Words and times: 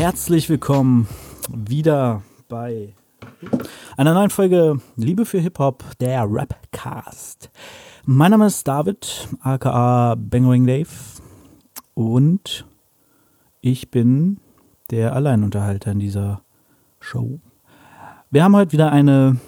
Herzlich 0.00 0.48
willkommen 0.48 1.06
wieder 1.54 2.22
bei 2.48 2.94
einer 3.98 4.14
neuen 4.14 4.30
Folge 4.30 4.80
Liebe 4.96 5.26
für 5.26 5.40
Hip-Hop, 5.40 5.84
der 6.00 6.24
Rapcast. 6.26 7.50
Mein 8.06 8.30
Name 8.30 8.46
ist 8.46 8.66
David, 8.66 9.28
aka 9.42 10.14
Bangering 10.14 10.66
Dave 10.66 10.88
und 11.92 12.64
ich 13.60 13.90
bin 13.90 14.40
der 14.90 15.14
Alleinunterhalter 15.14 15.92
in 15.92 15.98
dieser 15.98 16.40
Show. 16.98 17.38
Wir 18.30 18.42
haben 18.42 18.56
heute 18.56 18.72
wieder 18.72 18.90
eine 18.92 19.38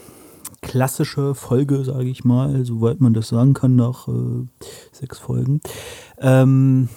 klassische 0.60 1.34
Folge, 1.34 1.82
sage 1.82 2.10
ich 2.10 2.24
mal, 2.24 2.66
soweit 2.66 3.00
man 3.00 3.14
das 3.14 3.28
sagen 3.28 3.54
kann, 3.54 3.74
nach 3.74 4.06
äh, 4.06 4.46
sechs 4.92 5.18
Folgen. 5.18 5.62
Ähm, 6.18 6.90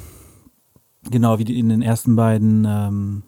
genau, 1.10 1.40
wie 1.40 1.58
in 1.58 1.70
den 1.70 1.82
ersten 1.82 2.18
beiden 2.18 2.66
ähm, 2.68 3.24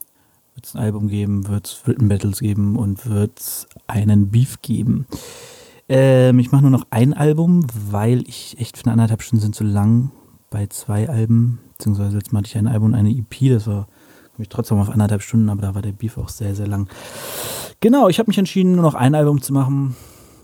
es 0.68 0.76
ein 0.76 0.82
Album 0.82 1.08
geben, 1.08 1.48
wird 1.48 1.68
es 1.68 1.88
Written 1.88 2.10
Battles 2.10 2.40
geben 2.40 2.76
und 2.76 3.10
wird 3.10 3.40
es 3.40 3.68
einen 3.88 4.30
Beef 4.30 4.62
geben. 4.62 5.08
Ähm, 5.90 6.40
ich 6.40 6.52
mache 6.52 6.64
nur 6.64 6.72
noch 6.72 6.86
ein 6.90 7.14
Album, 7.14 7.66
weil 7.90 8.28
ich 8.28 8.58
echt 8.60 8.78
finde, 8.78 8.92
anderthalb 8.92 9.22
Stunden 9.22 9.42
sind 9.42 9.56
zu 9.56 9.64
lang 9.64 10.12
bei 10.50 10.68
zwei 10.68 11.10
Alben, 11.10 11.60
beziehungsweise 11.78 12.18
jetzt 12.18 12.34
mache 12.34 12.46
ich 12.46 12.58
ein 12.58 12.68
Album 12.68 12.90
und 12.90 12.96
eine 12.96 13.12
EP, 13.12 13.50
das 13.50 13.68
war 13.68 13.88
ich 14.40 14.50
trotzdem 14.50 14.78
auf 14.78 14.90
anderthalb 14.90 15.24
Stunden, 15.24 15.50
aber 15.50 15.62
da 15.62 15.76
war 15.76 15.82
der 15.82 15.94
Beef 15.94 16.18
auch 16.18 16.30
sehr, 16.30 16.54
sehr 16.54 16.68
lang. 16.68 16.88
Genau, 17.80 18.08
ich 18.08 18.20
habe 18.20 18.30
mich 18.30 18.38
entschieden, 18.38 18.74
nur 18.74 18.84
noch 18.84 18.94
ein 18.94 19.16
Album 19.16 19.42
zu 19.42 19.52
machen. 19.52 19.96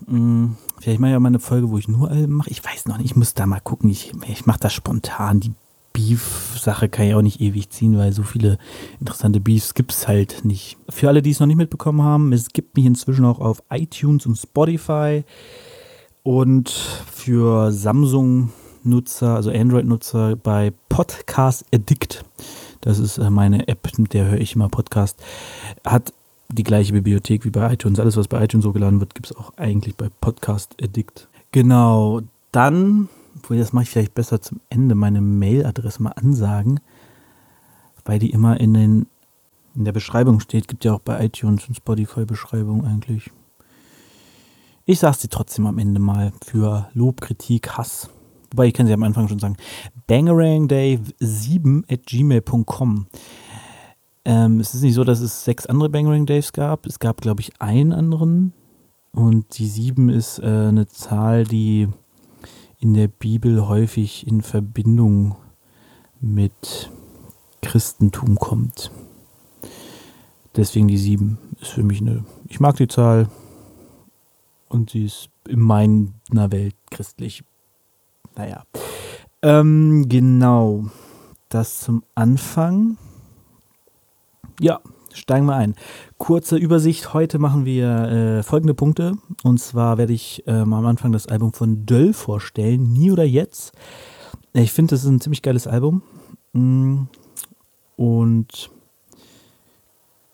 Hm, 0.06 0.56
vielleicht 0.80 0.98
mache 1.00 1.12
ich 1.12 1.16
auch 1.16 1.20
mal 1.20 1.28
eine 1.28 1.38
Folge, 1.38 1.70
wo 1.70 1.78
ich 1.78 1.86
nur 1.86 2.10
Alben 2.10 2.34
mache. 2.34 2.50
Ich 2.50 2.64
weiß 2.64 2.86
noch 2.86 2.98
nicht, 2.98 3.06
ich 3.06 3.16
muss 3.16 3.34
da 3.34 3.46
mal 3.46 3.60
gucken. 3.60 3.88
Ich, 3.90 4.12
ich 4.26 4.46
mache 4.46 4.58
das 4.58 4.72
spontan. 4.72 5.40
Die 5.40 5.52
Beef-Sache 5.94 6.90
kann 6.90 7.06
ich 7.06 7.14
auch 7.14 7.22
nicht 7.22 7.40
ewig 7.40 7.70
ziehen, 7.70 7.96
weil 7.96 8.12
so 8.12 8.22
viele 8.24 8.58
interessante 9.00 9.40
Beefs 9.40 9.72
gibt 9.72 9.92
es 9.92 10.06
halt 10.06 10.44
nicht. 10.44 10.76
Für 10.90 11.08
alle, 11.08 11.22
die 11.22 11.30
es 11.30 11.40
noch 11.40 11.46
nicht 11.46 11.56
mitbekommen 11.56 12.02
haben, 12.02 12.32
es 12.34 12.48
gibt 12.48 12.76
mich 12.76 12.84
inzwischen 12.84 13.24
auch 13.24 13.38
auf 13.38 13.62
iTunes 13.70 14.26
und 14.26 14.36
Spotify. 14.36 15.24
Und 16.22 16.70
für 16.70 17.70
Samsung-Nutzer, 17.70 19.36
also 19.36 19.50
Android-Nutzer 19.50 20.36
bei 20.36 20.72
Podcast 20.88 21.64
Addict. 21.72 22.24
Das 22.80 22.98
ist 22.98 23.18
äh, 23.18 23.30
meine 23.30 23.68
App, 23.68 23.88
mit 23.98 24.14
der 24.14 24.26
höre 24.26 24.40
ich 24.40 24.56
immer 24.56 24.68
Podcast. 24.68 25.22
Hat 25.86 26.12
die 26.48 26.64
gleiche 26.64 26.92
Bibliothek 26.92 27.44
wie 27.44 27.50
bei 27.50 27.72
iTunes. 27.72 28.00
Alles, 28.00 28.16
was 28.16 28.28
bei 28.28 28.42
iTunes 28.42 28.66
hochgeladen 28.66 29.00
wird, 29.00 29.14
gibt 29.14 29.26
es 29.26 29.36
auch 29.36 29.56
eigentlich 29.56 29.96
bei 29.96 30.08
Podcast 30.20 30.74
Addict. 30.82 31.28
Genau, 31.52 32.20
dann 32.52 33.08
obwohl 33.44 33.58
das 33.58 33.74
mache 33.74 33.82
ich 33.82 33.90
vielleicht 33.90 34.14
besser 34.14 34.40
zum 34.40 34.62
Ende, 34.70 34.94
meine 34.94 35.20
Mailadresse 35.20 36.02
mal 36.02 36.12
ansagen, 36.12 36.80
weil 38.06 38.18
die 38.18 38.30
immer 38.30 38.58
in, 38.58 38.72
den, 38.72 39.06
in 39.74 39.84
der 39.84 39.92
Beschreibung 39.92 40.40
steht. 40.40 40.66
Gibt 40.66 40.86
ja 40.86 40.94
auch 40.94 41.00
bei 41.00 41.22
iTunes 41.22 41.68
und 41.68 41.74
Spotify 41.76 42.24
Beschreibung 42.24 42.86
eigentlich. 42.86 43.30
Ich 44.86 44.98
sage 44.98 45.18
sie 45.18 45.28
trotzdem 45.28 45.66
am 45.66 45.78
Ende 45.78 46.00
mal 46.00 46.32
für 46.42 46.88
Lob, 46.94 47.20
Kritik, 47.20 47.76
Hass. 47.76 48.08
Wobei 48.50 48.68
ich 48.68 48.72
kann 48.72 48.86
sie 48.86 48.94
am 48.94 49.02
Anfang 49.02 49.28
schon 49.28 49.38
sagen. 49.38 49.58
bangerangdave7 50.08 51.92
at 51.92 52.06
gmail.com. 52.06 53.06
Ähm, 54.24 54.60
es 54.60 54.72
ist 54.74 54.80
nicht 54.80 54.94
so, 54.94 55.04
dass 55.04 55.20
es 55.20 55.44
sechs 55.44 55.66
andere 55.66 55.90
Bangerang 55.90 56.24
Daves 56.24 56.54
gab. 56.54 56.86
Es 56.86 56.98
gab, 56.98 57.20
glaube 57.20 57.42
ich, 57.42 57.60
einen 57.60 57.92
anderen. 57.92 58.54
Und 59.12 59.58
die 59.58 59.66
sieben 59.66 60.08
ist 60.08 60.38
äh, 60.38 60.46
eine 60.46 60.86
Zahl, 60.86 61.44
die 61.44 61.88
in 62.84 62.92
der 62.92 63.08
Bibel 63.08 63.66
häufig 63.66 64.26
in 64.26 64.42
Verbindung 64.42 65.36
mit 66.20 66.92
Christentum 67.62 68.36
kommt. 68.36 68.90
Deswegen 70.54 70.86
die 70.88 70.98
sieben 70.98 71.38
ist 71.62 71.70
für 71.70 71.82
mich 71.82 72.02
eine. 72.02 72.26
Ich 72.46 72.60
mag 72.60 72.76
die 72.76 72.86
Zahl 72.86 73.30
und 74.68 74.90
sie 74.90 75.06
ist 75.06 75.30
in 75.48 75.60
meiner 75.60 76.12
Welt 76.52 76.76
christlich. 76.90 77.42
Naja. 78.36 78.64
Ähm, 79.40 80.04
genau. 80.06 80.84
Das 81.48 81.80
zum 81.80 82.04
Anfang. 82.14 82.98
Ja, 84.60 84.80
steigen 85.14 85.46
wir 85.46 85.56
ein. 85.56 85.74
Kurze 86.18 86.56
Übersicht. 86.56 87.14
Heute 87.14 87.38
machen 87.38 87.64
wir 87.64 87.88
äh, 87.88 88.42
folgende 88.42 88.74
Punkte. 88.74 89.12
Und 89.42 89.58
zwar 89.58 89.96
werde 89.98 90.12
ich 90.12 90.42
ähm, 90.46 90.72
am 90.72 90.86
Anfang 90.86 91.12
das 91.12 91.26
Album 91.26 91.52
von 91.52 91.86
Döll 91.86 92.12
vorstellen. 92.12 92.92
Nie 92.92 93.10
oder 93.10 93.24
jetzt. 93.24 93.72
Ich 94.52 94.72
finde, 94.72 94.90
das 94.90 95.04
ist 95.04 95.10
ein 95.10 95.20
ziemlich 95.20 95.42
geiles 95.42 95.66
Album. 95.66 96.02
Mm. 96.52 97.04
Und 97.96 98.70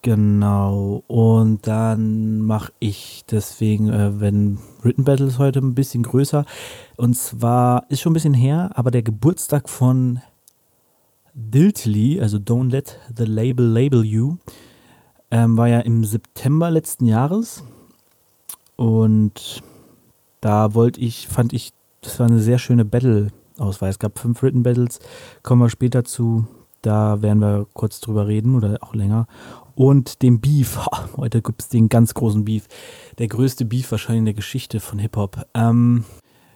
genau. 0.02 1.04
Und 1.06 1.66
dann 1.66 2.40
mache 2.40 2.72
ich 2.78 3.24
deswegen, 3.30 3.90
äh, 3.90 4.20
wenn 4.20 4.58
Written 4.82 5.04
Battles 5.04 5.38
heute 5.38 5.60
ein 5.60 5.74
bisschen 5.74 6.02
größer. 6.02 6.44
Und 6.96 7.14
zwar 7.14 7.84
ist 7.90 8.00
schon 8.00 8.12
ein 8.12 8.14
bisschen 8.14 8.34
her, 8.34 8.70
aber 8.74 8.90
der 8.90 9.02
Geburtstag 9.02 9.68
von 9.68 10.20
Diltly, 11.34 12.20
also 12.20 12.38
Don't 12.38 12.70
Let 12.70 12.98
the 13.16 13.24
Label 13.24 13.64
Label 13.66 14.04
You, 14.04 14.36
ähm, 15.30 15.56
war 15.56 15.68
ja 15.68 15.80
im 15.80 16.04
September 16.04 16.70
letzten 16.70 17.06
Jahres. 17.06 17.62
Und 18.76 19.62
da 20.40 20.74
wollte 20.74 21.00
ich, 21.00 21.28
fand 21.28 21.52
ich, 21.52 21.72
das 22.00 22.18
war 22.18 22.26
eine 22.26 22.40
sehr 22.40 22.58
schöne 22.58 22.84
Battle-Auswahl. 22.84 23.90
Es 23.90 23.98
gab 23.98 24.18
fünf 24.18 24.42
Written 24.42 24.62
Battles, 24.62 25.00
kommen 25.42 25.62
wir 25.62 25.70
später 25.70 26.04
zu. 26.04 26.46
Da 26.82 27.20
werden 27.20 27.40
wir 27.40 27.66
kurz 27.74 28.00
drüber 28.00 28.26
reden 28.26 28.56
oder 28.56 28.78
auch 28.80 28.94
länger. 28.94 29.26
Und 29.74 30.22
dem 30.22 30.40
Beef. 30.40 30.78
Heute 31.16 31.42
gibt 31.42 31.62
es 31.62 31.68
den 31.68 31.88
ganz 31.88 32.14
großen 32.14 32.44
Beef. 32.44 32.66
Der 33.18 33.28
größte 33.28 33.66
Beef 33.66 33.90
wahrscheinlich 33.90 34.20
in 34.20 34.24
der 34.26 34.34
Geschichte 34.34 34.80
von 34.80 34.98
Hip-Hop. 34.98 35.46
Ähm, 35.52 36.04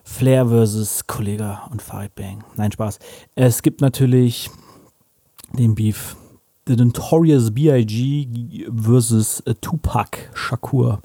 Flair 0.02 0.48
versus 0.48 1.06
Kollega 1.06 1.66
und 1.70 1.82
Farid 1.82 2.14
Bang. 2.14 2.44
Nein, 2.56 2.72
Spaß. 2.72 2.98
Es 3.34 3.62
gibt 3.62 3.80
natürlich 3.80 4.50
den 5.52 5.74
Beef 5.74 6.16
The 6.66 6.76
Notorious 6.76 7.50
B.I.G. 7.50 8.68
versus 8.74 9.40
äh, 9.40 9.54
Tupac 9.60 10.16
Shakur. 10.32 11.00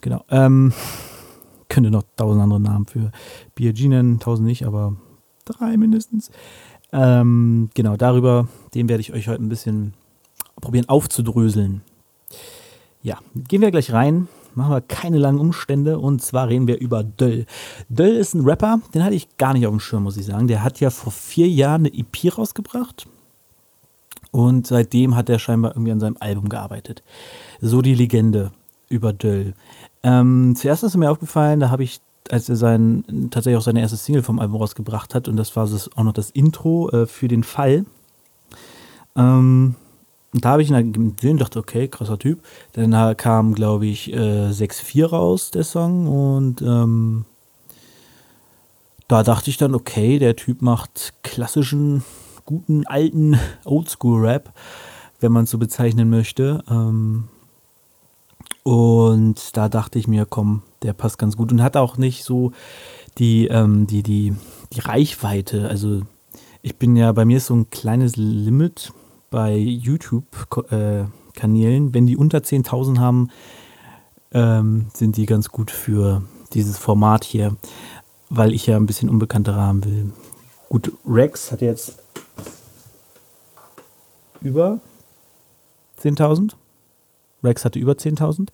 Genau. 0.00 0.24
Ähm, 0.30 0.72
könnte 1.68 1.90
noch 1.90 2.04
tausend 2.16 2.42
andere 2.42 2.60
Namen 2.60 2.86
für 2.86 3.12
B.I.G. 3.54 3.88
nennen, 3.88 4.18
tausend 4.18 4.46
nicht, 4.46 4.64
aber 4.66 4.96
drei 5.44 5.76
mindestens. 5.76 6.30
Ähm, 6.90 7.68
genau, 7.74 7.96
darüber, 7.98 8.48
den 8.74 8.88
werde 8.88 9.02
ich 9.02 9.12
euch 9.12 9.28
heute 9.28 9.42
ein 9.42 9.50
bisschen 9.50 9.92
probieren 10.60 10.88
aufzudröseln. 10.88 11.82
Ja, 13.02 13.18
gehen 13.34 13.60
wir 13.60 13.70
gleich 13.70 13.92
rein. 13.92 14.28
Machen 14.54 14.72
wir 14.72 14.80
keine 14.80 15.18
langen 15.18 15.38
Umstände 15.38 15.98
und 15.98 16.22
zwar 16.22 16.48
reden 16.48 16.66
wir 16.66 16.80
über 16.80 17.04
Döll. 17.04 17.44
Döll 17.90 18.16
ist 18.16 18.32
ein 18.32 18.40
Rapper, 18.40 18.80
den 18.94 19.04
hatte 19.04 19.14
ich 19.14 19.36
gar 19.36 19.52
nicht 19.52 19.66
auf 19.66 19.72
dem 19.72 19.80
Schirm, 19.80 20.04
muss 20.04 20.16
ich 20.16 20.24
sagen. 20.24 20.48
Der 20.48 20.64
hat 20.64 20.80
ja 20.80 20.88
vor 20.88 21.12
vier 21.12 21.46
Jahren 21.46 21.84
eine 21.86 21.94
EP 21.94 22.38
rausgebracht 22.38 23.06
und 24.36 24.66
seitdem 24.66 25.16
hat 25.16 25.30
er 25.30 25.38
scheinbar 25.38 25.70
irgendwie 25.70 25.92
an 25.92 26.00
seinem 26.00 26.18
Album 26.20 26.50
gearbeitet. 26.50 27.02
So 27.62 27.80
die 27.80 27.94
Legende 27.94 28.52
über 28.90 29.14
Döll. 29.14 29.54
Ähm, 30.02 30.52
zuerst 30.54 30.84
ist 30.84 30.94
mir 30.94 31.10
aufgefallen, 31.10 31.58
da 31.58 31.70
habe 31.70 31.84
ich, 31.84 32.00
als 32.28 32.46
er 32.50 32.56
sein, 32.56 33.02
tatsächlich 33.30 33.56
auch 33.56 33.64
seine 33.64 33.80
erste 33.80 33.96
Single 33.96 34.22
vom 34.22 34.38
Album 34.38 34.60
rausgebracht 34.60 35.14
hat, 35.14 35.26
und 35.26 35.38
das 35.38 35.56
war 35.56 35.66
das, 35.66 35.90
auch 35.96 36.02
noch 36.02 36.12
das 36.12 36.28
Intro 36.28 36.90
äh, 36.90 37.06
für 37.06 37.28
den 37.28 37.44
Fall. 37.44 37.86
Ähm, 39.16 39.74
da 40.34 40.50
habe 40.50 40.60
ich 40.60 40.70
ihn 40.70 40.92
gesehen 40.92 41.32
und 41.32 41.40
dachte, 41.40 41.58
okay, 41.58 41.88
krasser 41.88 42.18
Typ. 42.18 42.40
Dann 42.74 43.16
kam, 43.16 43.54
glaube 43.54 43.86
ich, 43.86 44.12
äh, 44.12 44.50
6-4 44.50 45.06
raus, 45.06 45.50
der 45.50 45.64
Song. 45.64 46.08
Und 46.08 46.60
ähm, 46.60 47.24
da 49.08 49.22
dachte 49.22 49.48
ich 49.48 49.56
dann, 49.56 49.74
okay, 49.74 50.18
der 50.18 50.36
Typ 50.36 50.60
macht 50.60 51.14
klassischen 51.22 52.04
guten 52.46 52.86
alten 52.86 53.38
Oldschool-Rap, 53.64 54.52
wenn 55.20 55.32
man 55.32 55.44
es 55.44 55.50
so 55.50 55.58
bezeichnen 55.58 56.08
möchte. 56.08 56.64
Ähm, 56.70 57.24
und 58.62 59.56
da 59.56 59.68
dachte 59.68 59.98
ich 59.98 60.08
mir, 60.08 60.26
komm, 60.26 60.62
der 60.82 60.92
passt 60.92 61.18
ganz 61.18 61.36
gut 61.36 61.52
und 61.52 61.62
hat 61.62 61.76
auch 61.76 61.98
nicht 61.98 62.24
so 62.24 62.52
die, 63.18 63.46
ähm, 63.46 63.86
die, 63.86 64.02
die, 64.02 64.34
die 64.72 64.80
Reichweite. 64.80 65.68
Also 65.68 66.02
ich 66.62 66.76
bin 66.76 66.96
ja, 66.96 67.12
bei 67.12 67.24
mir 67.24 67.36
ist 67.36 67.46
so 67.46 67.54
ein 67.54 67.70
kleines 67.70 68.16
Limit 68.16 68.92
bei 69.30 69.56
YouTube-Kanälen. 69.56 71.88
Äh, 71.88 71.94
Wenn 71.94 72.06
die 72.06 72.16
unter 72.16 72.38
10.000 72.38 72.98
haben, 72.98 73.28
ähm, 74.32 74.86
sind 74.92 75.16
die 75.16 75.26
ganz 75.26 75.50
gut 75.50 75.70
für 75.70 76.22
dieses 76.52 76.78
Format 76.78 77.24
hier, 77.24 77.56
weil 78.30 78.52
ich 78.52 78.66
ja 78.66 78.76
ein 78.76 78.86
bisschen 78.86 79.08
unbekannter 79.08 79.54
haben 79.54 79.84
will. 79.84 80.12
Gut, 80.68 80.92
Rex 81.06 81.52
hat 81.52 81.60
jetzt 81.60 82.02
über 84.40 84.80
10.000. 86.00 86.54
Rex 87.42 87.64
hatte 87.64 87.78
über 87.78 87.92
10.000. 87.92 88.48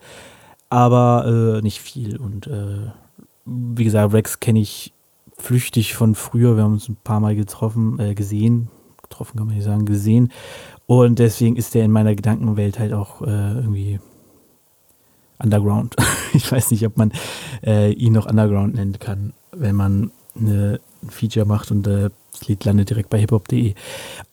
Aber 0.68 1.58
äh, 1.58 1.62
nicht 1.62 1.80
viel. 1.80 2.16
Und 2.16 2.46
äh, 2.46 2.90
wie 3.44 3.84
gesagt, 3.84 4.12
Rex 4.12 4.40
kenne 4.40 4.60
ich 4.60 4.92
flüchtig 5.36 5.94
von 5.94 6.14
früher. 6.14 6.56
Wir 6.56 6.64
haben 6.64 6.74
uns 6.74 6.88
ein 6.88 6.96
paar 7.02 7.20
Mal 7.20 7.34
getroffen, 7.34 7.98
äh, 7.98 8.14
gesehen. 8.14 8.68
getroffen, 9.02 9.36
kann 9.36 9.46
man 9.46 9.56
nicht 9.56 9.64
sagen, 9.64 9.84
gesehen. 9.84 10.32
Und 10.86 11.18
deswegen 11.18 11.56
ist 11.56 11.74
der 11.74 11.84
in 11.84 11.90
meiner 11.90 12.14
Gedankenwelt 12.14 12.78
halt 12.78 12.92
auch 12.92 13.22
äh, 13.22 13.54
irgendwie 13.54 14.00
Underground. 15.38 15.96
ich 16.32 16.50
weiß 16.50 16.70
nicht, 16.70 16.86
ob 16.86 16.96
man 16.96 17.12
äh, 17.64 17.92
ihn 17.92 18.12
noch 18.12 18.26
Underground 18.26 18.74
nennen 18.74 18.98
kann, 18.98 19.32
wenn 19.52 19.76
man 19.76 20.10
eine, 20.38 20.80
ein 21.02 21.10
Feature 21.10 21.46
macht 21.46 21.70
und 21.70 21.86
äh, 21.86 22.10
das 22.30 22.48
Lied 22.48 22.64
landet 22.64 22.90
direkt 22.90 23.10
bei 23.10 23.18
hiphop.de 23.18 23.74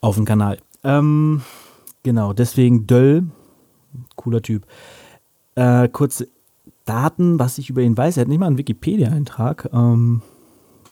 auf 0.02 0.16
dem 0.16 0.26
Kanal. 0.26 0.60
Ähm, 0.84 1.42
genau, 2.04 2.34
deswegen 2.34 2.88
Döll, 2.88 3.24
cooler 4.16 4.42
Typ. 4.42 4.66
Äh, 5.56 5.90
kurze 5.90 6.28
Daten, 6.86 7.40
was 7.40 7.58
ich 7.58 7.70
über 7.70 7.82
ihn 7.82 7.98
weiß. 7.98 8.18
Er 8.18 8.22
hat 8.22 8.28
nicht 8.28 8.40
mal 8.40 8.48
einen 8.48 8.58
Wikipedia-Eintrag. 8.58 9.70
Ähm, 9.74 10.22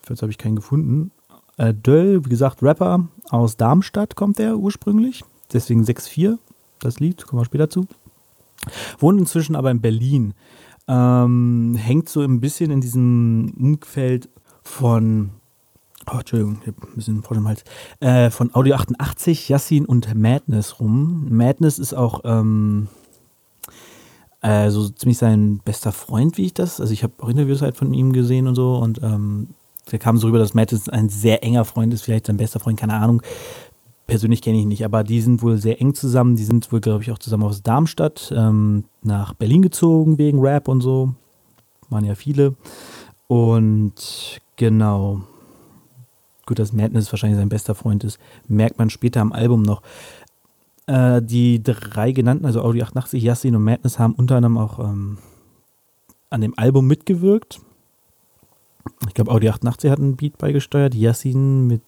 jetzt 0.08 0.22
habe 0.22 0.30
ich 0.30 0.38
keinen 0.38 0.56
gefunden. 0.56 1.10
Äh, 1.56 1.74
Döll, 1.74 2.24
wie 2.24 2.28
gesagt, 2.28 2.62
Rapper 2.62 3.08
aus 3.30 3.56
Darmstadt 3.56 4.14
kommt 4.14 4.38
er 4.38 4.58
ursprünglich. 4.58 5.24
Deswegen 5.52 5.82
6-4, 5.82 6.38
das 6.80 7.00
Lied, 7.00 7.26
kommen 7.26 7.40
wir 7.40 7.46
später 7.46 7.70
zu. 7.70 7.86
Wohnt 8.98 9.18
inzwischen 9.18 9.56
aber 9.56 9.70
in 9.70 9.80
Berlin. 9.80 10.34
Ähm, 10.86 11.76
hängt 11.76 12.08
so 12.08 12.20
ein 12.20 12.40
bisschen 12.40 12.70
in 12.70 12.80
diesem 12.80 13.54
Umfeld 13.58 14.28
von 14.62 15.30
Oh, 16.10 16.18
Entschuldigung, 16.18 16.58
ich 16.62 16.68
habe 16.68 16.86
ein 16.86 16.94
bisschen 16.94 17.22
vor 17.22 17.36
dem 17.36 17.46
Hals. 17.46 17.64
Äh, 18.00 18.30
von 18.30 18.54
Audio 18.54 18.76
88, 18.76 19.48
Yassin 19.48 19.84
und 19.84 20.14
Madness 20.14 20.80
rum. 20.80 21.26
Madness 21.28 21.78
ist 21.78 21.92
auch 21.92 22.22
ähm, 22.24 22.88
äh, 24.40 24.70
so 24.70 24.88
ziemlich 24.88 25.18
sein 25.18 25.60
bester 25.64 25.92
Freund, 25.92 26.38
wie 26.38 26.46
ich 26.46 26.54
das. 26.54 26.80
Also 26.80 26.92
ich 26.92 27.02
habe 27.02 27.12
auch 27.18 27.28
Interviews 27.28 27.60
halt 27.60 27.76
von 27.76 27.92
ihm 27.92 28.12
gesehen 28.12 28.46
und 28.46 28.54
so 28.54 28.76
und 28.76 29.02
ähm, 29.02 29.48
der 29.90 29.98
kam 29.98 30.16
so 30.16 30.28
rüber, 30.28 30.38
dass 30.38 30.54
Madness 30.54 30.88
ein 30.88 31.08
sehr 31.10 31.42
enger 31.42 31.64
Freund 31.64 31.92
ist, 31.92 32.02
vielleicht 32.02 32.26
sein 32.26 32.36
bester 32.36 32.60
Freund, 32.60 32.78
keine 32.78 32.94
Ahnung. 32.94 33.22
Persönlich 34.06 34.40
kenne 34.40 34.56
ich 34.56 34.62
ihn 34.62 34.68
nicht, 34.68 34.86
aber 34.86 35.04
die 35.04 35.20
sind 35.20 35.42
wohl 35.42 35.58
sehr 35.58 35.80
eng 35.82 35.92
zusammen. 35.92 36.36
Die 36.36 36.44
sind 36.44 36.72
wohl, 36.72 36.80
glaube 36.80 37.02
ich, 37.02 37.10
auch 37.10 37.18
zusammen 37.18 37.42
aus 37.42 37.62
Darmstadt 37.62 38.32
ähm, 38.34 38.84
nach 39.02 39.34
Berlin 39.34 39.60
gezogen 39.60 40.16
wegen 40.16 40.40
Rap 40.40 40.68
und 40.68 40.80
so. 40.80 41.14
Waren 41.90 42.06
ja 42.06 42.14
viele. 42.14 42.54
Und 43.26 44.40
genau, 44.56 45.20
gut, 46.48 46.58
dass 46.58 46.72
Madness 46.72 47.12
wahrscheinlich 47.12 47.38
sein 47.38 47.48
bester 47.48 47.74
Freund 47.74 48.02
ist, 48.02 48.18
merkt 48.48 48.78
man 48.78 48.90
später 48.90 49.20
am 49.20 49.32
Album 49.32 49.62
noch. 49.62 49.82
Äh, 50.86 51.22
die 51.22 51.62
drei 51.62 52.12
genannten, 52.12 52.46
also 52.46 52.62
Audi 52.62 52.82
88, 52.82 53.22
Yassin 53.22 53.54
und 53.54 53.62
Madness, 53.62 53.98
haben 53.98 54.14
unter 54.14 54.36
anderem 54.36 54.56
auch 54.56 54.78
ähm, 54.78 55.18
an 56.30 56.40
dem 56.40 56.58
Album 56.58 56.86
mitgewirkt. 56.86 57.60
Ich 59.06 59.14
glaube, 59.14 59.30
Audi 59.30 59.48
88 59.48 59.90
hat 59.90 59.98
einen 59.98 60.16
Beat 60.16 60.38
beigesteuert, 60.38 60.94
Yassin 60.94 61.66
mit, 61.66 61.82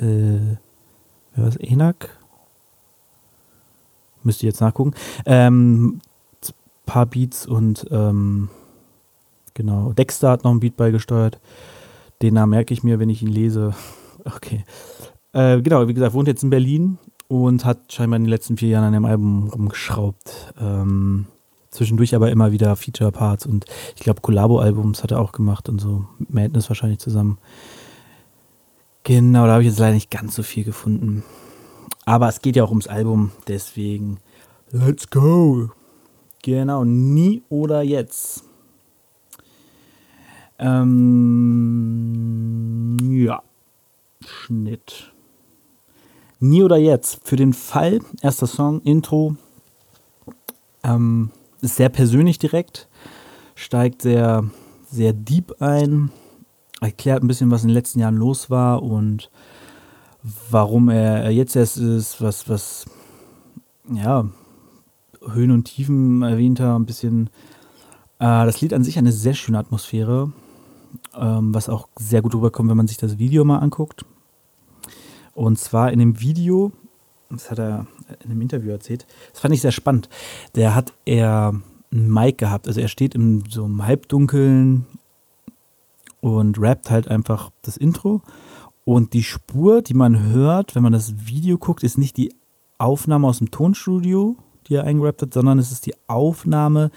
äh, 0.00 0.56
wer 1.34 1.44
war 1.44 1.48
es, 1.48 1.56
Enak? 1.56 2.18
Müsste 4.22 4.46
ich 4.46 4.52
jetzt 4.52 4.60
nachgucken. 4.60 4.94
Ähm, 5.26 6.00
paar 6.86 7.06
Beats 7.06 7.46
und 7.46 7.86
ähm, 7.90 8.48
genau, 9.52 9.92
Dexter 9.92 10.30
hat 10.30 10.44
noch 10.44 10.52
einen 10.52 10.60
Beat 10.60 10.76
beigesteuert. 10.76 11.38
Den 12.22 12.34
Namen 12.34 12.50
merke 12.50 12.72
ich 12.72 12.82
mir, 12.82 12.98
wenn 12.98 13.10
ich 13.10 13.22
ihn 13.22 13.28
lese. 13.28 13.74
Okay. 14.26 14.64
Äh, 15.32 15.60
genau, 15.62 15.86
wie 15.86 15.94
gesagt, 15.94 16.14
wohnt 16.14 16.28
jetzt 16.28 16.42
in 16.42 16.50
Berlin 16.50 16.98
und 17.28 17.64
hat 17.64 17.92
scheinbar 17.92 18.16
in 18.16 18.24
den 18.24 18.30
letzten 18.30 18.56
vier 18.56 18.70
Jahren 18.70 18.84
an 18.84 18.92
dem 18.92 19.04
Album 19.04 19.48
rumgeschraubt. 19.48 20.54
Ähm, 20.60 21.26
zwischendurch 21.70 22.14
aber 22.14 22.30
immer 22.30 22.52
wieder 22.52 22.74
Feature-Parts 22.74 23.46
und 23.46 23.66
ich 23.94 24.02
glaube, 24.02 24.20
Collabo-Albums 24.22 25.02
hat 25.02 25.10
er 25.12 25.20
auch 25.20 25.32
gemacht 25.32 25.68
und 25.68 25.80
so. 25.80 26.06
Madness 26.18 26.70
wahrscheinlich 26.70 27.00
zusammen. 27.00 27.38
Genau, 29.04 29.46
da 29.46 29.52
habe 29.52 29.62
ich 29.62 29.68
jetzt 29.68 29.78
leider 29.78 29.94
nicht 29.94 30.10
ganz 30.10 30.34
so 30.34 30.42
viel 30.42 30.64
gefunden. 30.64 31.22
Aber 32.04 32.28
es 32.28 32.40
geht 32.40 32.56
ja 32.56 32.64
auch 32.64 32.70
ums 32.70 32.88
Album, 32.88 33.30
deswegen 33.46 34.18
let's 34.70 35.08
go. 35.10 35.70
Genau, 36.42 36.84
nie 36.84 37.42
oder 37.48 37.82
jetzt. 37.82 38.44
Ähm, 40.58 41.36
ja. 43.02 43.42
Schnitt. 44.24 45.12
Nie 46.38 46.62
oder 46.62 46.76
jetzt. 46.76 47.20
Für 47.24 47.36
den 47.36 47.52
Fall, 47.52 48.00
erster 48.22 48.46
Song, 48.46 48.80
Intro. 48.82 49.36
Ähm, 50.82 51.30
ist 51.60 51.76
sehr 51.76 51.88
persönlich 51.88 52.38
direkt. 52.38 52.88
Steigt 53.54 54.02
sehr, 54.02 54.44
sehr 54.90 55.12
deep 55.12 55.60
ein. 55.60 56.10
Erklärt 56.80 57.22
ein 57.22 57.28
bisschen, 57.28 57.50
was 57.50 57.62
in 57.62 57.68
den 57.68 57.74
letzten 57.74 58.00
Jahren 58.00 58.16
los 58.16 58.50
war 58.50 58.82
und 58.82 59.30
warum 60.50 60.88
er 60.88 61.30
jetzt 61.30 61.56
erst 61.56 61.78
ist, 61.78 62.20
was, 62.20 62.48
was, 62.48 62.84
ja, 63.92 64.28
Höhen 65.32 65.50
und 65.50 65.64
Tiefen 65.64 66.22
erwähnt 66.22 66.60
er, 66.60 66.78
ein 66.78 66.86
bisschen. 66.86 67.30
Äh, 68.18 68.44
das 68.44 68.60
Lied 68.60 68.74
an 68.74 68.84
sich 68.84 68.98
eine 68.98 69.12
sehr 69.12 69.34
schöne 69.34 69.58
Atmosphäre, 69.58 70.32
ähm, 71.16 71.54
was 71.54 71.68
auch 71.68 71.88
sehr 71.96 72.22
gut 72.22 72.34
rüberkommt, 72.34 72.68
wenn 72.70 72.76
man 72.76 72.88
sich 72.88 72.98
das 72.98 73.18
Video 73.18 73.44
mal 73.44 73.58
anguckt. 73.58 74.04
Und 75.34 75.58
zwar 75.58 75.92
in 75.92 75.98
dem 75.98 76.20
Video, 76.20 76.72
das 77.30 77.50
hat 77.50 77.58
er 77.58 77.86
in 78.24 78.30
einem 78.30 78.40
Interview 78.40 78.70
erzählt, 78.70 79.06
das 79.32 79.40
fand 79.40 79.54
ich 79.54 79.60
sehr 79.60 79.72
spannend. 79.72 80.08
Der 80.54 80.74
hat 80.74 80.94
er 81.04 81.54
ein 81.92 82.10
Mic 82.10 82.38
gehabt, 82.38 82.68
also 82.68 82.80
er 82.80 82.88
steht 82.88 83.14
in 83.14 83.44
so 83.48 83.64
einem 83.64 83.86
Halbdunkeln 83.86 84.86
und 86.20 86.60
rappt 86.60 86.90
halt 86.90 87.08
einfach 87.08 87.50
das 87.62 87.76
Intro. 87.76 88.22
Und 88.84 89.12
die 89.12 89.22
Spur, 89.22 89.82
die 89.82 89.94
man 89.94 90.22
hört, 90.30 90.74
wenn 90.74 90.82
man 90.82 90.92
das 90.92 91.26
Video 91.26 91.58
guckt, 91.58 91.82
ist 91.82 91.98
nicht 91.98 92.16
die 92.16 92.34
Aufnahme 92.78 93.26
aus 93.26 93.38
dem 93.38 93.50
Tonstudio, 93.50 94.36
die 94.66 94.74
er 94.74 94.84
eingerappt 94.84 95.22
hat, 95.22 95.34
sondern 95.34 95.58
es 95.58 95.72
ist 95.72 95.86
die 95.86 95.94
Aufnahme, 96.06 96.90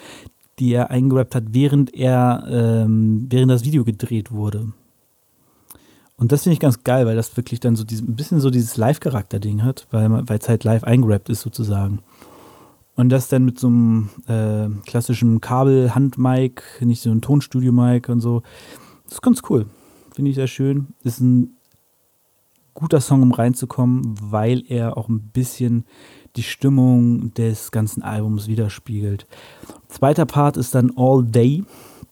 die 0.60 0.74
er 0.74 0.92
eingerappt 0.92 1.36
hat, 1.36 1.46
während 1.52 1.94
er, 1.94 2.46
ähm, 2.50 3.28
während 3.30 3.52
das 3.52 3.64
Video 3.64 3.84
gedreht 3.84 4.32
wurde. 4.32 4.74
Und 6.18 6.34
das 6.34 6.44
finde 6.44 6.54
ich 6.54 6.60
ganz 6.60 6.84
geil, 6.84 7.06
weil 7.06 7.16
das 7.16 7.38
wirklich 7.38 7.62
dann 7.62 7.78
so 7.78 7.86
dieses, 7.86 8.06
ein 8.06 8.16
bisschen 8.16 8.42
so 8.42 8.50
dieses 8.50 8.76
Live-Charakter-Ding 8.76 9.64
hat, 9.64 9.88
weil 9.92 10.26
es 10.28 10.50
halt 10.50 10.66
live 10.66 10.84
eingerappt 10.84 11.30
ist 11.30 11.42
sozusagen. 11.42 12.00
Und 12.96 13.08
das 13.08 13.30
dann 13.30 13.46
mit 13.46 13.58
so 13.58 13.68
einem 13.68 14.10
äh, 14.28 14.68
klassischen 14.86 15.40
Kabel-Hand-Mic, 15.40 16.62
nicht 16.82 17.02
so 17.02 17.10
ein 17.12 17.22
Tonstudio-Mic 17.22 18.10
und 18.10 18.20
so. 18.20 18.44
Das 19.06 19.14
ist 19.14 19.22
ganz 19.22 19.42
cool. 19.50 19.68
Finde 20.12 20.32
ich 20.32 20.36
sehr 20.36 20.48
schön. 20.48 20.88
Ist 21.04 21.22
ein 21.22 21.56
guter 22.74 23.00
Song, 23.00 23.22
um 23.22 23.32
reinzukommen, 23.32 24.16
weil 24.20 24.64
er 24.68 24.98
auch 24.98 25.08
ein 25.08 25.22
bisschen 25.22 25.86
die 26.36 26.44
Stimmung 26.44 27.34
des 27.34 27.72
ganzen 27.72 28.04
Albums 28.04 28.48
widerspiegelt. 28.48 29.26
Zweiter 29.88 30.26
Part 30.26 30.58
ist 30.58 30.76
dann 30.76 30.92
All 30.96 31.24
Day, 31.24 31.64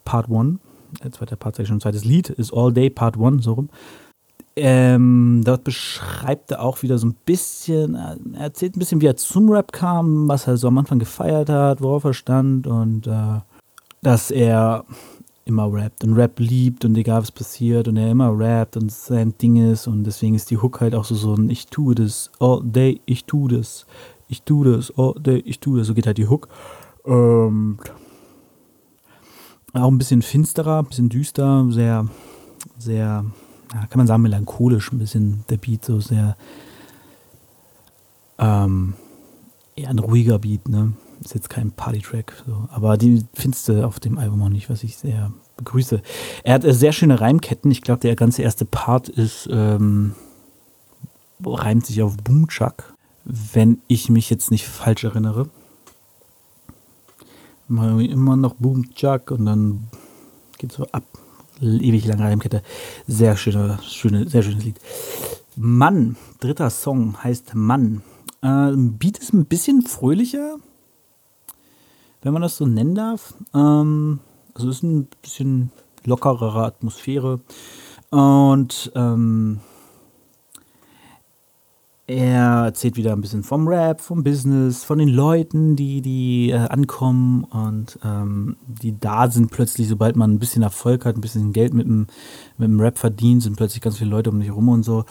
Part 0.04 0.30
1 0.30 0.60
äh, 1.04 1.10
zweiter 1.10 1.36
Part, 1.36 1.56
sag 1.56 1.64
ich 1.64 1.70
schon, 1.70 1.80
zweites 1.80 2.06
Lied 2.06 2.30
ist 2.30 2.54
All 2.54 2.74
Day 2.74 2.90
Part 2.90 3.18
1, 3.20 3.44
so 3.44 3.54
rum. 3.54 3.70
Ähm, 4.56 5.42
dort 5.46 5.64
beschreibt 5.64 6.52
er 6.52 6.64
auch 6.64 6.82
wieder 6.82 6.98
so 6.98 7.08
ein 7.08 7.16
bisschen, 7.26 7.94
er 7.94 8.18
erzählt 8.40 8.76
ein 8.76 8.80
bisschen, 8.80 9.02
wie 9.02 9.06
er 9.06 9.16
zum 9.16 9.52
Rap 9.52 9.72
kam, 9.72 10.28
was 10.28 10.48
er 10.48 10.58
so 10.58 10.68
am 10.68 10.78
Anfang 10.80 10.98
gefeiert 10.98 11.50
hat, 11.50 11.82
worauf 11.82 12.06
er 12.06 12.14
stand 12.14 12.66
und 12.66 13.06
äh, 13.06 13.40
dass 14.02 14.32
er 14.32 14.86
immer 15.48 15.72
rappt 15.72 16.04
und 16.04 16.14
Rap 16.14 16.40
liebt 16.40 16.86
und 16.86 16.96
egal 16.96 17.22
was 17.22 17.32
passiert 17.32 17.88
und 17.88 17.98
er 17.98 18.12
immer 18.12 18.38
rappt 18.38 18.78
und 18.78 18.92
sein 18.92 19.38
Ding 19.38 19.72
ist 19.72 19.88
und 19.88 20.04
deswegen 20.04 20.36
ist 20.36 20.50
die 20.52 20.58
Hook 20.58 20.82
halt 20.82 20.94
auch 20.96 21.06
so 21.06 21.16
so 21.16 21.34
ein 21.34 21.50
Ich 21.50 21.68
tue 21.68 21.96
das, 21.96 22.32
all 22.40 22.62
day, 22.64 23.02
ich 23.06 23.26
tue 23.26 23.50
das, 23.50 23.86
ich 24.28 24.44
tue 24.44 24.72
das, 24.72 24.92
all 24.98 25.14
day, 25.20 25.40
ich 25.40 25.60
tue 25.60 25.80
das, 25.80 25.88
so 25.88 25.94
geht 25.94 26.08
halt 26.08 26.18
die 26.18 26.28
Hook. 26.28 26.48
Ähm, 27.06 27.80
auch 29.74 29.88
ein 29.88 29.98
bisschen 29.98 30.22
finsterer, 30.22 30.80
ein 30.80 30.86
bisschen 30.86 31.10
düster, 31.10 31.68
sehr, 31.70 32.08
sehr, 32.78 33.26
ja, 33.74 33.86
kann 33.88 33.98
man 33.98 34.08
sagen, 34.08 34.24
melancholisch, 34.24 34.92
ein 34.92 35.00
bisschen 35.00 35.44
der 35.50 35.58
Beat, 35.58 35.86
so 35.86 36.00
sehr, 36.00 36.36
ähm, 38.40 38.94
eher 39.76 39.90
ein 39.90 40.00
ruhiger 40.00 40.40
Beat, 40.40 40.68
ne? 40.68 40.94
Ist 41.24 41.34
jetzt 41.34 41.50
kein 41.50 41.72
Party-Track, 41.72 42.44
so. 42.46 42.68
aber 42.72 42.98
die 42.98 43.26
findest 43.34 43.68
du 43.70 43.86
auf 43.86 44.00
dem 44.00 44.18
Album 44.18 44.42
auch 44.44 44.50
nicht, 44.50 44.70
was 44.70 44.84
ich 44.84 44.98
sehr 44.98 45.32
begrüße. 45.58 46.02
Er 46.44 46.54
hat 46.54 46.64
äh, 46.64 46.74
sehr 46.74 46.94
schöne 46.94 47.20
Reimketten. 47.20 47.72
Ich 47.72 47.82
glaube, 47.82 48.02
der 48.02 48.16
ganze 48.16 48.44
erste 48.44 48.66
Part 48.66 49.10
ist, 49.10 49.50
ähm, 49.52 50.14
reimt 51.44 51.86
sich 51.86 52.02
auf 52.04 52.18
Boomchuck, 52.18 52.94
wenn 53.26 53.82
ich 53.88 54.10
mich 54.10 54.30
jetzt 54.30 54.52
nicht 54.52 54.68
falsch 54.68 55.04
erinnere 55.04 55.50
immer 57.70 58.36
noch 58.36 58.56
Boom 58.56 58.94
Chuck 58.94 59.32
und 59.32 59.46
dann 59.46 59.88
geht 60.58 60.72
so 60.72 60.86
ab. 60.92 61.04
Ewig 61.60 62.06
lange 62.06 62.24
Reimkette. 62.24 62.62
Sehr 63.08 63.36
schöne, 63.36 63.80
schöne, 63.82 64.30
sehr 64.30 64.44
schönes 64.44 64.64
Lied. 64.64 64.80
Mann, 65.56 66.16
dritter 66.40 66.70
Song 66.70 67.22
heißt 67.24 67.56
Mann. 67.56 68.04
Äh, 68.44 68.74
Beat 68.76 69.18
ist 69.18 69.34
ein 69.34 69.46
bisschen 69.46 69.82
fröhlicher, 69.82 70.58
wenn 72.28 72.34
man 72.34 72.42
das 72.42 72.58
so 72.58 72.66
nennen 72.66 72.94
darf. 72.94 73.36
Ähm, 73.56 74.20
also 74.54 74.70
ist 74.70 74.84
ein 74.84 75.08
bisschen 75.22 75.72
lockerere 76.04 76.66
Atmosphäre. 76.66 77.40
Und 78.10 78.92
ähm, 78.96 79.62
er 82.06 82.66
erzählt 82.66 82.98
wieder 82.98 83.14
ein 83.14 83.22
bisschen 83.22 83.44
vom 83.44 83.66
Rap, 83.66 84.02
vom 84.02 84.26
Business, 84.26 84.84
von 84.84 84.98
den 84.98 85.08
Leuten, 85.08 85.78
die, 85.78 86.02
die 86.02 86.50
äh, 86.52 86.58
ankommen 86.58 87.46
und 87.46 87.98
ähm, 88.04 88.58
die 88.68 89.00
da 89.00 89.32
sind 89.32 89.50
plötzlich, 89.50 89.88
sobald 89.88 90.18
man 90.18 90.34
ein 90.34 90.40
bisschen 90.40 90.64
Erfolg 90.64 91.06
hat, 91.06 91.16
ein 91.16 91.22
bisschen 91.22 91.54
Geld 91.54 91.74
mit 91.74 91.88
dem, 91.88 92.08
mit 92.58 92.68
dem 92.68 92.82
Rap 92.82 92.98
verdient, 92.98 93.44
sind 93.44 93.56
plötzlich 93.56 93.82
ganz 93.82 94.00
viele 94.00 94.10
Leute 94.10 94.32
um 94.32 94.40
dich 94.40 94.50
herum 94.50 94.68
und 94.68 94.84
so. 94.84 95.06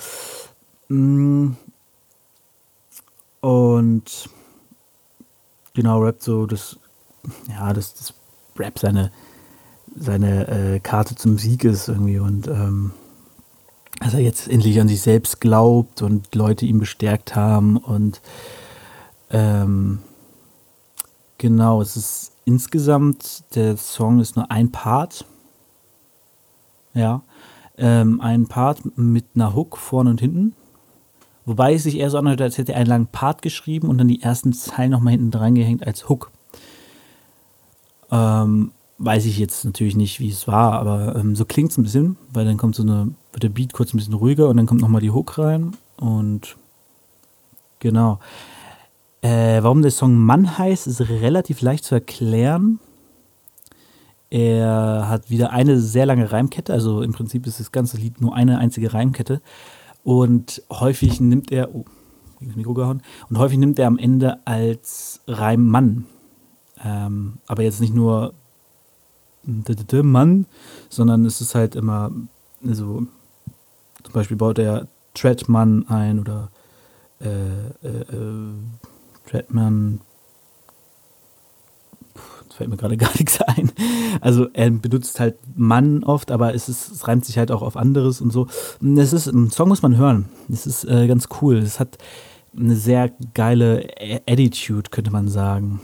Mm. 0.88 1.52
Und 3.40 4.28
genau, 5.72 6.00
Rap 6.00 6.22
so, 6.22 6.44
das, 6.44 6.78
ja, 7.48 7.72
das, 7.72 7.94
das 7.94 8.14
Rap 8.58 8.78
seine, 8.78 9.10
seine 9.94 10.48
äh, 10.48 10.80
Karte 10.80 11.14
zum 11.14 11.38
Sieg 11.38 11.64
ist 11.64 11.88
irgendwie 11.88 12.18
und 12.18 12.48
ähm, 12.48 12.92
dass 14.00 14.14
er 14.14 14.20
jetzt 14.20 14.48
endlich 14.48 14.80
an 14.80 14.88
sich 14.88 15.00
selbst 15.00 15.40
glaubt 15.40 16.02
und 16.02 16.34
Leute 16.34 16.66
ihn 16.66 16.78
bestärkt 16.78 17.34
haben 17.34 17.76
und 17.76 18.20
ähm, 19.30 20.00
genau, 21.38 21.80
es 21.80 21.96
ist 21.96 22.32
insgesamt, 22.44 23.44
der 23.54 23.76
Song 23.76 24.20
ist 24.20 24.36
nur 24.36 24.50
ein 24.50 24.70
Part, 24.70 25.24
ja, 26.94 27.22
ähm, 27.78 28.20
ein 28.20 28.46
Part 28.46 28.96
mit 28.96 29.24
einer 29.34 29.54
Hook 29.54 29.76
vorne 29.76 30.10
und 30.10 30.20
hinten, 30.20 30.54
wobei 31.44 31.74
es 31.74 31.82
sich 31.82 31.98
eher 31.98 32.10
so 32.10 32.18
anhört, 32.18 32.40
als 32.40 32.58
hätte 32.58 32.72
er 32.72 32.78
einen 32.78 32.88
langen 32.88 33.06
Part 33.08 33.42
geschrieben 33.42 33.88
und 33.88 33.98
dann 33.98 34.08
die 34.08 34.22
ersten 34.22 34.52
Zeilen 34.52 34.90
nochmal 34.90 35.12
hinten 35.12 35.30
dran 35.30 35.54
gehängt 35.54 35.86
als 35.86 36.08
Hook. 36.08 36.30
Ähm, 38.10 38.72
weiß 38.98 39.26
ich 39.26 39.38
jetzt 39.38 39.64
natürlich 39.64 39.96
nicht, 39.96 40.20
wie 40.20 40.30
es 40.30 40.46
war, 40.48 40.72
aber 40.72 41.16
ähm, 41.16 41.36
so 41.36 41.44
klingt 41.44 41.70
es 41.70 41.78
ein 41.78 41.82
bisschen, 41.82 42.16
weil 42.32 42.44
dann 42.44 42.56
kommt 42.56 42.74
so 42.74 42.82
eine, 42.82 43.12
wird 43.32 43.42
der 43.42 43.48
Beat 43.50 43.72
kurz 43.72 43.92
ein 43.92 43.98
bisschen 43.98 44.14
ruhiger 44.14 44.48
und 44.48 44.56
dann 44.56 44.66
kommt 44.66 44.80
nochmal 44.80 45.00
die 45.00 45.10
Hook 45.10 45.38
rein 45.38 45.76
und 45.96 46.56
genau. 47.78 48.18
Äh, 49.22 49.62
warum 49.62 49.82
der 49.82 49.90
Song 49.90 50.16
Mann 50.16 50.56
heißt, 50.56 50.86
ist 50.86 51.00
relativ 51.00 51.60
leicht 51.60 51.84
zu 51.84 51.94
erklären. 51.94 52.78
Er 54.30 55.08
hat 55.08 55.30
wieder 55.30 55.50
eine 55.50 55.80
sehr 55.80 56.06
lange 56.06 56.30
Reimkette, 56.32 56.72
also 56.72 57.02
im 57.02 57.12
Prinzip 57.12 57.46
ist 57.46 57.60
das 57.60 57.72
ganze 57.72 57.96
Lied 57.96 58.20
nur 58.20 58.34
eine 58.34 58.58
einzige 58.58 58.92
Reimkette. 58.92 59.40
Und 60.04 60.62
häufig 60.70 61.20
nimmt 61.20 61.50
er, 61.50 61.74
oh, 61.74 61.84
gegen 62.38 62.50
das 62.50 62.56
Mikro 62.56 62.74
gehauen, 62.74 63.02
und 63.28 63.38
häufig 63.38 63.58
nimmt 63.58 63.78
er 63.78 63.86
am 63.86 63.98
Ende 63.98 64.38
als 64.46 65.20
Reim 65.26 65.66
Mann. 65.66 66.06
Ähm, 66.84 67.38
aber 67.46 67.62
jetzt 67.62 67.80
nicht 67.80 67.94
nur 67.94 68.34
Mann, 70.02 70.46
sondern 70.88 71.24
es 71.24 71.40
ist 71.40 71.54
halt 71.54 71.76
immer 71.76 72.10
so, 72.62 73.06
zum 74.02 74.12
Beispiel 74.12 74.36
baut 74.36 74.58
er 74.58 74.88
Treadman 75.14 75.88
ein 75.88 76.18
oder 76.18 76.50
äh, 77.20 77.28
äh, 77.28 78.00
äh, 78.12 78.52
Treadman, 79.26 80.00
fällt 82.56 82.70
mir 82.70 82.76
gerade 82.76 82.96
gar 82.96 83.12
nichts 83.12 83.40
ein. 83.40 83.70
Also 84.20 84.48
er 84.52 84.70
benutzt 84.70 85.20
halt 85.20 85.36
Mann 85.54 86.02
oft, 86.04 86.30
aber 86.30 86.54
es, 86.54 86.68
ist, 86.68 86.90
es 86.90 87.06
reimt 87.06 87.24
sich 87.24 87.38
halt 87.38 87.50
auch 87.50 87.62
auf 87.62 87.76
anderes 87.76 88.20
und 88.20 88.32
so. 88.32 88.48
Es 88.96 89.12
ist, 89.12 89.26
ein 89.26 89.50
Song 89.50 89.68
muss 89.68 89.82
man 89.82 89.96
hören. 89.96 90.26
Es 90.50 90.66
ist 90.66 90.84
äh, 90.84 91.06
ganz 91.06 91.28
cool. 91.40 91.58
Es 91.58 91.78
hat 91.78 91.98
eine 92.56 92.76
sehr 92.76 93.12
geile 93.34 93.86
Attitude, 94.26 94.90
könnte 94.90 95.10
man 95.10 95.28
sagen. 95.28 95.80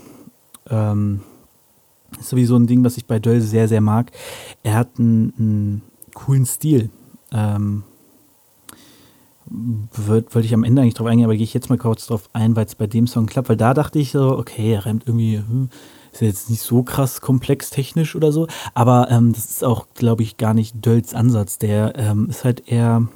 Ähm, 0.69 1.21
ist 2.19 2.29
sowieso 2.29 2.55
ein 2.55 2.67
Ding, 2.67 2.83
was 2.83 2.97
ich 2.97 3.05
bei 3.05 3.19
Döll 3.19 3.41
sehr, 3.41 3.67
sehr 3.67 3.81
mag. 3.81 4.11
Er 4.61 4.75
hat 4.75 4.99
einen, 4.99 5.33
einen 5.37 5.81
coolen 6.13 6.45
Stil. 6.45 6.89
Ähm, 7.31 7.83
Wollte 9.45 10.39
ich 10.41 10.53
am 10.53 10.63
Ende 10.63 10.81
eigentlich 10.81 10.93
drauf 10.93 11.07
eingehen, 11.07 11.25
aber 11.25 11.35
gehe 11.35 11.43
ich 11.43 11.53
jetzt 11.53 11.69
mal 11.69 11.77
kurz 11.77 12.07
drauf 12.07 12.29
ein, 12.33 12.55
weil 12.55 12.65
es 12.65 12.75
bei 12.75 12.87
dem 12.87 13.07
Song 13.07 13.25
klappt, 13.25 13.49
weil 13.49 13.57
da 13.57 13.73
dachte 13.73 13.99
ich 13.99 14.11
so, 14.11 14.37
okay, 14.37 14.73
er 14.73 14.85
reimt 14.85 15.03
irgendwie, 15.05 15.37
hm, 15.37 15.69
ist 16.11 16.21
ja 16.21 16.27
jetzt 16.27 16.49
nicht 16.49 16.61
so 16.61 16.83
krass 16.83 17.21
komplex 17.21 17.69
technisch 17.69 18.15
oder 18.15 18.31
so, 18.31 18.47
aber 18.73 19.11
ähm, 19.11 19.33
das 19.33 19.45
ist 19.45 19.63
auch, 19.63 19.87
glaube 19.95 20.23
ich, 20.23 20.37
gar 20.37 20.53
nicht 20.53 20.85
Dölls 20.85 21.13
Ansatz. 21.13 21.57
Der 21.57 21.93
ähm, 21.97 22.29
ist 22.29 22.45
halt 22.45 22.67
eher 22.67 23.07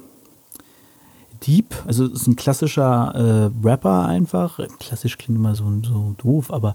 deep, 1.46 1.74
also 1.86 2.06
ist 2.06 2.26
ein 2.26 2.36
klassischer 2.36 3.14
äh, 3.14 3.66
Rapper 3.66 4.06
einfach. 4.06 4.60
Klassisch 4.78 5.16
klingt 5.18 5.38
immer 5.38 5.54
so, 5.54 5.64
so 5.82 6.14
doof, 6.18 6.52
aber 6.52 6.74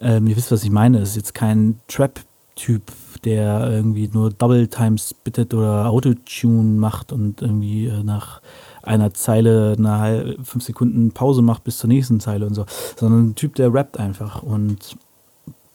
ähm, 0.00 0.26
ihr 0.26 0.36
wisst, 0.36 0.52
was 0.52 0.64
ich 0.64 0.70
meine. 0.70 0.98
Es 0.98 1.10
ist 1.10 1.16
jetzt 1.16 1.34
kein 1.34 1.80
Trap-Typ, 1.88 2.82
der 3.24 3.70
irgendwie 3.70 4.08
nur 4.12 4.30
Double 4.30 4.68
Times 4.68 5.14
bittet 5.14 5.54
oder 5.54 5.88
Autotune 5.88 6.78
macht 6.78 7.12
und 7.12 7.42
irgendwie 7.42 7.86
äh, 7.86 8.02
nach 8.02 8.40
einer 8.82 9.12
Zeile 9.12 9.74
eine 9.76 10.36
fünf 10.42 10.64
Sekunden 10.64 11.12
Pause 11.12 11.42
macht 11.42 11.64
bis 11.64 11.78
zur 11.78 11.88
nächsten 11.88 12.20
Zeile 12.20 12.46
und 12.46 12.54
so, 12.54 12.64
sondern 12.96 13.28
ein 13.28 13.34
Typ, 13.34 13.54
der 13.56 13.72
rappt 13.72 13.98
einfach 13.98 14.42
und 14.42 14.96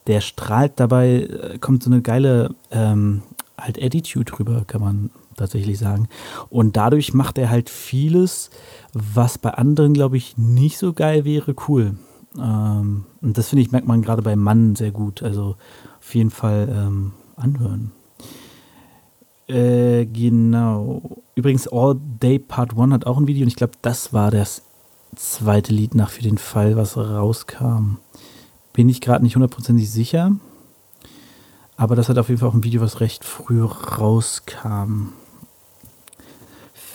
der 0.07 0.21
strahlt 0.21 0.73
dabei, 0.77 1.27
äh, 1.27 1.57
kommt 1.59 1.83
so 1.83 1.91
eine 1.91 2.01
geile 2.01 2.55
ähm, 2.71 3.21
halt 3.57 3.81
Attitude 3.81 4.39
rüber, 4.39 4.63
kann 4.65 4.81
man 4.81 5.09
tatsächlich 5.37 5.79
sagen. 5.79 6.07
Und 6.49 6.77
dadurch 6.77 7.13
macht 7.13 7.37
er 7.37 7.49
halt 7.49 7.69
vieles, 7.69 8.49
was 8.93 9.37
bei 9.37 9.51
anderen, 9.51 9.93
glaube 9.93 10.17
ich, 10.17 10.37
nicht 10.37 10.77
so 10.77 10.93
geil 10.93 11.25
wäre, 11.25 11.55
cool. 11.67 11.95
Ähm, 12.37 13.05
und 13.21 13.37
das 13.37 13.49
finde 13.49 13.61
ich, 13.61 13.71
merkt 13.71 13.87
man 13.87 14.01
gerade 14.01 14.21
bei 14.21 14.35
Mann 14.35 14.75
sehr 14.75 14.91
gut. 14.91 15.23
Also 15.23 15.55
auf 15.99 16.15
jeden 16.15 16.29
Fall 16.29 16.69
ähm, 16.69 17.13
anhören. 17.35 17.91
Äh, 19.47 20.05
genau. 20.05 21.23
Übrigens, 21.35 21.67
All 21.67 21.99
Day 22.21 22.39
Part 22.39 22.77
1 22.77 22.93
hat 22.93 23.05
auch 23.05 23.17
ein 23.17 23.27
Video 23.27 23.43
und 23.43 23.49
ich 23.49 23.55
glaube, 23.55 23.73
das 23.81 24.13
war 24.13 24.31
das 24.31 24.63
zweite 25.15 25.73
Lied 25.73 25.95
nach 25.95 26.09
für 26.09 26.23
den 26.23 26.37
Fall, 26.37 26.75
was 26.75 26.97
rauskam. 26.97 27.97
Bin 28.73 28.89
ich 28.89 29.01
gerade 29.01 29.23
nicht 29.23 29.35
hundertprozentig 29.35 29.89
sicher. 29.89 30.31
Aber 31.75 31.95
das 31.95 32.09
hat 32.09 32.17
auf 32.17 32.29
jeden 32.29 32.39
Fall 32.39 32.49
auch 32.49 32.53
ein 32.53 32.63
Video, 32.63 32.81
was 32.81 32.99
recht 32.99 33.25
früh 33.25 33.63
rauskam. 33.63 35.09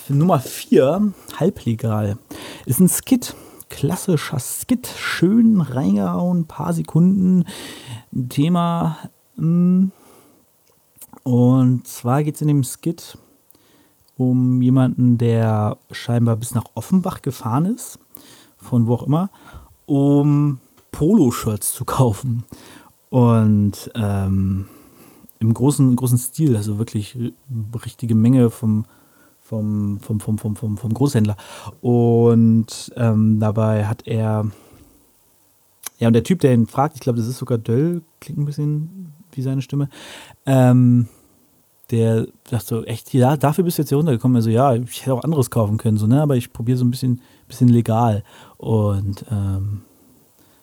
Nummer 0.08 0.40
4, 0.40 1.12
halblegal, 1.38 2.16
ist 2.64 2.80
ein 2.80 2.88
Skit 2.88 3.34
klassischer 3.68 4.38
Skit, 4.38 4.86
schön 4.86 5.60
reingehauen, 5.60 6.46
paar 6.46 6.72
Sekunden 6.72 7.44
Thema. 8.28 8.98
Mm. 9.36 9.86
Und 11.22 11.86
zwar 11.86 12.24
geht 12.24 12.36
es 12.36 12.40
in 12.40 12.48
dem 12.48 12.64
Skit 12.64 13.18
um 14.16 14.60
jemanden, 14.62 15.16
der 15.18 15.78
scheinbar 15.92 16.36
bis 16.36 16.54
nach 16.54 16.64
Offenbach 16.74 17.22
gefahren 17.22 17.66
ist, 17.66 17.98
von 18.56 18.86
wo 18.86 18.94
auch 18.94 19.02
immer, 19.04 19.30
um 19.86 20.58
Poloshirts 20.90 21.72
zu 21.72 21.84
kaufen. 21.84 22.44
Und 23.10 23.90
ähm, 23.94 24.66
im 25.38 25.54
großen, 25.54 25.94
großen 25.94 26.18
Stil, 26.18 26.56
also 26.56 26.78
wirklich 26.78 27.16
richtige 27.84 28.14
Menge 28.14 28.50
vom 28.50 28.86
vom, 29.48 29.98
vom, 30.00 30.20
vom, 30.20 30.36
vom, 30.36 30.56
vom, 30.56 30.76
vom 30.76 30.94
Großhändler. 30.94 31.36
Und 31.80 32.92
ähm, 32.96 33.40
dabei 33.40 33.86
hat 33.86 34.06
er, 34.06 34.50
ja, 35.98 36.06
und 36.06 36.12
der 36.12 36.22
Typ, 36.22 36.40
der 36.40 36.52
ihn 36.52 36.66
fragt, 36.66 36.96
ich 36.96 37.00
glaube, 37.00 37.18
das 37.18 37.26
ist 37.26 37.38
sogar 37.38 37.56
Döll, 37.56 38.02
klingt 38.20 38.38
ein 38.38 38.44
bisschen 38.44 39.12
wie 39.32 39.42
seine 39.42 39.62
Stimme, 39.62 39.88
ähm, 40.44 41.08
der 41.90 42.26
sagt 42.48 42.66
so, 42.66 42.84
echt, 42.84 43.14
ja, 43.14 43.38
dafür 43.38 43.64
bist 43.64 43.78
du 43.78 43.82
jetzt 43.82 43.88
hier 43.88 43.96
runtergekommen. 43.96 44.36
Also 44.36 44.50
ja, 44.50 44.74
ich 44.74 45.00
hätte 45.00 45.14
auch 45.14 45.24
anderes 45.24 45.50
kaufen 45.50 45.78
können, 45.78 45.96
so, 45.96 46.06
ne? 46.06 46.20
Aber 46.20 46.36
ich 46.36 46.52
probiere 46.52 46.76
so 46.76 46.84
ein 46.84 46.90
bisschen, 46.90 47.22
bisschen 47.46 47.68
legal. 47.68 48.24
Und 48.58 49.24
ähm, 49.30 49.80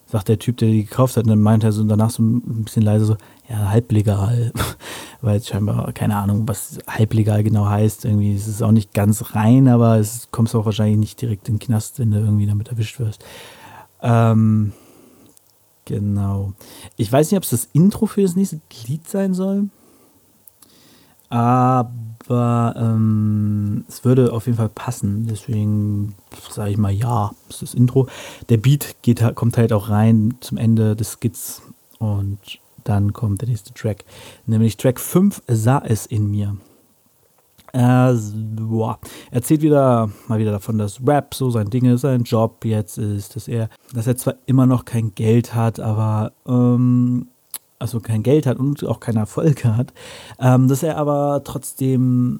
sagt 0.05 0.29
der 0.29 0.37
Typ, 0.37 0.57
der 0.57 0.69
die 0.69 0.85
gekauft 0.85 1.17
hat, 1.17 1.23
und 1.23 1.31
dann 1.31 1.41
meint 1.41 1.63
er 1.63 1.71
so 1.71 1.83
danach 1.83 2.11
so 2.11 2.21
ein 2.21 2.65
bisschen 2.65 2.83
leise 2.83 3.05
so, 3.05 3.17
ja, 3.49 3.69
halblegal, 3.69 4.51
weil 5.21 5.37
es 5.37 5.47
scheinbar, 5.47 5.91
keine 5.93 6.15
Ahnung, 6.15 6.47
was 6.47 6.79
halblegal 6.87 7.43
genau 7.43 7.65
heißt. 7.65 8.05
Irgendwie 8.05 8.33
ist 8.33 8.47
es 8.47 8.61
auch 8.61 8.71
nicht 8.71 8.93
ganz 8.93 9.35
rein, 9.35 9.67
aber 9.67 9.97
es 9.97 10.29
kommst 10.31 10.55
auch 10.55 10.65
wahrscheinlich 10.65 10.97
nicht 10.97 11.21
direkt 11.21 11.47
in 11.47 11.55
den 11.55 11.59
Knast, 11.59 11.99
wenn 11.99 12.11
du 12.11 12.17
irgendwie 12.17 12.47
damit 12.47 12.69
erwischt 12.69 12.99
wirst. 12.99 13.23
Ähm, 14.01 14.73
genau. 15.85 16.53
Ich 16.97 17.11
weiß 17.11 17.31
nicht, 17.31 17.37
ob 17.37 17.43
es 17.43 17.51
das 17.51 17.69
Intro 17.73 18.05
für 18.05 18.21
das 18.21 18.35
nächste 18.35 18.61
Lied 18.87 19.07
sein 19.07 19.33
soll. 19.33 19.69
Aber 21.29 22.75
ähm, 22.77 23.85
es 23.87 24.05
würde 24.05 24.31
auf 24.31 24.45
jeden 24.45 24.57
Fall 24.57 24.69
passen. 24.69 25.27
Deswegen 25.27 26.15
sage 26.49 26.71
ich 26.71 26.77
mal 26.77 26.93
ja, 26.93 27.31
ist 27.49 27.61
das 27.61 27.73
Intro. 27.73 28.07
Der 28.49 28.57
Beat 28.57 28.95
geht, 29.01 29.23
kommt 29.35 29.57
halt 29.57 29.73
auch 29.73 29.89
rein 29.89 30.35
zum 30.39 30.57
Ende 30.57 30.95
des 30.95 31.17
Skits 31.19 31.61
und 31.99 32.39
dann 32.85 33.11
kommt 33.11 33.41
der 33.41 33.49
nächste 33.49 33.73
Track, 33.73 34.05
nämlich 34.45 34.77
Track 34.77 34.99
5 34.99 35.41
sah 35.47 35.79
es 35.85 36.05
in 36.05 36.31
mir. 36.31 36.55
Er 37.73 38.17
erzählt 39.31 39.61
wieder 39.61 40.09
mal 40.29 40.39
wieder 40.39 40.51
davon, 40.53 40.77
dass 40.77 41.05
Rap 41.05 41.33
so 41.33 41.49
sein 41.49 41.69
Ding 41.69 41.83
ist, 41.83 42.01
sein 42.01 42.23
Job 42.23 42.63
jetzt 42.63 42.97
ist, 42.97 43.35
dass 43.35 43.49
er, 43.49 43.69
dass 43.93 44.07
er 44.07 44.15
zwar 44.15 44.35
immer 44.45 44.65
noch 44.65 44.85
kein 44.85 45.13
Geld 45.13 45.53
hat, 45.53 45.81
aber 45.81 46.31
ähm, 46.47 47.27
also 47.77 47.99
kein 47.99 48.23
Geld 48.23 48.45
hat 48.45 48.59
und 48.59 48.85
auch 48.85 49.01
keine 49.01 49.19
Erfolge 49.19 49.75
hat, 49.75 49.93
ähm, 50.39 50.69
dass 50.69 50.83
er 50.83 50.97
aber 50.97 51.41
trotzdem 51.43 52.39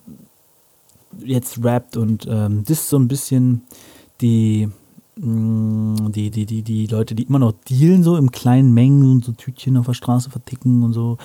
jetzt 1.18 1.62
rappt 1.66 1.98
und 1.98 2.28
ähm, 2.30 2.64
das 2.66 2.90
so 2.90 2.98
ein 2.98 3.10
bisschen 3.10 3.64
die 4.22 4.70
die, 5.18 6.30
die, 6.30 6.46
die, 6.46 6.62
die 6.62 6.88
Leute, 6.88 7.16
die 7.16 7.24
immer 7.24 7.40
noch 7.40 7.54
dealen, 7.70 8.04
so 8.04 8.18
im 8.18 8.32
kleinen 8.32 8.74
Mengen 8.74 9.10
und 9.10 9.26
so 9.26 9.32
Tütchen 9.32 9.78
auf 9.78 9.86
der 9.86 9.94
Straße 9.94 10.30
verticken 10.30 10.84
und 10.84 10.94
so, 10.94 11.18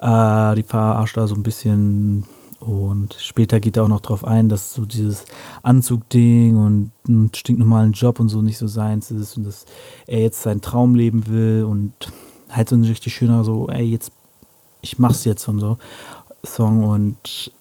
äh, 0.00 0.54
die 0.56 0.64
verarscht 0.64 1.16
da 1.16 1.26
so 1.26 1.34
ein 1.34 1.42
bisschen. 1.42 2.24
Und 2.58 3.14
später 3.20 3.60
geht 3.60 3.76
er 3.76 3.84
auch 3.84 3.88
noch 3.88 4.00
drauf 4.00 4.24
ein, 4.24 4.48
dass 4.48 4.72
so 4.72 4.86
dieses 4.86 5.26
Anzugding 5.62 6.56
und 6.56 6.90
einen 7.06 7.30
stinknormalen 7.34 7.92
Job 7.92 8.18
und 8.18 8.28
so 8.28 8.42
nicht 8.42 8.58
so 8.58 8.66
seins 8.66 9.10
ist 9.10 9.36
und 9.36 9.44
dass 9.44 9.66
er 10.06 10.20
jetzt 10.20 10.42
seinen 10.42 10.62
Traum 10.62 10.94
leben 10.94 11.26
will 11.26 11.64
und 11.64 11.92
halt 12.48 12.70
so 12.70 12.74
ein 12.74 12.82
richtig 12.82 13.14
schöner, 13.14 13.44
so, 13.44 13.68
ey, 13.68 13.84
jetzt, 13.84 14.10
ich 14.80 14.98
mach's 14.98 15.24
jetzt 15.24 15.46
und 15.48 15.60
so 15.60 15.76
Song 16.46 16.84
und 16.84 17.52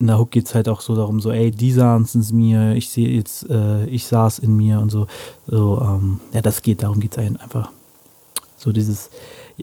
in 0.00 0.06
der 0.06 0.18
Hook 0.18 0.30
geht 0.30 0.46
es 0.46 0.54
halt 0.54 0.68
auch 0.68 0.80
so 0.80 0.94
darum, 0.94 1.20
so, 1.20 1.30
ey, 1.32 1.50
die 1.50 1.72
sahen 1.72 2.02
es 2.02 2.32
mir, 2.32 2.74
ich 2.74 2.88
sehe 2.88 3.08
jetzt, 3.08 3.48
äh, 3.50 3.84
ich 3.86 4.06
saß 4.06 4.38
in 4.38 4.56
mir 4.56 4.80
und 4.80 4.90
so. 4.90 5.06
So, 5.46 5.80
ähm, 5.82 6.20
ja, 6.32 6.40
das 6.40 6.62
geht, 6.62 6.82
darum 6.82 7.00
geht 7.00 7.16
es 7.16 7.18
einfach. 7.18 7.72
So 8.56 8.72
dieses 8.72 9.10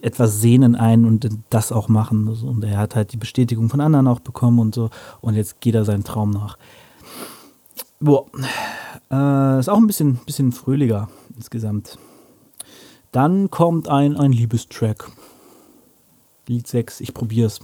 etwas 0.02 0.42
sehen 0.42 0.64
in 0.64 0.76
einen 0.76 1.06
und 1.06 1.30
das 1.50 1.72
auch 1.72 1.88
machen. 1.88 2.28
Und 2.28 2.64
er 2.66 2.78
hat 2.78 2.96
halt 2.96 3.14
die 3.14 3.18
Bestätigung 3.18 3.70
von 3.70 3.80
anderen 3.80 4.08
auch 4.08 4.20
bekommen 4.20 4.60
und 4.60 4.76
so. 4.76 4.90
Und 5.22 5.36
jetzt 5.36 5.62
geht 5.62 5.76
er 5.76 5.86
seinen 5.86 6.04
Traum 6.04 6.32
nach. 6.32 6.58
Boah. 8.02 8.26
Äh, 9.10 9.60
ist 9.60 9.70
auch 9.70 9.78
ein 9.78 9.88
bisschen, 9.88 10.16
bisschen 10.26 10.52
fröhlicher 10.52 11.08
insgesamt. 11.36 11.98
Dann 13.12 13.50
kommt 13.50 13.88
ein, 13.88 14.18
ein 14.18 14.34
Liebestrack. 14.34 15.10
Lied 16.48 16.68
6, 16.68 17.00
ich 17.00 17.14
probier's. 17.14 17.62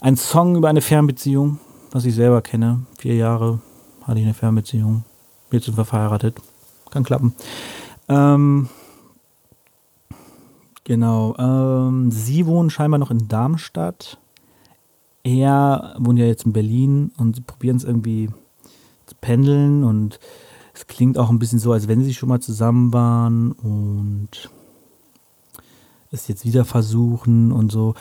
Ein 0.00 0.16
Song 0.16 0.56
über 0.56 0.68
eine 0.68 0.80
Fernbeziehung 0.80 1.58
was 1.90 2.04
ich 2.04 2.14
selber 2.14 2.42
kenne. 2.42 2.86
Vier 2.98 3.16
Jahre 3.16 3.60
hatte 4.02 4.18
ich 4.18 4.24
eine 4.24 4.34
Fernbeziehung. 4.34 5.04
Jetzt 5.50 5.66
sind 5.66 5.76
wir 5.76 5.84
verheiratet. 5.84 6.36
Kann 6.90 7.04
klappen. 7.04 7.34
Ähm, 8.08 8.68
genau. 10.84 11.36
Ähm, 11.38 12.10
sie 12.10 12.46
wohnen 12.46 12.70
scheinbar 12.70 12.98
noch 12.98 13.10
in 13.10 13.28
Darmstadt. 13.28 14.18
Er 15.22 15.94
wohnt 15.98 16.18
ja 16.18 16.26
jetzt 16.26 16.46
in 16.46 16.52
Berlin 16.52 17.12
und 17.18 17.36
sie 17.36 17.42
probieren 17.42 17.76
es 17.76 17.84
irgendwie 17.84 18.30
zu 19.06 19.14
pendeln 19.20 19.84
und 19.84 20.18
es 20.72 20.86
klingt 20.86 21.18
auch 21.18 21.28
ein 21.28 21.38
bisschen 21.38 21.58
so, 21.58 21.72
als 21.72 21.88
wenn 21.88 22.02
sie 22.02 22.14
schon 22.14 22.28
mal 22.28 22.40
zusammen 22.40 22.92
waren 22.92 23.52
und 23.52 24.50
es 26.10 26.26
jetzt 26.28 26.44
wieder 26.44 26.64
versuchen 26.64 27.52
und 27.52 27.70
so. 27.70 27.94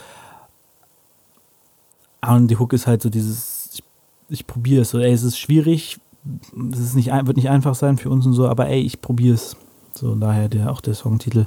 Und 2.26 2.48
die 2.48 2.58
Hook 2.58 2.74
ist 2.74 2.88
halt 2.88 3.02
so 3.02 3.10
dieses 3.10 3.59
ich 4.30 4.48
probiere 4.48 4.82
es. 4.82 4.90
So, 4.90 5.00
ey, 5.00 5.12
es 5.12 5.24
ist 5.24 5.38
schwierig, 5.38 6.00
es 6.72 6.80
ist 6.80 6.96
nicht, 6.96 7.08
wird 7.08 7.38
nicht 7.38 7.50
einfach 7.50 7.76
sein 7.76 7.98
für 7.98 8.10
uns 8.10 8.26
und 8.26 8.34
so, 8.34 8.48
aber 8.48 8.68
ey, 8.68 8.82
ich 8.82 9.02
probiere 9.02 9.36
es. 9.36 9.56
So, 9.96 10.16
daher 10.16 10.50
der, 10.50 10.72
auch 10.72 10.82
der 10.82 10.94
Songtitel. 10.94 11.46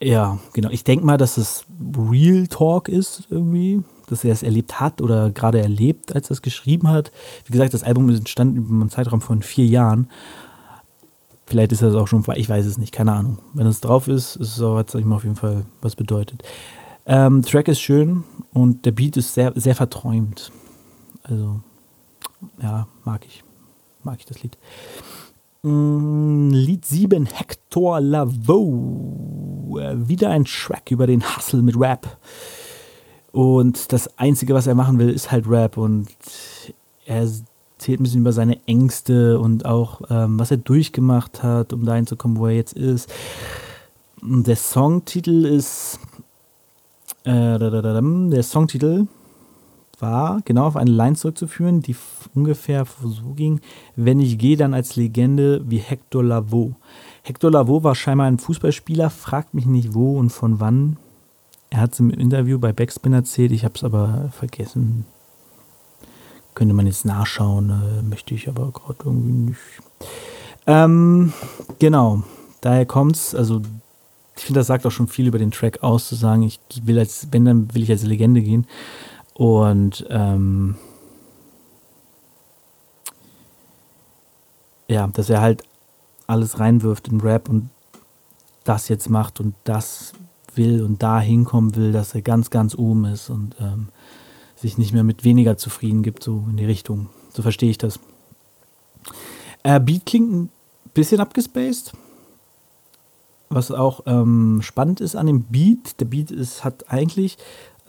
Ja, 0.00 0.38
genau. 0.52 0.70
Ich 0.70 0.84
denke 0.84 1.06
mal, 1.06 1.16
dass 1.16 1.36
es 1.36 1.64
Real 1.96 2.46
Talk 2.46 2.88
ist 2.88 3.24
irgendwie, 3.30 3.82
dass 4.08 4.24
er 4.24 4.32
es 4.32 4.42
erlebt 4.42 4.80
hat 4.80 5.00
oder 5.00 5.30
gerade 5.30 5.60
erlebt, 5.60 6.14
als 6.14 6.30
er 6.30 6.32
es 6.32 6.42
geschrieben 6.42 6.88
hat. 6.88 7.12
Wie 7.46 7.52
gesagt, 7.52 7.74
das 7.74 7.84
Album 7.84 8.08
entstand 8.10 8.56
über 8.56 8.70
einen 8.70 8.90
Zeitraum 8.90 9.20
von 9.20 9.42
vier 9.42 9.66
Jahren. 9.66 10.08
Vielleicht 11.46 11.72
ist 11.72 11.82
das 11.82 11.94
auch 11.94 12.08
schon, 12.08 12.24
ich 12.34 12.48
weiß 12.48 12.66
es 12.66 12.78
nicht, 12.78 12.92
keine 12.92 13.12
Ahnung. 13.12 13.38
Wenn 13.52 13.66
es 13.66 13.80
drauf 13.80 14.08
ist, 14.08 14.36
ist 14.36 14.56
es 14.56 14.62
auch, 14.62 14.82
sag 14.86 15.00
ich 15.00 15.06
mal, 15.06 15.16
auf 15.16 15.24
jeden 15.24 15.36
Fall 15.36 15.64
was 15.80 15.94
bedeutet. 15.94 16.42
Ähm, 17.06 17.42
Track 17.42 17.68
ist 17.68 17.80
schön 17.80 18.24
und 18.52 18.86
der 18.86 18.92
Beat 18.92 19.16
ist 19.16 19.34
sehr, 19.34 19.52
sehr 19.56 19.74
verträumt. 19.74 20.50
Also, 21.22 21.60
ja, 22.62 22.86
mag 23.04 23.24
ich. 23.26 23.42
Mag 24.02 24.18
ich 24.18 24.26
das 24.26 24.42
Lied. 24.42 24.56
Mm, 25.62 26.50
Lied 26.50 26.84
7, 26.84 27.26
Hector 27.26 28.00
Lavoe. 28.00 29.80
Äh, 29.80 30.08
wieder 30.08 30.30
ein 30.30 30.44
Track 30.44 30.90
über 30.90 31.06
den 31.06 31.22
Hustle 31.22 31.62
mit 31.62 31.78
Rap. 31.78 32.18
Und 33.32 33.92
das 33.92 34.18
Einzige, 34.18 34.54
was 34.54 34.66
er 34.66 34.74
machen 34.74 34.98
will, 34.98 35.10
ist 35.10 35.32
halt 35.32 35.48
Rap. 35.48 35.76
Und 35.76 36.08
er 37.06 37.22
erzählt 37.22 38.00
ein 38.00 38.04
bisschen 38.04 38.20
über 38.20 38.32
seine 38.32 38.60
Ängste 38.66 39.38
und 39.38 39.66
auch, 39.66 40.02
ähm, 40.08 40.38
was 40.38 40.50
er 40.50 40.58
durchgemacht 40.58 41.42
hat, 41.42 41.72
um 41.72 41.84
dahin 41.84 42.06
zu 42.06 42.16
kommen, 42.16 42.38
wo 42.38 42.46
er 42.46 42.54
jetzt 42.54 42.74
ist. 42.74 43.12
Der 44.22 44.56
Songtitel 44.56 45.44
ist 45.44 45.98
äh, 47.24 47.58
der 47.58 48.42
Songtitel 48.42 49.06
war 50.00 50.40
genau 50.44 50.66
auf 50.66 50.76
eine 50.76 50.90
Line 50.90 51.16
zurückzuführen, 51.16 51.80
die 51.80 51.96
ungefähr 52.34 52.84
so 53.02 53.32
ging: 53.34 53.60
Wenn 53.96 54.20
ich 54.20 54.38
gehe, 54.38 54.56
dann 54.56 54.74
als 54.74 54.96
Legende 54.96 55.62
wie 55.66 55.78
Hector 55.78 56.22
Lavoe. 56.22 56.74
Hector 57.22 57.50
Lavoe 57.50 57.82
war 57.82 57.94
scheinbar 57.94 58.26
ein 58.26 58.38
Fußballspieler, 58.38 59.10
fragt 59.10 59.54
mich 59.54 59.66
nicht 59.66 59.94
wo 59.94 60.18
und 60.18 60.30
von 60.30 60.60
wann. 60.60 60.98
Er 61.70 61.80
hat 61.80 61.94
es 61.94 62.00
im 62.00 62.10
Interview 62.10 62.58
bei 62.58 62.72
Backspin 62.72 63.12
erzählt, 63.12 63.50
ich 63.52 63.64
habe 63.64 63.74
es 63.74 63.82
aber 63.82 64.30
vergessen. 64.30 65.06
Könnte 66.54 66.74
man 66.74 66.86
jetzt 66.86 67.04
nachschauen, 67.04 67.70
äh, 67.70 68.02
möchte 68.02 68.34
ich 68.34 68.48
aber 68.48 68.70
gerade 68.70 68.98
irgendwie 69.04 69.32
nicht. 69.32 69.58
Ähm, 70.66 71.32
genau, 71.78 72.22
daher 72.60 72.86
kommt 72.86 73.16
es, 73.16 73.34
also 73.34 73.60
ich 74.36 74.44
finde, 74.44 74.60
das 74.60 74.66
sagt 74.66 74.84
auch 74.86 74.90
schon 74.90 75.08
viel 75.08 75.26
über 75.26 75.38
den 75.38 75.50
Track 75.50 75.82
aus, 75.82 76.08
zu 76.08 76.14
sagen, 76.14 76.42
ich 76.42 76.60
will 76.82 76.98
als, 76.98 77.28
wenn, 77.30 77.44
dann 77.44 77.72
will 77.74 77.82
ich 77.82 77.90
als 77.90 78.02
Legende 78.02 78.42
gehen. 78.42 78.66
Und 79.34 80.06
ähm, 80.10 80.76
ja, 84.88 85.06
dass 85.08 85.30
er 85.30 85.40
halt 85.40 85.62
alles 86.26 86.58
reinwirft 86.58 87.08
in 87.08 87.20
Rap 87.20 87.48
und 87.48 87.70
das 88.64 88.88
jetzt 88.88 89.08
macht 89.08 89.40
und 89.40 89.54
das 89.64 90.12
will 90.54 90.82
und 90.82 91.02
da 91.02 91.20
hinkommen 91.20 91.76
will, 91.76 91.92
dass 91.92 92.14
er 92.14 92.22
ganz, 92.22 92.50
ganz 92.50 92.74
oben 92.74 93.04
ist 93.04 93.28
und 93.30 93.56
ähm, 93.60 93.88
sich 94.56 94.78
nicht 94.78 94.92
mehr 94.92 95.04
mit 95.04 95.24
weniger 95.24 95.56
zufrieden 95.56 96.02
gibt, 96.02 96.22
so 96.22 96.44
in 96.48 96.56
die 96.56 96.64
Richtung. 96.64 97.08
So 97.32 97.42
verstehe 97.42 97.70
ich 97.70 97.78
das. 97.78 98.00
Äh, 99.62 99.80
Beat 99.80 100.06
klingt 100.06 100.32
ein 100.32 100.50
bisschen 100.94 101.20
abgespaced 101.20 101.92
was 103.54 103.70
auch 103.70 104.00
ähm, 104.06 104.60
spannend 104.62 105.00
ist 105.00 105.16
an 105.16 105.26
dem 105.26 105.42
Beat, 105.44 106.00
der 106.00 106.06
Beat 106.06 106.30
ist, 106.30 106.64
hat 106.64 106.90
eigentlich, 106.90 107.38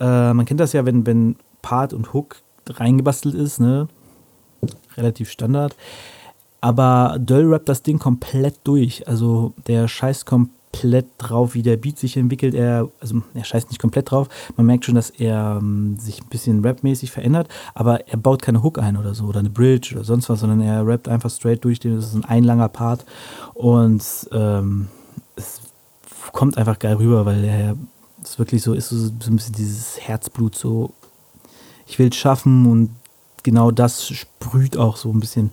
äh, 0.00 0.32
man 0.32 0.44
kennt 0.46 0.60
das 0.60 0.72
ja, 0.72 0.84
wenn, 0.84 1.06
wenn 1.06 1.36
Part 1.62 1.92
und 1.92 2.12
Hook 2.12 2.36
reingebastelt 2.68 3.34
ist, 3.34 3.60
ne? 3.60 3.88
Relativ 4.96 5.30
Standard. 5.30 5.76
Aber 6.60 7.18
Döll 7.18 7.52
rappt 7.52 7.68
das 7.68 7.82
Ding 7.82 7.98
komplett 7.98 8.56
durch. 8.64 9.06
Also 9.06 9.52
der 9.66 9.88
scheißt 9.88 10.26
komplett 10.26 11.06
drauf, 11.18 11.54
wie 11.54 11.62
der 11.62 11.76
Beat 11.76 11.98
sich 11.98 12.16
entwickelt. 12.16 12.54
Er, 12.54 12.88
also 13.00 13.22
er 13.34 13.44
scheißt 13.44 13.68
nicht 13.68 13.80
komplett 13.80 14.10
drauf. 14.10 14.28
Man 14.56 14.66
merkt 14.66 14.84
schon, 14.84 14.94
dass 14.94 15.10
er 15.10 15.58
ähm, 15.60 15.96
sich 15.98 16.20
ein 16.20 16.28
bisschen 16.28 16.64
rapmäßig 16.64 17.10
verändert, 17.10 17.48
aber 17.74 18.08
er 18.08 18.16
baut 18.16 18.42
keine 18.42 18.62
Hook 18.62 18.78
ein 18.78 18.96
oder 18.96 19.14
so 19.14 19.24
oder 19.24 19.40
eine 19.40 19.50
Bridge 19.50 19.94
oder 19.94 20.04
sonst 20.04 20.28
was, 20.28 20.40
sondern 20.40 20.60
er 20.60 20.86
rappt 20.86 21.08
einfach 21.08 21.30
straight 21.30 21.64
durch. 21.64 21.78
Das 21.78 22.06
ist 22.06 22.14
ein, 22.14 22.24
ein 22.24 22.44
langer 22.44 22.68
Part. 22.68 23.04
Und 23.54 24.02
ähm, 24.32 24.88
es 25.36 25.60
kommt 26.32 26.58
einfach 26.58 26.78
geil 26.78 26.96
rüber, 26.96 27.24
weil 27.24 27.44
er 27.44 27.76
es 28.22 28.38
wirklich 28.38 28.62
so 28.62 28.74
ist, 28.74 28.88
so, 28.88 28.96
so 28.96 29.30
ein 29.30 29.36
bisschen 29.36 29.54
dieses 29.54 30.00
Herzblut, 30.00 30.56
so 30.56 30.92
ich 31.86 31.98
will 31.98 32.08
es 32.08 32.16
schaffen 32.16 32.66
und 32.66 32.90
genau 33.42 33.70
das 33.70 34.08
sprüht 34.08 34.76
auch 34.76 34.96
so 34.96 35.10
ein 35.10 35.20
bisschen 35.20 35.52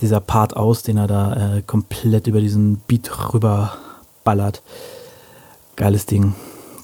dieser 0.00 0.20
Part 0.20 0.56
aus, 0.56 0.82
den 0.82 0.98
er 0.98 1.06
da 1.06 1.56
äh, 1.56 1.62
komplett 1.62 2.26
über 2.26 2.40
diesen 2.40 2.76
Beat 2.86 3.32
rüber 3.32 3.76
ballert. 4.24 4.62
Geiles 5.76 6.06
Ding. 6.06 6.34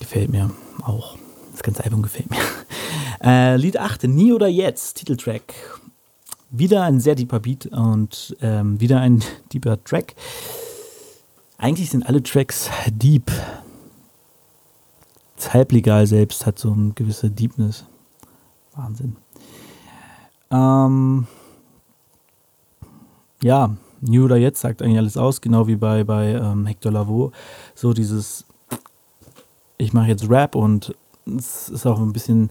Gefällt 0.00 0.30
mir 0.30 0.50
auch. 0.82 1.16
Das 1.52 1.62
ganze 1.62 1.84
Album 1.84 2.02
gefällt 2.02 2.30
mir. 2.30 2.38
Äh, 3.22 3.56
Lied 3.56 3.78
8, 3.78 4.04
Nie 4.04 4.34
oder 4.34 4.48
Jetzt, 4.48 4.98
Titeltrack. 4.98 5.54
Wieder 6.50 6.82
ein 6.82 7.00
sehr 7.00 7.14
deeper 7.14 7.40
Beat 7.40 7.64
und 7.64 8.36
ähm, 8.42 8.78
wieder 8.80 9.00
ein 9.00 9.22
deeper 9.52 9.82
Track. 9.82 10.14
Eigentlich 11.64 11.88
sind 11.88 12.06
alle 12.06 12.22
Tracks 12.22 12.68
deep. 12.92 13.32
Das 15.34 15.54
Halblegal 15.54 16.06
selbst 16.06 16.44
hat 16.44 16.58
so 16.58 16.70
eine 16.70 16.92
gewisse 16.92 17.30
Deepness. 17.30 17.86
Wahnsinn. 18.74 19.16
Ähm, 20.50 21.26
ja, 23.42 23.74
New 24.02 24.26
oder 24.26 24.36
Jetzt 24.36 24.60
sagt 24.60 24.82
eigentlich 24.82 24.98
alles 24.98 25.16
aus, 25.16 25.40
genau 25.40 25.66
wie 25.66 25.76
bei, 25.76 26.04
bei 26.04 26.32
ähm, 26.34 26.66
Hector 26.66 26.92
Lavoe. 26.92 27.32
So 27.74 27.94
dieses, 27.94 28.44
ich 29.78 29.94
mache 29.94 30.08
jetzt 30.08 30.28
Rap 30.28 30.56
und 30.56 30.94
es 31.24 31.70
ist 31.70 31.86
auch 31.86 31.98
ein 31.98 32.12
bisschen 32.12 32.50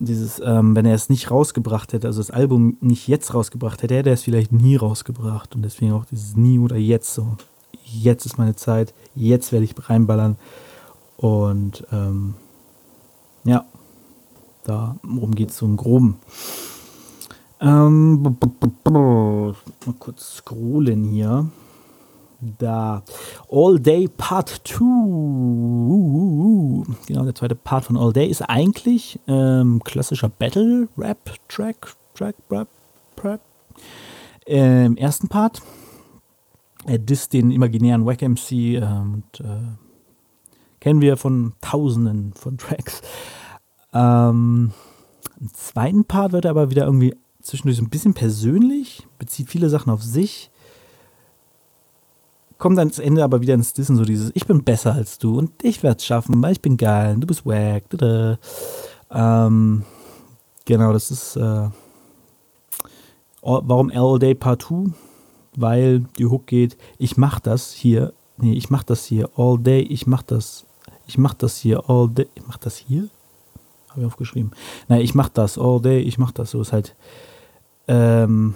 dieses, 0.00 0.40
ähm, 0.40 0.74
wenn 0.74 0.86
er 0.86 0.96
es 0.96 1.08
nicht 1.08 1.30
rausgebracht 1.30 1.92
hätte, 1.92 2.08
also 2.08 2.18
das 2.18 2.32
Album 2.32 2.78
nicht 2.80 3.06
jetzt 3.06 3.32
rausgebracht 3.32 3.80
hätte, 3.84 3.94
hätte 3.94 4.10
er 4.10 4.14
es 4.14 4.24
vielleicht 4.24 4.50
nie 4.50 4.74
rausgebracht. 4.74 5.54
Und 5.54 5.62
deswegen 5.62 5.92
auch 5.92 6.04
dieses 6.04 6.34
Nie 6.34 6.58
oder 6.58 6.74
Jetzt 6.74 7.14
so 7.14 7.36
jetzt 7.86 8.26
ist 8.26 8.38
meine 8.38 8.56
Zeit, 8.56 8.92
jetzt 9.14 9.52
werde 9.52 9.64
ich 9.64 9.74
reinballern. 9.88 10.36
Und 11.16 11.86
ähm, 11.92 12.34
ja, 13.44 13.64
darum 14.64 15.34
geht 15.34 15.50
es 15.50 15.58
so 15.58 15.66
im 15.66 15.76
Groben. 15.76 16.18
Ähm, 17.60 18.22
mal 18.22 18.34
kurz 19.98 20.36
scrollen 20.36 21.04
hier. 21.04 21.46
Da. 22.58 23.02
All 23.50 23.80
Day 23.80 24.08
Part 24.08 24.60
2. 24.64 24.74
Genau, 27.06 27.24
der 27.24 27.34
zweite 27.34 27.54
Part 27.54 27.86
von 27.86 27.96
All 27.96 28.12
Day 28.12 28.26
ist 28.28 28.42
eigentlich 28.42 29.18
ähm, 29.26 29.80
klassischer 29.82 30.28
Battle-Rap-Track. 30.28 31.94
Track, 32.14 32.34
Rap, 32.50 32.68
Rap. 33.22 33.40
Im 34.44 34.96
ersten 34.98 35.28
Part. 35.28 35.62
Er 36.86 36.98
disst 36.98 37.32
den 37.32 37.50
imaginären 37.50 38.06
Wack 38.06 38.22
MC 38.22 38.52
äh, 38.52 38.82
und 38.82 39.40
äh, 39.40 39.76
kennen 40.80 41.00
wir 41.00 41.16
von 41.16 41.54
tausenden 41.60 42.32
von 42.34 42.58
Tracks. 42.58 43.02
Ähm, 43.92 44.72
Im 45.40 45.54
zweiten 45.54 46.04
Part 46.04 46.32
wird 46.32 46.44
er 46.44 46.52
aber 46.52 46.70
wieder 46.70 46.84
irgendwie 46.84 47.16
zwischendurch 47.42 47.76
so 47.76 47.82
ein 47.82 47.90
bisschen 47.90 48.14
persönlich, 48.14 49.06
bezieht 49.18 49.48
viele 49.48 49.68
Sachen 49.68 49.90
auf 49.90 50.02
sich 50.02 50.50
kommt 52.58 52.78
ans 52.78 52.98
Ende 52.98 53.22
aber 53.22 53.40
wieder 53.40 53.54
ins 53.54 53.72
Dissen, 53.72 53.96
so 53.96 54.04
dieses, 54.04 54.30
ich 54.34 54.46
bin 54.46 54.64
besser 54.64 54.94
als 54.94 55.18
du 55.18 55.38
und 55.38 55.50
ich 55.62 55.82
werde 55.82 55.98
es 55.98 56.04
schaffen, 56.04 56.42
weil 56.42 56.52
ich 56.52 56.62
bin 56.62 56.76
geil 56.76 57.14
und 57.14 57.20
du 57.20 57.26
bist 57.26 57.44
wack. 57.44 57.84
Ähm, 59.10 59.84
genau, 60.64 60.92
das 60.92 61.10
ist 61.10 61.36
äh, 61.36 61.68
warum 63.42 63.90
All 63.90 64.18
Day 64.18 64.34
Part 64.34 64.62
2? 64.62 64.92
Weil 65.56 66.00
die 66.18 66.26
Hook 66.26 66.46
geht, 66.46 66.76
ich 66.98 67.16
mach 67.16 67.40
das 67.40 67.72
hier, 67.72 68.12
nee, 68.36 68.52
ich 68.52 68.70
mach 68.70 68.82
das 68.82 69.04
hier 69.04 69.30
all 69.36 69.58
day, 69.58 69.80
ich 69.80 70.06
mach 70.06 70.22
das, 70.22 70.66
ich 71.06 71.18
mach 71.18 71.34
das 71.34 71.56
hier 71.56 71.88
all 71.88 72.08
day, 72.08 72.28
ich 72.34 72.46
mach 72.46 72.58
das 72.58 72.76
hier? 72.76 73.08
Habe 73.88 74.00
ich 74.00 74.06
aufgeschrieben. 74.06 74.52
Nein, 74.88 75.00
ich 75.00 75.14
mach 75.14 75.28
das 75.30 75.58
all 75.58 75.80
day, 75.80 76.00
ich 76.00 76.18
mach 76.18 76.32
das, 76.32 76.50
so 76.50 76.60
ist 76.60 76.72
halt 76.72 76.94
ähm, 77.88 78.54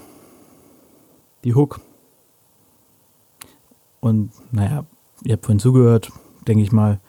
die 1.44 1.54
Hook 1.54 1.80
und 4.00 4.32
naja, 4.50 4.84
ihr 5.24 5.34
habt 5.34 5.44
vorhin 5.44 5.60
zugehört, 5.60 6.10
denke 6.48 6.62
ich 6.62 6.72
mal. 6.72 7.00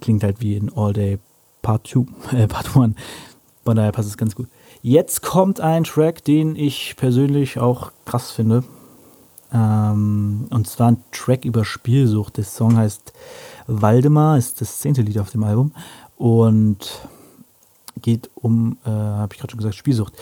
Klingt 0.00 0.22
halt 0.22 0.40
wie 0.40 0.56
in 0.56 0.72
All 0.74 0.92
Day 0.92 1.18
Part 1.60 1.88
2, 1.88 2.06
äh, 2.36 2.46
Part 2.46 2.76
1. 2.76 2.94
Von 3.64 3.76
daher 3.76 3.92
passt 3.92 4.08
es 4.08 4.16
ganz 4.16 4.34
gut. 4.34 4.48
Jetzt 4.80 5.22
kommt 5.22 5.60
ein 5.60 5.84
Track, 5.84 6.24
den 6.24 6.56
ich 6.56 6.94
persönlich 6.96 7.58
auch 7.58 7.92
krass 8.04 8.30
finde. 8.30 8.64
Ähm, 9.52 10.46
und 10.50 10.68
zwar 10.68 10.92
ein 10.92 11.02
Track 11.12 11.44
über 11.44 11.64
Spielsucht. 11.64 12.36
Der 12.36 12.44
Song 12.44 12.76
heißt 12.76 13.12
Waldemar, 13.66 14.38
ist 14.38 14.60
das 14.60 14.78
zehnte 14.78 15.02
Lied 15.02 15.18
auf 15.18 15.30
dem 15.30 15.44
Album. 15.44 15.72
Und 16.16 17.00
geht 18.00 18.30
um, 18.34 18.76
äh, 18.84 18.90
habe 18.90 19.32
ich 19.32 19.40
gerade 19.40 19.50
schon 19.52 19.58
gesagt, 19.58 19.74
Spielsucht. 19.74 20.14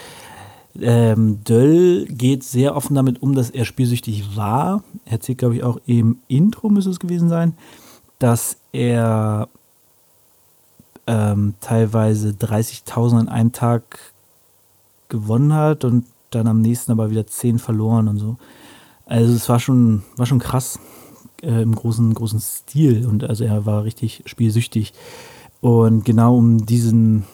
Ähm, 0.80 1.42
Döll 1.44 2.06
geht 2.06 2.44
sehr 2.44 2.76
offen 2.76 2.94
damit 2.94 3.22
um, 3.22 3.34
dass 3.34 3.50
er 3.50 3.64
spielsüchtig 3.64 4.36
war. 4.36 4.82
Er 5.04 5.12
erzählt, 5.12 5.38
glaube 5.38 5.56
ich, 5.56 5.62
auch 5.62 5.78
im 5.86 6.18
Intro, 6.28 6.68
müsste 6.68 6.90
es 6.90 7.00
gewesen 7.00 7.28
sein, 7.28 7.54
dass 8.18 8.58
er 8.72 9.48
ähm, 11.06 11.54
teilweise 11.60 12.30
30.000 12.30 13.20
an 13.20 13.28
einem 13.28 13.52
Tag 13.52 13.98
gewonnen 15.08 15.54
hat 15.54 15.84
und 15.84 16.04
dann 16.30 16.46
am 16.46 16.60
nächsten 16.60 16.92
aber 16.92 17.10
wieder 17.10 17.26
10 17.26 17.58
verloren 17.58 18.08
und 18.08 18.18
so. 18.18 18.36
Also 19.06 19.32
es 19.32 19.48
war 19.48 19.60
schon, 19.60 20.02
war 20.16 20.26
schon 20.26 20.40
krass 20.40 20.78
äh, 21.42 21.62
im 21.62 21.74
großen, 21.74 22.12
großen 22.12 22.40
Stil 22.40 23.06
und 23.06 23.24
also 23.24 23.44
er 23.44 23.64
war 23.64 23.84
richtig 23.84 24.22
spielsüchtig. 24.26 24.92
Und 25.60 26.04
genau 26.04 26.36
um 26.36 26.66
diesen 26.66 27.24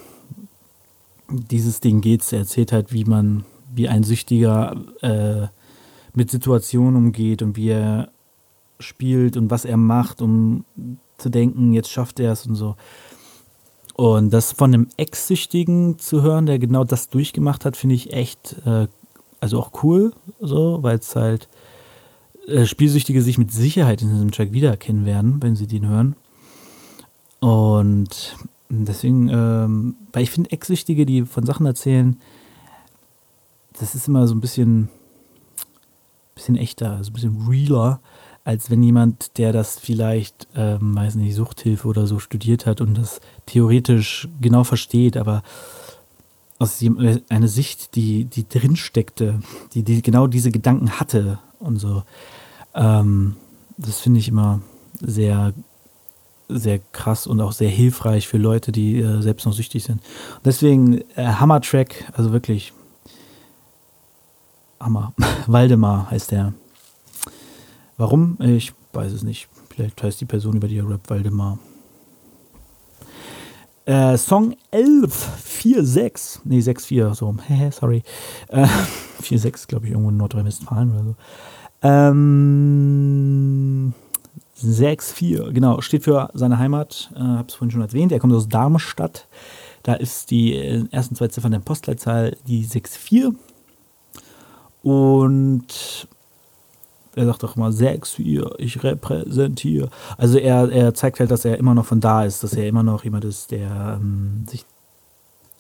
dieses 1.33 1.81
Ding 1.81 2.01
geht 2.01 2.23
es. 2.23 2.33
Er 2.33 2.41
erzählt 2.41 2.73
halt, 2.73 2.93
wie 2.93 3.05
man, 3.05 3.45
wie 3.75 3.89
ein 3.89 4.05
Süchtiger 4.05 4.77
äh, 5.01 5.47
mit 6.15 6.31
Situationen 6.31 6.97
umgeht 6.97 7.43
und 7.43 7.57
wie 7.57 7.71
er 7.71 8.11
spielt 8.79 9.37
und 9.37 9.51
was 9.51 9.65
er 9.65 9.77
macht, 9.77 10.21
um 10.21 10.65
zu 11.17 11.31
denken, 11.31 11.73
jetzt 11.73 11.91
schafft 11.91 12.21
er 12.21 12.33
es 12.33 12.47
und 12.47 12.55
so. 12.55 12.77
Und 13.95 14.31
das 14.31 14.53
von 14.53 14.75
einem 14.75 14.89
Ex-Süchtigen 14.97 15.99
zu 15.99 16.23
hören, 16.23 16.47
der 16.47 16.59
genau 16.59 16.85
das 16.85 17.09
durchgemacht 17.09 17.65
hat, 17.65 17.77
finde 17.77 17.95
ich 17.95 18.13
echt, 18.13 18.57
äh, 18.65 18.89
also 19.41 19.59
auch 19.59 19.83
cool, 19.83 20.13
so, 20.41 20.83
weil 20.83 20.99
es 20.99 21.15
halt 21.15 21.49
äh, 22.47 22.67
Spielsüchtige 22.67 23.23
sich 23.23 23.39
mit 23.39 23.53
Sicherheit 23.53 24.03
in 24.03 24.11
diesem 24.11 24.31
Track 24.31 24.53
wiedererkennen 24.53 25.07
werden, 25.07 25.43
wenn 25.43 25.57
sie 25.57 25.67
den 25.67 25.89
hören. 25.89 26.17
Und 27.41 28.37
Deswegen, 28.75 29.29
ähm, 29.29 29.97
weil 30.15 30.23
ich 30.23 30.31
finde, 30.31 30.51
Ex-Süchtige, 30.51 31.05
die 31.05 31.27
von 31.27 31.45
Sachen 31.45 31.67
erzählen, 31.67 32.19
das 33.79 33.95
ist 33.95 34.09
immer 34.09 34.27
so 34.27 34.35
ein 34.35 34.41
bisschen, 34.41 34.89
bisschen 36.35 36.57
echter, 36.57 37.05
so 37.05 37.11
ein 37.11 37.13
bisschen 37.13 37.47
realer, 37.47 38.01
als 38.45 38.71
wenn 38.71 38.83
jemand, 38.83 39.37
der 39.37 39.53
das 39.53 39.79
vielleicht, 39.79 40.49
ähm, 40.55 40.97
weiß 40.97 41.17
nicht, 41.17 41.35
Suchthilfe 41.35 41.87
oder 41.87 42.07
so 42.07 42.19
studiert 42.19 42.65
hat 42.65 42.81
und 42.81 42.97
das 42.97 43.21
theoretisch 43.45 44.27
genau 44.41 44.65
versteht, 44.65 45.19
aber 45.19 45.43
aus 46.63 46.81
äh, 46.81 47.21
einer 47.29 47.49
Sicht, 47.49 47.97
die, 47.97 48.25
die 48.25 48.49
drin 48.49 48.79
die, 49.75 49.83
die 49.83 50.03
genau 50.03 50.27
diese 50.27 50.51
Gedanken 50.51 51.01
hatte 51.01 51.39
und 51.59 51.79
so. 51.79 52.05
Ähm, 52.75 53.37
das 53.77 53.99
finde 54.01 54.21
ich 54.21 54.29
immer 54.29 54.61
sehr 55.01 55.53
sehr 56.49 56.81
krass 56.93 57.27
und 57.27 57.41
auch 57.41 57.53
sehr 57.53 57.71
hilfreich 57.71 58.29
für 58.29 58.37
Leute, 58.37 58.73
die 58.73 58.99
äh, 58.99 59.23
selbst 59.23 59.47
noch 59.47 59.55
süchtig 59.55 59.85
sind. 59.85 60.03
Und 60.37 60.47
deswegen 60.47 61.01
äh, 61.17 61.25
Hammer-Track, 61.25 62.13
also 62.13 62.33
wirklich 62.33 62.73
Hammer. 64.79 65.15
Waldemar 65.47 66.11
heißt 66.11 66.31
der. 66.31 66.53
Warum? 67.97 68.37
Ich 68.41 68.75
weiß 68.93 69.13
es 69.13 69.23
nicht. 69.23 69.49
Vielleicht 69.71 70.03
heißt 70.03 70.21
die 70.21 70.27
Person, 70.27 70.57
über 70.57 70.69
die 70.69 70.77
er 70.79 70.89
rappt, 70.89 71.09
Waldemar. 71.09 71.59
Äh, 73.85 74.17
Song 74.17 74.55
1146, 74.71 76.43
nee, 76.45 76.63
64, 76.63 77.15
so, 77.15 77.35
sorry. 77.73 78.03
Äh, 78.49 78.67
46, 79.19 79.69
glaube 79.69 79.87
ich, 79.87 79.93
irgendwo 79.93 80.11
in 80.11 80.17
Nordrhein-Westfalen 80.19 80.93
oder 80.93 81.05
so. 81.05 81.15
Ähm, 81.83 83.93
6-4, 84.63 85.53
genau, 85.53 85.81
steht 85.81 86.05
für 86.05 86.31
seine 86.35 86.59
Heimat, 86.59 87.11
äh, 87.17 87.21
habe 87.21 87.49
es 87.49 87.55
vorhin 87.55 87.73
schon 87.73 87.83
erwähnt. 87.83 88.13
Er 88.13 88.21
kommt 88.21 88.33
aus 88.33 88.49
Darmstadt. 88.49 89.27
Da 89.83 89.95
ist 89.95 90.31
die 90.31 90.55
äh, 90.55 90.85
ersten 90.93 91.17
zwei 91.17 91.29
Ziffern 91.29 91.53
der 91.53 91.59
Postleitzahl 91.59 92.37
die 92.47 92.65
6-4. 92.65 93.35
Und 94.83 96.07
er 97.15 97.27
sagt 97.27 97.45
auch 97.45 97.57
immer 97.57 97.69
6-4, 97.69 98.55
ich 98.59 98.83
repräsentiere. 98.83 99.91
Also 100.17 100.39
er, 100.39 100.71
er 100.71 100.95
zeigt 100.95 101.21
halt, 101.21 101.31
dass 101.31 101.45
er 101.45 101.59
immer 101.59 101.75
noch 101.75 101.87
von 101.87 102.01
da 102.01 102.25
ist, 102.25 102.43
dass 102.43 102.55
er 102.55 102.67
immer 102.67 102.83
noch 102.83 103.05
jemand 103.05 103.25
ist, 103.25 103.51
der 103.51 103.99
ähm, 104.01 104.45
sich, 104.49 104.65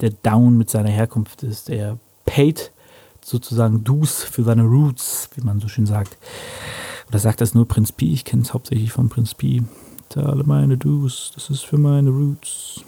der 0.01 0.11
down 0.11 0.57
mit 0.57 0.71
seiner 0.71 0.89
Herkunft 0.89 1.43
ist, 1.43 1.69
der 1.69 1.99
paid 2.25 2.73
sozusagen 3.23 3.85
Dues 3.85 4.23
für 4.23 4.45
seine 4.45 4.65
Roots, 4.65 5.29
wie 5.35 5.45
man 5.45 5.61
so 5.61 5.69
schön 5.69 5.87
sagt. 5.87 6.17
Oder 7.09 7.19
sagt 7.19 7.41
das 7.41 7.55
nur 7.55 7.69
Prinz 7.69 7.93
Pi? 7.93 8.13
Ich 8.13 8.25
kenne 8.25 8.43
es 8.43 8.55
hauptsächlich 8.55 8.93
von 8.93 9.09
Prinz 9.09 9.35
Pi. 9.35 9.63
Zahle 10.09 10.45
meine 10.45 10.77
Dues, 10.77 11.33
das 11.35 11.51
ist 11.51 11.65
für 11.65 11.79
meine 11.79 12.11
Roots. 12.11 12.83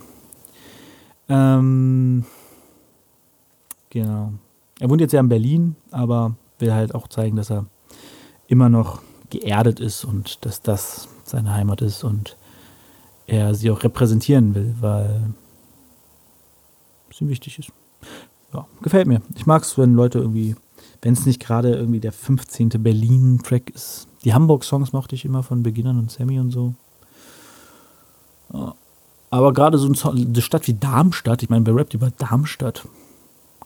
Ähm, 1.29 2.25
genau. 3.91 4.33
Er 4.81 4.91
wohnt 4.91 5.01
jetzt 5.01 5.13
ja 5.13 5.21
in 5.21 5.29
Berlin, 5.29 5.77
aber 5.91 6.37
will 6.59 6.73
halt 6.73 6.95
auch 6.95 7.09
zeigen, 7.09 7.37
dass 7.37 7.51
er 7.51 7.67
immer 8.55 8.69
noch 8.69 9.03
geerdet 9.31 9.81
ist 9.81 10.05
und 10.05 10.47
dass 10.47 10.63
das 10.63 11.09
seine 11.25 11.53
Heimat 11.53 11.83
ist 11.83 12.05
und 12.05 12.37
er 13.27 13.55
sie 13.57 13.69
auch 13.73 13.83
repräsentieren 13.83 14.55
will, 14.55 14.77
weil 14.81 15.35
ihm 17.21 17.29
wichtig 17.29 17.59
ist. 17.59 17.71
Ja, 18.53 18.67
gefällt 18.83 19.09
mir. 19.09 19.23
Ich 19.37 19.47
mag 19.47 19.63
es, 19.63 19.77
wenn 19.77 19.95
Leute 19.95 20.19
irgendwie, 20.19 20.55
wenn 21.03 21.15
es 21.15 21.27
nicht 21.27 21.41
gerade 21.41 21.75
irgendwie 21.75 22.01
der 22.01 22.13
15. 22.13 22.71
Berlin-Track 22.71 23.71
ist, 23.71 24.07
die 24.25 24.35
Hamburg-Songs 24.35 24.93
mochte 24.93 25.17
ich 25.17 25.25
immer 25.25 25.43
von 25.43 25.63
Beginnern 25.63 25.99
und 25.99 26.11
Sammy 26.11 26.39
und 26.41 26.51
so. 26.51 26.75
Aber 29.31 29.53
gerade 29.53 29.79
so 29.79 29.87
eine 29.87 30.43
Stadt 30.43 30.69
wie 30.69 30.75
Darmstadt, 30.75 31.43
ich 31.43 31.51
meine, 31.51 31.67
wer 31.67 31.75
rappt 31.75 31.95
über 31.95 32.11
Darmstadt? 32.11 32.87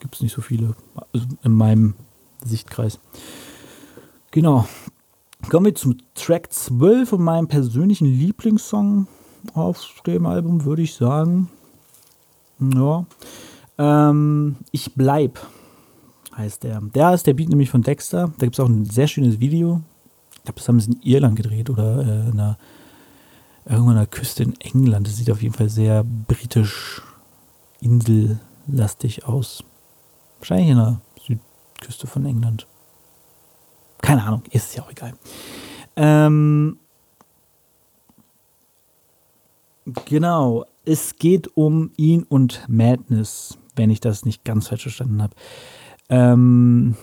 Gibt 0.00 0.14
es 0.14 0.22
nicht 0.22 0.34
so 0.34 0.40
viele 0.40 0.74
also 1.12 1.26
in 1.42 1.52
meinem 1.52 1.94
Sichtkreis. 2.44 2.98
Genau. 4.30 4.66
Kommen 5.48 5.66
wir 5.66 5.74
zum 5.74 5.96
Track 6.14 6.52
12 6.52 7.08
von 7.08 7.22
meinem 7.22 7.48
persönlichen 7.48 8.06
Lieblingssong 8.06 9.06
auf 9.54 10.02
dem 10.06 10.26
Album, 10.26 10.64
würde 10.64 10.82
ich 10.82 10.94
sagen. 10.94 11.48
Ja. 12.58 13.06
Ähm, 13.78 14.56
ich 14.72 14.94
bleib, 14.94 15.38
heißt 16.36 16.64
der. 16.64 16.80
Der 16.80 17.14
ist 17.14 17.26
der 17.26 17.34
Beat 17.34 17.48
nämlich 17.48 17.70
von 17.70 17.82
Dexter. 17.82 18.32
Da 18.38 18.46
gibt 18.46 18.56
es 18.56 18.60
auch 18.60 18.68
ein 18.68 18.84
sehr 18.84 19.06
schönes 19.06 19.38
Video 19.38 19.82
glaube, 20.48 20.58
das 20.58 20.68
haben 20.68 20.80
sie 20.80 20.92
in 20.92 21.02
Irland 21.02 21.36
gedreht 21.36 21.70
oder 21.70 21.98
äh, 21.98 22.28
in 22.28 22.40
einer, 22.40 22.58
irgendwo 23.66 23.90
an 23.90 23.96
der 23.96 24.06
Küste 24.06 24.42
in 24.42 24.58
England. 24.60 25.06
Das 25.06 25.16
sieht 25.16 25.30
auf 25.30 25.42
jeden 25.42 25.54
Fall 25.54 25.68
sehr 25.68 26.04
britisch 26.04 27.02
insellastig 27.80 29.26
aus. 29.26 29.62
Wahrscheinlich 30.38 30.70
in 30.70 30.78
einer 30.78 31.00
Küste 31.80 32.06
von 32.06 32.24
England. 32.26 32.66
Keine 34.00 34.24
Ahnung, 34.24 34.42
ist 34.50 34.74
ja 34.76 34.82
auch 34.82 34.90
egal. 34.90 35.14
Ähm, 35.96 36.78
genau, 40.04 40.64
es 40.84 41.16
geht 41.16 41.56
um 41.56 41.90
ihn 41.96 42.22
und 42.22 42.64
Madness, 42.68 43.58
wenn 43.76 43.90
ich 43.90 44.00
das 44.00 44.24
nicht 44.24 44.44
ganz 44.44 44.68
falsch 44.68 44.82
verstanden 44.82 45.22
habe. 45.22 45.34
Ähm, 46.08 46.96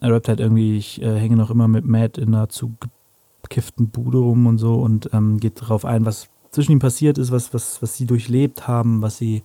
er 0.00 0.12
rappt 0.12 0.28
halt 0.28 0.40
irgendwie, 0.40 0.76
ich 0.76 1.00
äh, 1.02 1.18
hänge 1.18 1.36
noch 1.36 1.50
immer 1.50 1.68
mit 1.68 1.84
Matt 1.84 2.18
in 2.18 2.34
einer 2.34 2.48
zugekifften 2.48 3.88
Bude 3.90 4.18
rum 4.18 4.46
und 4.46 4.58
so 4.58 4.74
und 4.74 5.10
ähm, 5.12 5.38
geht 5.38 5.60
darauf 5.60 5.84
ein, 5.84 6.04
was 6.06 6.28
zwischen 6.50 6.72
ihnen 6.72 6.80
passiert 6.80 7.18
ist, 7.18 7.30
was, 7.30 7.54
was, 7.54 7.80
was 7.82 7.96
sie 7.96 8.06
durchlebt 8.06 8.66
haben, 8.66 9.02
was 9.02 9.18
sie 9.18 9.42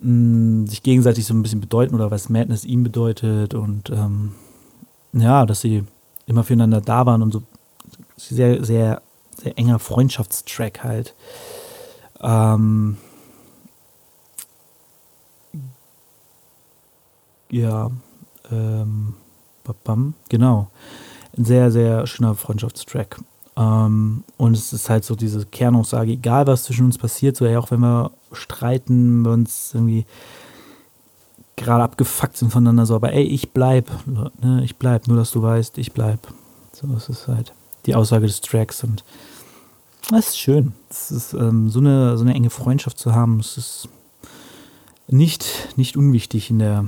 mm, 0.00 0.66
sich 0.66 0.82
gegenseitig 0.82 1.26
so 1.26 1.34
ein 1.34 1.42
bisschen 1.42 1.60
bedeuten 1.60 1.94
oder 1.94 2.10
was 2.10 2.28
Madness 2.28 2.64
ihm 2.64 2.84
bedeutet 2.84 3.54
und 3.54 3.90
ähm, 3.90 4.32
ja, 5.12 5.46
dass 5.46 5.60
sie 5.60 5.84
immer 6.26 6.44
füreinander 6.44 6.80
da 6.80 7.06
waren 7.06 7.22
und 7.22 7.32
so 7.32 7.42
sehr, 8.16 8.64
sehr, 8.64 9.02
sehr 9.36 9.58
enger 9.58 9.78
Freundschaftstrack 9.78 10.84
halt. 10.84 11.14
Ähm, 12.20 12.98
ja, 17.50 17.90
ähm, 18.50 19.14
genau. 20.28 20.68
Ein 21.36 21.44
sehr, 21.44 21.70
sehr 21.70 22.06
schöner 22.06 22.34
Freundschaftstrack. 22.34 23.20
Ähm, 23.56 24.24
und 24.36 24.56
es 24.56 24.72
ist 24.72 24.90
halt 24.90 25.04
so 25.04 25.14
diese 25.14 25.46
Kernaussage, 25.46 26.12
egal 26.12 26.46
was 26.46 26.64
zwischen 26.64 26.86
uns 26.86 26.98
passiert, 26.98 27.36
so 27.36 27.44
ey, 27.44 27.56
auch 27.56 27.70
wenn 27.70 27.80
wir 27.80 28.10
streiten, 28.32 29.22
wir 29.22 29.32
uns 29.32 29.72
irgendwie 29.74 30.06
gerade 31.60 31.84
abgefuckt 31.84 32.36
sind 32.36 32.50
voneinander, 32.50 32.86
so, 32.86 32.96
aber 32.96 33.12
ey, 33.12 33.22
ich 33.22 33.52
bleib, 33.52 33.90
ne, 34.06 34.62
ich 34.64 34.76
bleib, 34.76 35.06
nur 35.06 35.16
dass 35.16 35.30
du 35.30 35.42
weißt, 35.42 35.78
ich 35.78 35.92
bleib. 35.92 36.20
So 36.72 36.86
ist 36.96 37.08
es 37.08 37.28
halt 37.28 37.52
die 37.86 37.94
Aussage 37.94 38.26
des 38.26 38.40
Tracks 38.40 38.82
und 38.82 39.04
das 40.10 40.30
ist 40.30 40.38
schön. 40.38 40.72
Es 40.88 41.10
ist 41.10 41.34
ähm, 41.34 41.68
so, 41.68 41.78
eine, 41.80 42.16
so 42.16 42.24
eine 42.24 42.34
enge 42.34 42.50
Freundschaft 42.50 42.98
zu 42.98 43.14
haben, 43.14 43.38
es 43.40 43.56
ist 43.56 43.88
nicht, 45.06 45.68
nicht 45.76 45.96
unwichtig 45.96 46.50
in 46.50 46.58
der, 46.58 46.86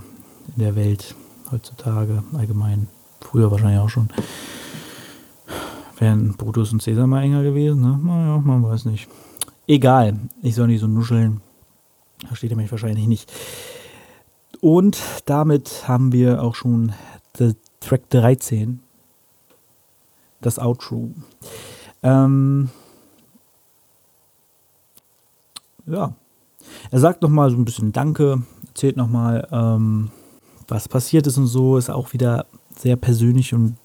in 0.56 0.62
der 0.62 0.74
Welt 0.74 1.14
heutzutage 1.50 2.22
allgemein. 2.32 2.88
Früher 3.20 3.50
wahrscheinlich 3.50 3.80
auch 3.80 3.90
schon. 3.90 4.08
Wären 5.98 6.34
Brutus 6.34 6.72
und 6.72 6.82
Cäsar 6.82 7.06
mal 7.06 7.22
enger 7.22 7.42
gewesen, 7.42 7.82
ne? 7.82 8.00
Naja, 8.02 8.38
man 8.38 8.62
weiß 8.64 8.86
nicht. 8.86 9.08
Egal, 9.68 10.18
ich 10.42 10.54
soll 10.54 10.66
nicht 10.66 10.80
so 10.80 10.88
nuscheln. 10.88 11.40
Da 12.28 12.34
steht 12.34 12.50
er 12.50 12.56
mich 12.56 12.70
wahrscheinlich 12.70 13.06
nicht. 13.06 13.32
Und 14.62 15.02
damit 15.26 15.88
haben 15.88 16.12
wir 16.12 16.40
auch 16.40 16.54
schon 16.54 16.92
Track 17.80 18.08
13. 18.10 18.78
Das 20.40 20.60
Outro. 20.60 21.10
Ähm, 22.04 22.70
ja. 25.86 26.14
Er 26.92 26.98
sagt 27.00 27.22
nochmal 27.22 27.50
so 27.50 27.56
ein 27.56 27.64
bisschen 27.64 27.90
Danke, 27.90 28.42
erzählt 28.68 28.96
nochmal, 28.96 29.48
ähm, 29.50 30.12
was 30.68 30.88
passiert 30.88 31.26
ist 31.26 31.38
und 31.38 31.48
so, 31.48 31.76
ist 31.76 31.90
auch 31.90 32.12
wieder 32.12 32.46
sehr 32.76 32.94
persönlich 32.94 33.54
und 33.54 33.76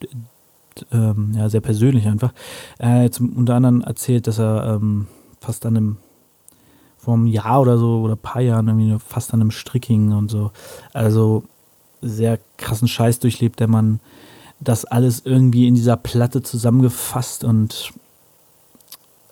ähm, 0.91 1.33
ja, 1.35 1.49
sehr 1.49 1.61
persönlich 1.61 2.05
einfach. 2.05 2.33
Hat 2.79 3.01
jetzt 3.01 3.19
unter 3.19 3.55
anderem 3.55 3.81
erzählt, 3.81 4.27
dass 4.27 4.37
er 4.37 4.75
ähm, 4.75 5.07
fast 5.41 5.65
an 5.65 5.75
einem, 5.75 5.97
vor 7.07 7.13
einem 7.13 7.27
Jahr 7.27 7.61
oder 7.61 7.77
so, 7.77 8.01
oder 8.01 8.15
ein 8.15 8.21
paar 8.21 8.41
Jahren 8.41 8.67
irgendwie 8.67 8.97
fast 8.99 9.33
an 9.33 9.39
einem 9.39 9.51
Strick 9.51 9.85
hing 9.85 10.11
und 10.11 10.29
so. 10.29 10.51
Also 10.91 11.45
sehr 12.01 12.37
krassen 12.57 12.89
Scheiß 12.89 13.19
durchlebt, 13.19 13.61
der 13.61 13.69
Mann. 13.69 14.01
Das 14.59 14.83
alles 14.83 15.21
irgendwie 15.23 15.69
in 15.69 15.75
dieser 15.75 15.95
Platte 15.95 16.41
zusammengefasst 16.43 17.45
und 17.45 17.93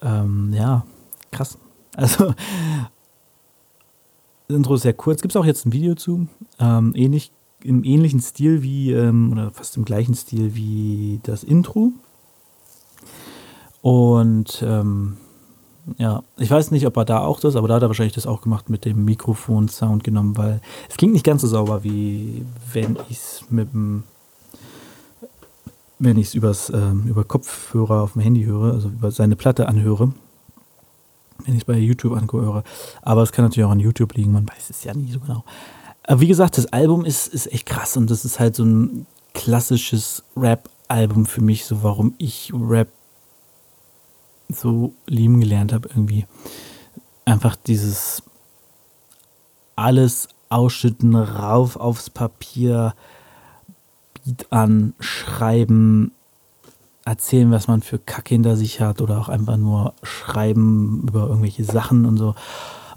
ähm, 0.02 0.54
ja, 0.54 0.86
krass. 1.32 1.58
Also 1.98 2.34
das 4.48 4.56
Intro 4.56 4.76
ist 4.76 4.84
sehr 4.84 4.94
kurz. 4.94 5.22
Gibt 5.22 5.34
es 5.34 5.38
auch 5.38 5.46
jetzt 5.46 5.66
ein 5.66 5.74
Video 5.74 5.96
zu. 5.96 6.28
Ähm, 6.60 6.94
ähnlich, 6.96 7.34
Im 7.62 7.84
ähnlichen 7.84 8.22
Stil 8.22 8.64
wie, 8.64 8.94
ähm, 8.94 9.34
oder 9.34 9.52
fast 9.52 9.76
im 9.76 9.84
gleichen 9.84 10.16
Stil 10.16 10.56
wie 10.56 11.20
das 11.24 11.44
Intro. 11.44 11.92
Und 13.82 14.64
ähm, 14.66 15.18
ja, 15.98 16.24
ich 16.38 16.50
weiß 16.50 16.72
nicht, 16.72 16.86
ob 16.88 16.98
er 16.98 17.06
da 17.06 17.20
auch 17.20 17.40
das, 17.40 17.56
aber 17.56 17.68
da 17.68 17.76
hat 17.76 17.84
er 17.84 17.90
wahrscheinlich 17.90 18.16
das 18.16 18.28
auch 18.28 18.42
gemacht 18.42 18.70
mit 18.70 18.86
dem 18.86 19.06
Mikrofon-Sound 19.06 20.04
genommen, 20.04 20.38
weil 20.38 20.62
es 20.90 20.98
klingt 20.98 21.14
nicht 21.14 21.26
ganz 21.26 21.42
so 21.42 21.48
sauber, 21.48 21.84
wie 21.84 22.46
wenn 22.74 22.98
ich 23.10 23.18
es 23.18 23.46
mit 23.50 23.72
dem, 23.74 24.04
wenn 26.00 26.18
ich 26.18 26.36
es 26.36 26.70
ähm, 26.70 27.04
über 27.08 27.24
Kopfhörer 27.24 28.02
auf 28.02 28.14
dem 28.14 28.22
Handy 28.22 28.44
höre, 28.44 28.74
also 28.74 28.90
über 28.90 29.12
seine 29.12 29.36
Platte 29.36 29.68
anhöre 29.68 30.12
wenn 31.44 31.54
ich 31.54 31.62
es 31.62 31.66
bei 31.66 31.78
YouTube 31.78 32.18
anhöre. 32.18 32.64
Aber 33.02 33.24
es 33.24 33.32
kann 33.32 33.46
natürlich 33.46 33.66
auch 33.66 33.72
an 33.72 33.80
YouTube 33.80 34.14
liegen, 34.14 34.32
man 34.32 34.48
weiß 34.48 34.70
es 34.70 34.84
ja 34.84 34.94
nie 34.94 35.12
so 35.12 35.20
genau. 35.20 35.44
Aber 36.04 36.22
wie 36.22 36.28
gesagt, 36.28 36.58
das 36.58 36.68
Album 36.68 37.06
ist, 37.06 37.28
ist 37.28 37.52
echt 37.52 37.66
krass 37.66 37.98
und 37.98 38.10
das 38.10 38.26
ist 38.26 38.40
halt 38.40 38.56
so 38.56 38.64
ein 38.64 39.06
klassisches 39.34 40.24
Rap-Album 40.38 41.26
für 41.26 41.42
mich, 41.42 41.66
so 41.66 41.84
warum 41.84 42.14
ich 42.18 42.52
Rap 42.54 42.90
so 44.50 44.94
lieben 45.08 45.40
gelernt 45.40 45.74
habe 45.74 45.90
irgendwie. 45.90 46.26
Einfach 47.26 47.56
dieses 47.56 48.24
alles 49.76 50.30
ausschütten, 50.50 51.16
rauf 51.16 51.76
aufs 51.76 52.10
Papier, 52.10 52.94
Beat 54.14 54.52
an, 54.52 54.94
schreiben, 55.00 56.12
erzählen, 57.06 57.52
was 57.52 57.68
man 57.68 57.82
für 57.82 58.00
Kack 58.00 58.30
hinter 58.30 58.58
sich 58.58 58.82
hat 58.82 59.02
oder 59.02 59.20
auch 59.20 59.30
einfach 59.30 59.58
nur 59.58 59.94
schreiben 60.02 61.04
über 61.08 61.28
irgendwelche 61.28 61.64
Sachen 61.64 62.06
und 62.06 62.18
so. 62.18 62.36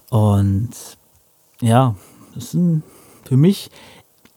Und 0.09 0.71
ja, 1.61 1.95
das 2.35 2.45
ist 2.45 2.55
ein, 2.55 2.83
für 3.25 3.37
mich, 3.37 3.71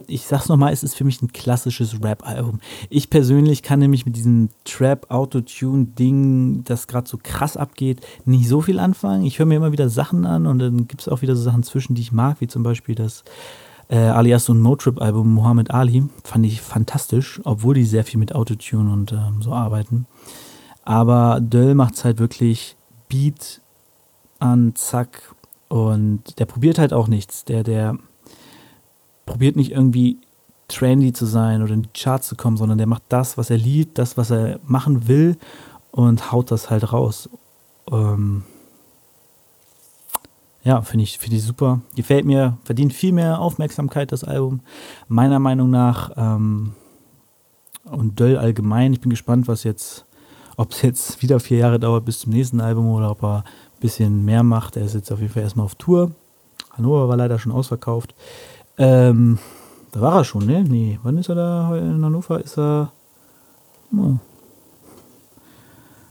ich 0.08 0.26
sag's 0.26 0.50
nochmal, 0.50 0.74
es 0.74 0.84
ist 0.84 0.96
für 0.96 1.04
mich 1.04 1.22
ein 1.22 1.32
klassisches 1.32 2.04
Rap-Album. 2.04 2.60
Ich 2.90 3.10
persönlich 3.10 3.64
kann 3.64 3.80
nämlich 3.80 4.06
mit 4.06 4.16
diesem 4.16 4.50
Trap-Autotune-Ding, 4.66 6.64
das 6.64 6.88
gerade 6.88 7.10
so 7.10 7.18
krass 7.22 7.58
abgeht, 7.58 8.02
nicht 8.26 8.48
so 8.48 8.62
viel 8.62 8.80
anfangen. 8.80 9.26
Ich 9.26 9.40
höre 9.40 9.46
mir 9.46 9.56
immer 9.56 9.72
wieder 9.72 9.90
Sachen 9.90 10.26
an 10.26 10.46
und 10.48 10.60
dann 10.60 10.88
gibt 10.88 11.02
es 11.02 11.08
auch 11.08 11.22
wieder 11.22 11.36
so 11.36 11.44
Sachen 11.44 11.64
zwischen, 11.64 11.96
die 11.96 12.02
ich 12.02 12.12
mag, 12.12 12.42
wie 12.42 12.48
zum 12.48 12.64
Beispiel 12.64 12.96
das 12.96 13.24
äh, 13.90 13.98
alias 13.98 14.50
ein 14.50 14.60
Motrip-Album 14.60 15.34
Muhammad 15.34 15.72
Ali. 15.72 16.04
Fand 16.24 16.46
ich 16.46 16.62
fantastisch, 16.62 17.42
obwohl 17.44 17.76
die 17.76 17.86
sehr 17.86 18.06
viel 18.06 18.20
mit 18.20 18.34
Autotune 18.34 18.92
und 18.92 19.12
ähm, 19.12 19.42
so 19.42 19.54
arbeiten. 19.54 20.08
Aber 20.84 21.40
Döll 21.42 21.76
macht 21.76 21.96
es 21.96 22.06
halt 22.06 22.20
wirklich 22.20 22.76
Beat 23.10 23.62
an, 24.40 24.74
zack. 24.76 25.36
Und 25.68 26.40
der 26.40 26.46
probiert 26.46 26.80
halt 26.80 26.94
auch 26.94 27.08
nichts. 27.08 27.46
Der, 27.46 27.64
der 27.64 27.98
probiert 29.32 29.56
nicht 29.56 29.72
irgendwie 29.72 30.18
trendy 30.68 31.14
zu 31.14 31.26
sein 31.26 31.64
oder 31.64 31.74
in 31.74 31.84
die 31.84 31.90
Charts 31.94 32.28
zu 32.28 32.36
kommen, 32.36 32.58
sondern 32.58 32.78
der 32.78 32.88
macht 32.88 33.04
das, 33.08 33.38
was 33.38 33.50
er 33.50 33.58
liebt, 33.58 33.98
das, 33.98 34.18
was 34.18 34.30
er 34.30 34.60
machen 34.66 35.08
will 35.08 35.38
und 35.92 36.32
haut 36.32 36.52
das 36.52 36.70
halt 36.70 36.92
raus. 36.92 37.30
Ähm, 37.90 38.44
ja, 40.64 40.82
finde 40.82 41.04
ich, 41.04 41.18
find 41.18 41.34
ich 41.34 41.44
super. 41.44 41.80
Gefällt 41.96 42.26
mir, 42.26 42.58
verdient 42.66 42.94
viel 42.94 43.14
mehr 43.14 43.40
Aufmerksamkeit, 43.40 44.12
das 44.12 44.24
Album. 44.26 44.60
Meiner 45.08 45.40
Meinung 45.40 45.70
nach. 45.70 46.12
Ähm, 46.18 46.74
und 47.86 48.20
Döll 48.20 48.38
allgemein. 48.38 48.94
Ich 48.94 49.02
bin 49.02 49.10
gespannt, 49.10 49.48
was 49.48 49.64
jetzt, 49.64 50.06
ob 50.58 50.72
es 50.72 50.82
jetzt 50.82 51.22
wieder 51.22 51.40
vier 51.40 51.58
Jahre 51.58 51.80
dauert 51.80 52.06
bis 52.06 52.20
zum 52.20 52.34
nächsten 52.34 52.62
Album 52.62 52.88
oder 52.90 53.12
ob 53.12 53.24
er 53.24 53.38
ein 53.38 53.80
bisschen 53.80 54.26
mehr 54.26 54.44
macht. 54.44 54.76
Er 54.76 54.84
ist 54.84 54.94
jetzt 54.94 55.12
auf 55.12 55.20
jeden 55.20 55.32
Fall 55.34 55.44
erstmal 55.44 55.66
auf 55.66 55.76
Tour. 55.76 56.12
Hannover 56.72 57.08
war 57.10 57.18
leider 57.18 57.40
schon 57.40 57.52
ausverkauft. 57.52 58.14
Ähm, 58.82 59.38
da 59.92 60.02
war 60.02 60.16
er 60.16 60.24
schon, 60.24 60.48
ne? 60.48 60.64
Nee, 60.64 61.00
wann 61.04 61.20
ist 61.20 61.30
er 61.30 61.36
da? 61.36 61.78
In 61.78 62.04
Hannover 62.04 62.44
ist 62.44 62.58
er. 62.58 62.92
Oh. 63.96 64.16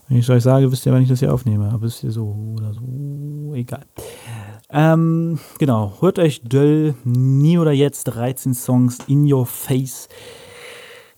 Wenn 0.07 0.19
ich 0.19 0.25
es 0.25 0.31
euch 0.31 0.45
sage, 0.45 0.71
wisst 0.71 0.87
ihr, 0.87 0.93
wann 0.93 1.03
ich 1.03 1.09
das 1.09 1.19
hier 1.19 1.35
aufnehme. 1.35 1.69
Aber 1.73 1.87
ist 1.87 1.99
hier 1.99 2.13
so 2.13 2.55
oder 2.57 2.73
so. 2.73 3.55
Egal. 3.55 3.85
Ähm, 4.71 5.41
genau, 5.59 5.95
hört 6.01 6.21
euch 6.21 6.43
Döll, 6.45 6.95
nie 7.03 7.59
oder 7.59 7.73
jetzt, 7.73 8.05
13 8.05 8.55
Songs 8.55 8.99
in 9.09 9.31
your 9.31 9.47
face. 9.47 10.09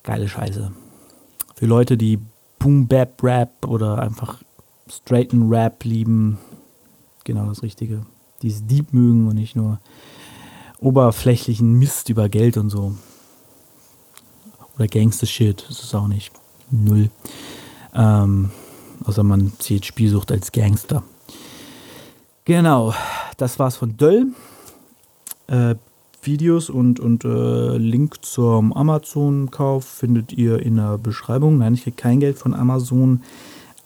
Geile 0.01 0.27
Scheiße. 0.27 0.71
Für 1.53 1.65
Leute, 1.67 1.97
die 1.97 2.17
Boom 2.57 2.87
Bap 2.87 3.21
Rap 3.23 3.67
oder 3.67 3.99
einfach 3.99 4.41
straighten 4.89 5.49
Rap 5.53 5.83
lieben, 5.83 6.39
genau 7.23 7.45
das 7.45 7.61
Richtige. 7.61 8.07
Die 8.41 8.47
es 8.47 8.65
deep 8.65 8.91
mögen 8.91 9.27
und 9.27 9.35
nicht 9.35 9.55
nur 9.55 9.79
oberflächlichen 10.83 11.73
Mist 11.73 12.09
über 12.09 12.29
Geld 12.29 12.57
und 12.57 12.69
so. 12.69 12.93
Oder 14.75 14.87
Gangster-Shit, 14.87 15.65
das 15.69 15.83
ist 15.83 15.95
auch 15.95 16.07
nicht. 16.07 16.31
Null. 16.71 17.09
Ähm, 17.93 18.51
außer 19.05 19.23
man 19.23 19.53
zieht 19.59 19.85
Spielsucht 19.85 20.31
als 20.31 20.51
Gangster. 20.51 21.03
Genau, 22.45 22.93
das 23.37 23.59
war's 23.59 23.77
von 23.77 23.95
Döll. 23.95 24.27
Äh, 25.47 25.75
Videos 26.21 26.69
und, 26.69 26.99
und 26.99 27.25
äh, 27.25 27.77
Link 27.77 28.23
zum 28.23 28.73
Amazon-Kauf 28.73 29.85
findet 29.85 30.33
ihr 30.33 30.59
in 30.59 30.77
der 30.77 30.97
Beschreibung. 30.97 31.57
Nein, 31.57 31.73
ich 31.73 31.83
kriege 31.83 31.95
kein 31.95 32.19
Geld 32.19 32.37
von 32.37 32.53
Amazon, 32.53 33.21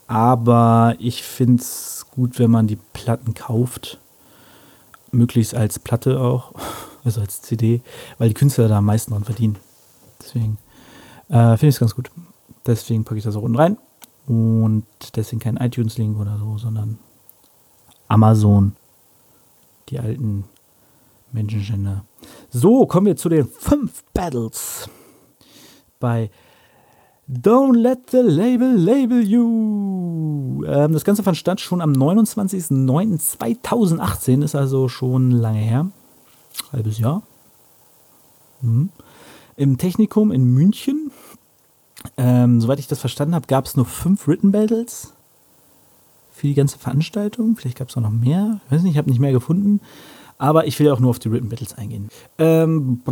aber 0.06 0.94
ich 0.98 1.22
finde 1.22 1.62
es 1.62 2.06
gut, 2.10 2.38
wenn 2.38 2.50
man 2.50 2.66
die 2.66 2.78
Platten 2.92 3.34
kauft. 3.34 3.98
Möglichst 5.10 5.54
als 5.54 5.78
Platte 5.78 6.20
auch, 6.20 6.52
also 7.04 7.20
als 7.20 7.42
CD, 7.42 7.80
weil 8.18 8.28
die 8.28 8.34
Künstler 8.34 8.68
da 8.68 8.78
am 8.78 8.84
meisten 8.84 9.12
dran 9.12 9.24
verdienen. 9.24 9.56
Deswegen 10.20 10.58
äh, 11.28 11.56
finde 11.56 11.68
ich 11.68 11.76
es 11.76 11.80
ganz 11.80 11.94
gut. 11.94 12.10
Deswegen 12.66 13.04
packe 13.04 13.18
ich 13.18 13.24
das 13.24 13.36
auch 13.36 13.42
unten 13.42 13.56
rein. 13.56 13.78
Und 14.26 14.84
deswegen 15.16 15.40
kein 15.40 15.56
iTunes-Link 15.56 16.18
oder 16.18 16.36
so, 16.38 16.58
sondern 16.58 16.98
Amazon. 18.08 18.76
Die 19.88 19.98
alten 19.98 20.44
Menschenschänder. 21.32 22.04
So, 22.50 22.86
kommen 22.86 23.06
wir 23.06 23.16
zu 23.16 23.30
den 23.30 23.48
fünf 23.48 24.04
Battles 24.12 24.90
bei 25.98 26.30
Don't 27.30 27.76
Let 27.76 28.10
the 28.10 28.22
Label 28.22 28.74
Label 28.74 29.22
You. 29.22 30.64
Ähm, 30.66 30.92
das 30.92 31.04
Ganze 31.04 31.22
fand 31.22 31.36
statt 31.36 31.60
schon 31.60 31.82
am 31.82 31.92
29.09.2018, 31.92 34.42
ist 34.42 34.54
also 34.54 34.88
schon 34.88 35.30
lange 35.30 35.58
her. 35.58 35.90
Halbes 36.72 36.98
Jahr. 36.98 37.22
Mhm. 38.60 38.90
Im 39.56 39.78
Technikum 39.78 40.32
in 40.32 40.44
München. 40.44 41.10
Ähm, 42.16 42.60
soweit 42.60 42.78
ich 42.78 42.86
das 42.86 43.00
verstanden 43.00 43.34
habe, 43.34 43.46
gab 43.46 43.66
es 43.66 43.76
nur 43.76 43.86
fünf 43.86 44.28
Written 44.28 44.52
Battles 44.52 45.14
für 46.30 46.46
die 46.46 46.54
ganze 46.54 46.78
Veranstaltung. 46.78 47.56
Vielleicht 47.56 47.78
gab 47.78 47.88
es 47.88 47.96
auch 47.96 48.02
noch 48.02 48.10
mehr. 48.10 48.60
Ich 48.66 48.72
weiß 48.72 48.82
nicht, 48.82 48.92
ich 48.92 48.98
habe 48.98 49.10
nicht 49.10 49.18
mehr 49.20 49.32
gefunden. 49.32 49.80
Aber 50.40 50.68
ich 50.68 50.78
will 50.78 50.88
auch 50.92 51.00
nur 51.00 51.10
auf 51.10 51.18
die 51.18 51.32
Written 51.32 51.48
Battles 51.48 51.76
eingehen. 51.76 52.08
Ähm, 52.38 53.02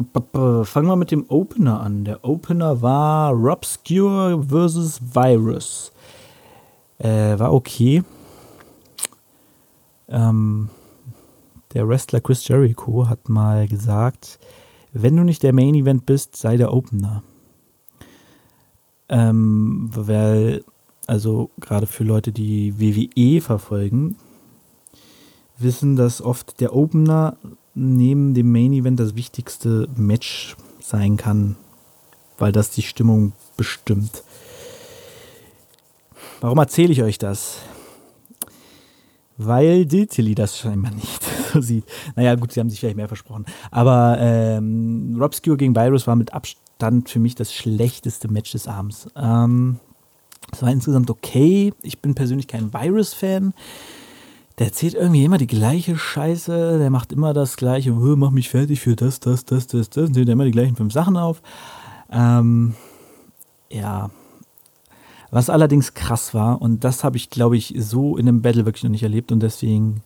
fangen 0.62 0.86
wir 0.86 0.94
mit 0.94 1.10
dem 1.10 1.24
Opener 1.28 1.80
an. 1.80 2.04
Der 2.04 2.24
Opener 2.24 2.82
war 2.82 3.32
Robscure 3.32 4.44
vs. 4.44 5.00
Virus. 5.12 5.90
Äh, 6.98 7.36
war 7.36 7.52
okay. 7.52 8.04
Ähm, 10.08 10.70
der 11.76 11.86
Wrestler 11.86 12.22
Chris 12.22 12.48
Jericho 12.48 13.06
hat 13.06 13.28
mal 13.28 13.68
gesagt, 13.68 14.38
wenn 14.94 15.14
du 15.14 15.24
nicht 15.24 15.42
der 15.42 15.52
Main 15.52 15.74
Event 15.74 16.06
bist, 16.06 16.34
sei 16.34 16.56
der 16.56 16.72
Opener. 16.72 17.22
Ähm, 19.10 19.90
weil, 19.92 20.64
also 21.06 21.50
gerade 21.60 21.86
für 21.86 22.02
Leute, 22.02 22.32
die 22.32 22.80
WWE 22.80 23.42
verfolgen, 23.42 24.16
wissen, 25.58 25.96
dass 25.96 26.22
oft 26.22 26.60
der 26.60 26.74
Opener 26.74 27.36
neben 27.74 28.32
dem 28.32 28.50
Main 28.50 28.72
Event 28.72 28.98
das 28.98 29.14
wichtigste 29.14 29.86
Match 29.96 30.56
sein 30.80 31.18
kann, 31.18 31.56
weil 32.38 32.52
das 32.52 32.70
die 32.70 32.80
Stimmung 32.80 33.34
bestimmt. 33.58 34.24
Warum 36.40 36.56
erzähle 36.56 36.92
ich 36.92 37.02
euch 37.02 37.18
das? 37.18 37.58
Weil 39.36 39.84
Diltilly 39.84 40.34
das 40.34 40.56
scheinbar 40.56 40.92
nicht 40.92 41.25
sieht. 41.60 41.84
Naja, 42.14 42.34
gut, 42.34 42.52
sie 42.52 42.60
haben 42.60 42.70
sich 42.70 42.80
vielleicht 42.80 42.96
mehr 42.96 43.08
versprochen. 43.08 43.46
Aber 43.70 44.16
ähm, 44.20 45.16
Rob 45.20 45.34
Skewer 45.34 45.56
gegen 45.56 45.74
Virus 45.74 46.06
war 46.06 46.16
mit 46.16 46.32
Abstand 46.32 47.08
für 47.08 47.18
mich 47.18 47.34
das 47.34 47.52
schlechteste 47.52 48.28
Match 48.28 48.52
des 48.52 48.68
Abends. 48.68 49.08
Ähm, 49.16 49.78
es 50.52 50.62
war 50.62 50.70
insgesamt 50.70 51.10
okay. 51.10 51.72
Ich 51.82 52.00
bin 52.00 52.14
persönlich 52.14 52.48
kein 52.48 52.72
Virus-Fan 52.72 53.52
der 54.58 54.68
erzählt 54.68 54.94
irgendwie 54.94 55.24
immer 55.24 55.38
die 55.38 55.46
gleiche 55.46 55.98
Scheiße, 55.98 56.78
der 56.78 56.90
macht 56.90 57.12
immer 57.12 57.34
das 57.34 57.56
gleiche, 57.56 57.92
mach 57.92 58.30
mich 58.30 58.48
fertig 58.48 58.80
für 58.80 58.96
das, 58.96 59.20
das, 59.20 59.44
das, 59.44 59.66
das, 59.66 59.90
das, 59.90 60.08
und 60.08 60.14
zählt 60.14 60.28
immer 60.28 60.44
die 60.44 60.50
gleichen 60.50 60.76
fünf 60.76 60.92
Sachen 60.92 61.16
auf. 61.16 61.42
Ähm, 62.10 62.74
ja. 63.70 64.10
Was 65.30 65.50
allerdings 65.50 65.92
krass 65.92 66.32
war, 66.32 66.62
und 66.62 66.84
das 66.84 67.04
habe 67.04 67.18
ich, 67.18 67.28
glaube 67.28 67.56
ich, 67.56 67.74
so 67.78 68.16
in 68.16 68.28
einem 68.28 68.40
Battle 68.40 68.64
wirklich 68.64 68.84
noch 68.84 68.90
nicht 68.90 69.02
erlebt, 69.02 69.30
und 69.30 69.40
deswegen 69.40 70.02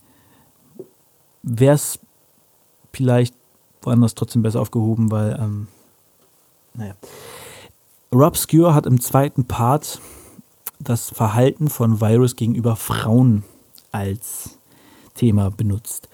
wäre 1.43 1.75
es 1.75 1.99
vielleicht 2.93 3.35
woanders 3.83 4.15
trotzdem 4.15 4.43
besser 4.43 4.61
aufgehoben, 4.61 5.11
weil, 5.11 5.39
ähm, 5.41 5.69
naja. 6.75 6.95
Rob 8.13 8.37
Skewer 8.37 8.75
hat 8.75 8.87
im 8.87 9.01
zweiten 9.01 9.45
Part 9.47 10.01
das 10.79 11.11
Verhalten 11.11 11.69
von 11.69 12.01
Virus 12.01 12.37
gegenüber 12.37 12.77
Frauen 12.77 13.45
als 13.93 14.59
Thema 15.15 15.51
benutzt. 15.51 16.09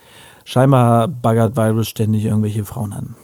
Scheinbar 0.45 1.07
baggert 1.07 1.55
Virus 1.55 1.87
ständig 1.87 2.25
irgendwelche 2.25 2.65
Frauen 2.65 2.93
an. 2.93 3.15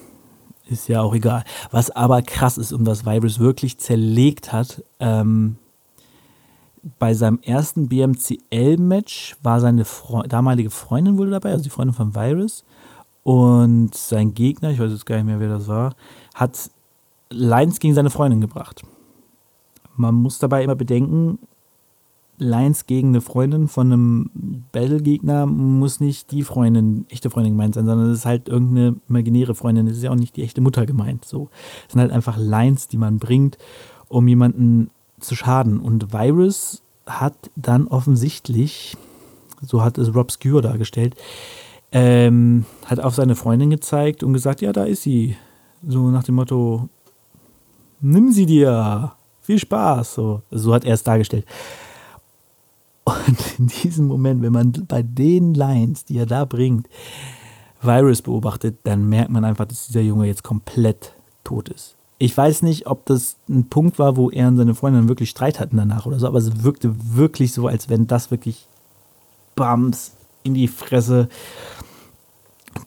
Ist 0.65 0.87
ja 0.87 1.01
auch 1.01 1.13
egal. 1.13 1.43
Was 1.71 1.91
aber 1.91 2.21
krass 2.21 2.57
ist 2.57 2.73
und 2.73 2.85
was 2.85 3.05
Virus 3.05 3.39
wirklich 3.39 3.77
zerlegt 3.77 4.51
hat, 4.51 4.83
ähm, 4.99 5.57
bei 6.99 7.13
seinem 7.13 7.39
ersten 7.41 7.87
BMCL-Match 7.87 9.37
war 9.41 9.59
seine 9.59 9.85
Fre 9.85 10.27
damalige 10.27 10.69
Freundin 10.69 11.17
wohl 11.17 11.29
dabei, 11.29 11.51
also 11.51 11.63
die 11.63 11.69
Freundin 11.69 11.95
von 11.95 12.15
Virus. 12.15 12.65
Und 13.23 13.95
sein 13.95 14.33
Gegner, 14.33 14.71
ich 14.71 14.79
weiß 14.79 14.91
jetzt 14.91 15.05
gar 15.05 15.15
nicht 15.15 15.25
mehr, 15.25 15.39
wer 15.39 15.49
das 15.49 15.67
war, 15.67 15.95
hat 16.35 16.69
Lines 17.29 17.79
gegen 17.79 17.93
seine 17.93 18.09
Freundin 18.09 18.41
gebracht. 18.41 18.83
Man 19.95 20.15
muss 20.15 20.39
dabei 20.39 20.63
immer 20.63 20.75
bedenken, 20.75 21.39
Lines 22.37 22.85
gegen 22.87 23.09
eine 23.09 23.21
Freundin 23.21 23.67
von 23.67 23.91
einem 23.91 24.63
Battle-Gegner 24.71 25.45
muss 25.45 25.99
nicht 25.99 26.31
die 26.31 26.43
Freundin, 26.43 27.05
echte 27.09 27.29
Freundin 27.29 27.53
gemeint 27.53 27.75
sein, 27.75 27.85
sondern 27.85 28.09
es 28.09 28.19
ist 28.19 28.25
halt 28.25 28.49
irgendeine 28.49 28.97
imaginäre 29.07 29.55
Freundin. 29.55 29.87
Es 29.87 29.97
ist 29.97 30.03
ja 30.03 30.11
auch 30.11 30.15
nicht 30.15 30.35
die 30.35 30.43
echte 30.43 30.59
Mutter 30.59 30.85
gemeint. 30.85 31.25
So. 31.25 31.49
Es 31.85 31.93
sind 31.93 32.01
halt 32.01 32.11
einfach 32.11 32.37
Lines, 32.37 32.87
die 32.87 32.97
man 32.97 33.19
bringt, 33.19 33.57
um 34.09 34.27
jemanden 34.27 34.89
zu 35.23 35.35
schaden. 35.35 35.79
Und 35.79 36.13
Virus 36.13 36.81
hat 37.05 37.51
dann 37.55 37.87
offensichtlich, 37.87 38.95
so 39.61 39.83
hat 39.83 39.97
es 39.97 40.13
Rob 40.13 40.31
Skewer 40.31 40.61
dargestellt, 40.61 41.15
ähm, 41.91 42.65
hat 42.85 42.99
auf 42.99 43.15
seine 43.15 43.35
Freundin 43.35 43.69
gezeigt 43.69 44.23
und 44.23 44.33
gesagt, 44.33 44.61
ja, 44.61 44.73
da 44.73 44.83
ist 44.83 45.03
sie. 45.03 45.35
So 45.85 46.09
nach 46.09 46.23
dem 46.23 46.35
Motto, 46.35 46.89
nimm 47.99 48.31
sie 48.31 48.45
dir. 48.45 49.13
Viel 49.41 49.59
Spaß. 49.59 50.15
So, 50.15 50.41
so 50.49 50.73
hat 50.73 50.85
er 50.85 50.93
es 50.93 51.03
dargestellt. 51.03 51.45
Und 53.03 53.37
in 53.59 53.67
diesem 53.67 54.07
Moment, 54.07 54.41
wenn 54.41 54.53
man 54.53 54.71
bei 54.87 55.03
den 55.03 55.53
Lines, 55.53 56.05
die 56.05 56.17
er 56.17 56.25
da 56.25 56.45
bringt, 56.45 56.87
Virus 57.81 58.21
beobachtet, 58.21 58.79
dann 58.83 59.09
merkt 59.09 59.29
man 59.29 59.43
einfach, 59.43 59.65
dass 59.65 59.87
dieser 59.87 60.01
Junge 60.01 60.25
jetzt 60.25 60.43
komplett 60.43 61.13
tot 61.43 61.69
ist. 61.69 61.97
Ich 62.17 62.35
weiß 62.35 62.61
nicht, 62.61 62.87
ob 62.87 63.05
das 63.05 63.35
ein 63.49 63.69
Punkt 63.69 63.99
war, 63.99 64.15
wo 64.15 64.29
er 64.29 64.47
und 64.47 64.57
seine 64.57 64.75
Freundin 64.75 65.09
wirklich 65.09 65.29
Streit 65.29 65.59
hatten 65.59 65.77
danach 65.77 66.05
oder 66.05 66.19
so, 66.19 66.27
aber 66.27 66.37
es 66.37 66.63
wirkte 66.63 66.93
wirklich 67.15 67.51
so, 67.53 67.67
als 67.67 67.89
wenn 67.89 68.07
das 68.07 68.31
wirklich 68.31 68.67
Bams 69.55 70.11
in 70.43 70.53
die 70.53 70.67
Fresse. 70.67 71.27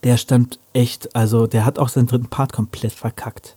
Der 0.05 0.16
stand 0.16 0.59
echt, 0.72 1.14
also 1.14 1.47
der 1.47 1.64
hat 1.64 1.79
auch 1.79 1.89
seinen 1.89 2.07
dritten 2.07 2.29
Part 2.29 2.53
komplett 2.53 2.93
verkackt. 2.93 3.57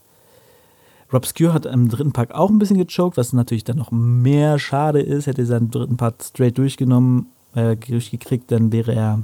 Rob 1.12 1.26
Skewer 1.26 1.54
hat 1.54 1.66
im 1.66 1.90
dritten 1.90 2.12
Part 2.12 2.36
auch 2.36 2.50
ein 2.50 2.60
bisschen 2.60 2.78
gechoked, 2.78 3.18
was 3.18 3.34
natürlich 3.34 3.64
dann 3.64 3.78
noch 3.78 3.92
mehr 3.92 4.60
schade 4.60 5.02
ist. 5.02 5.26
Hätte 5.26 5.42
er 5.42 5.48
seinen 5.48 5.72
dritten 5.72 5.98
Part 5.98 6.24
straight 6.24 6.58
durchgenommen, 6.58 7.28
äh, 7.56 7.76
durchgekriegt, 7.76 8.52
dann 8.52 8.72
wäre 8.72 8.94
er 8.94 9.22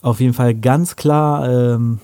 auf 0.00 0.20
jeden 0.20 0.34
Fall 0.34 0.54
ganz 0.54 0.96
klar 0.96 1.48
ähm, 1.48 2.00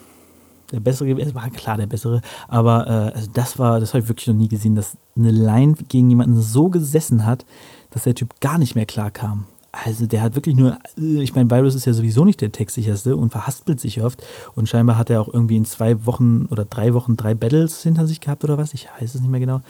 der 0.75 0.81
bessere 0.81 1.09
gewesen. 1.09 1.29
Es 1.29 1.35
war 1.35 1.49
klar 1.51 1.77
der 1.77 1.87
bessere, 1.87 2.21
aber 2.49 2.87
äh, 2.87 3.17
also 3.17 3.31
das 3.33 3.59
war, 3.59 3.81
das 3.81 3.95
habe 3.95 4.03
ich 4.03 4.09
wirklich 4.09 4.27
noch 4.27 4.35
nie 4.35 4.49
gesehen, 4.49 4.75
dass 4.75 4.97
eine 5.17 5.31
Line 5.31 5.75
gegen 5.89 6.11
jemanden 6.11 6.41
so 6.41 6.69
gesessen 6.69 7.25
hat, 7.25 7.47
dass 7.91 8.05
der 8.05 8.15
Typ 8.15 8.41
gar 8.41 8.59
nicht 8.59 8.75
mehr 8.75 8.87
klar 8.87 9.11
kam. 9.11 9.47
Also 9.85 10.07
der 10.07 10.23
hat 10.23 10.37
wirklich 10.37 10.57
nur, 10.57 10.79
ich 10.97 11.35
meine, 11.35 11.51
Virus 11.51 11.75
ist 11.75 11.85
ja 11.85 11.93
sowieso 11.93 12.25
nicht 12.25 12.41
der 12.41 12.53
textsicherste 12.53 13.17
und 13.17 13.31
verhaspelt 13.31 13.81
sich 13.81 14.03
oft. 14.03 14.23
Und 14.55 14.69
scheinbar 14.69 14.99
hat 14.99 15.11
er 15.11 15.21
auch 15.21 15.33
irgendwie 15.33 15.57
in 15.57 15.65
zwei 15.65 16.07
Wochen 16.07 16.47
oder 16.47 16.65
drei 16.65 16.95
Wochen 16.95 17.17
drei 17.17 17.35
Battles 17.35 17.83
hinter 17.83 18.07
sich 18.07 18.21
gehabt 18.21 18.45
oder 18.45 18.57
was. 18.57 18.73
Ich 18.73 18.89
weiß 19.01 19.15
es 19.15 19.21
nicht 19.21 19.31
mehr 19.31 19.41
genau. 19.41 19.63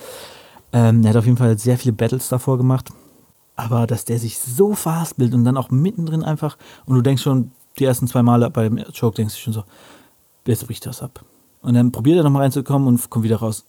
Ähm, 0.73 1.03
er 1.05 1.11
hat 1.11 1.17
auf 1.17 1.25
jeden 1.25 1.39
Fall 1.39 1.59
sehr 1.59 1.79
viele 1.79 1.95
Battles 1.95 2.29
davor 2.29 2.59
gemacht. 2.59 2.91
Aber 3.57 3.87
dass 3.87 4.05
der 4.05 4.19
sich 4.19 4.39
so 4.39 4.75
verhaspelt 4.75 5.33
und 5.33 5.45
dann 5.45 5.57
auch 5.57 5.71
mittendrin 5.71 6.23
einfach, 6.23 6.59
und 6.87 6.97
du 6.97 7.03
denkst 7.03 7.23
schon, 7.23 7.53
die 7.79 7.85
ersten 7.85 8.07
zwei 8.07 8.23
Male 8.23 8.51
beim 8.51 8.85
Choke 8.99 9.17
denkst 9.17 9.35
du 9.35 9.41
schon 9.41 9.53
so, 9.53 9.65
jetzt 10.47 10.67
bricht 10.67 10.87
das 10.87 11.03
ab. 11.03 11.25
Und 11.63 11.75
dann 11.75 11.93
probiert 11.93 12.19
er 12.19 12.25
nochmal 12.25 12.43
reinzukommen 12.43 12.89
und 12.89 13.11
kommt 13.11 13.25
wieder 13.25 13.37
raus 13.37 13.65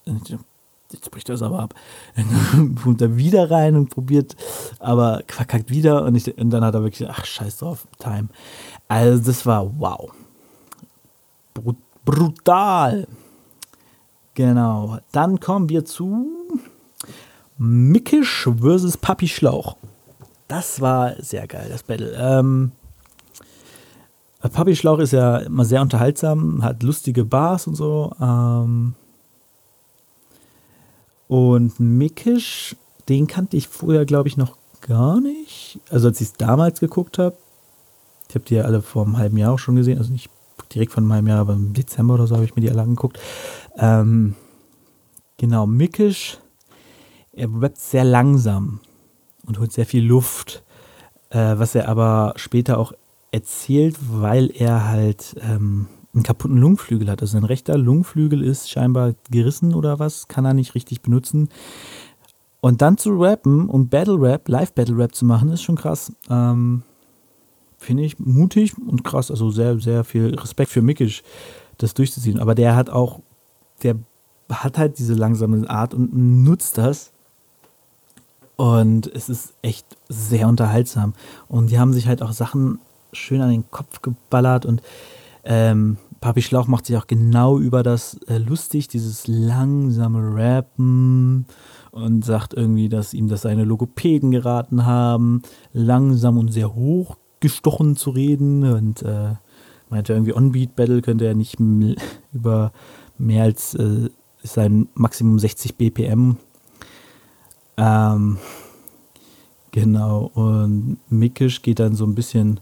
jetzt 0.92 1.12
bricht 1.12 1.30
das 1.30 1.42
aber 1.42 1.60
ab. 1.60 1.74
Dann 2.16 2.76
kommt 2.84 3.02
er 3.02 3.18
wieder 3.18 3.50
rein 3.52 3.76
und 3.76 3.90
probiert, 3.90 4.36
aber 4.80 5.22
verkackt 5.28 5.70
wieder 5.70 6.04
und, 6.04 6.16
ich, 6.16 6.38
und 6.38 6.50
dann 6.50 6.64
hat 6.64 6.74
er 6.74 6.84
wirklich, 6.84 7.10
ach, 7.10 7.26
scheiß 7.26 7.58
drauf, 7.58 7.88
Time. 8.00 8.30
Also, 8.88 9.24
das 9.24 9.46
war 9.46 9.72
wow. 9.80 10.12
Brut 11.54 11.78
brutal. 12.04 13.08
Genau. 14.36 15.00
Dann 15.12 15.40
kommen 15.40 15.70
wir 15.70 15.86
zu 15.86 16.28
Mickisch 17.58 18.48
versus 18.60 18.98
Papi 18.98 19.28
Schlauch. 19.28 19.76
Das 20.48 20.82
war 20.82 21.16
sehr 21.20 21.48
geil, 21.48 21.68
das 21.72 21.82
Battle. 21.82 22.16
Ähm, 22.20 22.74
Papi 24.50 24.76
Schlauch 24.76 25.00
ist 25.00 25.12
ja 25.12 25.38
immer 25.38 25.66
sehr 25.66 25.82
unterhaltsam, 25.82 26.64
hat 26.64 26.84
lustige 26.84 27.26
Bars 27.26 27.68
und 27.68 27.76
so. 27.76 28.14
Ähm 28.22 28.96
und 31.28 31.80
Mickisch, 31.80 32.76
den 33.10 33.28
kannte 33.28 33.58
ich 33.58 33.68
vorher, 33.68 34.06
glaube 34.06 34.28
ich, 34.28 34.38
noch 34.38 34.58
gar 34.82 35.20
nicht. 35.20 35.80
Also 35.90 36.08
als 36.08 36.22
ich 36.22 36.28
es 36.28 36.34
damals 36.34 36.80
geguckt 36.80 37.18
habe, 37.18 37.36
ich 38.30 38.36
habe 38.36 38.46
die 38.46 38.56
ja 38.56 38.64
alle 38.64 38.82
vor 38.82 39.06
einem 39.06 39.18
halben 39.18 39.38
Jahr 39.38 39.54
auch 39.54 39.60
schon 39.60 39.76
gesehen, 39.76 39.98
also 39.98 40.12
nicht 40.12 40.30
direkt 40.74 40.92
von 40.92 41.04
einem 41.04 41.14
halben 41.14 41.28
Jahr, 41.28 41.40
aber 41.40 41.54
im 41.54 41.74
Dezember 41.74 42.16
oder 42.16 42.28
so 42.28 42.36
habe 42.36 42.46
ich 42.46 42.56
mir 42.56 42.62
die 42.62 42.70
alle 42.70 42.82
angeguckt. 42.82 43.20
Ähm, 43.78 44.36
genau, 45.38 45.66
Mickisch, 45.66 46.40
er 47.34 47.50
rappt 47.62 47.80
sehr 47.80 48.04
langsam 48.04 48.80
und 49.46 49.60
holt 49.60 49.72
sehr 49.72 49.86
viel 49.86 50.04
Luft, 50.06 50.64
äh, 51.30 51.58
was 51.58 51.76
er 51.76 51.88
aber 51.90 52.34
später 52.36 52.78
auch 52.78 52.94
erzählt, 53.36 53.98
weil 54.10 54.50
er 54.56 54.88
halt 54.88 55.36
ähm, 55.42 55.88
einen 56.14 56.24
kaputten 56.24 56.58
Lungenflügel 56.58 57.10
hat. 57.10 57.22
Also 57.22 57.34
sein 57.34 57.44
rechter 57.44 57.78
Lungenflügel 57.78 58.42
ist 58.42 58.70
scheinbar 58.70 59.14
gerissen 59.30 59.76
oder 59.76 60.00
was, 60.00 60.30
kann 60.30 60.46
er 60.46 60.54
nicht 60.54 60.74
richtig 60.74 61.02
benutzen. 61.02 61.50
Und 62.62 62.82
dann 62.82 62.98
zu 62.98 63.12
rappen 63.12 63.70
und 63.70 63.90
Battle 63.90 64.20
Rap, 64.20 64.48
Live 64.48 64.74
Battle 64.74 64.98
Rap 64.98 65.14
zu 65.14 65.26
machen, 65.26 65.50
ist 65.50 65.62
schon 65.62 65.76
krass. 65.76 66.14
Ähm, 66.30 66.84
Finde 67.78 68.04
ich 68.04 68.18
mutig 68.20 68.74
und 68.78 69.04
krass. 69.04 69.30
Also 69.30 69.52
sehr, 69.52 69.80
sehr 69.80 70.06
viel 70.06 70.34
Respekt 70.34 70.72
für 70.72 70.82
Mickisch, 70.82 71.22
das 71.78 71.94
durchzuziehen. 71.94 72.40
Aber 72.40 72.56
der 72.56 72.76
hat 72.76 72.90
auch, 72.90 73.20
der 73.84 73.98
hat 74.50 74.78
halt 74.78 74.98
diese 74.98 75.14
langsame 75.14 75.70
Art 75.70 75.94
und 75.94 76.16
nutzt 76.44 76.78
das. 76.78 77.12
Und 78.56 79.08
es 79.14 79.28
ist 79.28 79.54
echt 79.62 79.86
sehr 80.08 80.48
unterhaltsam. 80.48 81.14
Und 81.50 81.70
die 81.72 81.78
haben 81.78 81.92
sich 81.92 82.08
halt 82.08 82.24
auch 82.24 82.32
Sachen 82.32 82.80
schön 83.16 83.42
an 83.42 83.50
den 83.50 83.70
Kopf 83.72 84.02
geballert 84.02 84.66
und 84.66 84.82
ähm, 85.44 85.98
Papi 86.22 86.42
Schlauch 86.42 86.68
macht 86.68 86.88
sich 86.88 86.98
auch 86.98 87.08
genau 87.08 87.60
über 87.60 87.84
das 87.84 88.16
äh, 88.28 88.38
lustig, 88.38 88.88
dieses 88.88 89.28
langsame 89.28 90.36
Rappen 90.36 91.46
und 91.92 92.26
sagt 92.26 92.54
irgendwie, 92.54 92.90
dass 92.90 93.14
ihm 93.14 93.28
das 93.28 93.44
seine 93.44 93.64
Logopäden 93.64 94.32
geraten 94.32 94.86
haben, 94.86 95.44
langsam 95.72 96.38
und 96.38 96.52
sehr 96.52 96.74
hoch 96.74 97.18
gestochen 97.40 97.96
zu 97.96 98.10
reden 98.10 98.64
und 98.64 99.04
äh, 99.04 99.36
meinte 99.90 100.14
irgendwie 100.14 100.34
On-Beat 100.34 100.76
Battle 100.76 101.02
könnte 101.02 101.26
er 101.26 101.36
nicht 101.36 101.60
über 102.34 102.72
mehr 103.18 103.44
als 103.44 103.76
äh, 103.76 104.10
sein 104.42 104.90
Maximum 104.96 105.38
60 105.38 105.76
BPM. 105.76 106.38
Ähm, 107.78 108.38
genau, 109.72 110.32
und 110.34 110.98
Mickisch 111.10 111.62
geht 111.62 111.80
dann 111.80 111.96
so 111.96 112.06
ein 112.06 112.16
bisschen 112.16 112.60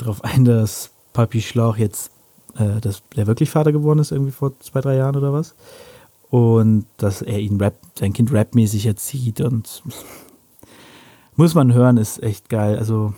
darauf 0.00 0.24
ein, 0.24 0.44
dass 0.44 0.90
Papi 1.12 1.40
Schlauch 1.40 1.76
jetzt, 1.76 2.10
äh, 2.56 2.80
dass 2.80 3.02
der 3.16 3.26
wirklich 3.26 3.50
Vater 3.50 3.72
geworden 3.72 3.98
ist, 3.98 4.12
irgendwie 4.12 4.32
vor 4.32 4.58
zwei, 4.60 4.80
drei 4.80 4.96
Jahren 4.96 5.16
oder 5.16 5.32
was. 5.32 5.54
Und 6.30 6.86
dass 6.96 7.22
er 7.22 7.38
ihn 7.40 7.60
Rap, 7.60 7.76
sein 7.98 8.12
Kind 8.12 8.32
rapmäßig 8.32 8.86
erzieht 8.86 9.40
und 9.40 9.82
muss 11.36 11.54
man 11.54 11.74
hören, 11.74 11.96
ist 11.96 12.22
echt 12.22 12.48
geil. 12.48 12.78
Also 12.78 13.14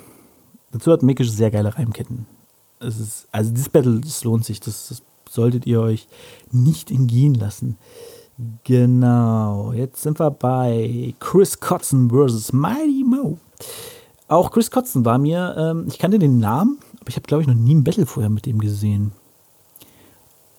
dazu 0.70 0.92
hat 0.92 1.02
Mikisch 1.02 1.30
sehr 1.30 1.50
geile 1.50 1.76
Reimketten. 1.76 2.26
Es 2.80 2.98
ist, 2.98 3.28
also 3.30 3.50
dieses 3.50 3.68
Battle, 3.68 4.00
das 4.00 4.24
lohnt 4.24 4.44
sich, 4.44 4.60
das, 4.60 4.88
das 4.88 5.02
solltet 5.28 5.66
ihr 5.66 5.80
euch 5.80 6.08
nicht 6.50 6.90
entgehen 6.90 7.34
lassen. 7.34 7.76
Genau, 8.64 9.72
jetzt 9.72 10.02
sind 10.02 10.18
wir 10.18 10.30
bei 10.30 11.14
Chris 11.20 11.60
Kotzen 11.60 12.10
vs. 12.10 12.52
Mighty 12.52 13.04
Mo. 13.04 13.38
Auch 14.32 14.50
Chris 14.50 14.70
Kotzen 14.70 15.04
war 15.04 15.18
mir, 15.18 15.54
ähm, 15.58 15.84
ich 15.88 15.98
kannte 15.98 16.18
den 16.18 16.38
Namen, 16.38 16.78
aber 16.98 17.10
ich 17.10 17.16
habe, 17.16 17.26
glaube 17.26 17.42
ich, 17.42 17.48
noch 17.48 17.54
nie 17.54 17.74
ein 17.74 17.84
Battle 17.84 18.06
vorher 18.06 18.30
mit 18.30 18.46
dem 18.46 18.60
gesehen. 18.60 19.12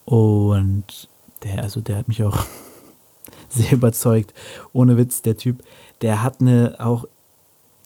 Und 0.05 1.09
der, 1.41 1.63
also 1.63 1.81
der 1.81 1.97
hat 1.97 2.07
mich 2.07 2.23
auch 2.23 2.37
sehr 3.49 3.71
überzeugt. 3.71 4.31
Ohne 4.73 4.95
Witz, 4.95 5.23
der 5.23 5.37
Typ, 5.37 5.63
der 6.03 6.21
hat 6.21 6.39
eine 6.39 6.75
auch 6.77 7.05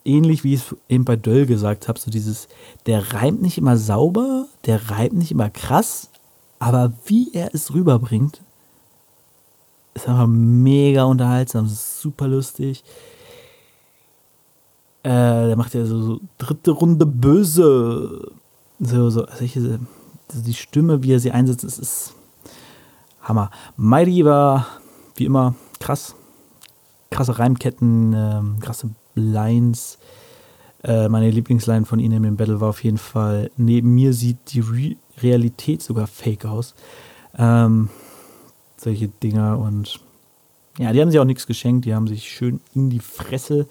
ähnlich 0.03 0.43
wie 0.43 0.55
ich 0.55 0.59
es 0.59 0.75
eben 0.89 1.05
bei 1.05 1.15
Döll 1.15 1.45
gesagt 1.45 1.87
habe, 1.87 1.97
so 1.97 2.11
dieses, 2.11 2.49
der 2.85 3.13
reimt 3.13 3.41
nicht 3.41 3.57
immer 3.57 3.77
sauber, 3.77 4.47
der 4.65 4.89
reimt 4.89 5.13
nicht 5.13 5.31
immer 5.31 5.49
krass, 5.49 6.09
aber 6.59 6.91
wie 7.05 7.33
er 7.33 7.55
es 7.55 7.73
rüberbringt, 7.73 8.41
ist 9.93 10.09
einfach 10.09 10.27
mega 10.27 11.05
unterhaltsam, 11.05 11.65
super 11.69 12.27
lustig. 12.27 12.83
Äh, 15.03 15.09
der 15.47 15.55
macht 15.55 15.73
ja 15.73 15.85
so, 15.85 16.01
so, 16.01 16.19
dritte 16.37 16.71
Runde 16.71 17.05
böse. 17.05 18.31
So, 18.79 19.09
so, 19.09 19.25
solche, 19.37 19.79
also 20.29 20.43
die 20.43 20.53
Stimme, 20.53 21.03
wie 21.03 21.13
er 21.13 21.19
sie 21.19 21.31
einsetzt, 21.31 21.63
ist, 21.63 21.79
ist 21.79 22.13
Hammer. 23.21 23.49
Mighty 23.75 24.25
war 24.25 24.67
wie 25.15 25.25
immer 25.25 25.55
krass. 25.79 26.15
Krasse 27.09 27.39
Reimketten, 27.39 28.13
ähm, 28.13 28.59
krasse 28.59 28.89
Lines. 29.15 29.97
Äh, 30.83 31.09
meine 31.09 31.31
Lieblingsline 31.31 31.85
von 31.85 31.99
ihnen 31.99 32.23
im 32.23 32.37
Battle 32.37 32.61
war 32.61 32.69
auf 32.69 32.83
jeden 32.83 32.97
Fall: 32.97 33.49
Neben 33.57 33.95
mir 33.95 34.13
sieht 34.13 34.37
die 34.53 34.59
Re 34.59 34.95
Realität 35.19 35.81
sogar 35.81 36.05
fake 36.05 36.45
aus. 36.45 36.75
Ähm, 37.37 37.89
solche 38.77 39.07
Dinger 39.07 39.57
und 39.57 39.99
ja, 40.77 40.93
die 40.93 41.01
haben 41.01 41.09
sich 41.09 41.19
auch 41.19 41.25
nichts 41.25 41.47
geschenkt, 41.47 41.85
die 41.85 41.95
haben 41.95 42.07
sich 42.07 42.29
schön 42.29 42.61
in 42.75 42.91
die 42.91 42.99
Fresse 42.99 43.67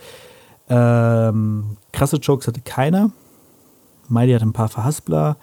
ähm, 0.69 1.77
krasse 1.93 2.17
Jokes 2.17 2.47
hatte 2.47 2.61
keiner. 2.61 3.11
Miley 4.09 4.33
hat 4.33 4.43
ein 4.43 4.53
paar 4.53 4.69
Verhaspler. 4.69 5.37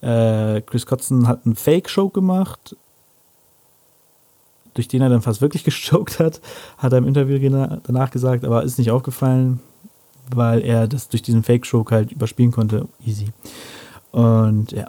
Äh, 0.00 0.62
Chris 0.62 0.86
Kotzen 0.86 1.28
hat 1.28 1.44
einen 1.44 1.56
Fake-Show 1.56 2.08
gemacht, 2.08 2.76
durch 4.74 4.88
den 4.88 5.02
er 5.02 5.08
dann 5.08 5.22
fast 5.22 5.42
wirklich 5.42 5.64
gestoked 5.64 6.18
hat, 6.18 6.40
hat 6.78 6.92
er 6.92 6.98
im 6.98 7.06
Interview 7.06 7.38
danach 7.82 8.10
gesagt, 8.10 8.44
aber 8.44 8.62
ist 8.62 8.78
nicht 8.78 8.90
aufgefallen, 8.90 9.60
weil 10.34 10.62
er 10.62 10.88
das 10.88 11.08
durch 11.08 11.22
diesen 11.22 11.42
Fake-Show 11.42 11.84
halt 11.90 12.12
überspielen 12.12 12.52
konnte. 12.52 12.88
Easy. 13.04 13.28
Und 14.12 14.72
ja, 14.72 14.86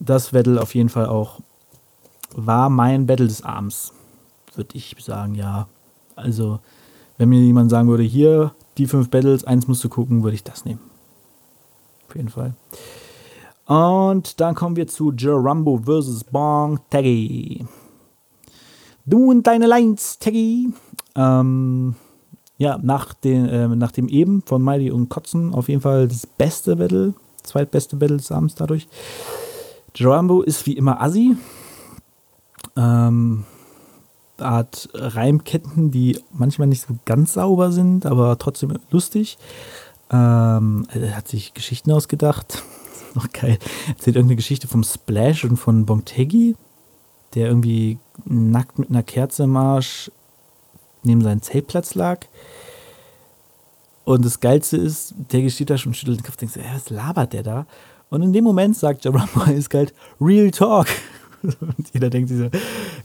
das 0.00 0.30
Battle 0.30 0.60
auf 0.60 0.74
jeden 0.74 0.88
Fall 0.88 1.06
auch 1.06 1.40
war 2.34 2.68
mein 2.70 3.06
Battle 3.06 3.28
des 3.28 3.42
Abends, 3.42 3.92
würde 4.54 4.76
ich 4.76 4.96
sagen, 4.98 5.34
ja. 5.34 5.68
Also, 6.16 6.60
wenn 7.18 7.28
mir 7.28 7.40
jemand 7.40 7.70
sagen 7.70 7.88
würde, 7.88 8.02
hier, 8.02 8.52
die 8.78 8.86
fünf 8.86 9.10
Battles, 9.10 9.44
eins 9.44 9.68
musst 9.68 9.84
du 9.84 9.88
gucken, 9.88 10.22
würde 10.22 10.34
ich 10.34 10.44
das 10.44 10.64
nehmen. 10.64 10.80
Auf 12.08 12.16
jeden 12.16 12.28
Fall. 12.28 12.54
Und 13.66 14.40
dann 14.40 14.54
kommen 14.54 14.76
wir 14.76 14.86
zu 14.86 15.12
Jerumbo 15.12 15.78
vs. 15.78 16.24
Bong 16.24 16.80
Taggy. 16.90 17.64
Du 19.06 19.30
und 19.30 19.46
deine 19.46 19.66
Lines, 19.66 20.18
Taggy. 20.18 20.72
Ähm, 21.14 21.94
ja, 22.58 22.78
nach, 22.82 23.14
den, 23.14 23.48
äh, 23.48 23.68
nach 23.68 23.92
dem 23.92 24.08
eben 24.08 24.42
von 24.42 24.62
Mighty 24.62 24.90
und 24.90 25.08
Kotzen 25.08 25.54
auf 25.54 25.68
jeden 25.68 25.80
Fall 25.80 26.06
das 26.08 26.26
beste 26.26 26.76
Battle, 26.76 27.14
zweitbeste 27.42 27.96
Battle 27.96 28.18
des 28.18 28.30
Abends 28.30 28.54
dadurch. 28.54 28.88
Jerumbo 29.94 30.42
ist 30.42 30.66
wie 30.66 30.74
immer 30.74 31.00
Assi. 31.00 31.36
Ähm, 32.76 33.44
Art 34.42 34.88
Reimketten, 34.94 35.90
die 35.90 36.18
manchmal 36.32 36.68
nicht 36.68 36.86
so 36.86 36.94
ganz 37.04 37.34
sauber 37.34 37.72
sind, 37.72 38.06
aber 38.06 38.38
trotzdem 38.38 38.78
lustig. 38.90 39.38
Ähm, 40.10 40.86
er 40.92 41.16
hat 41.16 41.28
sich 41.28 41.54
Geschichten 41.54 41.90
ausgedacht. 41.90 42.62
noch 43.14 43.30
geil. 43.32 43.58
Er 43.86 43.90
erzählt 43.90 44.16
irgendeine 44.16 44.36
Geschichte 44.36 44.68
vom 44.68 44.84
Splash 44.84 45.44
und 45.44 45.56
von 45.56 45.86
Bontegi, 45.86 46.56
der 47.34 47.48
irgendwie 47.48 47.98
nackt 48.24 48.78
mit 48.78 48.90
einer 48.90 49.02
Kerze 49.02 49.44
im 49.44 49.56
Arsch 49.56 50.10
neben 51.02 51.22
seinem 51.22 51.42
Zeltplatz 51.42 51.94
lag. 51.94 52.20
Und 54.04 54.24
das 54.24 54.40
Geilste 54.40 54.76
ist, 54.76 55.14
der 55.30 55.48
steht 55.48 55.70
da 55.70 55.78
schon 55.78 55.90
und 55.90 55.94
schüttelt 55.94 56.18
den 56.18 56.24
Kopf 56.24 56.42
und 56.42 56.54
denkt, 56.54 56.74
was 56.74 56.90
labert 56.90 57.32
der 57.32 57.42
da? 57.42 57.66
Und 58.10 58.22
in 58.22 58.32
dem 58.32 58.44
Moment 58.44 58.76
sagt 58.76 59.04
Jerome 59.04 59.52
ist 59.54 59.70
geil, 59.70 59.90
Real 60.20 60.50
Talk. 60.50 60.86
Und 61.42 61.92
jeder 61.92 62.10
denkt 62.10 62.28
sich 62.28 62.38
so, 62.38 62.50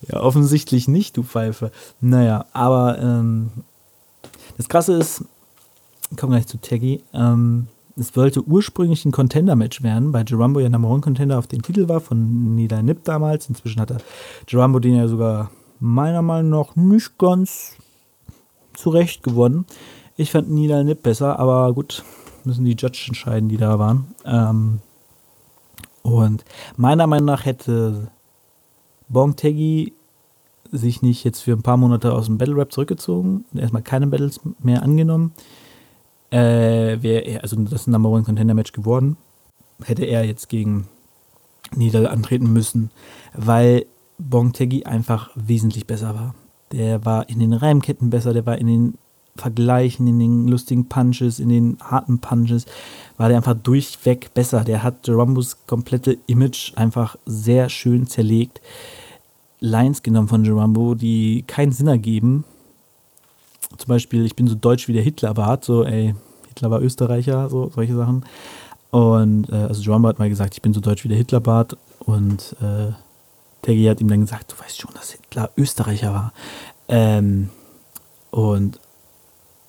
ja, 0.08 0.22
offensichtlich 0.22 0.88
nicht, 0.88 1.18
du 1.18 1.24
Pfeife. 1.24 1.72
Naja, 2.02 2.46
aber 2.54 3.00
ähm, 3.00 3.50
das 4.58 4.70
Krasse 4.70 4.94
ist, 4.94 5.24
ich 6.12 6.18
komme 6.18 6.34
gleich 6.34 6.48
zu 6.48 6.60
Taggy, 6.60 7.04
ähm, 7.14 7.68
es 8.00 8.16
wollte 8.16 8.44
ursprünglich 8.44 9.06
ein 9.06 9.12
Contender-Match 9.12 9.82
werden, 9.82 10.14
weil 10.14 10.24
Jerumbo 10.28 10.60
ja 10.60 10.70
Number 10.70 10.90
One 10.90 11.02
Contender 11.02 11.40
auf 11.40 11.48
den 11.48 11.64
Titel 11.64 11.88
war, 11.88 12.00
von 12.00 12.56
Nida 12.56 12.82
Nip 12.84 13.04
damals. 13.04 13.50
Inzwischen 13.50 13.82
hat 13.82 13.90
er 13.90 13.98
Jerumbo 14.48 14.80
den 14.80 14.96
ja 14.96 15.08
sogar 15.08 15.50
meiner 15.80 16.22
Meinung 16.22 16.52
nach 16.52 16.76
nicht 16.76 17.18
ganz 17.18 17.76
zurecht 18.74 19.24
gewonnen. 19.24 19.66
Ich 20.16 20.32
fand 20.32 20.50
Nida 20.50 20.84
Nip 20.84 21.02
besser, 21.02 21.40
aber 21.40 21.74
gut, 21.74 22.04
müssen 22.44 22.66
die 22.66 22.76
Judge 22.76 23.06
entscheiden, 23.08 23.50
die 23.50 23.58
da 23.58 23.80
waren. 23.80 24.08
Ähm, 24.26 24.80
und 26.04 26.46
meiner 26.78 27.08
Meinung 27.08 27.26
nach 27.26 27.46
hätte 27.46 28.12
Bongtegi 29.10 29.94
sich 30.72 31.02
nicht 31.02 31.24
jetzt 31.24 31.42
für 31.42 31.54
ein 31.54 31.64
paar 31.64 31.78
Monate 31.78 32.14
aus 32.14 32.26
dem 32.26 32.38
Battle 32.38 32.58
Rap 32.58 32.72
zurückgezogen 32.72 33.46
und 33.54 33.60
erstmal 33.60 33.82
keine 33.82 34.08
Battles 34.08 34.42
mehr 34.60 34.84
angenommen, 34.84 35.34
äh, 36.30 37.02
wäre 37.02 37.42
also 37.42 37.56
das 37.56 37.88
Number 37.88 38.10
One 38.10 38.24
Contender 38.24 38.54
Match 38.54 38.74
geworden, 38.74 39.18
hätte 39.84 40.04
er 40.04 40.26
jetzt 40.26 40.50
gegen 40.50 40.88
nieder 41.76 42.12
antreten 42.12 42.52
müssen, 42.52 42.92
weil 43.34 43.86
Bongtegi 44.18 44.84
einfach 44.84 45.32
wesentlich 45.36 45.88
besser 45.88 46.16
war. 46.16 46.36
Der 46.72 47.06
war 47.06 47.30
in 47.30 47.40
den 47.40 47.54
Reimketten 47.54 48.10
besser, 48.10 48.34
der 48.34 48.46
war 48.46 48.58
in 48.58 48.68
den 48.68 48.98
Vergleichen, 49.38 50.08
in 50.08 50.20
den 50.20 50.48
lustigen 50.48 50.90
Punches, 50.90 51.40
in 51.40 51.50
den 51.50 51.78
harten 51.82 52.20
Punches, 52.20 52.66
war 53.18 53.30
der 53.30 53.38
einfach 53.38 53.56
durchweg 53.56 54.34
besser. 54.34 54.64
Der 54.64 54.84
hat 54.84 55.08
Jerombos 55.08 55.66
komplette 55.68 56.18
Image 56.28 56.74
einfach 56.76 57.16
sehr 57.26 57.70
schön 57.70 58.08
zerlegt. 58.08 58.62
Lines 59.60 60.04
genommen 60.04 60.28
von 60.28 60.46
Jerombo, 60.46 60.96
die 60.96 61.44
keinen 61.48 61.72
Sinn 61.72 61.88
ergeben. 61.88 62.44
Zum 63.78 63.88
Beispiel, 63.88 64.26
ich 64.26 64.36
bin 64.36 64.48
so 64.48 64.56
deutsch 64.56 64.88
wie 64.88 64.94
der 64.94 65.04
Hitler 65.04 65.36
war, 65.36 65.60
so, 65.62 65.84
ey, 65.84 66.16
Hitler 66.50 66.72
war 66.72 66.82
Österreicher, 66.82 67.50
so, 67.50 67.70
solche 67.74 67.96
Sachen. 67.96 68.26
Und, 68.92 69.50
äh, 69.50 69.56
also 69.56 69.82
Jerombo 69.82 70.08
hat 70.08 70.20
mal 70.20 70.30
gesagt, 70.30 70.54
ich 70.54 70.62
bin 70.62 70.74
so 70.74 70.80
deutsch 70.80 71.04
wie 71.04 71.10
der 71.10 71.18
Hitlerbart. 71.18 71.78
Und, 72.00 72.56
äh, 72.62 72.94
Teggy 73.62 73.86
hat 73.86 74.00
ihm 74.00 74.08
dann 74.08 74.22
gesagt, 74.22 74.54
du 74.54 74.64
weißt 74.64 74.80
schon, 74.80 74.94
dass 74.94 75.12
Hitler 75.12 75.50
Österreicher 75.58 76.14
war. 76.14 76.34
Ähm, 76.88 77.50
und 78.32 78.80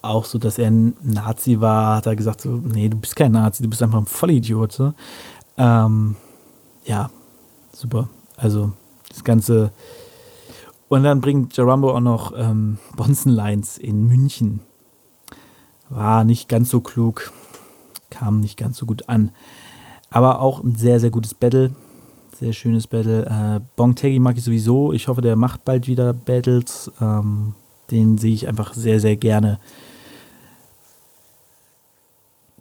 auch 0.02 0.24
so, 0.24 0.38
dass 0.38 0.58
er 0.58 0.70
ein 0.70 0.96
Nazi 1.02 1.60
war, 1.60 1.96
hat 1.96 2.06
er 2.06 2.16
gesagt, 2.16 2.42
so, 2.42 2.50
nee, 2.50 2.88
du 2.88 2.96
bist 2.96 3.16
kein 3.16 3.32
Nazi, 3.32 3.62
du 3.62 3.68
bist 3.68 3.82
einfach 3.82 3.98
ein 3.98 4.06
Vollidiot. 4.06 4.72
So. 4.72 4.94
Ähm, 5.56 6.16
ja, 6.84 7.10
super. 7.72 8.08
Also 8.36 8.72
das 9.08 9.24
Ganze. 9.24 9.72
Und 10.88 11.02
dann 11.02 11.20
bringt 11.20 11.56
Jarambo 11.56 11.92
auch 11.92 12.00
noch 12.00 12.32
ähm, 12.36 12.78
Bonzenlines 12.96 13.78
in 13.78 14.06
München. 14.06 14.60
War 15.90 16.24
nicht 16.24 16.48
ganz 16.48 16.70
so 16.70 16.80
klug, 16.80 17.32
kam 18.10 18.40
nicht 18.40 18.56
ganz 18.56 18.78
so 18.78 18.86
gut 18.86 19.08
an. 19.08 19.32
Aber 20.10 20.40
auch 20.40 20.62
ein 20.62 20.74
sehr, 20.76 21.00
sehr 21.00 21.10
gutes 21.10 21.34
Battle. 21.34 21.72
Sehr 22.38 22.52
schönes 22.52 22.86
Battle. 22.86 23.26
Äh, 23.26 23.60
Bong 23.76 23.96
Taggy 23.96 24.20
mag 24.20 24.38
ich 24.38 24.44
sowieso. 24.44 24.92
Ich 24.92 25.08
hoffe, 25.08 25.20
der 25.20 25.34
macht 25.36 25.64
bald 25.64 25.88
wieder 25.88 26.12
Battles. 26.12 26.90
Ähm, 27.00 27.54
den 27.90 28.16
sehe 28.18 28.34
ich 28.34 28.46
einfach 28.46 28.74
sehr, 28.74 29.00
sehr 29.00 29.16
gerne. 29.16 29.58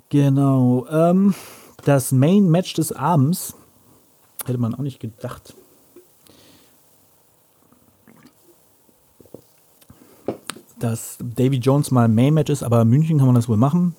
Genau. 0.10 0.86
Ähm, 0.90 1.34
das 1.84 2.12
Main 2.12 2.50
Match 2.50 2.74
des 2.74 2.92
Abends 2.92 3.56
hätte 4.46 4.58
man 4.58 4.74
auch 4.74 4.80
nicht 4.80 5.00
gedacht. 5.00 5.56
Dass 10.80 11.18
Davy 11.20 11.58
Jones 11.58 11.92
mal 11.92 12.08
Main 12.08 12.34
Match 12.34 12.52
ist, 12.52 12.64
aber 12.64 12.82
in 12.82 12.90
München 12.90 13.18
kann 13.18 13.28
man 13.28 13.36
das 13.36 13.50
wohl 13.50 13.58
machen. 13.58 13.96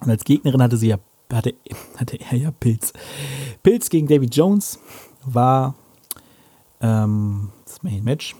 Und 0.00 0.10
als 0.10 0.24
Gegnerin 0.24 0.62
hatte 0.62 0.76
sie 0.76 0.88
ja, 0.88 0.98
hatte, 1.32 1.54
hatte 1.96 2.18
er 2.18 2.36
ja 2.36 2.50
Pilz. 2.50 2.92
Pilz 3.62 3.88
gegen 3.88 4.08
Davy 4.08 4.26
Jones 4.26 4.78
war 5.24 5.74
ähm, 6.80 7.50
das 7.64 7.82
Main 7.82 8.02
Match. 8.04 8.34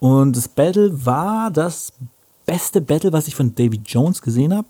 Und 0.00 0.36
das 0.36 0.48
Battle 0.48 1.04
war 1.04 1.50
das 1.50 1.92
beste 2.46 2.80
Battle, 2.80 3.12
was 3.12 3.28
ich 3.28 3.34
von 3.34 3.54
Davy 3.54 3.80
Jones 3.84 4.22
gesehen 4.22 4.54
habe. 4.54 4.68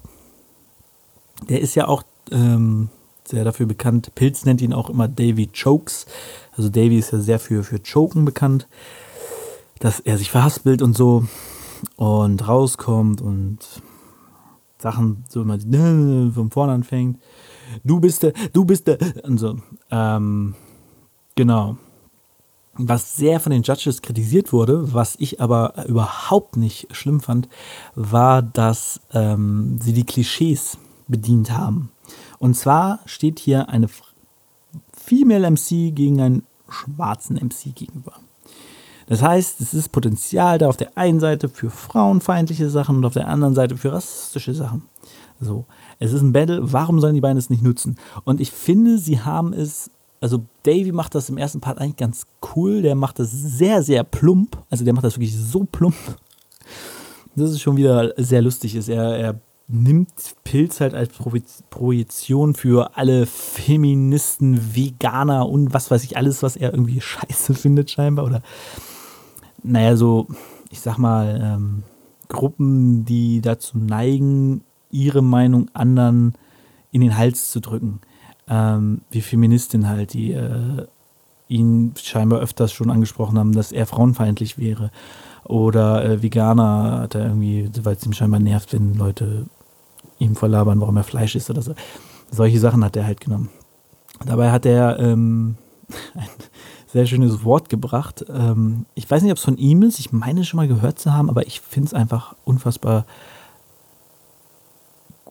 Der 1.48 1.60
ist 1.60 1.74
ja 1.74 1.88
auch 1.88 2.02
ähm, 2.30 2.88
sehr 3.24 3.44
dafür 3.44 3.66
bekannt. 3.66 4.14
Pilz 4.14 4.44
nennt 4.44 4.60
ihn 4.60 4.72
auch 4.72 4.90
immer 4.90 5.08
Davy 5.08 5.48
Chokes. 5.48 6.06
Also 6.56 6.68
Davy 6.68 6.98
ist 6.98 7.12
ja 7.12 7.20
sehr 7.20 7.38
für, 7.38 7.62
für 7.62 7.78
Choken 7.78 8.24
bekannt. 8.24 8.66
Dass 9.78 10.00
er 10.00 10.18
sich 10.18 10.30
verhaspelt 10.30 10.82
und 10.82 10.96
so 10.96 11.26
und 11.96 12.48
rauskommt 12.48 13.20
und 13.20 13.58
Sachen 14.78 15.24
so 15.28 15.42
immer 15.42 15.58
von 16.34 16.50
vorne 16.50 16.72
anfängt. 16.72 17.18
Du 17.84 18.00
bist 18.00 18.22
der, 18.22 18.32
du 18.52 18.64
bist 18.64 18.86
der 18.86 18.98
und 19.24 19.38
so. 19.38 19.58
Ähm, 19.90 20.54
genau. 21.34 21.76
Was 22.80 23.16
sehr 23.16 23.40
von 23.40 23.50
den 23.50 23.62
Judges 23.62 24.02
kritisiert 24.02 24.52
wurde, 24.52 24.94
was 24.94 25.16
ich 25.18 25.40
aber 25.40 25.84
überhaupt 25.88 26.56
nicht 26.56 26.86
schlimm 26.92 27.20
fand, 27.20 27.48
war, 27.96 28.40
dass 28.40 29.00
ähm, 29.12 29.78
sie 29.82 29.92
die 29.92 30.06
Klischees 30.06 30.78
bedient 31.08 31.50
haben. 31.50 31.90
Und 32.38 32.54
zwar 32.54 33.00
steht 33.06 33.38
hier 33.38 33.68
eine 33.68 33.88
Female 34.92 35.50
MC 35.50 35.94
gegen 35.94 36.20
einen 36.20 36.46
schwarzen 36.68 37.36
MC 37.36 37.74
gegenüber. 37.74 38.12
Das 39.06 39.22
heißt, 39.22 39.60
es 39.62 39.72
ist 39.72 39.88
Potenzial 39.90 40.58
da 40.58 40.68
auf 40.68 40.76
der 40.76 40.96
einen 40.98 41.18
Seite 41.18 41.48
für 41.48 41.70
frauenfeindliche 41.70 42.68
Sachen 42.68 42.96
und 42.96 43.06
auf 43.06 43.14
der 43.14 43.26
anderen 43.26 43.54
Seite 43.54 43.76
für 43.76 43.92
rassistische 43.92 44.52
Sachen. 44.52 44.82
So, 45.40 45.64
es 45.98 46.12
ist 46.12 46.20
ein 46.20 46.32
Battle, 46.32 46.72
warum 46.72 47.00
sollen 47.00 47.14
die 47.14 47.20
beiden 47.20 47.38
es 47.38 47.48
nicht 47.48 47.62
nutzen? 47.62 47.96
Und 48.24 48.40
ich 48.40 48.52
finde, 48.52 48.98
sie 48.98 49.20
haben 49.20 49.54
es, 49.54 49.90
also 50.20 50.44
Davy 50.64 50.92
macht 50.92 51.14
das 51.14 51.30
im 51.30 51.38
ersten 51.38 51.60
Part 51.60 51.78
eigentlich 51.78 51.96
ganz 51.96 52.26
cool, 52.54 52.82
der 52.82 52.96
macht 52.96 53.18
das 53.18 53.30
sehr, 53.30 53.82
sehr 53.82 54.04
plump, 54.04 54.62
also 54.68 54.84
der 54.84 54.92
macht 54.92 55.04
das 55.04 55.14
wirklich 55.14 55.36
so 55.36 55.64
plump, 55.64 55.94
dass 57.34 57.50
es 57.50 57.62
schon 57.62 57.78
wieder 57.78 58.12
sehr 58.18 58.42
lustig 58.42 58.74
ist. 58.74 58.88
Er, 58.88 59.16
er 59.16 59.40
nimmt 59.68 60.10
Pilz 60.44 60.80
halt 60.80 60.94
als 60.94 61.10
Projektion 61.70 62.54
für 62.54 62.96
alle 62.96 63.26
Feministen, 63.26 64.74
Veganer 64.74 65.46
und 65.48 65.74
was 65.74 65.90
weiß 65.90 66.04
ich, 66.04 66.16
alles, 66.16 66.42
was 66.42 66.56
er 66.56 66.72
irgendwie 66.72 67.00
scheiße 67.02 67.54
findet, 67.54 67.90
scheinbar. 67.90 68.24
Oder, 68.24 68.42
naja, 69.62 69.96
so, 69.96 70.26
ich 70.70 70.80
sag 70.80 70.98
mal, 70.98 71.40
ähm, 71.42 71.82
Gruppen, 72.28 73.04
die 73.04 73.40
dazu 73.40 73.78
neigen, 73.78 74.62
ihre 74.90 75.22
Meinung 75.22 75.70
anderen 75.74 76.34
in 76.90 77.02
den 77.02 77.16
Hals 77.16 77.50
zu 77.50 77.60
drücken. 77.60 78.00
Ähm, 78.48 79.02
wie 79.10 79.20
Feministin 79.20 79.86
halt, 79.86 80.14
die 80.14 80.32
äh, 80.32 80.86
ihn 81.48 81.92
scheinbar 81.96 82.40
öfters 82.40 82.72
schon 82.72 82.90
angesprochen 82.90 83.38
haben, 83.38 83.52
dass 83.52 83.72
er 83.72 83.86
frauenfeindlich 83.86 84.56
wäre. 84.56 84.90
Oder 85.44 86.04
äh, 86.04 86.22
Veganer 86.22 87.00
hat 87.02 87.14
er 87.14 87.26
irgendwie, 87.26 87.70
weil 87.82 87.96
es 87.96 88.06
ihm 88.06 88.12
scheinbar 88.14 88.40
nervt, 88.40 88.72
wenn 88.72 88.94
Leute 88.94 89.46
ihm 90.18 90.36
verlabern, 90.36 90.80
warum 90.80 90.96
er 90.96 91.04
Fleisch 91.04 91.34
isst 91.36 91.50
oder 91.50 91.62
so. 91.62 91.74
Solche 92.30 92.58
Sachen 92.58 92.84
hat 92.84 92.96
er 92.96 93.06
halt 93.06 93.20
genommen. 93.20 93.50
Dabei 94.24 94.50
hat 94.50 94.66
er 94.66 94.98
ähm, 94.98 95.56
ein 96.14 96.28
sehr 96.86 97.06
schönes 97.06 97.44
Wort 97.44 97.68
gebracht. 97.68 98.24
Ähm, 98.28 98.86
ich 98.94 99.10
weiß 99.10 99.22
nicht, 99.22 99.32
ob 99.32 99.38
es 99.38 99.44
von 99.44 99.56
ihm 99.56 99.82
ist. 99.82 99.98
Ich 99.98 100.12
meine 100.12 100.44
schon 100.44 100.58
mal 100.58 100.68
gehört 100.68 100.98
zu 100.98 101.12
haben, 101.12 101.30
aber 101.30 101.46
ich 101.46 101.60
finde 101.60 101.88
es 101.88 101.94
einfach 101.94 102.34
unfassbar 102.44 103.06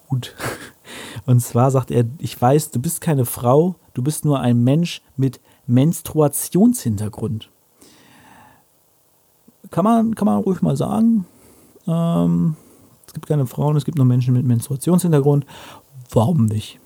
gut. 0.08 0.36
Und 1.26 1.42
zwar 1.42 1.72
sagt 1.72 1.92
er, 1.92 2.06
ich 2.20 2.40
weiß, 2.40 2.72
du 2.72 2.80
bist 2.80 3.02
keine 3.02 3.26
Frau, 3.26 3.76
du 3.94 4.02
bist 4.02 4.24
nur 4.24 4.40
ein 4.40 4.64
Mensch 4.64 5.02
mit 5.18 5.42
Menstruationshintergrund. 5.66 7.50
Kann 9.70 9.84
man, 9.84 10.16
kann 10.16 10.26
man 10.26 10.42
ruhig 10.42 10.62
mal 10.62 10.78
sagen. 10.78 11.26
Ähm, 11.86 12.56
gibt 13.18 13.28
keine 13.28 13.47
Frauen, 13.47 13.76
es 13.76 13.84
gibt 13.84 13.97
nur 13.97 14.05
Menschen 14.05 14.36
mit 14.36 14.45
Menstruationshintergrund. 14.45 15.43
Warum 16.11 16.45
nicht? 16.45 16.80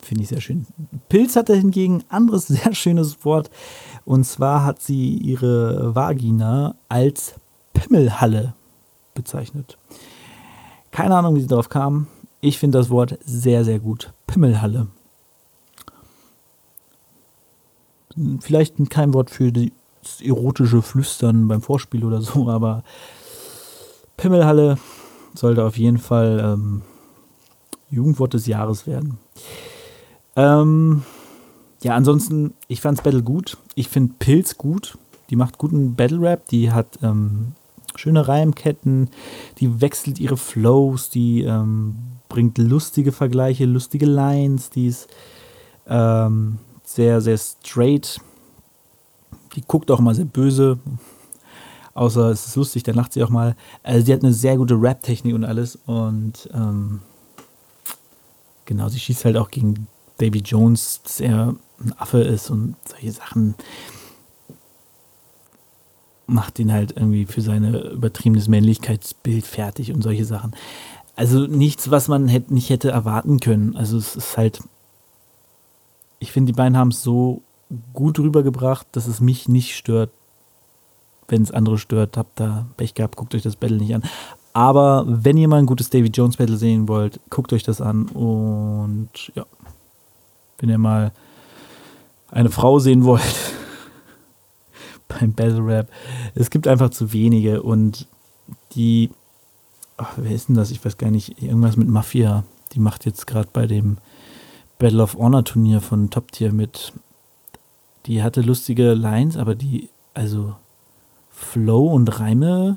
Finde 0.00 0.24
ich 0.24 0.28
sehr 0.28 0.40
schön. 0.40 0.66
Pilz 1.08 1.36
hatte 1.36 1.54
hingegen 1.54 1.98
ein 1.98 2.04
anderes 2.08 2.46
sehr 2.48 2.74
schönes 2.74 3.24
Wort. 3.24 3.50
Und 4.04 4.24
zwar 4.24 4.64
hat 4.64 4.82
sie 4.82 5.14
ihre 5.14 5.94
Vagina 5.94 6.74
als 6.88 7.34
Pimmelhalle 7.72 8.54
bezeichnet. 9.14 9.78
Keine 10.90 11.14
Ahnung, 11.14 11.36
wie 11.36 11.40
sie 11.40 11.46
darauf 11.46 11.68
kam. 11.68 12.08
Ich 12.40 12.58
finde 12.58 12.78
das 12.78 12.90
Wort 12.90 13.16
sehr, 13.24 13.64
sehr 13.64 13.78
gut. 13.78 14.12
Pimmelhalle. 14.26 14.88
Vielleicht 18.40 18.74
kein 18.90 19.14
Wort 19.14 19.30
für 19.30 19.52
das 19.52 20.20
erotische 20.20 20.82
Flüstern 20.82 21.46
beim 21.46 21.62
Vorspiel 21.62 22.04
oder 22.04 22.22
so, 22.22 22.48
aber 22.48 22.82
Pimmelhalle 24.16 24.78
sollte 25.34 25.64
auf 25.64 25.76
jeden 25.78 25.98
Fall 25.98 26.40
ähm, 26.42 26.82
Jugendwort 27.90 28.34
des 28.34 28.46
Jahres 28.46 28.86
werden. 28.86 29.18
Ähm, 30.36 31.02
ja, 31.82 31.94
ansonsten, 31.94 32.54
ich 32.68 32.80
fand's 32.80 33.02
Battle 33.02 33.22
gut. 33.22 33.56
Ich 33.74 33.88
finde 33.88 34.14
Pilz 34.18 34.56
gut. 34.56 34.98
Die 35.30 35.36
macht 35.36 35.58
guten 35.58 35.94
Battle 35.94 36.20
Rap. 36.20 36.46
Die 36.48 36.72
hat 36.72 36.98
ähm, 37.02 37.52
schöne 37.96 38.28
Reimketten. 38.28 39.10
Die 39.58 39.80
wechselt 39.80 40.18
ihre 40.18 40.36
Flows. 40.36 41.10
Die 41.10 41.42
ähm, 41.42 41.96
bringt 42.28 42.58
lustige 42.58 43.12
Vergleiche, 43.12 43.64
lustige 43.64 44.06
Lines. 44.06 44.70
Die 44.70 44.86
ist 44.86 45.08
ähm, 45.86 46.58
sehr, 46.84 47.20
sehr 47.20 47.38
straight. 47.38 48.20
Die 49.54 49.62
guckt 49.62 49.90
auch 49.90 50.00
mal 50.00 50.14
sehr 50.14 50.26
böse. 50.26 50.78
Außer 51.94 52.30
es 52.30 52.46
ist 52.46 52.56
lustig, 52.56 52.82
da 52.82 52.92
lacht 52.92 53.12
sie 53.12 53.22
auch 53.22 53.30
mal. 53.30 53.56
Also 53.82 54.06
sie 54.06 54.12
hat 54.12 54.22
eine 54.22 54.32
sehr 54.32 54.56
gute 54.56 54.80
Rap-Technik 54.80 55.34
und 55.34 55.44
alles. 55.44 55.78
Und 55.86 56.48
ähm, 56.54 57.00
genau, 58.64 58.88
sie 58.88 58.98
schießt 58.98 59.24
halt 59.24 59.36
auch 59.36 59.50
gegen 59.50 59.86
Baby 60.18 60.40
Jones, 60.40 61.00
dass 61.02 61.20
er 61.20 61.54
ein 61.80 61.94
Affe 61.98 62.20
ist 62.20 62.50
und 62.50 62.76
solche 62.88 63.12
Sachen. 63.12 63.54
Macht 66.26 66.58
ihn 66.60 66.72
halt 66.72 66.92
irgendwie 66.92 67.26
für 67.26 67.40
sein 67.40 67.74
übertriebenes 67.74 68.46
Männlichkeitsbild 68.46 69.46
fertig 69.46 69.92
und 69.92 70.02
solche 70.02 70.24
Sachen. 70.24 70.54
Also 71.16 71.46
nichts, 71.46 71.90
was 71.90 72.06
man 72.06 72.28
hätte, 72.28 72.54
nicht 72.54 72.70
hätte 72.70 72.90
erwarten 72.90 73.40
können. 73.40 73.76
Also 73.76 73.98
es 73.98 74.14
ist 74.14 74.36
halt. 74.36 74.62
Ich 76.20 76.32
finde, 76.32 76.52
die 76.52 76.56
beiden 76.56 76.76
haben 76.76 76.90
es 76.90 77.02
so 77.02 77.42
gut 77.92 78.18
rübergebracht, 78.18 78.86
dass 78.92 79.06
es 79.06 79.20
mich 79.20 79.48
nicht 79.48 79.74
stört. 79.74 80.10
Wenn 81.30 81.42
es 81.42 81.52
andere 81.52 81.78
stört, 81.78 82.16
habt 82.16 82.40
da 82.40 82.66
Pech 82.76 82.94
gehabt, 82.94 83.16
guckt 83.16 83.34
euch 83.34 83.42
das 83.42 83.54
Battle 83.54 83.76
nicht 83.76 83.94
an. 83.94 84.02
Aber 84.52 85.04
wenn 85.06 85.36
ihr 85.36 85.46
mal 85.46 85.58
ein 85.58 85.66
gutes 85.66 85.90
Davy 85.90 86.08
Jones 86.08 86.36
Battle 86.36 86.56
sehen 86.56 86.88
wollt, 86.88 87.20
guckt 87.30 87.52
euch 87.52 87.62
das 87.62 87.80
an. 87.80 88.08
Und 88.08 89.10
ja, 89.36 89.46
wenn 90.58 90.68
ihr 90.68 90.78
mal 90.78 91.12
eine 92.32 92.50
Frau 92.50 92.80
sehen 92.80 93.04
wollt 93.04 93.54
beim 95.08 95.32
Battle 95.32 95.64
Rap, 95.64 95.88
es 96.34 96.50
gibt 96.50 96.66
einfach 96.66 96.90
zu 96.90 97.12
wenige 97.12 97.62
und 97.62 98.08
die, 98.72 99.10
ach, 99.96 100.14
wer 100.16 100.32
ist 100.32 100.48
denn 100.48 100.56
das? 100.56 100.72
Ich 100.72 100.84
weiß 100.84 100.96
gar 100.96 101.12
nicht, 101.12 101.40
irgendwas 101.40 101.76
mit 101.76 101.88
Mafia. 101.88 102.44
Die 102.72 102.80
macht 102.80 103.06
jetzt 103.06 103.28
gerade 103.28 103.48
bei 103.52 103.68
dem 103.68 103.98
Battle 104.80 105.02
of 105.02 105.14
Honor 105.14 105.44
Turnier 105.44 105.80
von 105.80 106.10
Top 106.10 106.32
Tier 106.32 106.52
mit. 106.52 106.92
Die 108.06 108.22
hatte 108.22 108.40
lustige 108.40 108.94
Lines, 108.94 109.36
aber 109.36 109.54
die, 109.54 109.90
also 110.14 110.56
Flow 111.40 111.86
und 111.86 112.20
Reime 112.20 112.76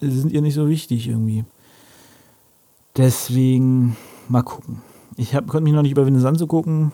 sind 0.00 0.32
ihr 0.32 0.42
nicht 0.42 0.54
so 0.54 0.68
wichtig 0.68 1.08
irgendwie. 1.08 1.44
Deswegen 2.96 3.96
mal 4.28 4.42
gucken. 4.42 4.82
Ich 5.16 5.34
hab, 5.34 5.46
konnte 5.46 5.64
mich 5.64 5.72
noch 5.72 5.82
nicht 5.82 5.92
überwinden, 5.92 6.20
es 6.20 6.26
anzugucken. 6.26 6.92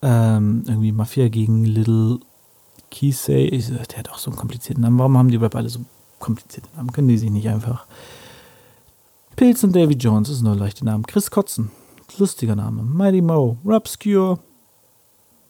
Ähm, 0.00 0.62
irgendwie 0.66 0.92
Mafia 0.92 1.28
gegen 1.28 1.64
Little 1.64 2.20
Kisei. 2.90 3.50
Der 3.90 3.98
hat 3.98 4.10
auch 4.10 4.18
so 4.18 4.30
einen 4.30 4.38
komplizierten 4.38 4.82
Namen. 4.82 4.98
Warum 4.98 5.18
haben 5.18 5.30
die 5.30 5.36
Rap 5.36 5.54
alle 5.54 5.68
so 5.68 5.80
komplizierte 6.20 6.68
Namen? 6.76 6.92
Können 6.92 7.08
die 7.08 7.18
sich 7.18 7.30
nicht 7.30 7.48
einfach. 7.48 7.86
Pilz 9.36 9.62
und 9.64 9.74
Davy 9.74 9.94
Jones 9.94 10.28
ist 10.28 10.42
nur 10.42 10.54
leichte 10.54 10.84
Namen. 10.84 11.06
Chris 11.06 11.30
Kotzen, 11.30 11.70
lustiger 12.18 12.56
Name. 12.56 12.82
Mighty 12.82 13.20
Mo, 13.20 13.56
Rapscure, 13.64 14.38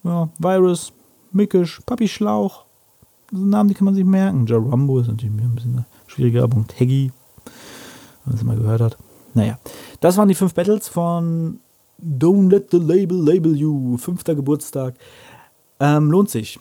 ja, 0.04 0.28
Virus, 0.38 0.92
Mickisch, 1.32 1.80
Papi 1.86 2.08
Schlauch. 2.08 2.64
Das 3.30 3.40
sind 3.40 3.50
Namen, 3.50 3.68
die 3.68 3.74
kann 3.74 3.84
man 3.84 3.94
sich 3.94 4.04
merken. 4.04 4.46
Jarumbo 4.46 4.98
ist 5.00 5.08
natürlich 5.08 5.34
ein 5.34 5.54
bisschen 5.54 5.74
eine 5.74 5.86
schwierige 6.06 6.40
Werbung. 6.40 6.66
Teggy, 6.66 7.12
wenn 8.24 8.32
man 8.32 8.36
es 8.36 8.44
mal 8.44 8.56
gehört 8.56 8.80
hat. 8.80 8.98
Naja, 9.34 9.58
das 10.00 10.16
waren 10.16 10.28
die 10.28 10.34
fünf 10.34 10.54
Battles 10.54 10.88
von 10.88 11.60
Don't 12.02 12.50
Let 12.50 12.70
the 12.70 12.78
Label 12.78 13.18
Label 13.22 13.54
You. 13.54 13.96
Fünfter 13.98 14.34
Geburtstag. 14.34 14.94
Ähm, 15.80 16.10
lohnt 16.10 16.30
sich. 16.30 16.58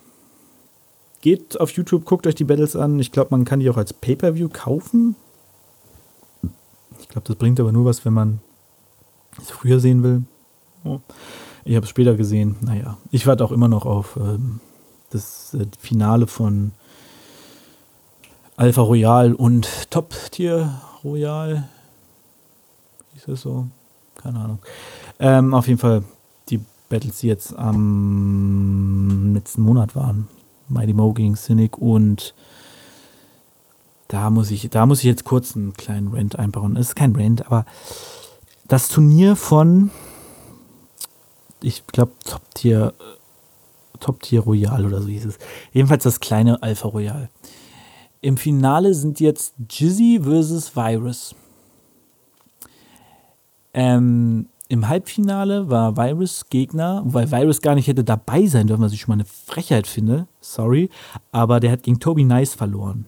Geht 1.22 1.59
auf 1.59 1.72
YouTube, 1.72 2.05
guckt 2.05 2.28
euch 2.28 2.36
die 2.36 2.43
Battles 2.43 2.76
an. 2.76 2.99
Ich 2.99 3.11
glaube, 3.11 3.30
man 3.32 3.45
kann 3.45 3.59
die 3.59 3.70
auch 3.70 3.78
als 3.78 3.93
Pay-Per-View 3.93 4.49
kaufen. 4.49 5.15
Ich 6.99 7.07
glaube, 7.07 7.28
das 7.28 7.36
bringt 7.38 7.59
aber 7.59 7.72
nur 7.72 7.86
was, 7.86 8.05
wenn 8.05 8.13
man 8.13 8.39
es 9.41 9.49
früher 9.49 9.80
sehen 9.80 10.03
will. 10.03 10.24
Oh. 10.84 10.99
Ich 11.68 11.76
habe 11.76 11.84
es 11.84 11.89
später 11.89 12.15
gesehen. 12.15 12.55
Naja, 12.61 12.95
ich 13.11 13.28
warte 13.28 13.43
auch 13.43 13.51
immer 13.51 13.68
noch 13.68 13.86
auf 13.86 14.15
ähm, 14.15 14.61
das 15.09 15.53
äh, 15.53 15.65
Finale 15.78 16.26
von 16.26 16.72
Alpha 18.55 18.82
Royal 18.82 19.34
und 19.34 19.91
Top 19.91 20.15
Tier 20.32 20.82
Royal. 21.03 21.68
Ist 23.18 23.28
das 23.28 23.41
so? 23.41 23.68
Keine 24.15 24.39
Ahnung. 24.39 24.59
Ähm, 25.20 25.53
auf 25.53 25.68
jeden 25.68 25.78
Fall 25.78 26.03
die 26.47 26.61
Battles, 26.88 27.20
die 27.20 27.28
jetzt 27.28 27.53
am 27.57 29.34
letzten 29.34 29.61
Monat 29.61 29.93
waren. 29.93 30.30
Mighty 30.70 30.93
Mo 30.93 31.11
gegen 31.11 31.36
Cynic 31.36 31.78
und 31.78 32.34
da 34.07 34.30
muss 34.30 34.51
ich, 34.51 34.70
da 34.70 34.86
muss 34.86 34.99
ich 34.99 35.05
jetzt 35.05 35.26
kurz 35.26 35.53
einen 35.53 35.74
kleinen 35.74 36.13
Rant 36.13 36.39
einbauen. 36.39 36.78
Es 36.78 36.89
ist 36.89 36.95
kein 36.95 37.13
Rant, 37.13 37.45
aber 37.45 37.65
das 38.70 38.88
Turnier 38.88 39.36
von, 39.36 39.91
ich 41.62 41.86
glaube, 41.88 42.14
Top 42.24 42.41
Tier 42.53 42.93
Top 43.99 44.22
Tier 44.22 44.41
Royal 44.41 44.86
oder 44.86 45.01
so 45.01 45.08
hieß 45.08 45.26
es. 45.26 45.39
Jedenfalls 45.72 46.03
das 46.03 46.20
kleine 46.20 46.62
Alpha 46.62 46.88
Royal. 46.88 47.30
Im 48.22 48.38
Finale 48.38 48.93
sind 48.93 49.20
jetzt 49.20 49.53
Jizzy 49.70 50.20
versus 50.22 50.76
Virus. 50.76 51.36
Ähm, 53.74 54.47
Im 54.70 54.88
Halbfinale 54.88 55.70
war 55.70 55.95
Virus 55.97 56.49
Gegner, 56.49 57.03
weil 57.05 57.32
Virus 57.32 57.62
gar 57.62 57.76
nicht 57.76 57.88
hätte 57.88 58.03
dabei 58.03 58.47
sein 58.47 58.68
dürfen, 58.68 58.82
was 58.82 58.93
ich 58.93 59.01
schon 59.01 59.10
mal 59.10 59.22
eine 59.22 59.26
Frechheit 59.26 59.88
finde. 59.88 60.28
Sorry. 60.41 60.89
Aber 61.32 61.60
der 61.60 61.72
hat 61.72 61.84
gegen 61.84 61.99
Toby 61.99 62.24
Nice 62.24 62.55
verloren. 62.55 63.05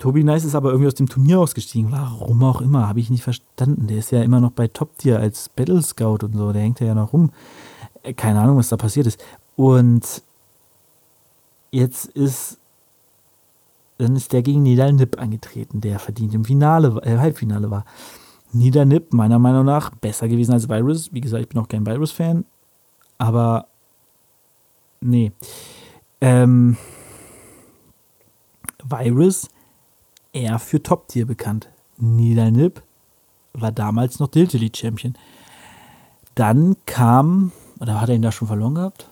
Toby 0.00 0.24
Nice 0.24 0.46
ist 0.46 0.54
aber 0.54 0.70
irgendwie 0.70 0.86
aus 0.86 0.94
dem 0.94 1.10
Turnier 1.10 1.38
ausgestiegen. 1.38 1.92
Warum 1.92 2.42
auch 2.42 2.62
immer, 2.62 2.88
habe 2.88 3.00
ich 3.00 3.10
nicht 3.10 3.22
verstanden. 3.22 3.86
Der 3.86 3.98
ist 3.98 4.10
ja 4.10 4.22
immer 4.22 4.40
noch 4.40 4.50
bei 4.50 4.66
Top 4.66 4.96
Tier 4.96 5.20
als 5.20 5.50
Battle 5.50 5.82
Scout 5.82 6.24
und 6.24 6.34
so. 6.34 6.52
Der 6.52 6.62
hängt 6.62 6.80
ja 6.80 6.94
noch 6.94 7.12
rum. 7.12 7.30
Äh, 8.02 8.14
keine 8.14 8.40
Ahnung, 8.40 8.56
was 8.56 8.70
da 8.70 8.78
passiert 8.78 9.06
ist. 9.06 9.22
Und 9.56 10.22
jetzt 11.70 12.06
ist, 12.06 12.58
dann 13.98 14.16
ist 14.16 14.32
der 14.32 14.40
gegen 14.40 14.62
Nidal 14.62 14.94
Nip 14.94 15.20
angetreten, 15.20 15.82
der 15.82 15.98
verdient 15.98 16.32
im 16.32 16.46
Finale, 16.46 16.98
äh, 17.02 17.18
Halbfinale 17.18 17.70
war. 17.70 17.84
Nidal 18.52 18.86
Nip, 18.86 19.12
meiner 19.12 19.38
Meinung 19.38 19.66
nach, 19.66 19.90
besser 19.90 20.28
gewesen 20.28 20.52
als 20.52 20.66
Virus. 20.66 21.12
Wie 21.12 21.20
gesagt, 21.20 21.42
ich 21.42 21.48
bin 21.50 21.60
auch 21.60 21.68
kein 21.68 21.84
Virus-Fan. 21.84 22.46
Aber, 23.18 23.66
nee. 25.02 25.32
Ähm, 26.22 26.78
Virus 28.82 29.50
eher 30.32 30.58
für 30.58 30.82
Top-Tier 30.82 31.26
bekannt. 31.26 31.68
Nidal 31.96 32.52
Nip 32.52 32.82
war 33.52 33.72
damals 33.72 34.18
noch 34.18 34.28
Diltily 34.28 34.70
Champion. 34.74 35.14
Dann 36.34 36.76
kam 36.86 37.52
oder 37.80 38.00
hat 38.00 38.08
er 38.08 38.14
ihn 38.14 38.22
da 38.22 38.30
schon 38.30 38.48
verloren 38.48 38.74
gehabt? 38.74 39.08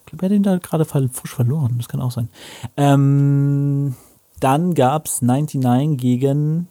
Ich 0.00 0.06
glaube, 0.06 0.26
er 0.26 0.28
hat 0.30 0.36
ihn 0.36 0.42
da 0.42 0.58
gerade 0.58 0.84
frisch 0.84 1.34
verloren. 1.34 1.74
Das 1.78 1.88
kann 1.88 2.00
auch 2.00 2.10
sein. 2.10 2.28
Ähm, 2.76 3.94
dann 4.38 4.74
gab 4.74 5.06
es 5.06 5.22
99 5.22 5.98
gegen 5.98 6.68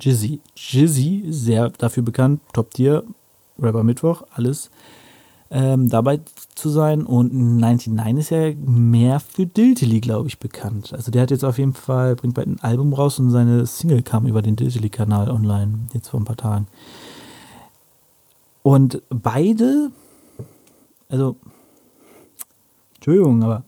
Jizzy. 0.00 0.40
Jizzy, 0.54 1.24
sehr 1.30 1.70
dafür 1.70 2.02
bekannt, 2.02 2.40
Top-Tier, 2.52 3.04
Rapper 3.58 3.82
Mittwoch, 3.82 4.22
alles 4.34 4.70
ähm, 5.50 5.88
dabei 5.88 6.20
zu 6.54 6.68
sein. 6.68 7.04
Und 7.04 7.32
99 7.32 8.18
ist 8.18 8.30
ja 8.30 8.52
mehr 8.56 9.20
für 9.20 9.46
Diltily, 9.46 10.00
glaube 10.00 10.28
ich, 10.28 10.38
bekannt. 10.38 10.92
Also 10.92 11.10
der 11.10 11.22
hat 11.22 11.30
jetzt 11.30 11.44
auf 11.44 11.58
jeden 11.58 11.74
Fall, 11.74 12.16
bringt 12.16 12.34
bald 12.34 12.48
ein 12.48 12.60
Album 12.60 12.92
raus 12.92 13.18
und 13.18 13.30
seine 13.30 13.66
Single 13.66 14.02
kam 14.02 14.26
über 14.26 14.42
den 14.42 14.56
Diltily-Kanal 14.56 15.30
online, 15.30 15.80
jetzt 15.94 16.08
vor 16.08 16.20
ein 16.20 16.24
paar 16.24 16.36
Tagen. 16.36 16.66
Und 18.62 19.02
beide, 19.08 19.90
also, 21.08 21.36
Entschuldigung, 22.96 23.42
aber 23.42 23.62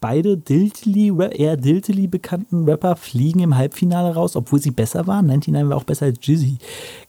beide 0.00 0.36
Diltily, 0.36 1.12
eher 1.32 1.56
Diltily 1.56 2.06
bekannten 2.06 2.64
Rapper 2.68 2.96
fliegen 2.96 3.40
im 3.40 3.56
Halbfinale 3.56 4.14
raus, 4.14 4.36
obwohl 4.36 4.60
sie 4.60 4.70
besser 4.70 5.06
waren. 5.06 5.26
99 5.26 5.70
war 5.70 5.76
auch 5.76 5.84
besser 5.84 6.06
als 6.06 6.18
Jizzy. 6.22 6.58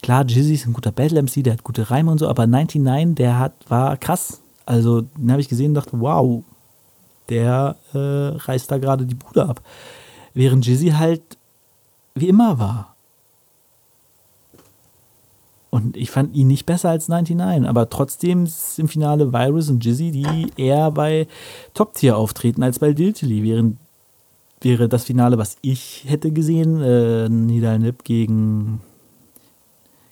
Klar, 0.01 0.25
Jizzy 0.25 0.53
ist 0.53 0.67
ein 0.67 0.73
guter 0.73 0.91
Battle 0.91 1.21
MC, 1.21 1.43
der 1.43 1.53
hat 1.53 1.63
gute 1.63 1.89
Reime 1.89 2.11
und 2.11 2.19
so, 2.19 2.27
aber 2.27 2.47
99, 2.47 3.15
der 3.15 3.39
hat, 3.39 3.53
war 3.67 3.97
krass. 3.97 4.41
Also, 4.65 5.01
den 5.01 5.31
habe 5.31 5.41
ich 5.41 5.49
gesehen 5.49 5.69
und 5.69 5.75
dachte, 5.75 5.99
wow, 5.99 6.43
der 7.29 7.75
äh, 7.93 7.97
reißt 7.97 8.71
da 8.71 8.77
gerade 8.77 9.05
die 9.05 9.15
Bude 9.15 9.45
ab. 9.45 9.61
Während 10.33 10.65
Jizzy 10.65 10.89
halt 10.89 11.37
wie 12.15 12.29
immer 12.29 12.59
war. 12.59 12.96
Und 15.69 15.97
ich 15.97 16.11
fand 16.11 16.33
ihn 16.35 16.47
nicht 16.47 16.65
besser 16.65 16.89
als 16.89 17.09
99, 17.09 17.67
aber 17.67 17.89
trotzdem 17.89 18.45
ist 18.45 18.79
im 18.79 18.87
Finale 18.87 19.33
Virus 19.33 19.69
und 19.69 19.83
Jizzy, 19.83 20.11
die 20.11 20.47
eher 20.55 20.91
bei 20.91 21.27
Top-Tier 21.73 22.17
auftreten 22.17 22.63
als 22.63 22.79
bei 22.79 22.93
Diltily. 22.93 23.43
Während 23.43 23.77
wäre 24.61 24.87
das 24.87 25.03
Finale, 25.03 25.37
was 25.37 25.57
ich 25.61 26.05
hätte 26.07 26.31
gesehen, 26.31 26.81
äh, 26.81 27.29
Nidal 27.29 27.79
Nip 27.79 28.03
gegen, 28.03 28.81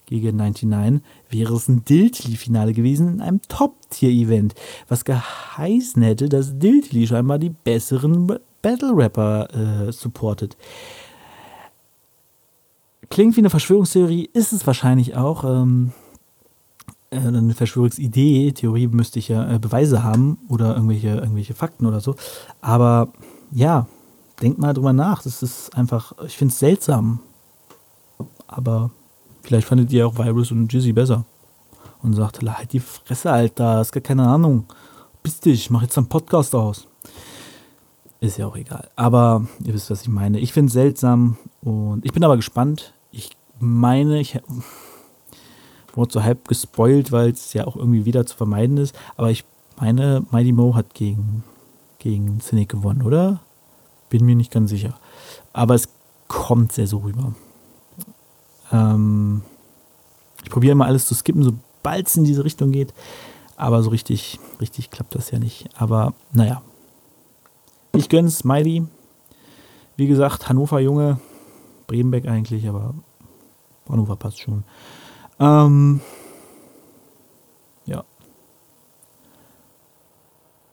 gegen 0.06 0.36
99, 0.36 1.02
wäre 1.30 1.56
es 1.56 1.68
ein 1.68 1.86
Diltily-Finale 1.86 2.74
gewesen 2.74 3.16
in 3.16 3.22
einem 3.22 3.42
Top-Tier-Event. 3.48 4.56
Was 4.88 5.06
geheißen 5.06 6.02
hätte, 6.04 6.30
dass 6.30 6.60
Diltily 6.60 7.08
scheinbar 7.08 7.40
die 7.40 7.50
besseren 7.50 8.28
Battle-Rapper 8.62 9.88
äh, 9.88 9.92
supportet. 9.92 10.58
Klingt 13.10 13.36
wie 13.36 13.42
eine 13.42 13.50
Verschwörungstheorie, 13.50 14.30
ist 14.34 14.54
es 14.54 14.66
wahrscheinlich 14.66 15.16
auch. 15.16 15.44
Ähm, 15.44 15.92
äh, 17.12 17.18
eine 17.18 17.54
Verschwörungsidee, 17.54 18.52
Theorie 18.52 18.88
müsste 18.88 19.20
ich 19.20 19.28
ja 19.28 19.54
äh, 19.54 19.60
Beweise 19.60 20.04
haben 20.04 20.40
oder 20.50 20.76
irgendwelche, 20.76 21.10
irgendwelche 21.10 21.54
Fakten 21.54 21.86
oder 21.86 22.02
so. 22.02 22.16
Aber 22.62 23.10
ja, 23.52 23.88
denkt 24.42 24.60
mal 24.60 24.74
drüber 24.74 24.94
nach. 24.94 25.24
Das 25.24 25.44
ist 25.44 25.76
einfach, 25.76 26.14
ich 26.26 26.38
finde 26.38 26.52
es 26.52 26.60
seltsam. 26.60 27.20
Aber 28.48 28.92
vielleicht 29.44 29.68
fandet 29.68 29.92
ihr 29.92 30.08
auch 30.08 30.18
Virus 30.18 30.52
und 30.52 30.72
Jizzy 30.72 30.94
besser. 30.94 31.26
Und 32.02 32.14
sagt, 32.14 32.42
halt 32.44 32.74
die 32.74 32.80
Fresse, 32.80 33.32
Alter, 33.32 33.82
ist 33.82 33.92
gar 33.92 34.02
keine 34.02 34.28
Ahnung. 34.28 34.66
Bist 35.24 35.46
dich, 35.46 35.72
mach 35.72 35.82
jetzt 35.82 35.98
einen 35.98 36.08
Podcast 36.08 36.54
aus. 36.54 36.88
Ist 38.20 38.38
ja 38.38 38.46
auch 38.46 38.56
egal. 38.56 38.90
Aber 38.96 39.48
ihr 39.64 39.74
wisst, 39.74 39.90
was 39.90 40.04
ich 40.04 40.08
meine. 40.08 40.40
Ich 40.40 40.54
finde 40.54 40.68
es 40.68 40.74
seltsam 40.74 41.38
und 41.62 42.06
ich 42.06 42.14
bin 42.14 42.24
aber 42.24 42.36
gespannt, 42.36 42.94
meine, 43.60 44.20
ich, 44.20 44.40
wurde 45.94 46.14
so 46.14 46.24
halb 46.24 46.48
gespoilt, 46.48 47.12
weil 47.12 47.30
es 47.30 47.54
ja 47.54 47.66
auch 47.66 47.76
irgendwie 47.76 48.06
wieder 48.06 48.26
zu 48.26 48.36
vermeiden 48.36 48.78
ist. 48.78 48.96
Aber 49.18 49.32
ich 49.32 49.46
meine, 49.80 50.26
Mighty 50.32 50.52
Mo 50.52 50.76
hat 50.76 50.94
gegen, 50.94 51.44
gegen 52.00 52.40
Cynic 52.42 52.70
gewonnen, 52.70 53.02
oder? 53.02 53.42
Bin 54.10 54.26
mir 54.26 54.36
nicht 54.36 54.52
ganz 54.52 54.70
sicher. 54.70 54.98
Aber 55.54 55.76
es 55.76 55.90
kommt 56.28 56.72
sehr 56.72 56.88
so 56.88 57.00
rüber. 57.00 57.34
Ähm, 58.72 59.42
ich 60.44 60.50
probiere 60.50 60.74
immer 60.74 60.86
alles 60.86 61.06
zu 61.06 61.16
skippen, 61.16 61.44
sobald 61.44 62.08
es 62.08 62.16
in 62.16 62.24
diese 62.24 62.44
Richtung 62.44 62.72
geht. 62.72 62.94
Aber 63.58 63.82
so 63.84 63.90
richtig, 63.90 64.40
richtig 64.60 64.92
klappt 64.92 65.16
das 65.16 65.32
ja 65.32 65.40
nicht. 65.40 65.70
Aber 65.78 66.14
naja. 66.34 66.62
Ich 67.94 68.10
gönn's, 68.10 68.44
Mighty. 68.44 68.86
Wie 69.96 70.08
gesagt, 70.08 70.50
Hannover 70.50 70.80
Junge. 70.80 71.20
Bremenbeck 71.88 72.28
eigentlich, 72.28 72.68
aber 72.68 72.94
Hannover 73.90 74.16
passt 74.16 74.40
schon. 74.40 74.64
Ähm, 75.40 76.02
ja. 77.86 78.04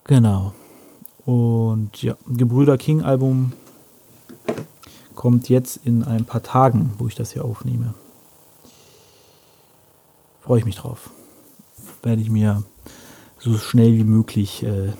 Genau. 0.05 0.53
Und 1.25 2.01
ja, 2.01 2.17
Gebrüder 2.27 2.77
King 2.77 3.01
Album 3.01 3.53
kommt 5.15 5.47
jetzt 5.49 5.77
in 5.77 6.03
ein 6.03 6.25
paar 6.25 6.43
Tagen, 6.43 6.93
wo 6.97 7.07
ich 7.07 7.15
das 7.15 7.31
hier 7.31 7.45
aufnehme. 7.45 7.93
Freue 10.41 10.59
ich 10.59 10.65
mich 10.65 10.75
drauf. 10.75 11.11
Werde 12.01 12.21
ich 12.21 12.29
mir 12.29 12.63
so 13.39 13.57
schnell 13.57 13.93
wie 13.93 14.03
möglich 14.03 14.63
äh, 14.63 14.91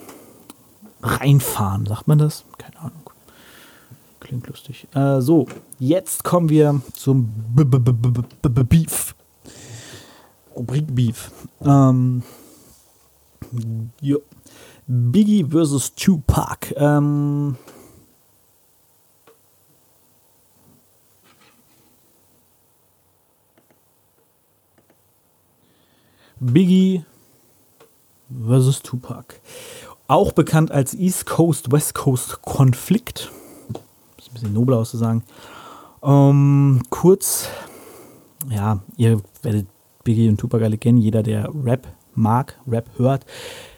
reinfahren. 1.02 1.86
Sagt 1.86 2.08
man 2.08 2.18
das? 2.18 2.46
Keine 2.58 2.80
Ahnung. 2.80 3.03
Klingt 4.24 4.48
lustig. 4.48 4.88
Äh, 4.96 5.20
so, 5.20 5.48
jetzt 5.80 6.24
kommen 6.24 6.48
wir 6.48 6.82
zum 6.94 7.26
B 7.54 7.64
-B 7.64 7.78
-B 7.78 8.64
Beef. 8.64 9.16
Rubrik 10.56 10.96
Beef. 10.96 11.30
Ähm, 11.62 12.24
jo. 14.00 14.22
Biggie 14.88 15.44
vs. 15.44 15.96
Tupac. 15.96 16.74
Ähm, 16.78 17.58
Biggie 26.40 27.04
vs. 28.30 28.82
Tupac. 28.84 29.36
Auch 30.08 30.32
bekannt 30.32 30.72
als 30.72 30.94
East 30.94 31.26
Coast, 31.26 31.74
West 31.74 31.94
Coast 31.96 32.42
Konflikt. 32.42 33.32
Ein 34.34 34.42
bisschen 34.42 34.54
nobler 34.54 34.78
auszusagen. 34.78 35.22
Ähm, 36.02 36.82
kurz, 36.90 37.50
ja, 38.50 38.80
ihr 38.98 39.22
werdet 39.44 39.68
Biggie 40.04 40.28
und 40.28 40.40
Tupac 40.40 40.64
alle 40.64 40.80
kennen. 40.80 40.98
Jeder, 40.98 41.22
der 41.22 41.52
Rap 41.64 41.88
mag, 42.16 42.60
Rap 42.68 42.90
hört, 42.98 43.28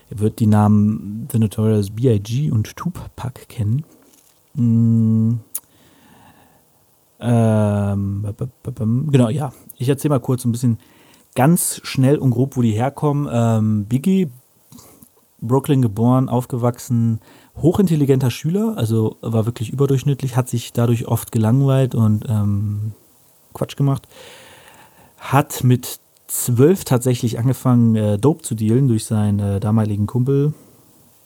wird 0.09 0.39
die 0.39 0.47
Namen 0.47 1.27
The 1.29 1.39
Notorious 1.39 1.89
B.I.G. 1.89 2.51
und 2.51 2.77
Tupac 2.77 3.47
kennen. 3.49 3.83
Mm, 4.53 5.33
ähm, 7.19 8.25
genau, 9.11 9.29
ja. 9.29 9.51
Ich 9.77 9.89
erzähle 9.89 10.15
mal 10.15 10.19
kurz 10.19 10.45
ein 10.45 10.53
bisschen 10.53 10.79
ganz 11.35 11.81
schnell 11.83 12.17
und 12.17 12.31
grob, 12.31 12.55
wo 12.55 12.61
die 12.61 12.71
herkommen. 12.71 13.27
Ähm, 13.29 13.85
Biggie, 13.87 14.29
Brooklyn 15.41 15.81
geboren, 15.81 16.29
aufgewachsen, 16.29 17.19
hochintelligenter 17.57 18.31
Schüler, 18.31 18.77
also 18.77 19.17
war 19.21 19.45
wirklich 19.45 19.69
überdurchschnittlich, 19.71 20.35
hat 20.35 20.49
sich 20.49 20.73
dadurch 20.73 21.07
oft 21.07 21.31
gelangweilt 21.31 21.95
und 21.95 22.25
ähm, 22.27 22.93
Quatsch 23.53 23.75
gemacht. 23.75 24.07
Hat 25.17 25.63
mit 25.63 25.99
zwölf 26.27 26.85
tatsächlich 26.85 27.39
angefangen, 27.39 27.95
äh, 27.95 28.17
Dope 28.17 28.41
zu 28.41 28.55
dealen 28.55 28.87
durch 28.87 29.05
seinen 29.05 29.39
äh, 29.39 29.59
damaligen 29.59 30.07
Kumpel 30.07 30.53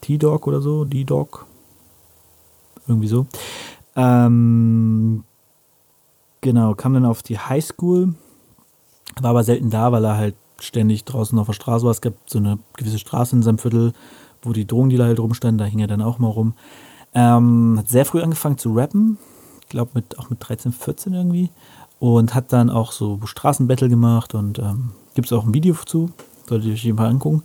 T-Dog 0.01 0.47
oder 0.47 0.61
so, 0.61 0.85
D-Dog. 0.85 1.45
Irgendwie 2.87 3.07
so. 3.07 3.27
Ähm, 3.95 5.23
genau, 6.41 6.73
kam 6.75 6.93
dann 6.93 7.05
auf 7.05 7.21
die 7.21 7.37
Highschool, 7.37 8.15
war 9.21 9.31
aber 9.31 9.43
selten 9.43 9.69
da, 9.69 9.91
weil 9.91 10.05
er 10.05 10.17
halt 10.17 10.35
ständig 10.63 11.05
draußen 11.05 11.37
auf 11.37 11.47
der 11.47 11.53
Straße 11.53 11.85
war. 11.85 11.91
Es 11.91 12.01
gab 12.01 12.13
so 12.25 12.39
eine 12.39 12.59
gewisse 12.77 12.99
Straße 12.99 13.35
in 13.35 13.43
seinem 13.43 13.57
Viertel, 13.57 13.93
wo 14.41 14.53
die 14.53 14.65
Drogendealer 14.65 15.05
halt 15.05 15.19
rumstanden, 15.19 15.57
da 15.57 15.65
hing 15.65 15.79
er 15.79 15.87
dann 15.87 16.01
auch 16.01 16.19
mal 16.19 16.29
rum. 16.29 16.53
Ähm, 17.13 17.75
hat 17.77 17.89
sehr 17.89 18.05
früh 18.05 18.21
angefangen 18.21 18.57
zu 18.57 18.73
rappen, 18.73 19.17
ich 19.61 19.69
glaube 19.69 19.91
mit, 19.93 20.17
auch 20.19 20.29
mit 20.29 20.39
13, 20.47 20.71
14 20.71 21.13
irgendwie. 21.13 21.49
Und 21.99 22.33
hat 22.33 22.53
dann 22.53 22.69
auch 22.69 22.93
so 22.93 23.19
Straßenbattle 23.25 23.89
gemacht 23.89 24.33
und 24.33 24.57
ähm, 24.59 24.91
gibt 25.15 25.27
es 25.27 25.33
auch 25.33 25.45
ein 25.45 25.53
Video 25.53 25.75
zu, 25.85 26.11
solltet 26.47 26.67
ihr 26.67 26.73
euch 26.73 26.95
Fall 26.95 27.07
angucken. 27.07 27.43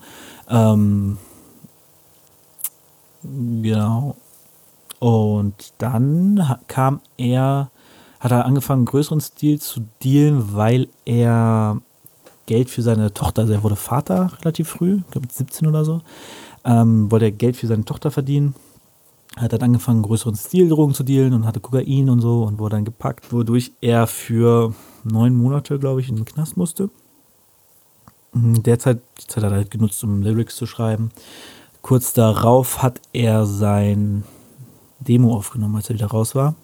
Ähm, 0.48 1.18
genau. 3.62 4.16
Und 5.00 5.72
dann 5.78 6.56
kam 6.68 7.00
er 7.16 7.70
hat 8.24 8.32
er 8.32 8.46
angefangen, 8.46 8.86
größeren 8.86 9.20
Stil 9.20 9.60
zu 9.60 9.86
dealen, 10.02 10.54
weil 10.54 10.88
er 11.04 11.82
Geld 12.46 12.70
für 12.70 12.82
seine 12.82 13.12
Tochter, 13.12 13.42
also 13.42 13.54
er 13.54 13.62
wurde 13.62 13.76
Vater 13.76 14.32
relativ 14.40 14.68
früh, 14.68 15.00
ich 15.04 15.10
glaube 15.10 15.28
17 15.30 15.66
oder 15.66 15.84
so, 15.84 16.02
ähm, 16.64 17.10
wollte 17.10 17.26
er 17.26 17.32
Geld 17.32 17.56
für 17.56 17.66
seine 17.66 17.84
Tochter 17.84 18.10
verdienen. 18.10 18.54
Hat 19.36 19.52
dann 19.52 19.62
angefangen, 19.62 20.02
größeren 20.02 20.36
Stildrogen 20.36 20.94
zu 20.94 21.02
dealen 21.02 21.32
und 21.32 21.44
hatte 21.44 21.58
Kokain 21.58 22.08
und 22.08 22.20
so 22.20 22.44
und 22.44 22.58
wurde 22.58 22.76
dann 22.76 22.84
gepackt, 22.84 23.32
wodurch 23.32 23.72
er 23.80 24.06
für 24.06 24.72
neun 25.02 25.34
Monate, 25.34 25.78
glaube 25.80 26.00
ich, 26.00 26.08
in 26.08 26.14
den 26.16 26.24
Knast 26.24 26.56
musste. 26.56 26.88
Mhm, 28.32 28.62
derzeit, 28.62 29.00
die 29.20 29.26
Zeit 29.26 29.42
hat 29.42 29.50
er 29.50 29.56
halt 29.56 29.72
genutzt, 29.72 30.04
um 30.04 30.22
Lyrics 30.22 30.54
zu 30.54 30.66
schreiben. 30.66 31.10
Kurz 31.82 32.12
darauf 32.12 32.80
hat 32.82 33.00
er 33.12 33.44
sein 33.44 34.22
Demo 35.00 35.34
aufgenommen, 35.34 35.76
als 35.76 35.90
er 35.90 35.96
wieder 35.96 36.06
raus 36.06 36.36
war 36.36 36.54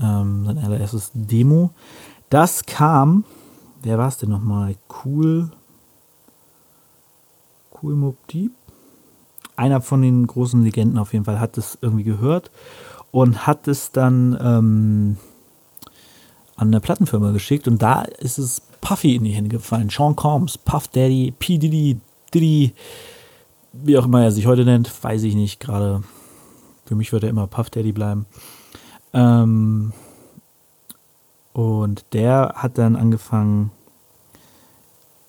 ähm, 0.00 0.44
sein 0.44 0.58
allererstes 0.58 1.10
Demo. 1.14 1.70
Das 2.30 2.66
kam, 2.66 3.24
wer 3.82 3.98
war 3.98 4.08
es 4.08 4.18
denn 4.18 4.30
nochmal? 4.30 4.76
Cool, 5.04 5.50
Cool 7.82 7.94
Mob 7.94 8.26
Deep? 8.28 8.52
Einer 9.56 9.80
von 9.80 10.02
den 10.02 10.26
großen 10.26 10.62
Legenden 10.62 10.98
auf 10.98 11.12
jeden 11.12 11.24
Fall 11.24 11.40
hat 11.40 11.58
es 11.58 11.78
irgendwie 11.80 12.04
gehört 12.04 12.50
und 13.10 13.46
hat 13.46 13.66
es 13.66 13.90
dann 13.90 14.38
ähm, 14.40 15.16
an 16.56 16.68
eine 16.68 16.80
Plattenfirma 16.80 17.32
geschickt 17.32 17.66
und 17.66 17.82
da 17.82 18.02
ist 18.02 18.38
es 18.38 18.62
Puffy 18.80 19.16
in 19.16 19.24
die 19.24 19.32
Hände 19.32 19.50
gefallen. 19.50 19.90
Sean 19.90 20.14
Combs, 20.14 20.58
Puff 20.58 20.88
Daddy, 20.88 21.32
P. 21.36 21.58
Diddy, 21.58 22.00
Diddy, 22.32 22.74
wie 23.72 23.98
auch 23.98 24.04
immer 24.04 24.22
er 24.22 24.30
sich 24.30 24.46
heute 24.46 24.64
nennt, 24.64 24.92
weiß 25.02 25.24
ich 25.24 25.34
nicht. 25.34 25.60
Gerade 25.60 26.02
für 26.84 26.94
mich 26.94 27.12
wird 27.12 27.24
er 27.24 27.30
immer 27.30 27.46
Puff 27.46 27.70
Daddy 27.70 27.92
bleiben. 27.92 28.26
Ähm, 29.12 29.92
und 31.52 32.04
der 32.12 32.54
hat 32.56 32.78
dann 32.78 32.96
angefangen, 32.96 33.70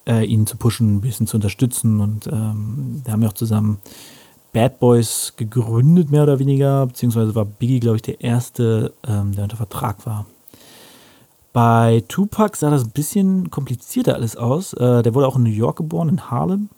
äh, 0.07 0.25
ihn 0.25 0.47
zu 0.47 0.57
pushen, 0.57 0.95
ein 0.95 1.01
bisschen 1.01 1.27
zu 1.27 1.37
unterstützen. 1.37 1.99
Und 1.99 2.27
ähm, 2.27 3.01
wir 3.03 3.13
haben 3.13 3.21
ja 3.21 3.29
auch 3.29 3.33
zusammen 3.33 3.79
Bad 4.53 4.79
Boys 4.79 5.33
gegründet, 5.37 6.11
mehr 6.11 6.23
oder 6.23 6.39
weniger. 6.39 6.85
Beziehungsweise 6.87 7.35
war 7.35 7.45
Biggie, 7.45 7.79
glaube 7.79 7.97
ich, 7.97 8.01
der 8.01 8.21
erste, 8.21 8.93
ähm, 9.07 9.33
der 9.33 9.43
unter 9.43 9.57
Vertrag 9.57 10.05
war. 10.05 10.25
Bei 11.51 12.03
Tupac 12.07 12.57
sah 12.57 12.69
das 12.69 12.83
ein 12.83 12.91
bisschen 12.91 13.49
komplizierter 13.49 14.15
alles 14.15 14.35
aus. 14.35 14.73
Äh, 14.73 15.01
der 15.03 15.15
wurde 15.15 15.27
auch 15.27 15.35
in 15.35 15.43
New 15.43 15.49
York 15.49 15.77
geboren, 15.77 16.09
in 16.09 16.29
Harlem. 16.29 16.69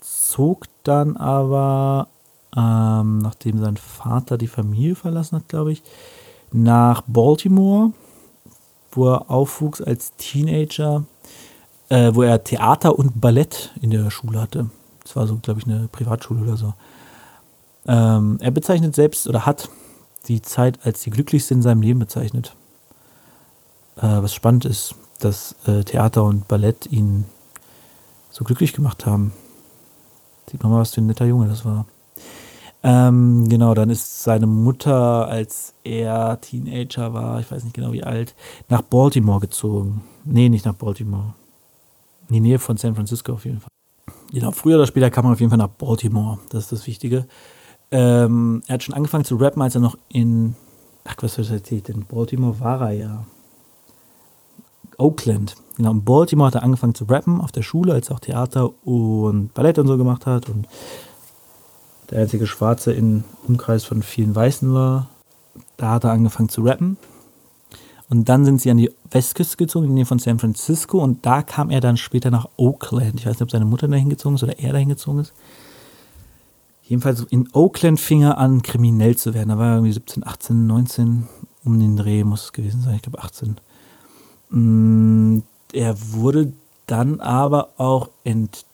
Zog 0.00 0.66
dann 0.84 1.16
aber 1.16 2.08
ähm, 2.56 3.18
nachdem 3.18 3.58
sein 3.58 3.76
Vater 3.76 4.38
die 4.38 4.46
Familie 4.48 4.94
verlassen 4.94 5.36
hat, 5.36 5.48
glaube 5.48 5.72
ich, 5.72 5.82
nach 6.50 7.02
Baltimore, 7.06 7.92
wo 8.92 9.08
er 9.08 9.30
aufwuchs 9.30 9.80
als 9.80 10.12
Teenager, 10.16 11.04
äh, 11.88 12.10
wo 12.14 12.22
er 12.22 12.42
Theater 12.44 12.98
und 12.98 13.20
Ballett 13.20 13.72
in 13.80 13.90
der 13.90 14.10
Schule 14.10 14.40
hatte. 14.40 14.70
Das 15.02 15.16
war 15.16 15.26
so, 15.26 15.36
glaube 15.36 15.60
ich, 15.60 15.66
eine 15.66 15.88
Privatschule 15.88 16.42
oder 16.42 16.56
so. 16.56 16.74
Ähm, 17.86 18.38
er 18.40 18.50
bezeichnet 18.50 18.94
selbst 18.94 19.26
oder 19.26 19.46
hat 19.46 19.70
die 20.26 20.42
Zeit 20.42 20.78
als 20.84 21.00
die 21.00 21.10
glücklichste 21.10 21.54
in 21.54 21.62
seinem 21.62 21.80
Leben 21.80 21.98
bezeichnet. 21.98 22.54
Äh, 23.96 24.02
was 24.02 24.34
spannend 24.34 24.64
ist, 24.64 24.94
dass 25.20 25.56
äh, 25.66 25.82
Theater 25.84 26.24
und 26.24 26.46
Ballett 26.48 26.86
ihn 26.90 27.24
so 28.30 28.44
glücklich 28.44 28.72
gemacht 28.72 29.06
haben. 29.06 29.32
Sieht 30.50 30.62
man 30.62 30.72
mal, 30.72 30.80
was 30.80 30.94
für 30.94 31.00
ein 31.00 31.06
netter 31.06 31.24
Junge 31.24 31.48
das 31.48 31.64
war. 31.64 31.86
Ähm, 32.82 33.48
genau, 33.48 33.74
dann 33.74 33.90
ist 33.90 34.22
seine 34.22 34.46
Mutter, 34.46 35.26
als 35.26 35.74
er 35.82 36.40
Teenager 36.40 37.12
war, 37.12 37.40
ich 37.40 37.50
weiß 37.50 37.64
nicht 37.64 37.74
genau 37.74 37.92
wie 37.92 38.04
alt, 38.04 38.34
nach 38.68 38.82
Baltimore 38.82 39.40
gezogen. 39.40 40.02
Nee, 40.24 40.48
nicht 40.48 40.64
nach 40.64 40.74
Baltimore. 40.74 41.34
In 42.28 42.34
die 42.34 42.40
Nähe 42.40 42.58
von 42.58 42.76
San 42.76 42.94
Francisco 42.94 43.32
auf 43.32 43.44
jeden 43.44 43.60
Fall. 43.60 43.68
Genau, 44.32 44.52
früher 44.52 44.76
oder 44.76 44.86
später 44.86 45.10
kam 45.10 45.24
er 45.24 45.32
auf 45.32 45.40
jeden 45.40 45.50
Fall 45.50 45.58
nach 45.58 45.68
Baltimore. 45.68 46.38
Das 46.50 46.64
ist 46.64 46.72
das 46.72 46.86
Wichtige. 46.86 47.26
Ähm, 47.90 48.62
er 48.66 48.74
hat 48.74 48.82
schon 48.82 48.94
angefangen 48.94 49.24
zu 49.24 49.36
rappen, 49.36 49.62
als 49.62 49.74
er 49.74 49.80
noch 49.80 49.96
in, 50.08 50.54
ach, 51.04 51.16
was 51.20 51.34
soll 51.34 51.44
ich? 51.44 51.88
In 51.88 52.04
Baltimore 52.04 52.60
war 52.60 52.82
er 52.82 52.92
ja. 52.92 53.24
Oakland. 54.98 55.54
Genau, 55.76 55.92
in 55.92 56.04
Baltimore 56.04 56.48
hat 56.48 56.56
er 56.56 56.62
angefangen 56.62 56.94
zu 56.94 57.04
rappen 57.04 57.40
auf 57.40 57.52
der 57.52 57.62
Schule, 57.62 57.94
als 57.94 58.10
er 58.10 58.16
auch 58.16 58.20
Theater 58.20 58.70
und 58.84 59.54
Ballett 59.54 59.78
und 59.78 59.86
so 59.86 59.96
gemacht 59.96 60.26
hat 60.26 60.48
und 60.48 60.66
der 62.10 62.22
einzige 62.22 62.46
Schwarze 62.46 62.92
im 62.92 63.24
Umkreis 63.46 63.84
von 63.84 64.02
vielen 64.02 64.34
Weißen 64.34 64.72
war. 64.72 65.08
Da 65.76 65.92
hat 65.92 66.04
er 66.04 66.12
angefangen 66.12 66.48
zu 66.48 66.62
rappen. 66.62 66.96
Und 68.08 68.28
dann 68.28 68.44
sind 68.44 68.60
sie 68.60 68.70
an 68.70 68.78
die 68.78 68.90
Westküste 69.10 69.56
gezogen, 69.58 69.84
in 69.84 69.90
die 69.90 69.94
Nähe 69.96 70.06
von 70.06 70.18
San 70.18 70.38
Francisco. 70.38 70.98
Und 70.98 71.26
da 71.26 71.42
kam 71.42 71.68
er 71.68 71.80
dann 71.80 71.98
später 71.98 72.30
nach 72.30 72.48
Oakland. 72.56 73.20
Ich 73.20 73.26
weiß 73.26 73.34
nicht, 73.34 73.42
ob 73.42 73.50
seine 73.50 73.66
Mutter 73.66 73.86
dahin 73.86 74.08
gezogen 74.08 74.36
ist 74.36 74.42
oder 74.42 74.58
er 74.58 74.72
dahin 74.72 74.88
gezogen 74.88 75.20
ist. 75.20 75.34
Jedenfalls 76.84 77.26
in 77.28 77.50
Oakland 77.52 78.00
fing 78.00 78.22
er 78.22 78.38
an, 78.38 78.62
kriminell 78.62 79.16
zu 79.16 79.34
werden. 79.34 79.50
Da 79.50 79.58
war 79.58 79.66
er 79.66 79.74
irgendwie 79.74 79.92
17, 79.92 80.26
18, 80.26 80.66
19, 80.66 81.28
um 81.64 81.78
den 81.78 81.98
Dreh 81.98 82.24
muss 82.24 82.44
es 82.44 82.52
gewesen 82.54 82.80
sein. 82.80 82.94
Ich 82.96 83.02
glaube 83.02 83.22
18. 83.22 83.60
Mm, 84.48 85.40
er 85.74 85.94
wurde 86.12 86.54
dann 86.86 87.20
aber 87.20 87.74
auch 87.76 88.08
entdeckt, 88.24 88.64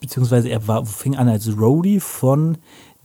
beziehungsweise 0.00 0.48
er 0.48 0.66
war, 0.68 0.84
fing 0.86 1.16
an 1.16 1.28
als 1.28 1.56
Roadie 1.58 2.00
von 2.00 2.58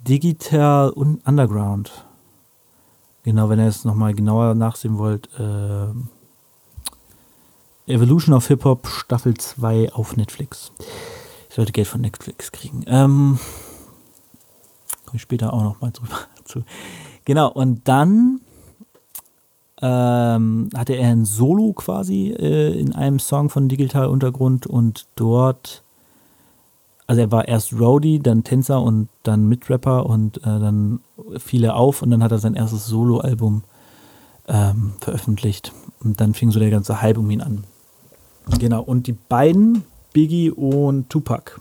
Digital 0.08 0.90
und 0.90 1.26
Underground. 1.28 2.06
Genau, 3.24 3.50
wenn 3.50 3.60
ihr 3.60 3.68
es 3.68 3.86
nochmal 3.86 4.14
genauer 4.14 4.56
nachsehen 4.56 4.98
wollt, 4.98 5.30
äh, 5.38 5.88
Evolution 7.92 8.34
of 8.34 8.48
Hip 8.48 8.64
Hop 8.64 8.88
Staffel 8.88 9.36
2 9.36 9.94
auf 9.94 10.16
Netflix. 10.16 10.72
Ich 11.50 11.56
sollte 11.56 11.72
Geld 11.72 11.88
von 11.88 12.02
Netflix 12.02 12.52
kriegen. 12.52 12.84
Ähm, 12.88 13.38
Komme 15.06 15.18
ich 15.18 15.24
später 15.24 15.52
auch 15.52 15.64
nochmal 15.64 15.92
drüber 15.92 16.16
zu. 16.46 16.64
Genau, 17.26 17.52
und 17.52 17.88
dann 17.88 18.40
ähm, 19.82 20.70
hatte 20.76 20.94
er 20.94 21.10
ein 21.10 21.26
Solo 21.26 21.74
quasi 21.74 22.30
äh, 22.30 22.80
in 22.80 22.96
einem 22.96 23.20
Song 23.20 23.50
von 23.50 23.68
Digital 23.68 24.08
Untergrund 24.08 24.68
und 24.68 25.08
dort, 25.16 25.84
also 27.12 27.24
er 27.24 27.32
war 27.34 27.46
erst 27.46 27.74
Roadie, 27.74 28.20
dann 28.20 28.46
Tänzer 28.46 28.82
und 28.82 29.10
dann 29.24 29.50
Mitrapper 29.50 30.06
und 30.06 30.38
äh, 30.38 30.44
dann 30.44 31.02
fiel 31.40 31.66
er 31.66 31.76
auf 31.76 32.02
und 32.02 32.10
dann 32.10 32.24
hat 32.24 32.32
er 32.32 32.38
sein 32.38 32.54
erstes 32.54 32.86
Solo-Album 32.86 33.64
ähm, 34.48 34.94
veröffentlicht 35.02 35.74
und 36.00 36.22
dann 36.22 36.34
fing 36.34 36.52
so 36.52 36.60
der 36.62 36.70
ganze 36.70 37.02
Hype 37.02 37.18
um 37.18 37.30
ihn 37.30 37.42
an. 37.42 37.66
Genau, 38.60 38.82
und 38.82 39.08
die 39.08 39.12
beiden, 39.12 39.84
Biggie 40.14 40.52
und 40.52 41.10
Tupac, 41.10 41.60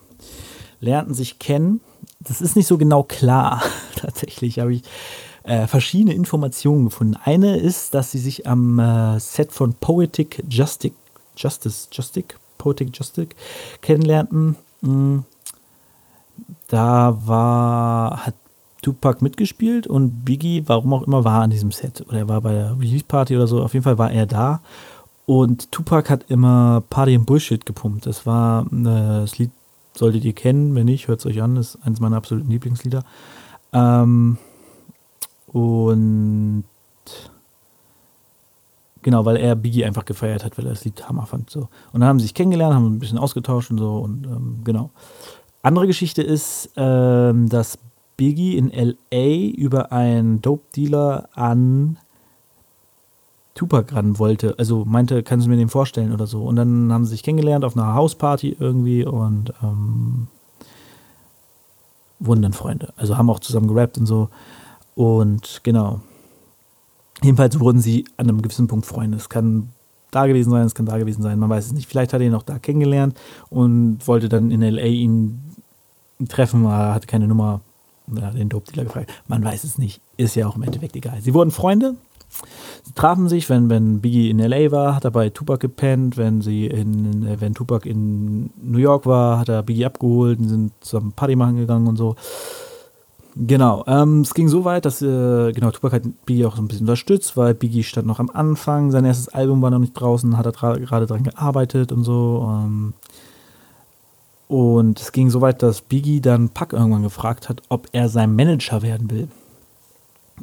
lernten 0.79 1.15
sich 1.15 1.41
kennen. 1.41 1.81
Das 2.21 2.41
ist 2.41 2.55
nicht 2.55 2.69
so 2.69 2.79
genau 2.79 3.03
klar, 3.03 3.61
tatsächlich, 3.97 4.61
habe 4.61 4.73
ich 4.75 4.83
äh, 5.43 5.67
verschiedene 5.67 6.15
Informationen 6.15 6.85
gefunden. 6.85 7.17
Eine 7.25 7.57
ist, 7.57 7.93
dass 7.95 8.13
sie 8.13 8.21
sich 8.21 8.47
am 8.47 8.79
äh, 8.79 9.19
Set 9.19 9.51
von 9.51 9.75
Poetic 9.75 10.45
Justice, 10.49 10.95
Justice, 11.37 11.89
Justice, 11.91 12.27
Poetic 12.57 12.97
Justice 12.97 13.31
kennenlernten. 13.81 14.55
Da 16.71 17.19
war, 17.27 18.25
hat 18.27 18.35
Tupac 18.81 19.23
mitgespielt 19.23 19.89
und 19.89 20.25
Biggie, 20.25 20.63
warum 20.67 20.95
auch 20.95 21.03
immer, 21.03 21.25
war 21.25 21.43
an 21.43 21.51
diesem 21.51 21.73
Set. 21.73 22.05
Oder 22.09 22.19
er 22.19 22.29
war 22.29 22.41
bei 22.41 22.53
der 22.53 22.79
Release 22.79 23.05
Party 23.05 23.35
oder 23.35 23.49
so. 23.49 23.61
Auf 23.61 23.75
jeden 23.75 23.83
Fall 23.83 23.99
war 23.99 24.13
er 24.13 24.27
da. 24.27 24.61
Und 25.27 25.73
Tupac 25.73 26.09
hat 26.09 26.27
immer 26.31 26.85
Party 26.89 27.17
and 27.17 27.27
Bullshit 27.27 27.67
gepumpt. 27.67 28.07
Das 28.07 28.25
war, 28.25 28.67
äh, 28.67 28.85
das 28.85 29.37
Lied 29.39 29.51
solltet 29.97 30.25
ihr 30.25 30.33
kennen. 30.33 30.77
Wenn 30.77 30.87
nicht, 30.87 31.09
hört 31.09 31.19
es 31.19 31.27
euch 31.27 31.43
an. 31.43 31.57
Das 31.57 31.75
ist 31.75 31.85
eines 31.85 31.99
meiner 31.99 32.17
absoluten 32.17 32.51
Lieblingslieder. 32.51 33.03
Ähm, 33.73 34.39
und 35.49 36.65
genau, 39.03 39.25
weil 39.25 39.39
er 39.39 39.57
Biggie 39.57 39.85
einfach 39.85 40.05
gefeiert 40.05 40.45
hat, 40.45 40.57
weil 40.57 40.67
er 40.67 40.75
das 40.75 40.85
Lied 40.85 41.09
Hammer 41.09 41.27
fand. 41.27 41.51
So. 41.51 41.69
Und 41.93 42.01
dann 42.01 42.05
haben 42.05 42.21
sie 42.21 42.27
sich 42.27 42.35
kennengelernt, 42.35 42.77
haben 42.77 42.95
ein 42.95 43.01
bisschen 43.01 43.19
ausgetauscht 43.19 43.73
und 43.73 43.79
so. 43.79 43.99
Und 43.99 44.25
ähm, 44.25 44.61
genau. 44.63 44.91
Andere 45.63 45.87
Geschichte 45.87 46.23
ist, 46.23 46.71
ähm, 46.77 47.49
dass 47.49 47.79
Biggie 48.17 48.57
in 48.57 48.71
LA 48.71 49.53
über 49.57 49.93
einen 49.93 50.43
Dope-Dealer 50.43 51.29
an 51.35 51.99
Tupac 53.55 53.95
ran 53.95 54.19
wollte. 54.19 54.55
Also 54.59 54.85
meinte, 54.85 55.23
kannst 55.23 55.47
du 55.47 55.51
mir 55.51 55.57
den 55.57 55.69
vorstellen 55.69 56.13
oder 56.13 56.27
so. 56.27 56.45
Und 56.45 56.57
dann 56.57 56.93
haben 56.93 57.05
sie 57.05 57.13
sich 57.13 57.23
kennengelernt 57.23 57.65
auf 57.65 57.77
einer 57.77 57.95
Hausparty 57.95 58.57
irgendwie 58.59 59.05
und 59.05 59.53
ähm, 59.63 60.29
wurden 62.19 62.43
dann 62.43 62.53
Freunde. 62.53 62.93
Also 62.97 63.17
haben 63.19 63.31
auch 63.31 63.41
zusammen 63.41 63.69
gerappt 63.69 63.99
und 63.99 64.07
so. 64.07 64.29
Und 64.95 65.61
genau. 65.63 66.01
Jedenfalls 67.23 67.59
wurden 67.61 67.81
sie 67.81 68.07
an 68.17 68.29
einem 68.29 68.41
gewissen 68.41 68.67
Punkt 68.67 68.87
Freunde. 68.87 69.19
Es 69.19 69.29
kann 69.29 69.71
da 70.11 70.27
gewesen 70.27 70.51
sein, 70.51 70.67
es 70.67 70.75
kann 70.75 70.87
da 70.87 70.99
gewesen 70.99 71.23
sein, 71.23 71.39
man 71.39 71.51
weiß 71.51 71.67
es 71.67 71.73
nicht. 71.73 71.89
Vielleicht 71.89 72.13
hat 72.13 72.21
er 72.21 72.27
ihn 72.27 72.35
auch 72.35 72.43
da 72.43 72.59
kennengelernt 72.59 73.19
und 73.49 74.07
wollte 74.07 74.29
dann 74.29 74.51
in 74.51 74.63
LA 74.63 74.85
ihn 74.85 75.43
treffen, 76.29 76.67
hatte 76.69 77.07
keine 77.07 77.29
Nummer. 77.29 77.61
Den 78.07 78.49
Dope-Dealer 78.49 78.85
gefragt. 78.85 79.13
Man 79.29 79.45
weiß 79.45 79.63
es 79.63 79.79
nicht. 79.79 80.01
Ist 80.17 80.35
ja 80.35 80.49
auch 80.49 80.57
im 80.57 80.65
Endeffekt 80.65 80.97
egal. 80.97 81.21
Sie 81.21 81.33
wurden 81.33 81.53
Freunde. 81.53 81.95
Sie 82.83 82.93
trafen 82.95 83.29
sich, 83.29 83.49
wenn, 83.49 83.71
wenn 83.71 84.01
Biggie 84.01 84.31
in 84.31 84.39
LA 84.39 84.71
war, 84.71 84.97
hat 84.97 85.05
er 85.05 85.11
bei 85.11 85.31
Tupac 85.31 85.61
gepennt. 85.61 86.17
Wenn, 86.17 86.41
sie 86.41 86.67
in, 86.67 87.41
wenn 87.41 87.55
Tupac 87.55 87.89
in 87.89 88.51
New 88.61 88.79
York 88.79 89.07
war, 89.07 89.39
hat 89.39 89.49
er 89.49 89.63
Biggie 89.63 89.85
abgeholt 89.85 90.39
und 90.39 90.49
sind 90.49 90.73
zusammen 90.81 91.13
Party 91.13 91.37
machen 91.37 91.57
gegangen 91.57 91.87
und 91.87 91.97
so. 91.97 92.17
Genau, 93.37 93.85
ähm, 93.87 94.23
es 94.23 94.35
ging 94.35 94.49
so 94.49 94.65
weit, 94.65 94.85
dass 94.85 95.03
äh, 95.03 95.53
genau, 95.53 95.71
Tupac 95.71 95.95
hat 95.95 96.03
Biggie 96.27 96.45
auch 96.47 96.57
so 96.57 96.63
ein 96.63 96.69
bisschen 96.69 96.87
unterstützt, 96.87 97.37
weil 97.37 97.55
Biggie 97.55 97.85
stand 97.85 98.07
noch 98.07 98.19
am 98.19 98.29
Anfang, 98.29 98.91
sein 98.91 99.05
erstes 99.05 99.29
Album 99.29 99.63
war 99.63 99.71
noch 99.71 99.79
nicht 99.79 99.93
draußen, 99.93 100.37
hat 100.37 100.47
er 100.47 100.53
gerade 100.53 101.07
dran 101.07 101.23
gearbeitet 101.23 101.93
und 101.93 102.03
so. 102.03 102.49
Ähm, 102.49 102.95
und 104.51 105.01
es 105.01 105.13
ging 105.13 105.31
so 105.31 105.41
weit, 105.41 105.63
dass 105.63 105.81
Biggie 105.81 106.21
dann 106.21 106.49
Pack 106.49 106.73
irgendwann 106.73 107.05
gefragt 107.05 107.49
hat, 107.49 107.63
ob 107.69 107.87
er 107.93 108.09
sein 108.09 108.35
Manager 108.35 108.83
werden 108.83 109.09
will. 109.09 109.29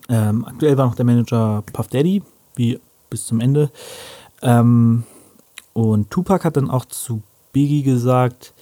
Ähm, 0.07 0.45
aktuell 0.45 0.77
war 0.77 0.85
noch 0.85 0.95
der 0.95 1.03
Manager 1.03 1.61
Puff 1.73 1.89
Daddy, 1.89 2.23
wie 2.55 2.79
bis 3.09 3.25
zum 3.25 3.41
Ende. 3.41 3.69
Ähm, 4.41 5.03
und 5.73 6.09
Tupac 6.09 6.45
hat 6.45 6.55
dann 6.55 6.69
auch 6.69 6.85
zu 6.85 7.21
Biggie 7.51 7.83
gesagt, 7.83 8.53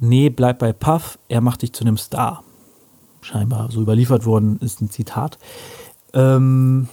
nee, 0.00 0.30
bleib 0.30 0.58
bei 0.58 0.72
Puff, 0.72 1.16
er 1.28 1.42
macht 1.42 1.62
dich 1.62 1.72
zu 1.72 1.84
einem 1.84 1.96
Star 1.96 2.42
scheinbar 3.20 3.70
so 3.70 3.80
überliefert 3.80 4.26
worden 4.26 4.58
ist, 4.60 4.80
ein 4.80 4.90
Zitat. 4.90 5.38
Ähm, 6.12 6.88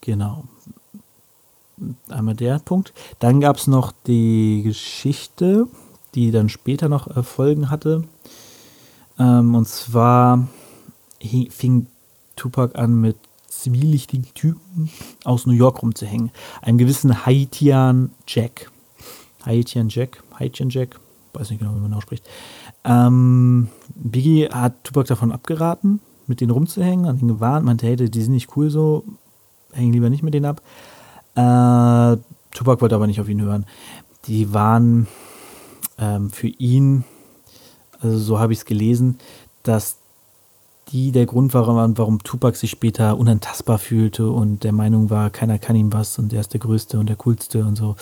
genau. 0.00 0.42
Einmal 2.08 2.34
der 2.34 2.58
Punkt. 2.58 2.92
Dann 3.20 3.40
gab 3.40 3.58
es 3.58 3.68
noch 3.68 3.92
die 4.08 4.62
Geschichte, 4.64 5.68
die 6.14 6.30
dann 6.30 6.48
später 6.48 6.88
noch 6.88 7.24
Folgen 7.24 7.70
hatte. 7.70 8.04
Ähm, 9.18 9.54
und 9.54 9.68
zwar 9.68 10.48
fing 11.50 11.86
Tupac 12.36 12.78
an, 12.78 13.00
mit 13.00 13.16
zivilichtigen 13.46 14.26
Typen 14.34 14.90
aus 15.24 15.46
New 15.46 15.52
York 15.52 15.82
rumzuhängen. 15.82 16.30
Einem 16.62 16.78
gewissen 16.78 17.26
Haitian 17.26 18.10
Jack. 18.26 18.70
Haitian 19.44 19.88
Jack, 19.88 20.22
Haitian 20.38 20.70
Jack, 20.70 20.98
weiß 21.32 21.50
nicht 21.50 21.60
genau, 21.60 21.74
wie 21.74 21.80
man 21.80 21.94
ausspricht. 21.94 22.24
Ähm, 22.84 23.68
Biggie 23.94 24.48
hat 24.48 24.84
Tupac 24.84 25.06
davon 25.08 25.32
abgeraten, 25.32 26.00
mit 26.26 26.40
denen 26.40 26.50
rumzuhängen, 26.50 27.06
hat 27.06 27.20
ihn 27.20 27.28
gewarnt, 27.28 27.64
meinte, 27.64 27.86
hey, 27.86 27.96
die 27.96 28.22
sind 28.22 28.32
nicht 28.32 28.56
cool 28.56 28.70
so, 28.70 29.04
hängen 29.72 29.92
lieber 29.92 30.10
nicht 30.10 30.22
mit 30.22 30.34
denen 30.34 30.46
ab. 30.46 30.62
Äh, 31.34 32.20
Tupac 32.52 32.80
wollte 32.80 32.94
aber 32.94 33.06
nicht 33.06 33.20
auf 33.20 33.28
ihn 33.28 33.42
hören. 33.42 33.66
Die 34.26 34.52
waren 34.52 35.06
ähm, 36.00 36.30
für 36.30 36.48
ihn, 36.48 37.04
also 38.00 38.18
so 38.18 38.38
habe 38.38 38.52
ich 38.52 38.60
es 38.60 38.64
gelesen, 38.64 39.18
dass 39.62 39.96
die 40.92 41.12
der 41.12 41.26
Grund 41.26 41.54
waren, 41.54 41.96
warum 41.98 42.22
Tupac 42.22 42.56
sich 42.56 42.70
später 42.70 43.16
unantastbar 43.16 43.78
fühlte 43.78 44.30
und 44.30 44.64
der 44.64 44.72
Meinung 44.72 45.08
war, 45.08 45.30
keiner 45.30 45.58
kann 45.58 45.76
ihm 45.76 45.92
was 45.92 46.18
und 46.18 46.32
er 46.32 46.40
ist 46.40 46.52
der 46.52 46.60
Größte 46.60 46.98
und 46.98 47.08
der 47.08 47.16
Coolste 47.16 47.64
und 47.64 47.76
so, 47.76 47.94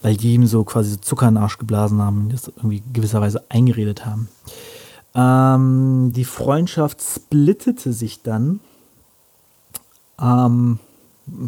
weil 0.00 0.16
die 0.16 0.34
ihm 0.34 0.46
so 0.46 0.64
quasi 0.64 1.00
Zucker 1.00 1.28
in 1.28 1.34
den 1.34 1.42
Arsch 1.42 1.58
geblasen 1.58 2.00
haben 2.00 2.24
und 2.24 2.32
das 2.32 2.48
irgendwie 2.48 2.82
gewisserweise 2.92 3.44
eingeredet 3.48 4.04
haben. 4.04 4.28
Ähm, 5.14 6.12
die 6.14 6.24
Freundschaft 6.24 7.00
splittete 7.00 7.92
sich 7.92 8.22
dann 8.22 8.60
am 10.16 10.78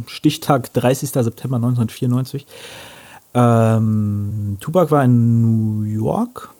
Stichtag 0.06 0.72
30. 0.72 1.10
September 1.10 1.56
1994. 1.56 2.46
Ähm, 3.34 4.56
Tupac 4.60 4.90
war 4.90 5.04
in 5.04 5.42
New 5.42 5.82
York. 5.82 6.50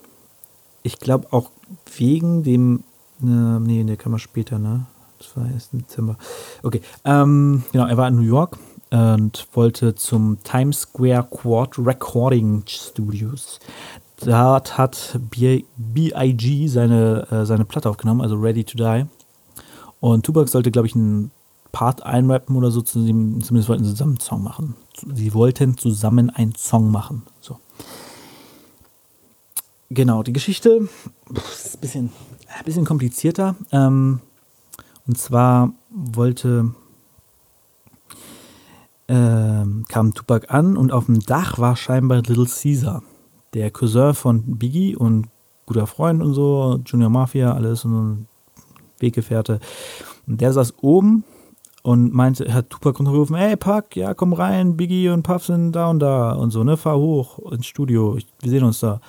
Ich 0.83 0.99
glaube 0.99 1.29
auch 1.33 1.51
wegen 1.97 2.43
dem 2.43 2.85
Ne, 3.21 3.61
nee, 3.61 3.85
der 3.85 3.97
kam 3.97 4.13
mal 4.13 4.19
später, 4.19 4.59
ne? 4.59 4.87
Das 5.19 5.37
war 5.37 5.51
erst 5.51 5.73
im 5.73 5.81
Dezember. 5.81 6.17
Okay, 6.63 6.83
ähm, 7.05 7.63
genau, 7.73 7.87
er 7.87 7.97
war 7.97 8.09
in 8.09 8.17
New 8.17 8.23
York 8.23 8.59
und 8.91 9.47
wollte 9.55 9.95
zum 9.95 10.39
Times 10.43 10.83
Square 10.83 11.29
Quad 11.31 11.79
Recording 11.79 12.65
Studios. 12.67 13.61
Dort 14.21 14.77
hat 14.77 15.19
B.I.G. 15.31 16.69
seine, 16.69 17.27
äh, 17.31 17.47
seine 17.47 17.65
Platte 17.65 17.89
aufgenommen, 17.89 18.21
also 18.21 18.37
Ready 18.37 18.65
to 18.65 18.77
Die. 18.77 19.07
Und 20.01 20.27
Tupac 20.27 20.51
sollte, 20.51 20.71
glaube 20.71 20.87
ich, 20.87 20.95
einen 20.95 21.31
Part 21.73 22.05
einrappen 22.05 22.57
oder 22.57 22.71
so, 22.71 22.83
zumindest 22.83 23.69
wollten 23.69 23.85
sie 23.85 23.91
zusammen 23.93 24.13
einen 24.13 24.21
Song 24.21 24.43
machen. 24.43 24.75
Sie 24.97 25.35
wollten 25.35 25.77
zusammen 25.77 26.31
einen 26.31 26.55
Song 26.55 26.91
machen. 26.91 27.23
So. 27.41 27.59
Genau, 29.91 30.23
die 30.23 30.33
Geschichte 30.33 30.89
ist 31.31 31.77
ein 31.77 31.81
bisschen, 31.81 32.13
ein 32.59 32.65
bisschen 32.65 32.85
komplizierter. 32.85 33.57
Ähm, 33.73 34.21
und 35.07 35.19
zwar 35.19 35.73
wollte 35.91 36.75
ähm, 39.09 39.85
kam 39.89 40.15
Tupac 40.15 40.51
an 40.51 40.77
und 40.77 40.93
auf 40.93 41.07
dem 41.07 41.21
Dach 41.21 41.59
war 41.59 41.77
scheinbar 41.77 42.23
Little 42.23 42.47
Caesar, 42.47 43.03
der 43.53 43.71
Cousin 43.71 44.15
von 44.15 44.59
Biggie 44.59 44.97
und 44.97 45.29
guter 45.67 45.87
Freund 45.87 46.23
und 46.23 46.35
so, 46.35 46.81
Junior 46.87 47.11
Mafia, 47.11 47.53
alles 47.53 47.85
und 47.85 48.27
Weggefährte. 48.99 49.61
Und 50.27 50.41
der 50.41 50.53
saß 50.53 50.75
oben 50.81 51.25
und 51.85 52.15
meinte, 52.15 52.53
hat 52.53 52.71
Tupac 52.71 52.97
runtergerufen, 52.99 53.37
ey 53.37 53.57
Pac, 53.57 53.95
ja 53.95 54.15
komm 54.15 54.33
rein, 54.33 54.75
Biggie 54.75 55.11
und 55.11 55.23
Puff 55.23 55.45
sind 55.45 55.73
da 55.73 55.91
und 55.91 55.99
da 55.99 56.33
und 56.33 56.51
so, 56.51 56.65
ne, 56.65 56.79
fahr 56.79 56.97
hoch 56.97 57.39
ins 57.53 57.67
Studio, 57.67 58.17
wir 58.41 58.51
sehen 58.51 58.65
uns 58.65 58.81
da. 58.81 59.03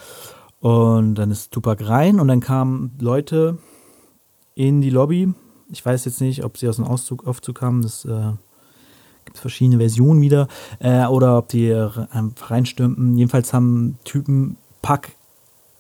Und 0.60 1.16
dann 1.16 1.32
ist 1.32 1.54
Tupac 1.54 1.88
rein 1.88 2.20
und 2.20 2.28
dann 2.28 2.42
kamen 2.42 2.92
Leute 3.00 3.60
in 4.56 4.82
die 4.82 4.90
Lobby. 4.90 5.34
Ich 5.72 5.86
weiß 5.86 6.04
jetzt 6.04 6.20
nicht, 6.20 6.44
ob 6.44 6.58
sie 6.58 6.68
aus 6.68 6.76
dem 6.76 6.84
Auszug, 6.84 7.26
Aufzug 7.26 7.56
kamen, 7.56 7.82
das 7.82 8.04
äh, 8.04 8.34
gibt 9.24 9.38
verschiedene 9.38 9.78
Versionen 9.78 10.20
wieder, 10.20 10.50
äh, 10.80 11.06
oder 11.06 11.38
ob 11.38 11.48
die 11.48 11.74
einfach 11.74 12.52
reinstürmten. 12.52 13.18
Jedenfalls 13.18 13.54
haben 13.54 13.98
Typen 14.04 14.58
Pack 14.82 15.14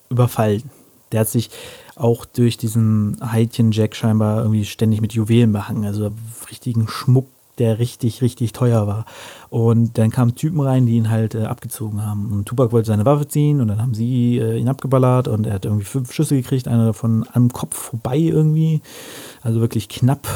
überfallen. 0.10 0.72
Der 1.16 1.22
hat 1.22 1.30
sich 1.30 1.50
auch 1.96 2.26
durch 2.26 2.58
diesen 2.58 3.18
Heidchen-Jack 3.22 3.96
scheinbar 3.96 4.40
irgendwie 4.40 4.66
ständig 4.66 5.00
mit 5.00 5.14
Juwelen 5.14 5.54
behangen, 5.54 5.86
also 5.86 6.12
richtigen 6.52 6.90
Schmuck, 6.90 7.28
der 7.58 7.80
richtig, 7.80 8.22
richtig 8.22 8.52
teuer 8.52 8.86
war. 8.86 9.06
Und 9.50 9.98
dann 9.98 10.12
kamen 10.12 10.36
Typen 10.36 10.60
rein, 10.60 10.86
die 10.86 10.98
ihn 10.98 11.10
halt 11.10 11.36
äh, 11.36 11.46
abgezogen 11.46 12.06
haben. 12.06 12.34
Und 12.34 12.46
Tupac 12.46 12.74
wollte 12.74 12.88
seine 12.88 13.06
Waffe 13.06 13.30
ziehen 13.30 13.62
und 13.62 13.70
dann 13.70 13.82
haben 13.82 13.94
sie 13.94 14.40
äh, 14.40 14.58
ihn 14.58 14.68
abgeballert 14.68 15.30
und 15.30 15.48
er 15.48 15.54
hat 15.54 15.64
irgendwie 15.64 15.86
fünf 15.86 16.12
Schüsse 16.12 16.36
gekriegt, 16.36 16.68
einer 16.68 16.88
davon 16.88 17.26
am 17.32 17.54
Kopf 17.54 17.78
vorbei 17.78 18.18
irgendwie. 18.18 18.82
Also 19.42 19.62
wirklich 19.62 19.88
knapp. 19.88 20.28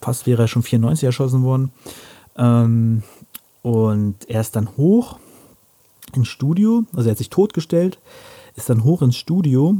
Fast 0.00 0.28
wäre 0.28 0.42
er 0.42 0.48
schon 0.48 0.62
94 0.62 1.06
erschossen 1.06 1.42
worden. 1.42 1.72
Ähm, 2.36 3.02
und 3.62 4.14
er 4.28 4.40
ist 4.40 4.54
dann 4.54 4.76
hoch 4.76 5.18
ins 6.14 6.28
Studio, 6.28 6.84
also 6.94 7.08
er 7.08 7.12
hat 7.12 7.18
sich 7.18 7.30
totgestellt, 7.30 7.98
ist 8.54 8.70
dann 8.70 8.84
hoch 8.84 9.02
ins 9.02 9.16
Studio, 9.16 9.74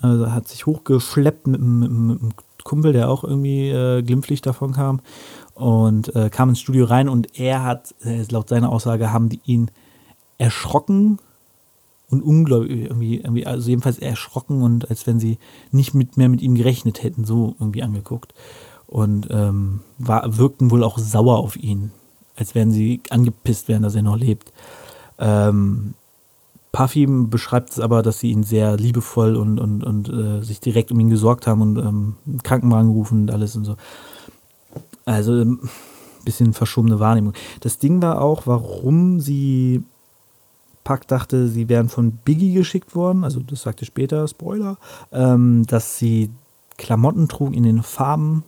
also 0.00 0.32
hat 0.32 0.48
sich 0.48 0.66
hochgeschleppt 0.66 1.46
mit, 1.46 1.60
mit, 1.60 1.90
mit 1.90 2.20
einem 2.20 2.32
Kumpel, 2.64 2.92
der 2.92 3.10
auch 3.10 3.24
irgendwie 3.24 3.68
äh, 3.68 4.02
glimpflich 4.02 4.42
davon 4.42 4.72
kam 4.72 5.00
und 5.54 6.14
äh, 6.16 6.30
kam 6.30 6.48
ins 6.48 6.60
Studio 6.60 6.86
rein 6.86 7.08
und 7.08 7.38
er 7.38 7.62
hat, 7.62 7.94
äh, 8.04 8.24
laut 8.30 8.48
seiner 8.48 8.72
Aussage, 8.72 9.12
haben 9.12 9.28
die 9.28 9.40
ihn 9.44 9.70
erschrocken 10.38 11.18
und 12.10 12.22
unglaublich, 12.22 12.82
irgendwie, 12.82 13.18
irgendwie, 13.18 13.46
also 13.46 13.68
jedenfalls 13.68 13.98
erschrocken 13.98 14.62
und 14.62 14.90
als 14.90 15.06
wenn 15.06 15.20
sie 15.20 15.38
nicht 15.70 15.94
mit, 15.94 16.16
mehr 16.16 16.28
mit 16.28 16.42
ihm 16.42 16.54
gerechnet 16.54 17.02
hätten, 17.02 17.24
so 17.24 17.54
irgendwie 17.60 17.82
angeguckt 17.82 18.34
und 18.86 19.28
ähm, 19.30 19.80
war, 19.98 20.36
wirkten 20.38 20.70
wohl 20.70 20.82
auch 20.82 20.98
sauer 20.98 21.38
auf 21.38 21.56
ihn, 21.56 21.92
als 22.36 22.54
wären 22.54 22.70
sie 22.70 23.00
angepisst 23.10 23.68
wären, 23.68 23.82
dass 23.82 23.94
er 23.94 24.02
noch 24.02 24.16
lebt. 24.16 24.52
Ähm, 25.18 25.94
Puffy 26.74 27.06
beschreibt 27.06 27.70
es 27.70 27.78
aber, 27.78 28.02
dass 28.02 28.18
sie 28.18 28.32
ihn 28.32 28.42
sehr 28.42 28.76
liebevoll 28.76 29.36
und, 29.36 29.60
und, 29.60 29.84
und 29.84 30.08
äh, 30.08 30.42
sich 30.42 30.58
direkt 30.58 30.90
um 30.90 30.98
ihn 30.98 31.08
gesorgt 31.08 31.46
haben 31.46 31.62
und 31.62 31.78
ähm, 31.78 32.16
Krankenwagen 32.42 32.88
gerufen 32.88 33.22
und 33.22 33.30
alles 33.30 33.54
und 33.54 33.64
so. 33.64 33.76
Also 35.04 35.34
ein 35.34 35.40
ähm, 35.40 35.60
bisschen 36.24 36.52
verschobene 36.52 36.98
Wahrnehmung. 36.98 37.32
Das 37.60 37.78
Ding 37.78 38.02
war 38.02 38.20
auch, 38.20 38.48
warum 38.48 39.20
sie 39.20 39.84
Pack 40.82 41.06
dachte, 41.06 41.46
sie 41.46 41.68
wären 41.68 41.88
von 41.88 42.10
Biggie 42.10 42.54
geschickt 42.54 42.96
worden, 42.96 43.22
also 43.22 43.38
das 43.38 43.62
sagte 43.62 43.84
später, 43.84 44.26
Spoiler, 44.26 44.76
ähm, 45.12 45.64
dass 45.68 45.96
sie 45.98 46.30
Klamotten 46.76 47.28
trugen 47.28 47.54
in 47.54 47.62
den 47.62 47.84
Farben 47.84 48.42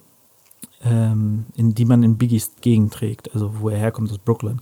ähm, 0.84 1.46
in 1.54 1.74
die 1.74 1.84
man 1.84 2.02
in 2.02 2.16
Biggies 2.16 2.52
Gegend 2.60 2.92
trägt, 2.92 3.32
also 3.34 3.60
wo 3.60 3.68
er 3.68 3.78
herkommt 3.78 4.10
aus 4.10 4.18
Brooklyn. 4.18 4.60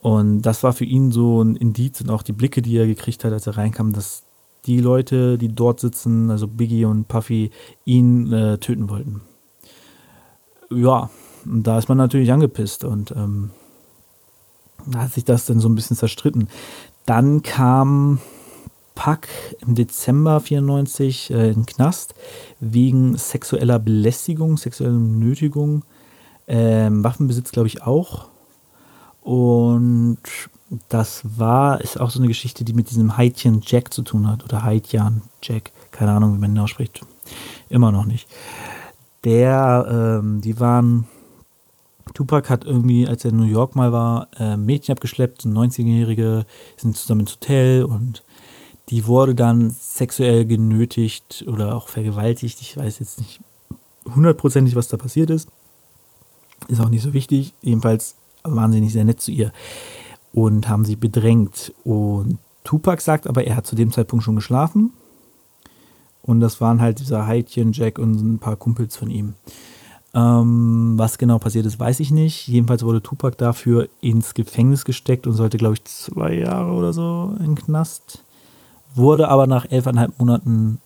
Und 0.00 0.42
das 0.42 0.62
war 0.62 0.72
für 0.72 0.84
ihn 0.84 1.12
so 1.12 1.42
ein 1.42 1.56
Indiz 1.56 2.00
und 2.00 2.10
auch 2.10 2.22
die 2.22 2.32
Blicke, 2.32 2.62
die 2.62 2.76
er 2.76 2.86
gekriegt 2.86 3.24
hat, 3.24 3.32
als 3.32 3.46
er 3.46 3.56
reinkam, 3.56 3.92
dass 3.92 4.22
die 4.66 4.80
Leute, 4.80 5.38
die 5.38 5.48
dort 5.48 5.80
sitzen, 5.80 6.30
also 6.30 6.46
Biggie 6.46 6.84
und 6.84 7.08
Puffy, 7.08 7.50
ihn 7.84 8.32
äh, 8.32 8.58
töten 8.58 8.88
wollten. 8.88 9.22
Ja, 10.70 11.10
und 11.44 11.64
da 11.64 11.78
ist 11.78 11.88
man 11.88 11.98
natürlich 11.98 12.32
angepisst 12.32 12.84
und 12.84 13.10
ähm, 13.12 13.50
da 14.86 15.00
hat 15.00 15.12
sich 15.12 15.24
das 15.24 15.46
dann 15.46 15.60
so 15.60 15.68
ein 15.68 15.74
bisschen 15.74 15.96
zerstritten. 15.96 16.48
Dann 17.06 17.42
kam 17.42 18.20
Pack 18.94 19.28
im 19.66 19.74
Dezember 19.74 20.40
94 20.40 21.30
äh, 21.30 21.48
in 21.48 21.54
den 21.54 21.66
Knast 21.66 22.14
wegen 22.60 23.16
sexueller 23.16 23.78
Belästigung, 23.78 24.56
sexueller 24.56 24.92
Nötigung, 24.92 25.84
ähm, 26.46 27.02
Waffenbesitz, 27.04 27.52
glaube 27.52 27.68
ich, 27.68 27.82
auch. 27.82 28.29
Und 29.22 30.18
das 30.88 31.22
war, 31.38 31.80
ist 31.80 32.00
auch 32.00 32.10
so 32.10 32.18
eine 32.18 32.28
Geschichte, 32.28 32.64
die 32.64 32.72
mit 32.72 32.90
diesem 32.90 33.16
Haitian 33.16 33.60
Jack 33.64 33.92
zu 33.92 34.02
tun 34.02 34.28
hat. 34.28 34.44
Oder 34.44 34.62
Haitian 34.62 35.22
Jack, 35.42 35.72
keine 35.90 36.12
Ahnung, 36.12 36.34
wie 36.34 36.38
man 36.38 36.54
ihn 36.54 36.58
ausspricht. 36.58 37.00
Immer 37.68 37.92
noch 37.92 38.04
nicht. 38.04 38.28
Der, 39.24 40.20
ähm, 40.22 40.40
die 40.40 40.58
waren, 40.60 41.06
Tupac 42.14 42.48
hat 42.48 42.64
irgendwie, 42.64 43.06
als 43.06 43.24
er 43.24 43.30
in 43.30 43.36
New 43.36 43.44
York 43.44 43.76
mal 43.76 43.92
war, 43.92 44.28
äh, 44.38 44.56
Mädchen 44.56 44.94
abgeschleppt, 44.94 45.44
ein 45.44 45.56
19-Jährige, 45.56 46.46
sind 46.76 46.96
zusammen 46.96 47.22
ins 47.22 47.32
Hotel 47.32 47.84
und 47.84 48.22
die 48.88 49.06
wurde 49.06 49.34
dann 49.34 49.70
sexuell 49.70 50.46
genötigt 50.46 51.44
oder 51.46 51.76
auch 51.76 51.88
vergewaltigt. 51.88 52.60
Ich 52.60 52.76
weiß 52.76 52.98
jetzt 52.98 53.20
nicht 53.20 53.40
hundertprozentig, 54.04 54.74
was 54.74 54.88
da 54.88 54.96
passiert 54.96 55.30
ist. 55.30 55.48
Ist 56.68 56.80
auch 56.80 56.88
nicht 56.88 57.02
so 57.02 57.12
wichtig. 57.12 57.54
Jedenfalls 57.62 58.16
waren 58.44 58.72
sie 58.72 58.80
nicht 58.80 58.92
sehr 58.92 59.04
nett 59.04 59.20
zu 59.20 59.30
ihr 59.30 59.52
und 60.32 60.68
haben 60.68 60.84
sie 60.84 60.96
bedrängt. 60.96 61.72
Und 61.84 62.38
Tupac 62.64 63.02
sagt 63.02 63.26
aber, 63.26 63.44
er 63.44 63.56
hat 63.56 63.66
zu 63.66 63.76
dem 63.76 63.92
Zeitpunkt 63.92 64.24
schon 64.24 64.36
geschlafen. 64.36 64.92
Und 66.22 66.40
das 66.40 66.60
waren 66.60 66.80
halt 66.80 67.00
dieser 67.00 67.26
Heidchen, 67.26 67.72
Jack 67.72 67.98
und 67.98 68.14
ein 68.14 68.38
paar 68.38 68.56
Kumpels 68.56 68.96
von 68.96 69.10
ihm. 69.10 69.34
Ähm, 70.12 70.94
was 70.96 71.18
genau 71.18 71.38
passiert 71.38 71.66
ist, 71.66 71.80
weiß 71.80 72.00
ich 72.00 72.10
nicht. 72.10 72.48
Jedenfalls 72.48 72.82
wurde 72.82 73.02
Tupac 73.02 73.36
dafür 73.38 73.88
ins 74.00 74.34
Gefängnis 74.34 74.84
gesteckt 74.84 75.26
und 75.26 75.34
sollte, 75.34 75.56
glaube 75.56 75.74
ich, 75.74 75.84
zwei 75.84 76.34
Jahre 76.34 76.72
oder 76.72 76.92
so 76.92 77.34
in 77.38 77.54
den 77.54 77.54
Knast 77.54 78.24
wurde 78.94 79.28
aber 79.28 79.46
nach 79.46 79.70
elfeinhalb 79.70 80.18
Monaten 80.18 80.78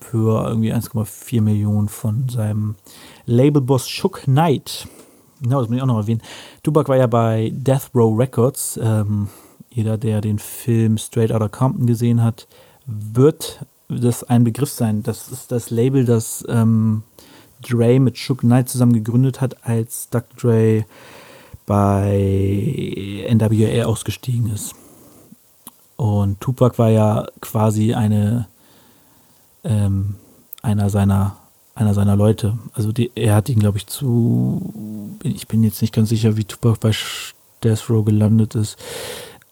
für 0.00 0.46
irgendwie 0.48 0.74
1,4 0.74 1.40
Millionen 1.40 1.88
von 1.88 2.28
seinem 2.28 2.74
Labelboss 3.24 3.88
Shook 3.88 4.22
Knight. 4.24 4.88
Genau, 5.40 5.60
das 5.60 5.68
muss 5.68 5.76
ich 5.76 5.82
auch 5.82 5.86
noch 5.86 5.98
erwähnen. 5.98 6.22
Tupac 6.62 6.88
war 6.88 6.96
ja 6.96 7.06
bei 7.06 7.52
Death 7.54 7.90
Row 7.94 8.18
Records. 8.18 8.78
Ähm, 8.82 9.28
jeder, 9.70 9.98
der 9.98 10.20
den 10.20 10.38
Film 10.38 10.96
Straight 10.96 11.32
Outta 11.32 11.48
Compton 11.48 11.86
gesehen 11.86 12.22
hat, 12.22 12.46
wird 12.86 13.60
das 13.88 14.24
ein 14.24 14.44
Begriff 14.44 14.70
sein. 14.70 15.02
Das 15.02 15.28
ist 15.28 15.52
das 15.52 15.70
Label, 15.70 16.04
das 16.04 16.44
ähm, 16.48 17.02
Dre 17.62 18.00
mit 18.00 18.16
Shook 18.18 18.40
Knight 18.40 18.68
zusammen 18.68 18.92
gegründet 18.92 19.40
hat, 19.40 19.66
als 19.66 20.08
Dr. 20.10 20.36
Dre 20.36 20.84
bei 21.66 23.26
NWA 23.28 23.84
ausgestiegen 23.84 24.52
ist. 24.52 24.74
Und 25.96 26.40
Tupac 26.40 26.78
war 26.78 26.90
ja 26.90 27.26
quasi 27.40 27.94
eine, 27.94 28.46
ähm, 29.64 30.14
einer 30.62 30.90
seiner 30.90 31.36
einer 31.76 31.94
seiner 31.94 32.16
Leute. 32.16 32.58
Also 32.72 32.90
die, 32.90 33.12
er 33.14 33.36
hat 33.36 33.48
ihn, 33.48 33.60
glaube 33.60 33.78
ich, 33.78 33.86
zu. 33.86 35.14
Ich 35.22 35.46
bin 35.46 35.62
jetzt 35.62 35.82
nicht 35.82 35.94
ganz 35.94 36.08
sicher, 36.08 36.36
wie 36.36 36.44
Tupac 36.44 36.80
bei 36.80 36.90
Death 37.62 37.88
Row 37.90 38.04
gelandet 38.04 38.54
ist. 38.54 38.76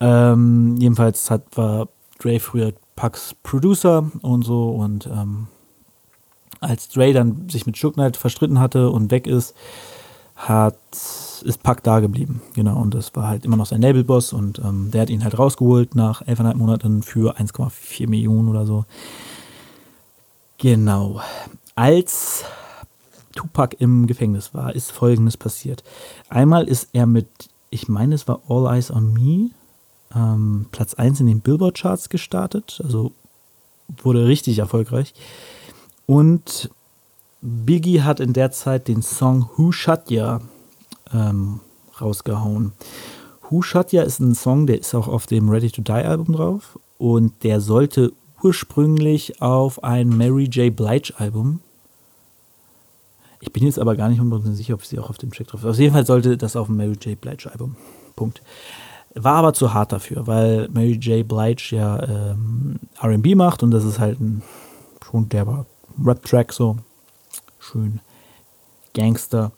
Ähm, 0.00 0.76
jedenfalls 0.80 1.30
hat, 1.30 1.42
war 1.56 1.88
Dre 2.18 2.40
früher 2.40 2.72
Pucks 2.96 3.36
Producer 3.42 4.10
und 4.22 4.44
so 4.44 4.70
und 4.70 5.06
ähm, 5.06 5.48
als 6.60 6.88
Dre 6.88 7.12
dann 7.12 7.48
sich 7.48 7.66
mit 7.66 7.76
Shook 7.76 7.94
Knight 7.94 8.16
verstritten 8.16 8.58
hatte 8.58 8.90
und 8.90 9.10
weg 9.10 9.26
ist, 9.26 9.54
hat 10.34 10.78
ist 11.44 11.62
Pack 11.62 11.82
da 11.82 12.00
geblieben. 12.00 12.40
Genau, 12.54 12.80
und 12.80 12.94
das 12.94 13.14
war 13.14 13.28
halt 13.28 13.44
immer 13.44 13.56
noch 13.56 13.66
sein 13.66 13.82
Labelboss 13.82 14.32
und 14.32 14.58
ähm, 14.60 14.90
der 14.90 15.02
hat 15.02 15.10
ihn 15.10 15.24
halt 15.24 15.38
rausgeholt 15.38 15.94
nach 15.94 16.22
11,5 16.22 16.54
Monaten 16.54 17.02
für 17.02 17.36
1,4 17.38 18.08
Millionen 18.08 18.48
oder 18.48 18.64
so. 18.64 18.86
Genau. 20.58 21.20
Als 21.74 22.44
Tupac 23.34 23.76
im 23.78 24.06
Gefängnis 24.06 24.54
war, 24.54 24.74
ist 24.74 24.92
folgendes 24.92 25.36
passiert. 25.36 25.82
Einmal 26.28 26.68
ist 26.68 26.88
er 26.92 27.06
mit, 27.06 27.26
ich 27.70 27.88
meine, 27.88 28.14
es 28.14 28.28
war 28.28 28.40
All 28.48 28.72
Eyes 28.72 28.90
on 28.90 29.12
Me, 29.12 29.50
ähm, 30.14 30.66
Platz 30.70 30.94
1 30.94 31.20
in 31.20 31.26
den 31.26 31.40
Billboard-Charts 31.40 32.08
gestartet, 32.08 32.80
also 32.84 33.12
wurde 34.02 34.26
richtig 34.26 34.58
erfolgreich. 34.58 35.14
Und 36.06 36.70
Biggie 37.40 38.02
hat 38.02 38.20
in 38.20 38.32
der 38.32 38.52
Zeit 38.52 38.88
den 38.88 39.02
Song 39.02 39.48
Who 39.56 39.72
Shut 39.72 40.10
Ya 40.10 40.40
ähm, 41.12 41.60
rausgehauen. 42.00 42.72
Who 43.48 43.62
Shot 43.62 43.92
Ya 43.92 44.02
ist 44.02 44.20
ein 44.20 44.34
Song, 44.34 44.66
der 44.66 44.78
ist 44.78 44.94
auch 44.94 45.08
auf 45.08 45.26
dem 45.26 45.48
Ready 45.48 45.70
to 45.70 45.82
Die 45.82 45.92
Album 45.92 46.34
drauf 46.34 46.78
und 46.98 47.32
der 47.42 47.60
sollte 47.60 48.12
ursprünglich 48.42 49.42
auf 49.42 49.82
ein 49.84 50.08
Mary 50.08 50.44
J. 50.44 50.74
Blige 50.74 51.12
Album. 51.18 51.60
Ich 53.44 53.52
bin 53.52 53.64
jetzt 53.64 53.78
aber 53.78 53.94
gar 53.94 54.08
nicht 54.08 54.20
unbedingt 54.20 54.56
sicher, 54.56 54.72
ob 54.72 54.84
sie 54.84 54.98
auch 54.98 55.10
auf 55.10 55.18
dem 55.18 55.30
Track 55.30 55.48
drauf 55.48 55.60
ist. 55.60 55.66
Auf 55.66 55.78
jeden 55.78 55.92
Fall 55.92 56.06
sollte 56.06 56.38
das 56.38 56.56
auf 56.56 56.68
dem 56.68 56.78
Mary 56.78 56.96
J. 57.00 57.20
Blige 57.20 57.50
Album. 57.52 57.76
Punkt. 58.16 58.40
War 59.14 59.36
aber 59.36 59.52
zu 59.52 59.74
hart 59.74 59.92
dafür, 59.92 60.26
weil 60.26 60.68
Mary 60.72 60.94
J. 60.94 61.28
Blige 61.28 61.76
ja 61.76 62.02
ähm, 62.02 62.80
RB 63.02 63.34
macht 63.34 63.62
und 63.62 63.70
das 63.70 63.84
ist 63.84 63.98
halt 63.98 64.18
ein 64.18 64.42
schon 65.04 65.28
der 65.28 65.66
Rap-Track 66.02 66.54
so. 66.54 66.78
Schön 67.60 68.00
Gangster. 68.94 69.52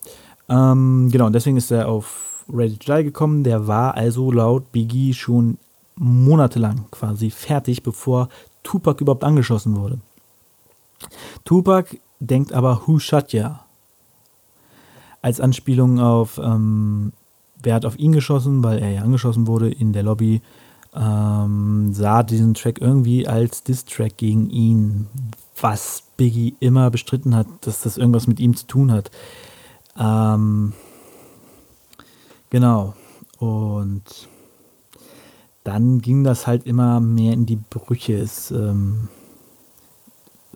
Ähm, 0.48 1.08
genau, 1.12 1.30
deswegen 1.30 1.56
ist 1.56 1.70
er 1.70 1.88
auf 1.88 2.44
Ready 2.52 2.76
to 2.76 2.96
Die 2.96 3.04
gekommen. 3.04 3.44
Der 3.44 3.68
war 3.68 3.94
also 3.94 4.32
laut 4.32 4.72
Biggie 4.72 5.14
schon 5.14 5.58
monatelang 5.94 6.86
quasi 6.90 7.30
fertig, 7.30 7.84
bevor 7.84 8.28
Tupac 8.64 9.00
überhaupt 9.00 9.24
angeschossen 9.24 9.76
wurde. 9.76 10.00
Tupac 11.44 11.98
denkt 12.18 12.52
aber 12.52 12.82
Who 12.86 12.98
Shot 12.98 13.32
Ya? 13.32 13.65
Als 15.26 15.40
Anspielung 15.40 15.98
auf, 15.98 16.38
ähm, 16.38 17.12
wer 17.60 17.74
hat 17.74 17.84
auf 17.84 17.98
ihn 17.98 18.12
geschossen, 18.12 18.62
weil 18.62 18.78
er 18.78 18.92
ja 18.92 19.02
angeschossen 19.02 19.48
wurde 19.48 19.68
in 19.68 19.92
der 19.92 20.04
Lobby, 20.04 20.40
ähm, 20.94 21.92
sah 21.92 22.22
diesen 22.22 22.54
Track 22.54 22.80
irgendwie 22.80 23.26
als 23.26 23.64
Diss-Track 23.64 24.18
gegen 24.18 24.50
ihn, 24.50 25.08
was 25.60 26.04
Biggie 26.16 26.54
immer 26.60 26.92
bestritten 26.92 27.34
hat, 27.34 27.48
dass 27.62 27.80
das 27.80 27.98
irgendwas 27.98 28.28
mit 28.28 28.38
ihm 28.38 28.54
zu 28.54 28.68
tun 28.68 28.92
hat. 28.92 29.10
Ähm, 29.98 30.74
genau. 32.50 32.94
Und 33.40 34.28
dann 35.64 36.00
ging 36.02 36.22
das 36.22 36.46
halt 36.46 36.66
immer 36.66 37.00
mehr 37.00 37.32
in 37.32 37.46
die 37.46 37.56
Brüche. 37.56 38.14
Es, 38.14 38.52
ähm, 38.52 39.08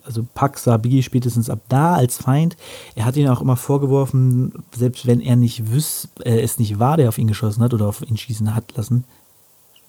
also 0.05 0.27
Pack 0.35 0.59
sah 0.59 0.77
Biggie 0.77 1.03
spätestens 1.03 1.51
ab 1.51 1.61
da 1.69 1.95
als 1.95 2.19
Feind. 2.19 2.57
Er 2.95 3.05
hat 3.05 3.17
ihn 3.17 3.29
auch 3.29 3.41
immer 3.41 3.57
vorgeworfen, 3.57 4.53
selbst 4.75 5.07
wenn 5.07 5.21
er 5.21 5.37
nicht 5.37 5.71
wüs 5.71 6.09
äh, 6.25 6.41
es 6.41 6.59
nicht 6.59 6.79
war, 6.79 6.97
der 6.97 7.09
auf 7.09 7.19
ihn 7.19 7.27
geschossen 7.29 7.63
hat 7.63 7.75
oder 7.75 7.87
auf 7.87 8.03
ihn 8.03 8.17
schießen 8.17 8.55
hat 8.55 8.77
lassen, 8.77 9.05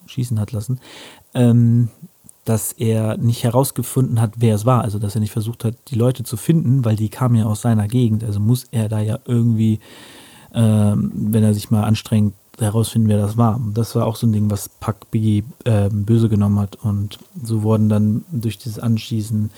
schießen 0.06 0.38
hat 0.38 0.52
lassen, 0.52 0.80
ähm, 1.34 1.88
dass 2.44 2.72
er 2.72 3.16
nicht 3.18 3.44
herausgefunden 3.44 4.20
hat, 4.20 4.34
wer 4.36 4.54
es 4.54 4.66
war. 4.66 4.82
Also 4.82 4.98
dass 4.98 5.14
er 5.14 5.20
nicht 5.20 5.32
versucht 5.32 5.64
hat, 5.64 5.76
die 5.88 5.96
Leute 5.96 6.24
zu 6.24 6.36
finden, 6.36 6.84
weil 6.84 6.96
die 6.96 7.08
kamen 7.08 7.36
ja 7.36 7.44
aus 7.44 7.62
seiner 7.62 7.88
Gegend. 7.88 8.24
Also 8.24 8.40
muss 8.40 8.66
er 8.70 8.88
da 8.88 9.00
ja 9.00 9.18
irgendwie, 9.26 9.80
ähm, 10.54 11.12
wenn 11.14 11.44
er 11.44 11.54
sich 11.54 11.70
mal 11.70 11.84
anstrengt, 11.84 12.34
herausfinden, 12.58 13.08
wer 13.08 13.18
das 13.18 13.36
war. 13.36 13.60
Das 13.72 13.94
war 13.94 14.06
auch 14.06 14.16
so 14.16 14.26
ein 14.26 14.32
Ding, 14.32 14.50
was 14.50 14.68
Pack 14.68 15.10
Biggie 15.10 15.44
äh, 15.64 15.88
böse 15.90 16.28
genommen 16.28 16.58
hat. 16.58 16.76
Und 16.76 17.18
so 17.42 17.62
wurden 17.62 17.88
dann 17.88 18.24
durch 18.30 18.58
dieses 18.58 18.78
Anschießen 18.78 19.50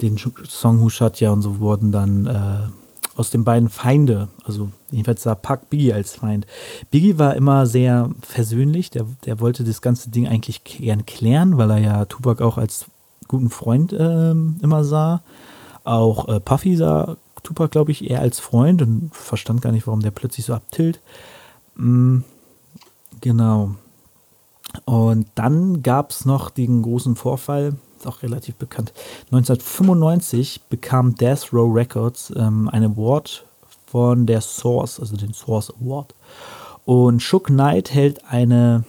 den 0.00 0.18
Song 0.18 0.80
Hushatja 0.80 1.30
und 1.30 1.42
so 1.42 1.58
wurden 1.58 1.92
dann 1.92 2.26
äh, 2.26 3.18
aus 3.18 3.30
den 3.30 3.42
beiden 3.42 3.68
Feinde, 3.68 4.28
also 4.44 4.70
jedenfalls 4.92 5.24
sah 5.24 5.34
Pack 5.34 5.70
Biggie 5.70 5.92
als 5.92 6.14
Feind. 6.14 6.46
Biggie 6.92 7.18
war 7.18 7.34
immer 7.34 7.66
sehr 7.66 8.10
versöhnlich, 8.20 8.90
der, 8.90 9.06
der 9.24 9.40
wollte 9.40 9.64
das 9.64 9.82
ganze 9.82 10.10
Ding 10.10 10.28
eigentlich 10.28 10.62
gern 10.62 11.04
klären, 11.04 11.58
weil 11.58 11.70
er 11.70 11.78
ja 11.78 12.04
Tupac 12.04 12.44
auch 12.44 12.58
als 12.58 12.86
guten 13.26 13.50
Freund 13.50 13.92
äh, 13.92 14.30
immer 14.30 14.84
sah. 14.84 15.22
Auch 15.82 16.28
äh, 16.28 16.38
Puffy 16.38 16.76
sah 16.76 17.16
Tupac, 17.42 17.72
glaube 17.72 17.90
ich, 17.90 18.08
eher 18.08 18.20
als 18.20 18.38
Freund 18.38 18.82
und 18.82 19.10
verstand 19.12 19.62
gar 19.62 19.72
nicht, 19.72 19.86
warum 19.86 20.00
der 20.00 20.10
plötzlich 20.12 20.46
so 20.46 20.54
abtilt. 20.54 21.00
Mm, 21.74 22.20
genau. 23.20 23.74
Und 24.84 25.26
dann 25.34 25.82
gab 25.82 26.10
es 26.10 26.24
noch 26.24 26.50
den 26.50 26.82
großen 26.82 27.16
Vorfall, 27.16 27.74
ist 27.98 28.06
auch 28.06 28.22
relativ 28.22 28.54
bekannt. 28.56 28.92
1995 29.32 30.62
bekam 30.68 31.14
Death 31.14 31.52
Row 31.52 31.74
Records 31.74 32.32
ähm, 32.36 32.68
ein 32.70 32.84
Award 32.84 33.44
von 33.86 34.26
der 34.26 34.40
Source, 34.40 35.00
also 35.00 35.16
den 35.16 35.34
Source 35.34 35.72
Award. 35.80 36.14
Und 36.84 37.22
Shook 37.22 37.46
Knight 37.46 37.92
hält 37.92 38.24
eine, 38.26 38.84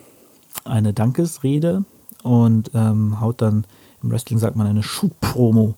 eine 0.63 0.93
Dankesrede 0.93 1.83
und 2.23 2.71
ähm, 2.73 3.19
haut 3.19 3.41
dann, 3.41 3.65
im 4.01 4.11
Wrestling 4.11 4.39
sagt 4.39 4.55
man 4.55 4.67
eine 4.67 4.83
Shoot-Promo. 4.83 5.75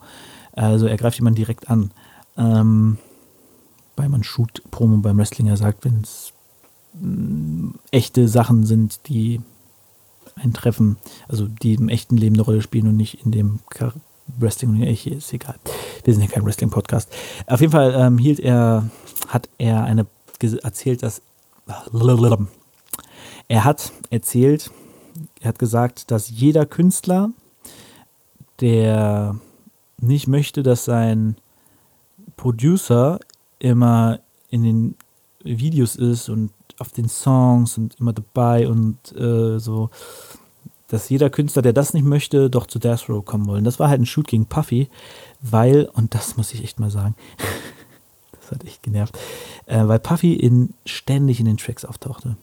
Also 0.53 0.85
er 0.85 0.97
greift 0.97 1.17
jemanden 1.17 1.37
direkt 1.37 1.69
an. 1.69 1.91
Ähm, 2.37 2.97
weil 3.95 4.09
man 4.09 4.23
Shoot-Promo 4.23 4.97
beim 4.97 5.17
Wrestling 5.17 5.47
ja 5.47 5.57
sagt, 5.57 5.85
wenn 5.85 6.01
es 6.01 6.33
mm, 6.93 7.69
echte 7.91 8.27
Sachen 8.27 8.65
sind, 8.65 9.07
die 9.07 9.41
ein 10.35 10.53
Treffen, 10.53 10.97
also 11.27 11.47
die 11.47 11.73
im 11.73 11.89
echten 11.89 12.17
Leben 12.17 12.35
eine 12.35 12.43
Rolle 12.43 12.61
spielen 12.61 12.87
und 12.87 12.97
nicht 12.97 13.25
in 13.25 13.31
dem 13.31 13.59
Wrestling. 14.39 14.81
Ich, 14.83 15.07
ist 15.07 15.33
egal. 15.33 15.55
Wir 16.03 16.13
sind 16.13 16.23
ja 16.23 16.29
kein 16.29 16.45
Wrestling-Podcast. 16.45 17.11
Auf 17.47 17.61
jeden 17.61 17.71
Fall 17.71 17.93
ähm, 17.97 18.17
hielt 18.17 18.39
er, 18.39 18.89
hat 19.27 19.49
er 19.57 19.83
eine 19.83 20.07
erzählt, 20.63 21.03
dass 21.03 21.21
er 23.47 23.63
hat 23.63 23.91
erzählt, 24.09 24.71
er 25.39 25.49
hat 25.49 25.59
gesagt, 25.59 26.09
dass 26.09 26.29
jeder 26.29 26.65
Künstler, 26.65 27.31
der 28.59 29.39
nicht 29.99 30.27
möchte, 30.27 30.63
dass 30.63 30.85
sein 30.85 31.35
Producer 32.37 33.19
immer 33.59 34.19
in 34.49 34.63
den 34.63 34.95
Videos 35.43 35.95
ist 35.95 36.29
und 36.29 36.51
auf 36.81 36.91
den 36.91 37.07
Songs 37.07 37.77
und 37.77 37.95
immer 37.99 38.13
dabei 38.13 38.67
und 38.67 38.97
äh, 39.15 39.59
so, 39.59 39.89
dass 40.89 41.09
jeder 41.09 41.29
Künstler, 41.29 41.61
der 41.61 41.73
das 41.73 41.93
nicht 41.93 42.03
möchte, 42.03 42.49
doch 42.49 42.67
zu 42.67 42.77
Death 42.77 43.07
Row 43.07 43.23
kommen 43.23 43.47
wollen. 43.47 43.63
Das 43.63 43.79
war 43.79 43.87
halt 43.87 44.01
ein 44.01 44.05
Shoot 44.05 44.27
gegen 44.27 44.47
Puffy, 44.47 44.89
weil, 45.41 45.89
und 45.93 46.13
das 46.13 46.35
muss 46.35 46.53
ich 46.53 46.63
echt 46.63 46.79
mal 46.79 46.91
sagen, 46.91 47.15
das 48.41 48.51
hat 48.51 48.65
echt 48.65 48.83
genervt, 48.83 49.17
äh, 49.67 49.87
weil 49.87 49.99
Puffy 49.99 50.33
in, 50.33 50.73
ständig 50.85 51.39
in 51.39 51.45
den 51.45 51.57
Tracks 51.57 51.85
auftauchte. 51.85 52.35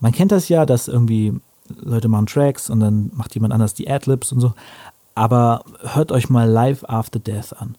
Man 0.00 0.12
kennt 0.12 0.32
das 0.32 0.50
ja, 0.50 0.66
dass 0.66 0.88
irgendwie 0.88 1.40
Leute 1.68 2.08
machen 2.08 2.26
Tracks 2.26 2.68
und 2.68 2.80
dann 2.80 3.10
macht 3.14 3.34
jemand 3.34 3.54
anders 3.54 3.72
die 3.72 3.88
Adlibs 3.88 4.32
und 4.32 4.40
so, 4.40 4.52
aber 5.14 5.64
hört 5.80 6.12
euch 6.12 6.28
mal 6.28 6.48
Live 6.48 6.84
After 6.84 7.18
Death 7.18 7.54
an. 7.54 7.78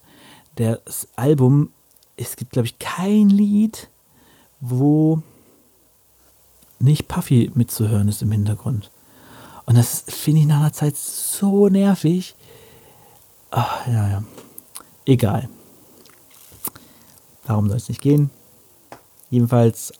Das 0.56 1.06
Album, 1.14 1.70
es 2.16 2.34
gibt, 2.34 2.50
glaube 2.50 2.66
ich, 2.66 2.80
kein 2.80 3.28
Lied, 3.28 3.88
wo 4.60 5.22
nicht 6.78 7.08
Puffy 7.08 7.50
mitzuhören 7.54 8.08
ist 8.08 8.22
im 8.22 8.32
Hintergrund. 8.32 8.90
Und 9.66 9.76
das 9.76 10.04
finde 10.08 10.40
ich 10.40 10.46
nach 10.46 10.60
einer 10.60 10.72
Zeit 10.72 10.96
so 10.96 11.68
nervig. 11.68 12.34
Ach, 13.50 13.86
ja, 13.86 14.08
ja. 14.08 14.24
Egal. 15.04 15.48
Darum 17.46 17.68
soll 17.68 17.76
es 17.78 17.88
nicht 17.88 18.00
gehen. 18.00 18.30
Jedenfalls 19.30 19.92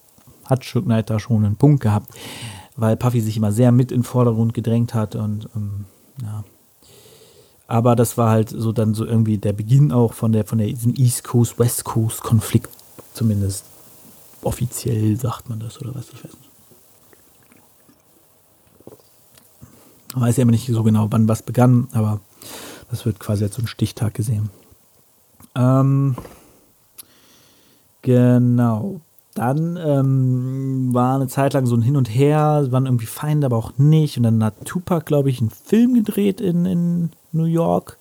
hat 0.44 0.64
Shook 0.64 0.84
Knight 0.84 1.10
da 1.10 1.18
schon 1.18 1.44
einen 1.44 1.56
Punkt 1.56 1.82
gehabt, 1.82 2.14
weil 2.76 2.96
Puffy 2.96 3.20
sich 3.20 3.36
immer 3.36 3.52
sehr 3.52 3.72
mit 3.72 3.92
in 3.92 3.98
den 3.98 4.04
Vordergrund 4.04 4.54
gedrängt 4.54 4.94
hat 4.94 5.14
und 5.14 5.48
ähm, 5.54 5.84
ja. 6.22 6.44
Aber 7.66 7.96
das 7.96 8.16
war 8.16 8.30
halt 8.30 8.48
so 8.48 8.72
dann 8.72 8.94
so 8.94 9.04
irgendwie 9.04 9.36
der 9.36 9.52
Beginn 9.52 9.92
auch 9.92 10.14
von 10.14 10.32
der 10.32 10.46
von 10.46 10.58
der 10.58 10.68
East 10.68 11.24
Coast 11.24 11.58
West 11.58 11.84
Coast 11.84 12.22
Konflikt 12.22 12.70
zumindest 13.12 13.64
offiziell 14.42 15.16
sagt 15.16 15.50
man 15.50 15.60
das 15.60 15.78
oder 15.80 15.94
was 15.94 16.08
ich 16.08 16.24
weiß 16.24 16.32
nicht. 16.32 16.47
Man 20.18 20.28
weiß 20.28 20.36
ja 20.36 20.42
immer 20.42 20.50
nicht 20.50 20.66
so 20.66 20.82
genau, 20.82 21.06
wann 21.10 21.28
was 21.28 21.42
begann, 21.42 21.86
aber 21.92 22.18
das 22.90 23.06
wird 23.06 23.20
quasi 23.20 23.44
als 23.44 23.54
so 23.54 23.62
ein 23.62 23.68
Stichtag 23.68 24.14
gesehen. 24.14 24.50
Ähm, 25.54 26.16
genau. 28.02 29.00
Dann 29.34 29.76
ähm, 29.76 30.92
war 30.92 31.14
eine 31.14 31.28
Zeit 31.28 31.52
lang 31.52 31.66
so 31.66 31.76
ein 31.76 31.82
Hin 31.82 31.96
und 31.96 32.06
Her, 32.06 32.66
waren 32.70 32.86
irgendwie 32.86 33.06
Feinde, 33.06 33.46
aber 33.46 33.56
auch 33.56 33.78
nicht. 33.78 34.16
Und 34.16 34.24
dann 34.24 34.42
hat 34.42 34.64
Tupac, 34.64 35.06
glaube 35.06 35.30
ich, 35.30 35.40
einen 35.40 35.50
Film 35.50 35.94
gedreht 35.94 36.40
in, 36.40 36.66
in 36.66 37.10
New 37.30 37.44
York, 37.44 37.98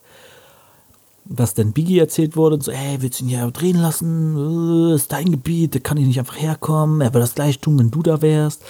was 1.26 1.54
dann 1.54 1.74
Biggie 1.74 2.00
erzählt 2.00 2.36
wurde. 2.36 2.56
Und 2.56 2.64
so, 2.64 2.72
hey, 2.72 2.98
willst 3.02 3.20
du 3.20 3.26
ihn 3.26 3.30
hier 3.30 3.52
drehen 3.52 3.78
lassen? 3.78 4.90
Äh, 4.90 4.96
ist 4.96 5.12
dein 5.12 5.30
Gebiet, 5.30 5.76
da 5.76 5.80
kann 5.80 5.98
ich 5.98 6.08
nicht 6.08 6.18
einfach 6.18 6.42
herkommen. 6.42 7.02
Er 7.02 7.14
wird 7.14 7.24
das 7.24 7.36
gleich 7.36 7.60
tun, 7.60 7.78
wenn 7.78 7.92
du 7.92 8.02
da 8.02 8.24
wärst. 8.24 8.64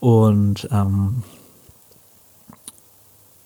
Und 0.00 0.68
ähm, 0.72 1.22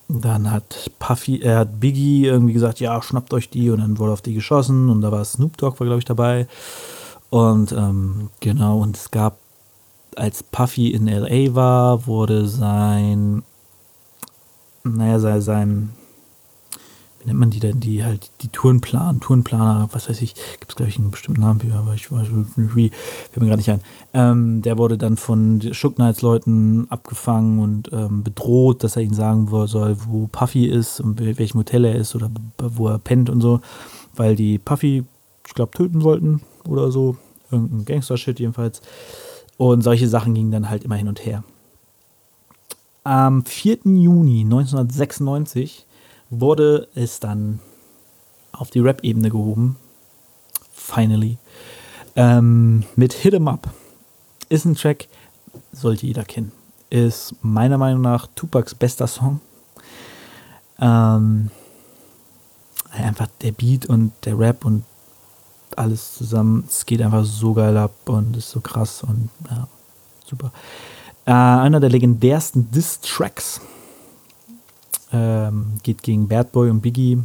dann 0.08 0.50
hat 0.50 0.90
Puffy, 0.98 1.40
er 1.40 1.58
hat 1.58 1.80
Biggie 1.80 2.26
irgendwie 2.26 2.52
gesagt, 2.52 2.80
ja, 2.80 3.00
schnappt 3.02 3.34
euch 3.34 3.50
die. 3.50 3.70
Und 3.70 3.80
dann 3.80 3.98
wurde 3.98 4.12
auf 4.12 4.22
die 4.22 4.34
geschossen. 4.34 4.88
Und 4.88 5.00
da 5.00 5.10
war 5.10 5.24
Snoop 5.24 5.56
Dogg, 5.56 5.80
war 5.80 5.86
glaube 5.86 5.98
ich 5.98 6.04
dabei. 6.04 6.46
Und 7.30 7.72
ähm, 7.72 8.30
genau, 8.40 8.80
und 8.80 8.96
es 8.96 9.10
gab, 9.10 9.38
als 10.14 10.42
Puffy 10.42 10.90
in 10.92 11.08
LA 11.08 11.54
war, 11.54 12.06
wurde 12.06 12.46
sein, 12.46 13.42
naja, 14.84 15.18
sein, 15.18 15.90
nennt 17.26 17.38
man 17.38 17.50
die 17.50 17.60
denn, 17.60 17.80
die 17.80 18.04
halt 18.04 18.30
die 18.42 18.48
Touren 18.48 18.80
planen, 18.80 19.20
Tourenplaner, 19.20 19.88
was 19.92 20.08
weiß 20.08 20.22
ich, 20.22 20.34
gibt 20.58 20.70
es 20.70 20.76
glaube 20.76 20.88
ich 20.88 20.98
einen 20.98 21.10
bestimmten 21.10 21.40
Namen 21.40 21.60
für, 21.60 21.74
aber 21.74 21.94
ich 21.94 22.10
weiß 22.10 22.28
nicht 22.56 22.76
wie, 22.76 22.90
fällt 22.90 23.40
mir 23.40 23.46
gerade 23.46 23.58
nicht 23.58 23.70
ein. 23.70 23.80
Ähm, 24.14 24.62
der 24.62 24.78
wurde 24.78 24.96
dann 24.96 25.16
von 25.16 25.60
Shook 25.72 25.96
Knights 25.96 26.22
Leuten 26.22 26.86
abgefangen 26.90 27.58
und 27.58 27.92
ähm, 27.92 28.22
bedroht, 28.22 28.84
dass 28.84 28.96
er 28.96 29.02
ihnen 29.02 29.14
sagen 29.14 29.48
soll, 29.66 29.96
wo 30.06 30.28
Puffy 30.28 30.66
ist 30.66 31.00
und 31.00 31.20
welchem 31.20 31.58
Hotel 31.58 31.84
er 31.84 31.96
ist 31.96 32.14
oder 32.14 32.30
wo 32.58 32.88
er 32.88 32.98
pennt 32.98 33.28
und 33.28 33.40
so, 33.40 33.60
weil 34.14 34.36
die 34.36 34.58
Puffy, 34.58 35.04
ich 35.46 35.54
glaube, 35.54 35.76
töten 35.76 36.02
wollten 36.02 36.42
oder 36.66 36.90
so, 36.90 37.16
irgendein 37.50 37.84
Gangster-Shit 37.84 38.40
jedenfalls. 38.40 38.80
Und 39.58 39.82
solche 39.82 40.08
Sachen 40.08 40.34
gingen 40.34 40.50
dann 40.50 40.68
halt 40.68 40.84
immer 40.84 40.96
hin 40.96 41.08
und 41.08 41.24
her. 41.24 41.42
Am 43.04 43.44
4. 43.44 43.78
Juni 43.84 44.40
1996 44.42 45.85
wurde 46.30 46.88
es 46.94 47.20
dann 47.20 47.60
auf 48.52 48.70
die 48.70 48.80
Rap-Ebene 48.80 49.30
gehoben. 49.30 49.76
Finally. 50.72 51.38
Ähm, 52.14 52.84
mit 52.96 53.12
Hit 53.12 53.34
'em 53.34 53.48
Up. 53.48 53.68
Ist 54.48 54.64
ein 54.64 54.74
Track, 54.74 55.08
sollte 55.72 56.06
jeder 56.06 56.24
kennen. 56.24 56.52
Ist 56.88 57.34
meiner 57.42 57.78
Meinung 57.78 58.00
nach 58.02 58.28
Tupacs 58.34 58.74
bester 58.74 59.06
Song. 59.06 59.40
Ähm, 60.78 61.50
einfach 62.90 63.28
der 63.42 63.52
Beat 63.52 63.86
und 63.86 64.12
der 64.24 64.38
Rap 64.38 64.64
und 64.64 64.84
alles 65.74 66.14
zusammen. 66.14 66.64
Es 66.68 66.86
geht 66.86 67.02
einfach 67.02 67.24
so 67.24 67.52
geil 67.54 67.76
ab 67.76 67.92
und 68.06 68.36
ist 68.36 68.50
so 68.50 68.60
krass 68.60 69.02
und 69.02 69.28
ja, 69.50 69.68
super. 70.24 70.52
Äh, 71.26 71.32
einer 71.32 71.80
der 71.80 71.90
legendärsten 71.90 72.70
Diss-Tracks 72.70 73.60
ähm, 75.12 75.74
geht 75.82 76.02
gegen 76.02 76.28
Bad 76.28 76.52
Boy 76.52 76.70
und 76.70 76.80
Biggie. 76.80 77.22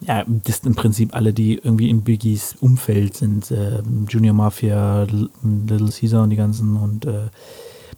Ja, 0.00 0.24
das 0.26 0.58
sind 0.58 0.66
im 0.66 0.74
Prinzip 0.74 1.14
alle, 1.14 1.32
die 1.32 1.54
irgendwie 1.54 1.88
in 1.88 2.02
Biggies 2.02 2.56
Umfeld 2.60 3.16
sind. 3.16 3.50
Äh, 3.50 3.82
Junior 4.08 4.34
Mafia, 4.34 5.06
Little 5.42 5.90
Caesar 5.90 6.24
und 6.24 6.30
die 6.30 6.36
ganzen. 6.36 6.76
Und 6.76 7.06
äh, 7.06 7.28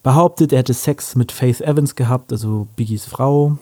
behauptet, 0.03 0.53
er 0.53 0.61
hätte 0.61 0.75
Sex 0.75 1.17
mit 1.17 1.33
Faith 1.33 1.61
Evans 1.61 1.95
gehabt, 1.95 2.33
also 2.33 2.69
Biggies 2.77 3.07
Frau. 3.07 3.59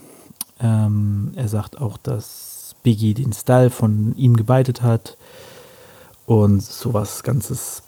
Ähm, 0.61 1.33
er 1.37 1.49
sagt 1.49 1.81
auch, 1.81 1.97
dass 1.97 2.75
Biggie 2.83 3.15
den 3.15 3.33
Style 3.33 3.71
von 3.71 4.15
ihm 4.17 4.37
gebeitet 4.37 4.83
hat. 4.83 5.17
Und 6.27 6.63
sowas 6.63 7.23
Ganzes. 7.23 7.83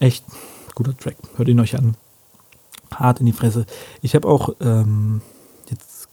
Echt 0.00 0.24
guter 0.74 0.96
Track. 0.96 1.16
Hört 1.36 1.48
ihn 1.48 1.60
euch 1.60 1.76
an. 1.76 1.94
Hart 2.94 3.20
in 3.20 3.26
die 3.26 3.32
Fresse. 3.32 3.66
Ich 4.02 4.14
habe 4.14 4.28
auch 4.28 4.50
ähm, 4.60 5.22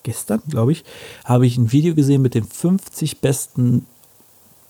gestern, 0.03 0.41
glaube 0.47 0.71
ich, 0.71 0.83
habe 1.25 1.45
ich 1.45 1.57
ein 1.57 1.71
Video 1.71 1.95
gesehen 1.95 2.21
mit 2.21 2.35
den 2.35 2.45
50 2.45 3.21
besten 3.21 3.85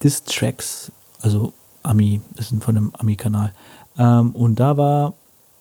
Diss-Tracks, 0.04 0.92
also 1.22 1.54
Ami, 1.84 2.22
das 2.36 2.52
ist 2.52 2.64
von 2.64 2.78
einem 2.78 2.92
Ami-Kanal. 2.98 3.54
Ähm, 3.98 4.32
und 4.32 4.60
da 4.60 4.78
war 4.78 5.14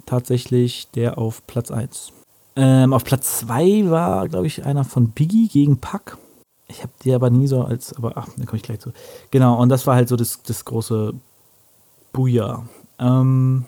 tatsächlich 0.07 0.90
der 0.93 1.19
auf 1.19 1.47
Platz 1.47 1.70
1. 1.70 2.12
Ähm, 2.57 2.93
auf 2.93 3.05
Platz 3.05 3.39
2 3.40 3.90
war, 3.90 4.28
glaube 4.28 4.47
ich, 4.47 4.65
einer 4.65 4.85
von 4.85 5.11
Biggie 5.11 5.49
gegen 5.49 5.78
Pack. 5.78 6.19
Ich 6.66 6.82
habe 6.82 6.93
die 7.03 7.15
aber 7.15 7.31
nie 7.31 7.47
so 7.47 7.62
als, 7.62 7.95
aber 7.95 8.12
ach, 8.16 8.28
da 8.36 8.45
komme 8.45 8.57
ich 8.57 8.62
gleich 8.62 8.81
zu. 8.81 8.93
Genau, 9.31 9.61
und 9.61 9.69
das 9.69 9.86
war 9.86 9.95
halt 9.95 10.09
so 10.09 10.16
das, 10.16 10.43
das 10.43 10.65
große 10.65 11.15
Booyah. 12.12 12.69
Ähm, 12.99 13.65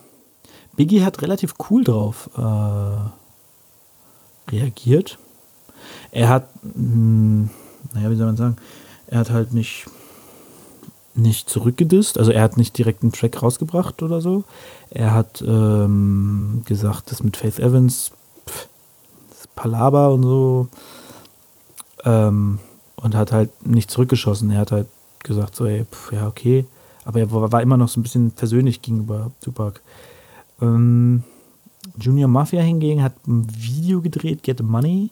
Biggie 0.76 1.04
hat 1.04 1.22
relativ 1.22 1.54
cool 1.70 1.84
drauf 1.84 2.30
äh, 2.36 3.10
reagiert 4.50 5.18
er 6.10 6.28
hat, 6.28 6.48
mh, 6.62 6.72
hm, 6.74 7.50
naja, 7.94 8.10
wie 8.10 8.16
soll 8.16 8.26
man 8.26 8.36
sagen, 8.36 8.56
er 9.06 9.18
hat 9.18 9.30
halt 9.30 9.52
nicht, 9.52 9.86
nicht 11.14 11.48
zurückgedisst, 11.50 12.18
also 12.18 12.30
er 12.30 12.42
hat 12.42 12.56
nicht 12.56 12.78
direkt 12.78 13.02
einen 13.02 13.12
Track 13.12 13.42
rausgebracht 13.42 14.02
oder 14.02 14.20
so. 14.20 14.44
Er 14.90 15.12
hat 15.12 15.42
ähm, 15.46 16.62
gesagt, 16.64 17.10
das 17.10 17.22
mit 17.22 17.36
Faith 17.36 17.58
Evans, 17.58 18.12
pff, 18.48 18.68
das 19.30 19.46
Palaber 19.48 20.12
und 20.12 20.22
so, 20.22 20.68
ähm, 22.04 22.58
und 22.96 23.14
hat 23.14 23.32
halt 23.32 23.66
nicht 23.66 23.90
zurückgeschossen. 23.90 24.50
Er 24.50 24.60
hat 24.60 24.72
halt 24.72 24.86
gesagt, 25.22 25.56
so, 25.56 25.66
ey, 25.66 25.84
pff, 25.84 26.12
ja, 26.12 26.26
okay. 26.26 26.66
Aber 27.04 27.20
er 27.20 27.30
war 27.30 27.62
immer 27.62 27.76
noch 27.76 27.88
so 27.88 27.98
ein 27.98 28.02
bisschen 28.02 28.30
persönlich 28.30 28.82
gegenüber 28.82 29.30
Tupac. 29.40 29.80
Ähm, 30.60 31.24
Junior 31.98 32.28
Mafia 32.28 32.62
hingegen 32.62 33.02
hat 33.02 33.14
ein 33.26 33.46
Video 33.50 34.00
gedreht, 34.00 34.42
Get 34.42 34.62
Money, 34.62 35.10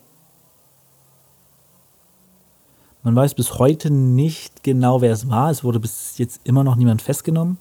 man 3.03 3.17
weiß 3.17 3.35
bis 3.35 3.59
heute 3.59 3.91
nicht 3.91 4.63
genau, 4.63 5.01
wer 5.01 5.13
es 5.13 5.29
war. 5.29 5.51
Es 5.51 5.65
wurde 5.65 5.81
bis 5.81 6.19
jetzt 6.19 6.41
immer 6.45 6.63
noch 6.63 6.77
niemand 6.77 7.03
festgenommen. 7.03 7.59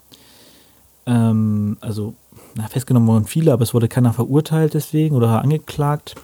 Ähm, 1.06 1.78
also, 1.82 2.14
na, 2.56 2.68
festgenommen 2.68 3.08
wurden 3.08 3.26
viele, 3.26 3.52
aber 3.52 3.64
es 3.64 3.74
wurde 3.74 3.88
keiner 3.88 4.14
verurteilt 4.14 4.76
deswegen 4.76 5.16
oder 5.16 5.42
angeklagt. 5.42 6.16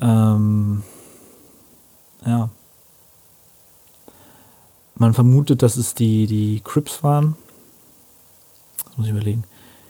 Ähm, 0.00 0.82
ja. 2.26 2.50
Man 4.96 5.14
vermutet, 5.14 5.62
dass 5.62 5.76
es 5.76 5.94
die, 5.94 6.26
die 6.26 6.60
Crips 6.62 7.02
waren. 7.02 7.36
Das 8.84 8.98
muss 8.98 9.06
ich 9.06 9.12
überlegen. 9.12 9.44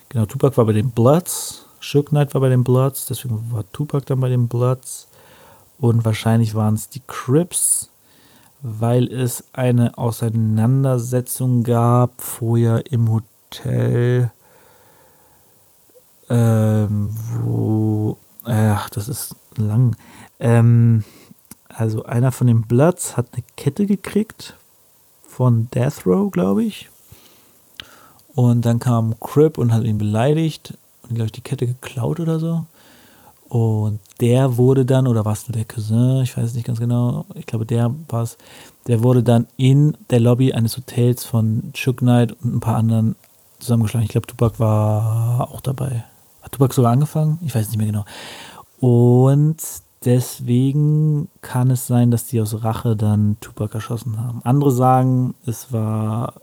Genau, 0.09 0.27
Tupac 0.27 0.57
war 0.57 0.67
bei 0.67 0.73
den 0.73 0.91
Bloods. 0.91 1.67
Shook 1.81 2.11
Knight 2.11 2.33
war 2.35 2.41
bei 2.41 2.49
den 2.49 2.63
Bloods. 2.63 3.07
Deswegen 3.07 3.51
war 3.51 3.65
Tupac 3.73 4.07
dann 4.07 4.21
bei 4.21 4.29
den 4.29 4.47
Bloods. 4.47 5.09
Und 5.79 6.05
wahrscheinlich 6.05 6.55
waren 6.55 6.75
es 6.75 6.91
die 6.91 7.03
Crips 7.07 7.90
weil 8.63 9.13
es 9.13 9.45
eine 9.53 9.97
Auseinandersetzung 9.99 11.63
gab 11.63 12.21
vorher 12.21 12.91
im 12.93 13.11
Hotel. 13.11 14.31
ähm, 16.29 17.11
wo, 17.43 18.17
ach, 18.45 18.89
das 18.91 19.09
ist 19.09 19.35
lang. 19.57 19.97
Ähm, 20.39 21.05
also 21.69 22.05
einer 22.05 22.33
von 22.33 22.47
den 22.47 22.63
Bloods 22.63 23.17
hat 23.17 23.27
eine 23.33 23.43
Kette 23.57 23.87
gekriegt 23.87 24.55
von 25.27 25.69
Death 25.75 26.07
Row, 26.07 26.31
glaube 26.31 26.65
ich. 26.65 26.89
Und 28.35 28.65
dann 28.65 28.79
kam 28.79 29.19
Crip 29.19 29.59
und 29.59 29.73
hat 29.73 29.85
ihn 29.85 29.99
beleidigt 29.99 30.75
und, 31.03 31.15
glaube 31.15 31.27
ich, 31.27 31.33
die 31.33 31.41
Kette 31.41 31.67
geklaut 31.67 32.21
oder 32.21 32.39
so. 32.39 32.67
Und 33.51 33.99
der 34.21 34.57
wurde 34.57 34.87
dann, 34.87 35.09
oder 35.09 35.25
war 35.25 35.33
es 35.33 35.49
nur 35.49 35.57
der 35.57 35.65
Cousin, 35.65 36.23
ich 36.23 36.37
weiß 36.37 36.55
nicht 36.55 36.67
ganz 36.67 36.79
genau, 36.79 37.25
ich 37.35 37.47
glaube, 37.47 37.67
der 37.67 37.93
war 38.09 38.23
es, 38.23 38.39
der 38.87 39.03
wurde 39.03 39.25
dann 39.25 39.49
in 39.57 39.97
der 40.09 40.21
Lobby 40.21 40.53
eines 40.53 40.77
Hotels 40.77 41.25
von 41.25 41.71
Chuck 41.73 41.97
Knight 41.97 42.31
und 42.31 42.55
ein 42.55 42.61
paar 42.61 42.77
anderen 42.77 43.17
zusammengeschlagen. 43.59 44.05
Ich 44.05 44.13
glaube, 44.13 44.29
Tupac 44.29 44.61
war 44.61 45.51
auch 45.51 45.61
dabei. 45.61 46.05
Hat 46.43 46.53
Tupac 46.53 46.73
sogar 46.73 46.93
angefangen? 46.93 47.41
Ich 47.45 47.53
weiß 47.53 47.69
nicht 47.69 47.79
mehr 47.79 47.89
genau. 47.89 48.05
Und 48.79 49.57
deswegen 50.05 51.27
kann 51.41 51.73
es 51.73 51.89
sein, 51.89 52.13
dass 52.13 52.27
die 52.27 52.41
aus 52.41 52.63
Rache 52.63 52.95
dann 52.95 53.37
Tupac 53.41 53.75
erschossen 53.75 54.17
haben. 54.25 54.43
Andere 54.45 54.71
sagen, 54.71 55.35
es 55.45 55.73
war 55.73 56.35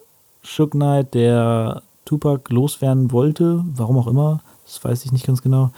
Shook 0.43 0.71
Knight, 0.71 1.13
der 1.13 1.83
Tupac 2.03 2.53
loswerden 2.53 3.13
wollte, 3.13 3.63
warum 3.65 3.97
auch 3.97 4.07
immer, 4.07 4.41
das 4.65 4.83
weiß 4.83 5.05
ich 5.05 5.13
nicht 5.13 5.25
ganz 5.25 5.41
genau. 5.41 5.71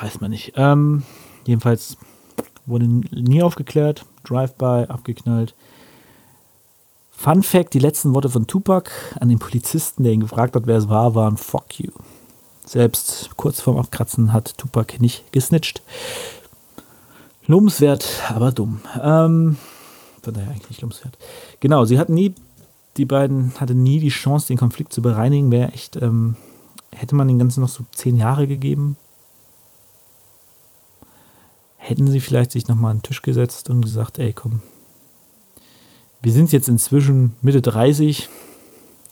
Weiß 0.00 0.20
man 0.20 0.30
nicht. 0.30 0.52
Ähm, 0.56 1.02
jedenfalls 1.46 1.96
wurde 2.66 2.86
nie 2.86 3.42
aufgeklärt, 3.42 4.04
Drive-by, 4.24 4.86
abgeknallt. 4.88 5.54
Fun 7.10 7.42
Fact: 7.42 7.74
Die 7.74 7.78
letzten 7.78 8.14
Worte 8.14 8.28
von 8.28 8.46
Tupac 8.46 8.90
an 9.18 9.28
den 9.28 9.38
Polizisten, 9.38 10.04
der 10.04 10.12
ihn 10.12 10.20
gefragt 10.20 10.54
hat, 10.54 10.66
wer 10.66 10.76
es 10.76 10.88
war, 10.88 11.14
waren 11.14 11.36
Fuck 11.36 11.80
you. 11.80 11.90
Selbst 12.64 13.30
kurz 13.36 13.60
vorm 13.60 13.78
Abkratzen 13.78 14.32
hat 14.32 14.58
Tupac 14.58 15.00
nicht 15.00 15.32
gesnitcht. 15.32 15.82
Lobenswert, 17.46 18.06
aber 18.28 18.52
dumm. 18.52 18.80
Ähm, 19.02 19.56
von 20.22 20.34
daher 20.34 20.50
eigentlich 20.50 20.68
nicht 20.68 20.82
lobenswert. 20.82 21.16
Genau, 21.60 21.86
sie 21.86 21.98
hatten 21.98 22.12
nie, 22.12 22.34
die 22.98 23.06
beiden 23.06 23.54
hatten 23.58 23.82
nie 23.82 24.00
die 24.00 24.10
Chance, 24.10 24.48
den 24.48 24.58
Konflikt 24.58 24.92
zu 24.92 25.00
bereinigen. 25.00 25.50
Wäre 25.50 25.72
echt, 25.72 25.96
ähm, 25.96 26.36
hätte 26.94 27.14
man 27.14 27.26
den 27.26 27.38
Ganzen 27.38 27.62
noch 27.62 27.70
so 27.70 27.84
zehn 27.92 28.16
Jahre 28.16 28.46
gegeben, 28.46 28.96
hätten 31.88 32.06
sie 32.10 32.20
vielleicht 32.20 32.52
sich 32.52 32.68
nochmal 32.68 32.90
an 32.90 32.98
den 32.98 33.02
Tisch 33.02 33.22
gesetzt 33.22 33.70
und 33.70 33.80
gesagt, 33.80 34.18
ey, 34.18 34.34
komm, 34.34 34.60
wir 36.20 36.32
sind 36.32 36.52
jetzt 36.52 36.68
inzwischen 36.68 37.34
Mitte 37.40 37.62
30, 37.62 38.28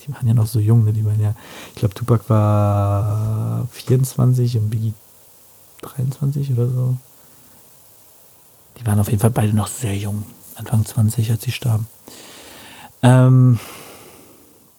die 0.04 0.12
waren 0.12 0.26
ja 0.26 0.34
noch 0.34 0.46
so 0.46 0.60
jung, 0.60 0.84
ne? 0.84 0.92
die 0.92 1.04
waren 1.04 1.20
ja, 1.20 1.34
ich 1.70 1.76
glaube, 1.76 1.94
Tupac 1.94 2.28
war 2.28 3.66
24 3.72 4.58
und 4.58 4.70
Biggie 4.70 4.92
23 5.82 6.52
oder 6.52 6.68
so. 6.68 6.96
Die 8.78 8.86
waren 8.86 9.00
auf 9.00 9.08
jeden 9.08 9.20
Fall 9.20 9.30
beide 9.30 9.54
noch 9.54 9.68
sehr 9.68 9.96
jung, 9.96 10.24
Anfang 10.56 10.84
20, 10.84 11.30
als 11.30 11.42
sie 11.42 11.52
starben. 11.52 11.86
Ähm, 13.02 13.58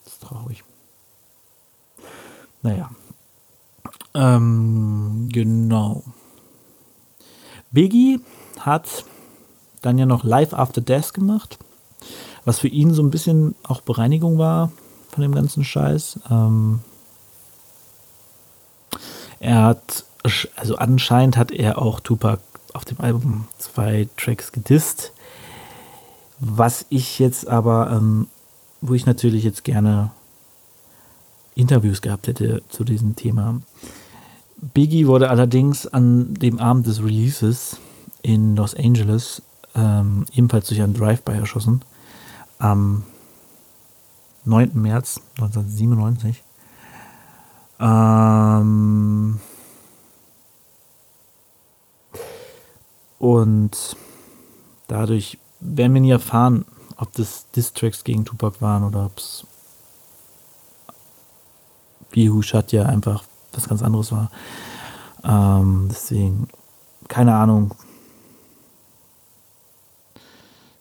das 0.03 0.13
ist 0.13 0.21
traurig. 0.21 0.63
Naja. 2.61 2.91
Ähm, 4.13 5.29
genau. 5.31 6.03
Biggie 7.71 8.19
hat 8.59 9.05
dann 9.81 9.97
ja 9.97 10.05
noch 10.05 10.23
Live 10.23 10.53
After 10.53 10.81
Death 10.81 11.13
gemacht, 11.13 11.57
was 12.45 12.59
für 12.59 12.67
ihn 12.67 12.93
so 12.93 13.03
ein 13.03 13.11
bisschen 13.11 13.55
auch 13.63 13.81
Bereinigung 13.81 14.37
war 14.37 14.71
von 15.09 15.21
dem 15.21 15.33
ganzen 15.33 15.63
Scheiß. 15.63 16.19
Ähm, 16.29 16.81
er 19.39 19.63
hat, 19.63 20.05
also 20.55 20.75
anscheinend 20.77 21.37
hat 21.37 21.51
er 21.51 21.81
auch 21.81 21.99
Tupac 21.99 22.41
auf 22.73 22.85
dem 22.85 22.99
Album 22.99 23.47
zwei 23.57 24.07
Tracks 24.17 24.51
gedisst. 24.51 25.11
Was 26.39 26.85
ich 26.89 27.19
jetzt 27.19 27.47
aber, 27.47 27.91
ähm, 27.91 28.27
wo 28.81 28.93
ich 28.93 29.05
natürlich 29.05 29.43
jetzt 29.43 29.63
gerne 29.63 30.11
Interviews 31.55 32.01
gehabt 32.01 32.27
hätte 32.27 32.61
zu 32.69 32.83
diesem 32.83 33.15
Thema. 33.15 33.61
Biggie 34.57 35.07
wurde 35.07 35.29
allerdings 35.29 35.85
an 35.85 36.33
dem 36.33 36.59
Abend 36.59 36.87
des 36.87 37.03
Releases 37.03 37.77
in 38.23 38.55
Los 38.55 38.75
Angeles 38.75 39.41
ähm, 39.75 40.25
ebenfalls 40.33 40.67
durch 40.67 40.81
einen 40.81 40.95
Drive-By 40.95 41.33
erschossen. 41.33 41.81
Am 42.57 43.03
9. 44.45 44.71
März 44.73 45.21
1997. 45.37 46.43
Ähm 47.79 49.39
und 53.19 53.95
dadurch 54.87 55.37
werden 55.59 55.93
wir 55.93 56.01
nie 56.01 56.11
erfahren, 56.11 56.65
ob 56.95 57.13
das 57.13 57.45
Distracks 57.51 58.03
gegen 58.03 58.25
Tupac 58.25 58.61
waren 58.61 58.83
oder 58.83 59.05
ob 59.05 59.17
es 59.17 59.45
wie 62.11 62.29
Hushat 62.31 62.71
ja 62.71 62.85
einfach 62.87 63.23
was 63.57 63.67
ganz 63.67 63.81
anderes 63.81 64.11
war. 64.11 64.31
Ähm, 65.23 65.87
deswegen, 65.89 66.47
keine 67.07 67.35
Ahnung. 67.35 67.75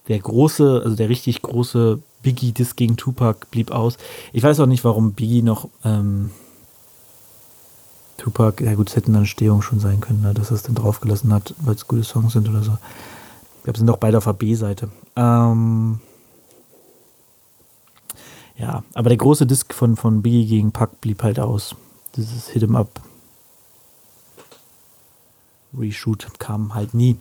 Der 0.09 0.19
große, 0.19 0.83
also 0.85 0.95
der 0.95 1.09
richtig 1.09 1.43
große 1.43 2.01
Biggie-Diss 2.23 2.77
gegen 2.77 2.97
Tupac 2.97 3.47
blieb 3.51 3.71
aus. 3.71 3.97
Ich 4.33 4.43
weiß 4.43 4.61
auch 4.61 4.67
nicht, 4.67 4.85
warum 4.85 5.13
Biggie 5.13 5.43
noch 5.43 5.69
ähm, 5.85 6.31
Tupac, 8.17 8.65
ja 8.65 8.75
gut, 8.75 8.89
es 8.89 8.97
hätten 8.97 9.13
dann 9.13 9.27
Stehung 9.27 9.63
schon 9.63 9.81
sein 9.81 10.01
können, 10.01 10.23
ne, 10.23 10.35
dass 10.35 10.51
er 10.51 10.57
es 10.57 10.63
dann 10.63 10.75
draufgelassen 10.75 11.33
hat, 11.33 11.55
weil 11.59 11.75
es 11.75 11.87
gute 11.87 12.05
Songs 12.05 12.33
sind 12.33 12.49
oder 12.49 12.63
so. 12.63 12.77
Ich 13.59 13.65
glaube, 13.65 13.79
sind 13.79 13.91
auch 13.91 13.99
beide 13.99 14.19
auf 14.19 14.25
der 14.25 14.33
B-Seite. 14.33 14.89
Ähm, 15.17 16.01
ja, 18.57 18.83
aber 18.95 19.11
der 19.11 19.19
große 19.19 19.47
Disk 19.47 19.75
von, 19.75 19.97
von 19.97 20.23
Biggie 20.23 20.47
gegen 20.47 20.73
Pac 20.73 21.01
blieb 21.01 21.23
halt 21.23 21.39
aus. 21.39 21.77
Dieses 22.17 22.49
Hit 22.49 22.63
'em 22.63 22.77
Up 22.77 23.01
Reshoot 25.77 26.27
kam 26.39 26.75
halt 26.75 26.95
nie. 26.95 27.17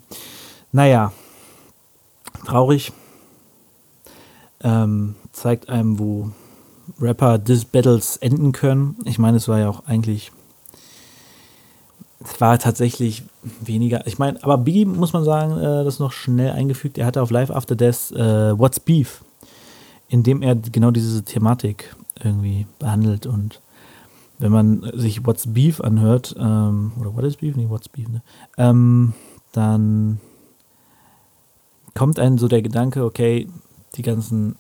Naja, 0.72 1.12
traurig 2.46 2.94
ähm, 4.62 5.16
zeigt 5.32 5.70
einem, 5.70 6.00
wo 6.00 6.32
Rapper 7.00 7.38
Diss 7.38 7.66
Battles 7.66 8.18
enden 8.18 8.52
können. 8.52 8.98
Ich 9.06 9.20
meine, 9.20 9.38
es 9.38 9.48
war 9.48 9.60
ja 9.60 9.70
auch 9.70 9.86
eigentlich, 9.86 10.32
es 12.24 12.40
war 12.40 12.58
tatsächlich 12.60 13.24
weniger. 13.62 14.08
Ich 14.08 14.18
meine, 14.18 14.42
aber 14.44 14.58
Biggie 14.58 14.86
muss 14.86 15.14
man 15.14 15.24
sagen, 15.24 15.58
äh, 15.58 15.84
das 15.84 16.00
noch 16.00 16.12
schnell 16.12 16.52
eingefügt. 16.52 16.98
Er 16.98 17.06
hatte 17.06 17.22
auf 17.22 17.32
Live 17.32 17.52
After 17.52 17.76
Death 17.76 18.12
äh, 18.12 18.58
What's 18.58 18.80
Beef, 18.80 19.24
in 20.08 20.24
dem 20.24 20.42
er 20.42 20.56
genau 20.56 20.92
diese 20.92 21.24
Thematik 21.24 21.96
irgendwie 22.24 22.66
behandelt 22.80 23.26
und 23.26 23.62
wenn 24.40 24.52
man 24.52 24.92
sich 24.94 25.26
What's 25.26 25.54
Beef 25.54 25.82
anhört, 25.82 26.36
ähm, 26.38 26.92
oder 27.00 27.16
What 27.16 27.24
is 27.24 27.38
Beef? 27.38 27.56
Nee, 27.56 27.70
What's 27.70 27.90
Beef, 27.90 28.08
ne? 28.10 28.22
Ähm, 28.58 29.14
dann 29.52 30.20
kommt 31.94 32.20
einem 32.20 32.38
so 32.38 32.48
der 32.48 32.62
Gedanke, 32.62 33.04
okay, 33.06 33.48
die 33.96 34.02
ganzen 34.02 34.58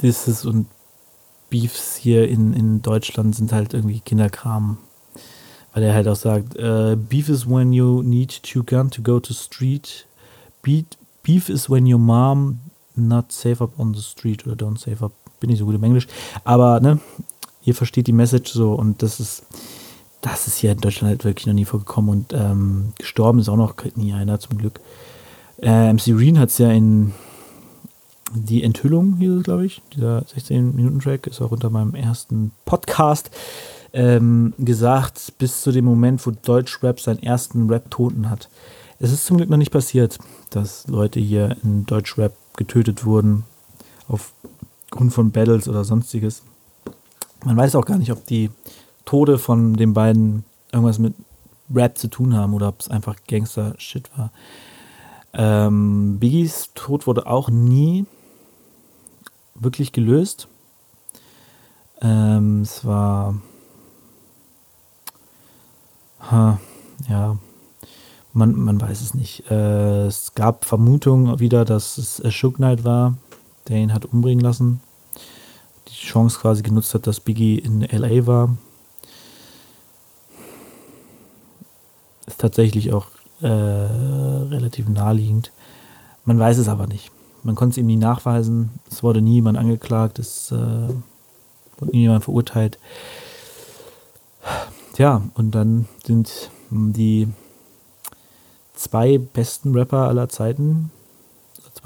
Disses 0.00 0.44
und 0.44 0.66
Beefs 1.50 1.96
hier 1.96 2.28
in, 2.28 2.52
in 2.52 2.82
Deutschland 2.82 3.34
sind 3.34 3.52
halt 3.52 3.74
irgendwie 3.74 4.00
Kinderkram. 4.00 4.78
Weil 5.72 5.82
er 5.82 5.94
halt 5.94 6.08
auch 6.08 6.16
sagt, 6.16 6.58
uh, 6.58 6.96
Beef 6.96 7.28
is 7.28 7.48
when 7.48 7.72
you 7.72 8.02
need 8.02 8.42
to 8.42 8.62
gun 8.62 8.90
to 8.90 9.02
go 9.02 9.20
to 9.20 9.34
street. 9.34 10.06
Beef, 10.62 10.86
beef 11.22 11.48
is 11.48 11.68
when 11.68 11.86
your 11.86 12.00
mom 12.00 12.60
not 12.94 13.30
safe 13.30 13.62
up 13.62 13.78
on 13.78 13.94
the 13.94 14.00
street 14.00 14.46
oder 14.46 14.56
don't 14.56 14.78
safe 14.78 15.04
up. 15.04 15.12
Bin 15.40 15.50
nicht 15.50 15.58
so 15.58 15.66
gut 15.66 15.74
im 15.74 15.84
Englisch. 15.84 16.06
Aber, 16.44 16.80
ne, 16.80 16.98
ihr 17.64 17.74
versteht 17.74 18.06
die 18.06 18.12
Message 18.12 18.52
so 18.52 18.72
und 18.74 19.02
das 19.02 19.20
ist, 19.20 19.44
das 20.20 20.46
ist 20.46 20.58
hier 20.58 20.72
in 20.72 20.80
Deutschland 20.80 21.10
halt 21.10 21.24
wirklich 21.24 21.46
noch 21.46 21.54
nie 21.54 21.64
vorgekommen 21.64 22.10
und 22.10 22.32
ähm, 22.32 22.92
gestorben 22.98 23.38
ist 23.38 23.48
auch 23.48 23.56
noch 23.56 23.74
nie 23.96 24.12
einer 24.12 24.40
zum 24.40 24.58
Glück. 24.58 24.80
Äh, 25.60 25.92
MC 25.92 26.38
hat 26.38 26.50
es 26.50 26.58
ja 26.58 26.70
in 26.70 27.12
die 28.34 28.62
Enthüllung 28.62 29.16
hier, 29.18 29.40
glaube 29.40 29.66
ich, 29.66 29.82
dieser 29.94 30.22
16-Minuten-Track 30.22 31.26
ist 31.26 31.40
auch 31.40 31.52
unter 31.52 31.70
meinem 31.70 31.94
ersten 31.94 32.52
Podcast 32.64 33.30
ähm, 33.92 34.52
gesagt, 34.58 35.34
bis 35.38 35.62
zu 35.62 35.72
dem 35.72 35.84
Moment, 35.84 36.26
wo 36.26 36.30
Deutschrap 36.30 37.00
seinen 37.00 37.22
ersten 37.22 37.68
Rap-Toten 37.70 38.28
hat. 38.28 38.48
Es 38.98 39.12
ist 39.12 39.26
zum 39.26 39.36
Glück 39.36 39.50
noch 39.50 39.56
nicht 39.56 39.70
passiert, 39.70 40.18
dass 40.50 40.86
Leute 40.88 41.20
hier 41.20 41.56
in 41.62 41.86
Deutschrap 41.86 42.32
getötet 42.56 43.04
wurden 43.04 43.44
aufgrund 44.86 45.12
von 45.12 45.30
Battles 45.30 45.68
oder 45.68 45.84
sonstiges. 45.84 46.42
Man 47.44 47.56
weiß 47.56 47.74
auch 47.76 47.84
gar 47.84 47.98
nicht, 47.98 48.12
ob 48.12 48.24
die 48.26 48.50
Tode 49.04 49.38
von 49.38 49.74
den 49.74 49.94
beiden 49.94 50.44
irgendwas 50.72 50.98
mit 50.98 51.14
Rap 51.74 51.98
zu 51.98 52.08
tun 52.08 52.34
haben 52.34 52.54
oder 52.54 52.68
ob 52.68 52.80
es 52.80 52.88
einfach 52.88 53.16
Gangster-Shit 53.28 54.10
war. 54.16 54.32
Ähm, 55.32 56.18
Biggies 56.18 56.70
Tod 56.74 57.06
wurde 57.06 57.26
auch 57.26 57.50
nie 57.50 58.06
wirklich 59.54 59.92
gelöst. 59.92 60.48
Ähm, 62.00 62.62
es 62.62 62.84
war. 62.84 63.40
Ha, 66.20 66.58
ja. 67.08 67.38
Man, 68.32 68.54
man 68.54 68.80
weiß 68.80 69.00
es 69.00 69.14
nicht. 69.14 69.50
Äh, 69.50 70.06
es 70.06 70.34
gab 70.34 70.64
Vermutungen 70.64 71.40
wieder, 71.40 71.64
dass 71.64 71.96
es 71.96 72.22
Shook 72.34 72.56
Knight 72.56 72.84
war, 72.84 73.16
der 73.68 73.78
ihn 73.78 73.92
hat 73.92 74.04
umbringen 74.04 74.42
lassen. 74.42 74.80
Die 75.88 75.94
Chance 75.94 76.38
quasi 76.40 76.62
genutzt 76.62 76.94
hat, 76.94 77.06
dass 77.06 77.20
Biggie 77.20 77.58
in 77.58 77.80
LA 77.82 78.26
war. 78.26 78.56
Ist 82.26 82.40
tatsächlich 82.40 82.92
auch 82.92 83.06
äh, 83.40 83.46
relativ 83.46 84.88
naheliegend. 84.88 85.52
Man 86.24 86.38
weiß 86.38 86.58
es 86.58 86.68
aber 86.68 86.86
nicht. 86.86 87.10
Man 87.44 87.54
konnte 87.54 87.74
es 87.74 87.78
ihm 87.78 87.86
nie 87.86 87.96
nachweisen. 87.96 88.70
Es 88.90 89.02
wurde 89.02 89.22
nie 89.22 89.34
jemand 89.34 89.58
angeklagt. 89.58 90.18
Es 90.18 90.50
äh, 90.50 90.54
wurde 90.54 91.92
nie 91.92 92.00
jemand 92.00 92.24
verurteilt. 92.24 92.78
Tja, 94.94 95.22
und 95.34 95.54
dann 95.54 95.86
sind 96.04 96.50
die 96.70 97.28
zwei 98.74 99.18
besten 99.18 99.74
Rapper 99.74 100.08
aller 100.08 100.28
Zeiten, 100.28 100.90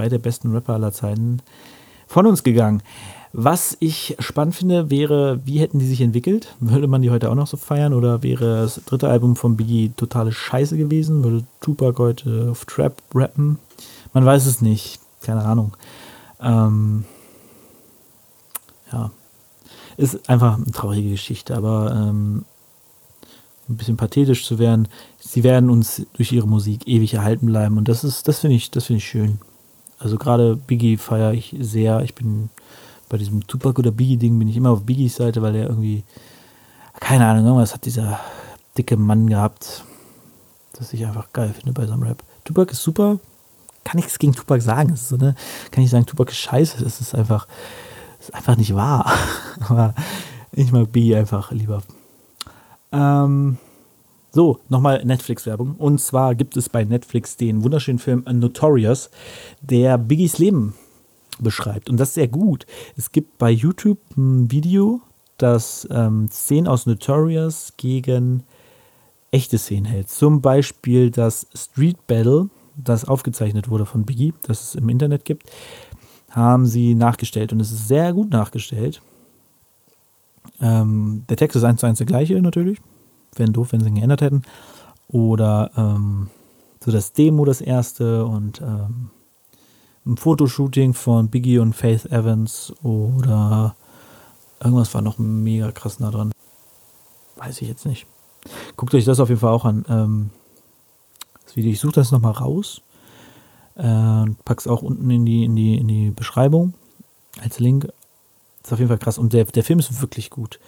zwei 0.01 0.09
der 0.09 0.18
besten 0.18 0.52
Rapper 0.52 0.74
aller 0.74 0.93
Zeiten, 0.93 1.43
von 2.06 2.27
uns 2.27 2.43
gegangen. 2.43 2.82
Was 3.32 3.77
ich 3.81 4.16
spannend 4.18 4.56
finde, 4.56 4.90
wäre, 4.90 5.40
wie 5.44 5.60
hätten 5.60 5.78
die 5.78 5.86
sich 5.86 6.01
entwickelt? 6.01 6.56
Würde 6.59 6.89
man 6.89 7.02
die 7.02 7.10
heute 7.10 7.31
auch 7.31 7.35
noch 7.35 7.47
so 7.47 7.56
feiern? 7.56 7.93
Oder 7.93 8.22
wäre 8.22 8.62
das 8.62 8.81
dritte 8.86 9.09
Album 9.09 9.36
von 9.36 9.56
Biggie 9.56 9.93
totale 9.97 10.32
Scheiße 10.32 10.77
gewesen? 10.77 11.22
Würde 11.22 11.44
Tupac 11.60 12.02
heute 12.02 12.48
auf 12.51 12.64
Trap 12.64 13.01
rappen? 13.14 13.59
Man 14.12 14.24
weiß 14.24 14.47
es 14.47 14.62
nicht. 14.62 15.01
Keine 15.20 15.44
Ahnung. 15.44 15.77
Ähm, 16.40 17.05
ja. 18.90 19.12
Ist 19.97 20.28
einfach 20.28 20.56
eine 20.56 20.72
traurige 20.72 21.10
Geschichte, 21.10 21.55
aber 21.55 21.93
ähm, 21.94 22.47
ein 23.68 23.77
bisschen 23.77 23.97
pathetisch 23.97 24.44
zu 24.44 24.59
werden, 24.59 24.89
sie 25.20 25.44
werden 25.44 25.70
uns 25.70 26.02
durch 26.14 26.32
ihre 26.32 26.48
Musik 26.48 26.89
ewig 26.89 27.14
erhalten 27.14 27.47
bleiben. 27.47 27.78
Und 27.78 27.86
das 27.86 28.02
ist, 28.02 28.27
das 28.27 28.40
finde 28.40 28.56
ich, 28.56 28.70
das 28.70 28.86
finde 28.86 28.98
ich 28.98 29.06
schön. 29.06 29.39
Also 30.01 30.16
gerade 30.16 30.56
Biggie 30.56 30.97
feiere 30.97 31.35
ich 31.35 31.55
sehr. 31.60 32.01
Ich 32.01 32.14
bin 32.14 32.48
bei 33.10 33.18
diesem 33.18 33.47
Tupac 33.47 33.78
oder 33.78 33.90
Biggie-Ding 33.90 34.39
bin 34.39 34.48
ich 34.48 34.56
immer 34.56 34.70
auf 34.70 34.85
Biggies 34.85 35.16
Seite, 35.16 35.43
weil 35.43 35.55
er 35.55 35.68
irgendwie, 35.68 36.05
keine 37.01 37.27
Ahnung, 37.27 37.44
irgendwas 37.44 37.74
hat 37.74 37.85
dieser 37.85 38.18
dicke 38.78 38.97
Mann 38.97 39.28
gehabt, 39.28 39.85
das 40.72 40.93
ich 40.94 41.05
einfach 41.05 41.32
geil 41.32 41.52
finde 41.52 41.72
bei 41.72 41.86
seinem 41.86 42.02
Rap. 42.02 42.22
Tupac 42.44 42.72
ist 42.72 42.82
super, 42.82 43.18
kann 43.85 43.97
nichts 43.97 44.18
gegen 44.18 44.32
Tupac 44.32 44.62
sagen. 44.62 44.97
So, 44.97 45.16
ne, 45.16 45.35
kann 45.70 45.85
ich 45.85 45.90
sagen, 45.90 46.06
Tupac 46.06 46.31
ist 46.31 46.39
scheiße, 46.39 46.82
das 46.82 47.01
ist 47.02 47.14
einfach, 47.14 47.47
das 48.18 48.31
ist 48.31 48.35
einfach 48.35 48.56
nicht 48.56 48.74
wahr. 48.74 49.12
Aber 49.68 49.94
ich 50.52 50.72
mag 50.72 50.90
Biggie 50.93 51.16
einfach 51.16 51.51
lieber. 51.51 51.82
Ähm, 52.90 53.59
so, 54.32 54.61
nochmal 54.69 55.05
Netflix-Werbung. 55.05 55.74
Und 55.77 56.01
zwar 56.01 56.35
gibt 56.35 56.57
es 56.57 56.69
bei 56.69 56.85
Netflix 56.85 57.36
den 57.36 57.65
wunderschönen 57.65 57.98
Film 57.98 58.24
Notorious, 58.31 59.11
der 59.61 59.98
Biggies 59.98 60.39
Leben 60.39 60.74
beschreibt. 61.40 61.90
Und 61.90 61.98
das 61.98 62.09
ist 62.09 62.15
sehr 62.15 62.28
gut. 62.28 62.66
Es 62.97 63.12
gibt 63.12 63.39
bei 63.39 63.51
YouTube 63.51 63.98
ein 64.16 64.51
Video, 64.51 65.01
das 65.39 65.89
ähm, 65.90 66.28
Szenen 66.28 66.69
aus 66.69 66.86
Notorious 66.86 67.73
gegen 67.77 68.44
echte 69.31 69.59
Szenen 69.59 69.86
hält. 69.86 70.11
Zum 70.11 70.40
Beispiel 70.40 71.11
das 71.11 71.47
Street 71.55 72.07
Battle, 72.07 72.51
das 72.77 73.07
aufgezeichnet 73.07 73.69
wurde 73.69 73.86
von 73.86 74.05
Biggie, 74.05 74.35
das 74.47 74.62
es 74.62 74.74
im 74.74 74.89
Internet 74.89 75.24
gibt, 75.24 75.51
haben 76.31 76.66
sie 76.66 76.94
nachgestellt. 76.94 77.52
Und 77.52 77.61
es 77.61 77.73
ist 77.73 77.89
sehr 77.89 78.12
gut 78.12 78.31
nachgestellt. 78.31 79.02
Ähm, 80.61 81.24
der 81.28 81.36
Text 81.36 81.57
ist 81.57 81.65
eins 81.65 81.81
zu 81.81 81.86
eins 81.86 81.98
der 81.98 82.07
gleiche 82.07 82.40
natürlich. 82.40 82.78
Wären 83.36 83.52
doof, 83.52 83.73
wenn 83.73 83.81
sie 83.81 83.89
ihn 83.89 83.97
geändert 83.97 84.20
hätten. 84.20 84.43
Oder 85.09 85.70
ähm, 85.77 86.31
so 86.82 86.90
das 86.90 87.12
Demo, 87.12 87.44
das 87.44 87.61
erste 87.61 88.24
und 88.24 88.61
ähm, 88.61 89.11
ein 90.07 90.16
Fotoshooting 90.16 90.94
von 90.94 91.28
Biggie 91.28 91.59
und 91.59 91.74
Faith 91.74 92.07
Evans 92.07 92.73
oder 92.82 93.77
irgendwas 94.62 94.94
war 94.94 95.02
noch 95.02 95.19
mega 95.19 95.73
krass 95.73 96.01
nah 96.01 96.11
dran. 96.11 96.32
Weiß 97.36 97.61
ich 97.62 97.69
jetzt 97.69 97.86
nicht. 97.86 98.07
Guckt 98.77 98.94
euch 98.94 99.05
das 99.05 99.20
auf 99.20 99.28
jeden 99.28 99.40
Fall 99.40 99.52
auch 99.52 99.65
an. 99.65 99.85
Ähm, 99.89 100.31
das 101.44 101.57
Video, 101.57 101.70
ich 101.70 101.81
suche 101.81 101.94
das 101.94 102.12
nochmal 102.12 102.32
raus 102.32 102.82
äh, 103.77 103.82
und 103.82 104.43
pack's 104.44 104.66
auch 104.66 104.82
unten 104.82 105.11
in 105.11 105.27
die, 105.27 105.44
in, 105.44 105.57
die, 105.57 105.77
in 105.77 105.89
die 105.89 106.11
Beschreibung 106.11 106.74
als 107.43 107.59
Link. 107.59 107.89
Ist 108.62 108.73
auf 108.73 108.78
jeden 108.78 108.89
Fall 108.89 108.98
krass. 108.98 109.19
Und 109.19 109.32
der, 109.32 109.44
der 109.44 109.65
Film 109.65 109.78
ist 109.78 110.01
wirklich 110.01 110.31
gut. 110.31 110.61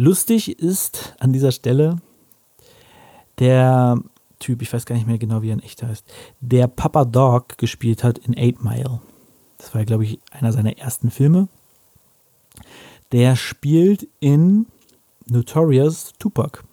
Lustig 0.00 0.58
ist 0.58 1.14
an 1.18 1.34
dieser 1.34 1.52
Stelle 1.52 2.00
der 3.38 4.00
Typ, 4.38 4.62
ich 4.62 4.72
weiß 4.72 4.86
gar 4.86 4.94
nicht 4.94 5.06
mehr 5.06 5.18
genau, 5.18 5.42
wie 5.42 5.50
er 5.50 5.52
in 5.52 5.62
echt 5.62 5.82
heißt, 5.82 6.10
der 6.40 6.68
Papa 6.68 7.04
Dog 7.04 7.58
gespielt 7.58 8.02
hat 8.02 8.16
in 8.16 8.34
Eight 8.34 8.64
Mile. 8.64 9.02
Das 9.58 9.74
war, 9.74 9.84
glaube 9.84 10.04
ich, 10.04 10.18
einer 10.30 10.54
seiner 10.54 10.78
ersten 10.78 11.10
Filme. 11.10 11.48
Der 13.12 13.36
spielt 13.36 14.08
in 14.20 14.64
Notorious 15.26 16.14
Tupac. 16.18 16.64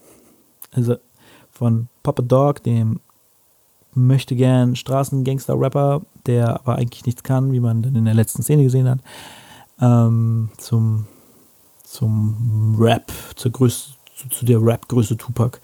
Also 0.71 0.95
von 1.51 1.89
Papa 2.03 2.23
Dog, 2.23 2.63
dem 2.63 3.01
möchte 3.93 4.37
gern 4.37 4.77
Straßengangster-Rapper, 4.77 6.01
der 6.27 6.61
aber 6.61 6.75
eigentlich 6.77 7.05
nichts 7.05 7.23
kann, 7.23 7.51
wie 7.51 7.59
man 7.59 7.81
dann 7.81 7.95
in 7.95 8.05
der 8.05 8.13
letzten 8.13 8.41
Szene 8.41 8.63
gesehen 8.63 8.87
hat, 8.87 8.99
ähm, 9.81 10.49
zum, 10.57 11.07
zum 11.89 12.75
Rap, 12.79 13.11
zur 13.35 13.51
Größe, 13.51 13.91
zu, 14.15 14.29
zu 14.29 14.45
der 14.45 14.61
Rap-Größe 14.61 15.17
Tupac. 15.17 15.59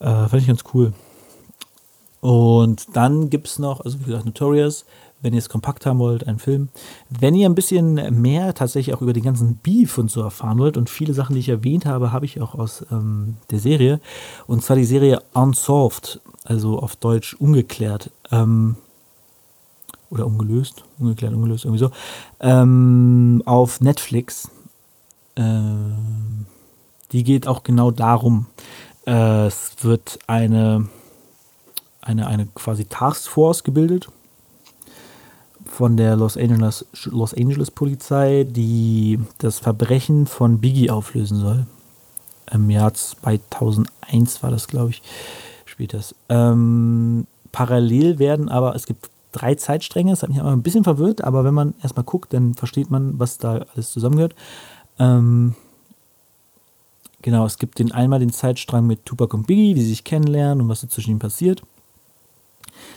Äh, 0.00 0.28
fand 0.28 0.42
ich 0.42 0.46
ganz 0.46 0.64
cool. 0.74 0.92
Und 2.20 2.96
dann 2.96 3.30
gibt 3.30 3.46
es 3.46 3.58
noch, 3.58 3.80
also 3.80 4.00
wie 4.00 4.04
gesagt, 4.04 4.26
Notorious, 4.26 4.84
wenn 5.22 5.32
ihr 5.32 5.38
es 5.38 5.48
kompakt 5.48 5.86
haben 5.86 5.98
wollt, 5.98 6.26
ein 6.26 6.38
Film. 6.38 6.68
Wenn 7.08 7.34
ihr 7.34 7.48
ein 7.48 7.54
bisschen 7.54 7.94
mehr 8.20 8.54
tatsächlich 8.54 8.94
auch 8.94 9.00
über 9.00 9.12
den 9.12 9.22
ganzen 9.22 9.56
Beef 9.56 9.96
und 9.98 10.10
so 10.10 10.22
erfahren 10.22 10.58
wollt, 10.58 10.76
und 10.76 10.90
viele 10.90 11.14
Sachen, 11.14 11.34
die 11.34 11.40
ich 11.40 11.48
erwähnt 11.48 11.86
habe, 11.86 12.12
habe 12.12 12.26
ich 12.26 12.40
auch 12.40 12.54
aus 12.54 12.84
ähm, 12.90 13.36
der 13.50 13.58
Serie. 13.58 14.00
Und 14.46 14.62
zwar 14.62 14.76
die 14.76 14.84
Serie 14.84 15.22
Unsolved, 15.32 16.20
also 16.44 16.78
auf 16.78 16.96
Deutsch 16.96 17.34
ungeklärt. 17.34 18.10
Ähm, 18.30 18.76
oder 20.10 20.26
ungelöst, 20.26 20.84
ungeklärt, 20.98 21.34
ungelöst, 21.34 21.64
irgendwie 21.64 21.80
so. 21.80 21.90
Ähm, 22.40 23.42
auf 23.46 23.80
Netflix. 23.80 24.50
Ähm, 25.36 26.46
die 27.12 27.24
geht 27.24 27.46
auch 27.46 27.62
genau 27.62 27.90
darum. 27.90 28.46
Äh, 29.06 29.46
es 29.46 29.72
wird 29.82 30.18
eine, 30.26 30.88
eine, 32.00 32.26
eine 32.26 32.46
quasi 32.46 32.84
Taskforce 32.86 33.62
gebildet 33.64 34.08
von 35.64 35.96
der 35.96 36.16
Los 36.16 36.36
Angeles, 36.36 36.86
Los 37.04 37.34
Angeles 37.34 37.70
Polizei, 37.70 38.44
die 38.48 39.18
das 39.38 39.58
Verbrechen 39.58 40.26
von 40.26 40.60
Biggie 40.60 40.90
auflösen 40.90 41.38
soll. 41.38 41.66
Im 42.50 42.70
Jahr 42.70 42.94
2001 42.94 44.42
war 44.42 44.50
das, 44.50 44.68
glaube 44.68 44.90
ich, 44.90 45.02
das. 45.88 46.14
Ähm, 46.30 47.26
parallel 47.52 48.18
werden 48.18 48.48
aber, 48.48 48.74
es 48.74 48.86
gibt 48.86 49.10
drei 49.32 49.54
Zeitstränge, 49.54 50.12
das 50.12 50.22
hat 50.22 50.30
mich 50.30 50.40
aber 50.40 50.52
ein 50.52 50.62
bisschen 50.62 50.84
verwirrt, 50.84 51.22
aber 51.22 51.44
wenn 51.44 51.52
man 51.52 51.74
erstmal 51.82 52.04
guckt, 52.04 52.32
dann 52.32 52.54
versteht 52.54 52.90
man, 52.90 53.18
was 53.18 53.36
da 53.36 53.66
alles 53.74 53.90
zusammengehört. 53.90 54.34
Ähm, 54.98 55.54
genau, 57.22 57.46
es 57.46 57.58
gibt 57.58 57.78
den 57.78 57.92
einmal 57.92 58.20
den 58.20 58.32
Zeitstrang 58.32 58.86
mit 58.86 59.04
Tupac 59.04 59.34
und 59.34 59.46
Biggie, 59.46 59.74
die 59.74 59.84
sich 59.84 60.04
kennenlernen 60.04 60.62
und 60.62 60.68
was 60.68 60.80
da 60.80 60.88
zwischen 60.88 61.10
ihnen 61.10 61.18
passiert. 61.18 61.62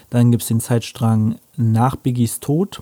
Dann 0.09 0.31
gibt 0.31 0.43
es 0.43 0.47
den 0.47 0.59
Zeitstrang 0.59 1.39
nach 1.55 1.95
Biggies 1.95 2.39
Tod, 2.39 2.81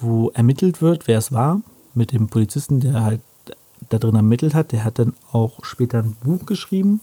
wo 0.00 0.30
ermittelt 0.30 0.82
wird, 0.82 1.06
wer 1.06 1.18
es 1.18 1.32
war, 1.32 1.60
mit 1.94 2.12
dem 2.12 2.28
Polizisten, 2.28 2.80
der 2.80 3.04
halt 3.04 3.20
da 3.88 3.98
drin 3.98 4.16
ermittelt 4.16 4.54
hat. 4.54 4.72
Der 4.72 4.84
hat 4.84 4.98
dann 4.98 5.14
auch 5.32 5.64
später 5.64 5.98
ein 5.98 6.16
Buch 6.22 6.46
geschrieben 6.46 7.00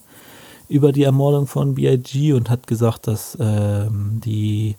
über 0.68 0.92
die 0.92 1.04
Ermordung 1.04 1.48
von 1.48 1.76
B.I.G. 1.76 2.34
und 2.34 2.50
hat 2.50 2.68
gesagt, 2.68 3.08
dass 3.08 3.38
ähm, 3.40 4.22
die 4.24 4.76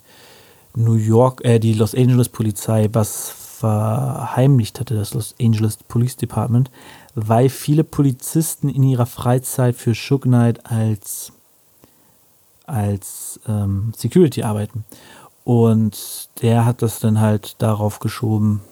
New 0.74 0.94
York, 0.94 1.44
äh, 1.44 1.58
die 1.58 1.74
Los 1.74 1.94
Angeles 1.94 2.28
Polizei 2.28 2.88
was 2.92 3.41
verheimlicht 3.62 4.80
hatte, 4.80 4.96
das 4.96 5.14
Los 5.14 5.36
Angeles 5.40 5.76
Police 5.76 6.16
Department, 6.16 6.70
weil 7.14 7.48
viele 7.48 7.84
Polizisten 7.84 8.68
in 8.68 8.82
ihrer 8.82 9.06
Freizeit 9.06 9.76
für 9.76 9.94
Shook 9.94 10.22
Knight 10.22 10.66
als 10.66 11.32
als 12.66 13.38
ähm, 13.46 13.92
Security 13.96 14.42
arbeiten. 14.42 14.84
Und 15.44 16.28
der 16.40 16.64
hat 16.64 16.82
das 16.82 17.00
dann 17.00 17.20
halt 17.20 17.56
darauf 17.60 17.98
geschoben, 17.98 18.62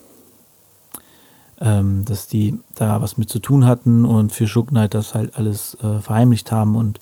ähm, 1.59 2.03
dass 2.05 2.27
die 2.27 2.59
da 2.75 3.01
was 3.01 3.17
mit 3.17 3.29
zu 3.29 3.39
tun 3.39 3.65
hatten 3.65 4.05
und 4.05 4.31
für 4.31 4.47
Shook 4.47 4.69
Knight 4.69 4.93
das 4.93 5.13
halt 5.13 5.35
alles 5.35 5.77
äh, 5.83 5.99
verheimlicht 5.99 6.51
haben 6.51 6.75
und 6.75 6.99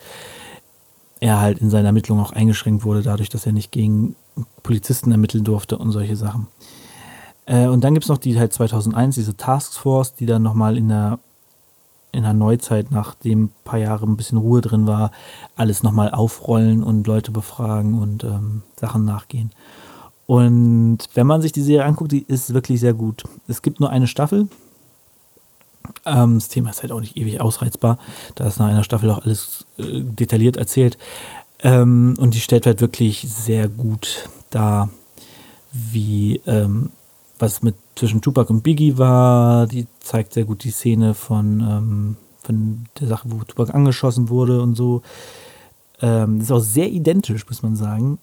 er 1.19 1.39
halt 1.39 1.59
in 1.59 1.69
seiner 1.69 1.87
Ermittlung 1.87 2.19
auch 2.19 2.33
eingeschränkt 2.33 2.83
wurde, 2.83 3.01
dadurch, 3.01 3.29
dass 3.29 3.45
er 3.45 3.51
nicht 3.51 3.71
gegen 3.71 4.15
Polizisten 4.63 5.11
ermitteln 5.11 5.43
durfte 5.43 5.77
und 5.77 5.91
solche 5.91 6.15
Sachen. 6.15 6.47
Äh, 7.49 7.67
und 7.67 7.83
dann 7.83 7.93
gibt 7.93 8.05
es 8.05 8.09
noch 8.09 8.19
die 8.19 8.39
halt 8.39 8.53
2001, 8.53 9.15
diese 9.15 9.35
Taskforce, 9.35 10.13
die 10.13 10.25
dann 10.27 10.43
nochmal 10.43 10.77
in 10.77 10.87
der 10.87 11.19
in 12.11 12.23
der 12.23 12.33
Neuzeit, 12.33 12.89
nachdem 12.89 13.43
ein 13.43 13.51
paar 13.63 13.77
Jahre 13.77 14.07
ein 14.07 14.17
bisschen 14.17 14.39
Ruhe 14.39 14.61
drin 14.61 14.87
war, 14.87 15.11
alles 15.55 15.83
nochmal 15.83 16.09
aufrollen 16.09 16.81
und 16.81 17.05
Leute 17.05 17.29
befragen 17.29 17.99
und 17.99 18.23
ähm, 18.23 18.63
Sachen 18.79 19.05
nachgehen. 19.05 19.51
Und 20.25 20.97
wenn 21.13 21.27
man 21.27 21.43
sich 21.43 21.51
die 21.51 21.61
Serie 21.61 21.85
anguckt, 21.85 22.11
die 22.11 22.23
ist 22.23 22.51
wirklich 22.51 22.79
sehr 22.79 22.95
gut. 22.95 23.25
Es 23.47 23.61
gibt 23.61 23.79
nur 23.79 23.91
eine 23.91 24.07
Staffel. 24.07 24.47
Ähm, 26.03 26.39
das 26.39 26.49
Thema 26.49 26.71
ist 26.71 26.81
halt 26.81 26.91
auch 26.91 26.99
nicht 26.99 27.15
ewig 27.15 27.41
ausreizbar. 27.41 27.99
Da 28.33 28.47
ist 28.47 28.57
nach 28.57 28.67
einer 28.67 28.83
Staffel 28.83 29.11
auch 29.11 29.23
alles 29.23 29.67
äh, 29.77 30.01
detailliert 30.01 30.57
erzählt. 30.57 30.97
Ähm, 31.59 32.15
und 32.19 32.33
die 32.33 32.39
stellt 32.39 32.65
halt 32.65 32.81
wirklich 32.81 33.27
sehr 33.29 33.67
gut 33.67 34.29
dar, 34.49 34.89
wie 35.71 36.41
ähm, 36.47 36.89
was 37.39 37.61
mit 37.61 37.75
zwischen 37.95 38.21
Tupac 38.21 38.51
und 38.51 38.61
Biggie 38.61 38.97
war. 38.97 39.67
Die 39.67 39.87
zeigt 39.99 40.33
sehr 40.33 40.45
gut 40.45 40.63
die 40.63 40.71
Szene 40.71 41.13
von, 41.13 41.61
ähm, 41.61 42.17
von 42.41 42.85
der 42.99 43.07
Sache, 43.07 43.29
wo 43.31 43.43
Tupac 43.43 43.73
angeschossen 43.73 44.29
wurde 44.29 44.61
und 44.61 44.75
so. 44.75 45.01
Ähm, 46.01 46.41
ist 46.41 46.51
auch 46.51 46.59
sehr 46.59 46.89
identisch, 46.89 47.47
muss 47.47 47.63
man 47.63 47.75
sagen. 47.75 48.19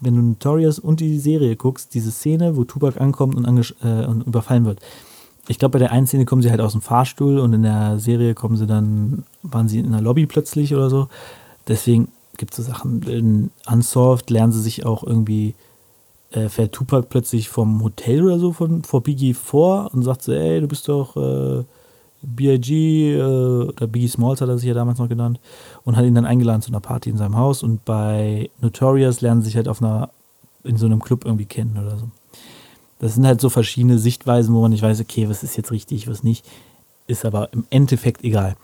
Wenn 0.00 0.16
du 0.16 0.22
Notorious 0.22 0.78
und 0.78 1.00
die 1.00 1.18
Serie 1.18 1.56
guckst, 1.56 1.94
diese 1.94 2.10
Szene, 2.10 2.56
wo 2.56 2.64
Tupac 2.64 3.00
ankommt 3.00 3.34
und, 3.36 3.74
äh, 3.82 4.06
und 4.06 4.26
überfallen 4.26 4.64
wird. 4.64 4.80
Ich 5.46 5.58
glaube, 5.58 5.72
bei 5.72 5.78
der 5.78 5.92
einen 5.92 6.06
Szene 6.06 6.24
kommen 6.24 6.42
sie 6.42 6.50
halt 6.50 6.60
aus 6.60 6.72
dem 6.72 6.80
Fahrstuhl 6.80 7.38
und 7.38 7.52
in 7.52 7.62
der 7.62 7.98
Serie 7.98 8.34
kommen 8.34 8.56
sie 8.56 8.66
dann, 8.66 9.24
waren 9.42 9.68
sie 9.68 9.78
in 9.78 9.92
der 9.92 10.00
Lobby 10.00 10.26
plötzlich 10.26 10.74
oder 10.74 10.88
so. 10.88 11.08
Deswegen 11.68 12.08
gibt 12.36 12.52
es 12.52 12.64
so 12.64 12.72
Sachen. 12.72 13.02
In 13.02 13.50
Unsolved 13.66 14.30
lernen 14.30 14.52
sie 14.52 14.62
sich 14.62 14.84
auch 14.86 15.04
irgendwie 15.04 15.54
äh, 16.34 16.48
fährt 16.48 16.72
Tupac 16.72 17.08
plötzlich 17.08 17.48
vom 17.48 17.82
Hotel 17.82 18.24
oder 18.24 18.38
so 18.38 18.52
von, 18.52 18.82
vor 18.82 19.02
Biggie 19.02 19.34
vor 19.34 19.90
und 19.92 20.02
sagt 20.02 20.22
so, 20.22 20.32
ey, 20.32 20.60
du 20.60 20.66
bist 20.66 20.88
doch 20.88 21.16
äh, 21.16 21.64
B.I.G. 22.22 23.14
Äh, 23.14 23.22
oder 23.22 23.86
Biggie 23.86 24.08
Smalls 24.08 24.40
hat 24.40 24.48
er 24.48 24.58
sich 24.58 24.68
ja 24.68 24.74
damals 24.74 24.98
noch 24.98 25.08
genannt 25.08 25.38
und 25.84 25.96
hat 25.96 26.04
ihn 26.04 26.14
dann 26.14 26.26
eingeladen 26.26 26.62
zu 26.62 26.70
einer 26.70 26.80
Party 26.80 27.10
in 27.10 27.16
seinem 27.16 27.36
Haus 27.36 27.62
und 27.62 27.84
bei 27.84 28.50
Notorious 28.60 29.20
lernen 29.20 29.42
sie 29.42 29.46
sich 29.46 29.56
halt 29.56 29.68
auf 29.68 29.82
einer, 29.82 30.10
in 30.64 30.76
so 30.76 30.86
einem 30.86 31.02
Club 31.02 31.24
irgendwie 31.24 31.46
kennen 31.46 31.78
oder 31.80 31.96
so. 31.98 32.08
Das 32.98 33.14
sind 33.14 33.26
halt 33.26 33.40
so 33.40 33.50
verschiedene 33.50 33.98
Sichtweisen, 33.98 34.54
wo 34.54 34.60
man 34.62 34.70
nicht 34.70 34.82
weiß, 34.82 35.00
okay, 35.00 35.28
was 35.28 35.42
ist 35.42 35.56
jetzt 35.56 35.70
richtig, 35.70 36.08
was 36.08 36.22
nicht. 36.22 36.46
Ist 37.06 37.24
aber 37.24 37.52
im 37.52 37.66
Endeffekt 37.68 38.24
egal. 38.24 38.56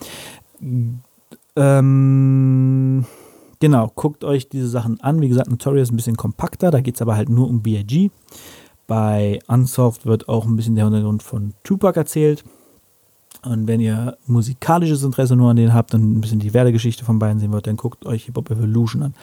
Ähm, 1.56 3.04
Genau, 3.60 3.92
guckt 3.94 4.24
euch 4.24 4.48
diese 4.48 4.68
Sachen 4.68 5.00
an. 5.02 5.20
Wie 5.20 5.28
gesagt, 5.28 5.50
Notorious 5.50 5.88
ist 5.88 5.92
ein 5.92 5.96
bisschen 5.96 6.16
kompakter, 6.16 6.70
da 6.70 6.80
geht 6.80 6.94
es 6.94 7.02
aber 7.02 7.14
halt 7.14 7.28
nur 7.28 7.46
um 7.46 7.60
B.I.G. 7.62 8.10
Bei 8.86 9.38
Unsolved 9.46 10.06
wird 10.06 10.28
auch 10.28 10.46
ein 10.46 10.56
bisschen 10.56 10.74
der 10.76 10.86
Hintergrund 10.86 11.22
von 11.22 11.52
Tupac 11.62 11.96
erzählt. 11.98 12.42
Und 13.42 13.68
wenn 13.68 13.80
ihr 13.80 14.16
musikalisches 14.26 15.02
Interesse 15.02 15.36
nur 15.36 15.50
an 15.50 15.56
denen 15.56 15.74
habt 15.74 15.94
und 15.94 16.02
ein 16.02 16.20
bisschen 16.20 16.40
die 16.40 16.54
Werdegeschichte 16.54 17.04
von 17.04 17.18
beiden 17.18 17.38
sehen 17.38 17.52
wollt, 17.52 17.66
dann 17.66 17.76
guckt 17.76 18.06
euch 18.06 18.24
Hip 18.24 18.36
Hop 18.36 18.50
Evolution 18.50 19.02
an. 19.02 19.14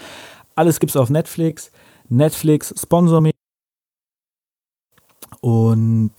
Alles 0.56 0.80
gibt's 0.80 0.96
auf 0.96 1.10
Netflix. 1.10 1.72
Netflix 2.08 2.74
sponsor 2.80 3.22
mich. 3.22 3.34
Und 5.42 6.14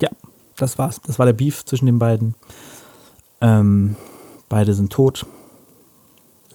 ja, 0.00 0.10
das 0.56 0.76
war's. 0.76 1.00
Das 1.00 1.18
war 1.18 1.26
der 1.26 1.32
Beef 1.32 1.64
zwischen 1.64 1.86
den 1.86 1.98
beiden. 1.98 2.34
Ähm, 3.40 3.96
beide 4.48 4.74
sind 4.74 4.92
tot 4.92 5.24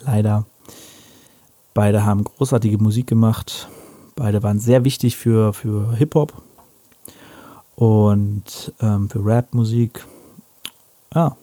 leider. 0.05 0.45
Beide 1.73 2.05
haben 2.05 2.23
großartige 2.23 2.77
Musik 2.77 3.07
gemacht. 3.07 3.69
Beide 4.15 4.43
waren 4.43 4.59
sehr 4.59 4.83
wichtig 4.83 5.15
für, 5.15 5.53
für 5.53 5.95
Hip-Hop 5.95 6.33
und 7.75 8.73
ähm, 8.81 9.09
für 9.09 9.25
Rap-Musik. 9.25 10.05
Ja, 11.13 11.35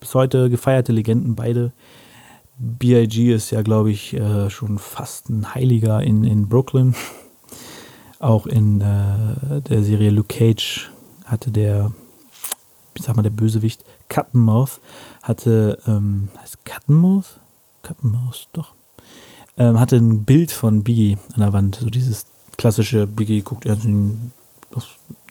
bis 0.00 0.14
heute 0.14 0.50
gefeierte 0.50 0.92
Legenden 0.92 1.34
beide. 1.34 1.72
B.I.G. 2.58 3.32
ist 3.32 3.50
ja, 3.50 3.62
glaube 3.62 3.90
ich, 3.90 4.14
äh, 4.14 4.50
schon 4.50 4.78
fast 4.78 5.28
ein 5.28 5.54
Heiliger 5.54 6.02
in, 6.02 6.24
in 6.24 6.48
Brooklyn. 6.48 6.94
Auch 8.18 8.46
in 8.46 8.80
äh, 8.80 9.60
der 9.62 9.84
Serie 9.84 10.10
Luke 10.10 10.34
Cage 10.36 10.90
hatte 11.24 11.52
der, 11.52 11.92
ich 12.94 13.04
sag 13.04 13.14
mal, 13.14 13.22
der 13.22 13.30
Bösewicht 13.30 13.84
Cuttenmouth 14.08 14.80
hatte, 15.22 15.78
ähm, 15.86 16.30
heißt 16.40 16.64
Cuttenmouth? 16.64 17.38
Kappenmaus, 17.88 18.48
doch. 18.52 18.74
Ähm, 19.56 19.80
hatte 19.80 19.96
ein 19.96 20.24
Bild 20.24 20.52
von 20.52 20.84
Biggie 20.84 21.16
an 21.32 21.40
der 21.40 21.54
Wand. 21.54 21.76
So 21.76 21.88
dieses 21.88 22.26
klassische 22.58 23.06
Biggie 23.06 23.40
guckt 23.40 23.64
ernst 23.64 23.86
in, 23.86 24.30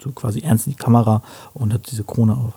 so 0.02 0.12
quasi 0.12 0.42
ernst 0.42 0.66
in 0.66 0.74
die 0.74 0.80
Kamera 0.80 1.22
und 1.54 1.72
hat 1.72 1.90
diese 1.92 2.04
Krone 2.04 2.36
auf. 2.36 2.54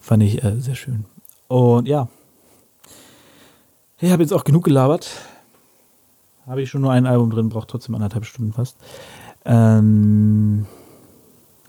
Fand 0.00 0.22
ich 0.22 0.44
äh, 0.44 0.60
sehr 0.60 0.74
schön. 0.74 1.06
Und 1.48 1.88
ja. 1.88 2.08
Ich 4.00 4.12
habe 4.12 4.22
jetzt 4.22 4.32
auch 4.32 4.44
genug 4.44 4.64
gelabert. 4.64 5.10
Habe 6.46 6.62
ich 6.62 6.68
schon 6.68 6.82
nur 6.82 6.92
ein 6.92 7.06
Album 7.06 7.30
drin, 7.30 7.48
braucht 7.48 7.68
trotzdem 7.68 7.94
anderthalb 7.94 8.26
Stunden 8.26 8.52
fast. 8.52 8.76
Ähm, 9.46 10.66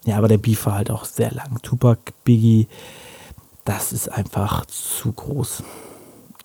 ja, 0.03 0.17
aber 0.17 0.27
der 0.27 0.37
Beef 0.37 0.65
war 0.65 0.75
halt 0.75 0.91
auch 0.91 1.05
sehr 1.05 1.31
lang. 1.31 1.61
Tupac, 1.61 2.11
Biggie, 2.25 2.67
das 3.63 3.93
ist 3.93 4.09
einfach 4.09 4.65
zu 4.65 5.13
groß. 5.13 5.63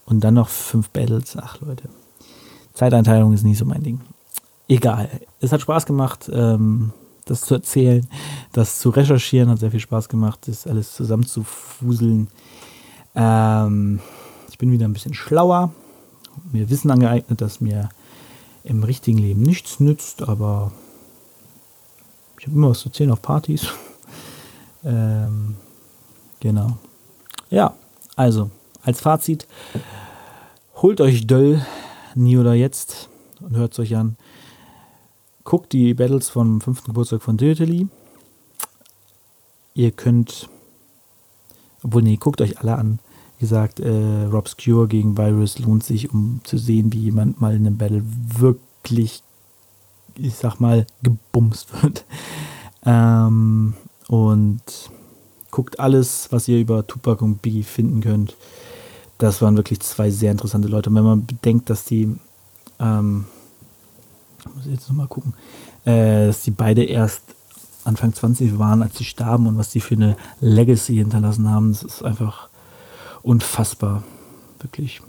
Und 0.06 0.20
dann 0.20 0.34
noch 0.34 0.48
fünf 0.48 0.90
Battles. 0.90 1.36
Ach 1.36 1.60
Leute. 1.60 1.88
Zeiteinteilung 2.74 3.32
ist 3.32 3.44
nicht 3.44 3.58
so 3.58 3.64
mein 3.64 3.82
Ding. 3.82 4.00
Egal. 4.68 5.08
Es 5.40 5.52
hat 5.52 5.60
Spaß 5.60 5.86
gemacht, 5.86 6.30
ähm, 6.32 6.92
das 7.24 7.42
zu 7.42 7.54
erzählen, 7.54 8.06
das 8.52 8.80
zu 8.80 8.90
recherchieren, 8.90 9.48
hat 9.48 9.58
sehr 9.58 9.70
viel 9.70 9.80
Spaß 9.80 10.08
gemacht, 10.08 10.40
das 10.46 10.66
alles 10.66 10.94
zusammenzufuseln. 10.94 12.28
Ähm, 13.14 14.00
ich 14.50 14.58
bin 14.58 14.72
wieder 14.72 14.86
ein 14.86 14.92
bisschen 14.92 15.14
schlauer, 15.14 15.72
mir 16.52 16.68
Wissen 16.70 16.90
angeeignet, 16.90 17.40
das 17.40 17.60
mir 17.60 17.88
im 18.64 18.82
richtigen 18.82 19.18
Leben 19.18 19.42
nichts 19.42 19.80
nützt, 19.80 20.22
aber 20.22 20.72
ich 22.38 22.46
habe 22.46 22.56
immer 22.56 22.70
was 22.70 22.80
zu 22.80 22.88
erzählen 22.88 23.10
auf 23.10 23.22
Partys. 23.22 23.68
ähm, 24.84 25.56
genau. 26.40 26.78
Ja, 27.50 27.74
also 28.16 28.50
als 28.84 29.00
Fazit, 29.00 29.46
holt 30.76 31.00
euch 31.00 31.26
Döll, 31.26 31.64
nie 32.14 32.36
oder 32.36 32.54
jetzt, 32.54 33.08
und 33.40 33.56
hört 33.56 33.72
es 33.72 33.78
euch 33.78 33.96
an. 33.96 34.16
Guckt 35.42 35.72
die 35.72 35.94
Battles 35.94 36.28
vom 36.28 36.60
fünften 36.60 36.88
Geburtstag 36.88 37.22
von 37.22 37.36
Diltily. 37.36 37.88
Ihr 39.74 39.90
könnt, 39.90 40.48
obwohl, 41.82 42.02
nee, 42.02 42.16
guckt 42.16 42.40
euch 42.40 42.58
alle 42.60 42.76
an. 42.76 42.98
Wie 43.38 43.40
gesagt, 43.42 43.80
äh, 43.80 44.24
Rob 44.24 44.48
Scure 44.48 44.86
gegen 44.86 45.18
Virus 45.18 45.58
lohnt 45.58 45.84
sich, 45.84 46.12
um 46.12 46.40
zu 46.44 46.56
sehen, 46.56 46.92
wie 46.92 47.00
jemand 47.00 47.40
mal 47.40 47.54
in 47.54 47.66
einem 47.66 47.76
Battle 47.76 48.02
wirklich, 48.38 49.22
ich 50.16 50.34
sag 50.34 50.60
mal, 50.60 50.86
gebumst 51.02 51.82
wird. 51.82 52.04
Ähm, 52.86 53.72
und 54.08 54.60
guckt 55.50 55.80
alles, 55.80 56.28
was 56.30 56.48
ihr 56.48 56.60
über 56.60 56.86
Tupac 56.86 57.24
und 57.24 57.40
Biggie 57.40 57.62
finden 57.62 58.02
könnt 58.02 58.36
das 59.18 59.42
waren 59.42 59.56
wirklich 59.56 59.80
zwei 59.80 60.10
sehr 60.10 60.32
interessante 60.32 60.68
Leute. 60.68 60.90
Und 60.90 60.96
wenn 60.96 61.04
man 61.04 61.26
bedenkt, 61.26 61.70
dass 61.70 61.84
die, 61.84 62.16
ähm, 62.80 63.26
muss 64.54 64.66
ich 64.66 64.72
jetzt 64.72 64.88
nochmal 64.88 65.08
gucken, 65.08 65.34
äh, 65.84 66.26
dass 66.26 66.42
die 66.42 66.50
beide 66.50 66.84
erst 66.84 67.22
Anfang 67.84 68.12
20 68.14 68.58
waren, 68.58 68.82
als 68.82 68.98
sie 68.98 69.04
starben 69.04 69.46
und 69.46 69.56
was 69.58 69.70
die 69.70 69.80
für 69.80 69.94
eine 69.94 70.16
Legacy 70.40 70.96
hinterlassen 70.96 71.48
haben, 71.50 71.72
das 71.72 71.82
ist 71.82 72.02
einfach 72.02 72.48
unfassbar. 73.22 74.02
Wirklich. 74.60 75.02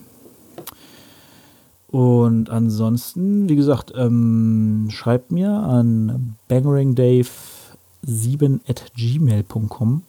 Und 1.87 2.49
ansonsten, 2.49 3.47
wie 3.47 3.55
gesagt, 3.55 3.93
ähm, 3.95 4.87
schreibt 4.89 5.31
mir 5.31 5.51
an 5.51 6.35
bangeringdave7 6.49 8.59
at 8.67 8.91
gmail.com. 8.95 10.01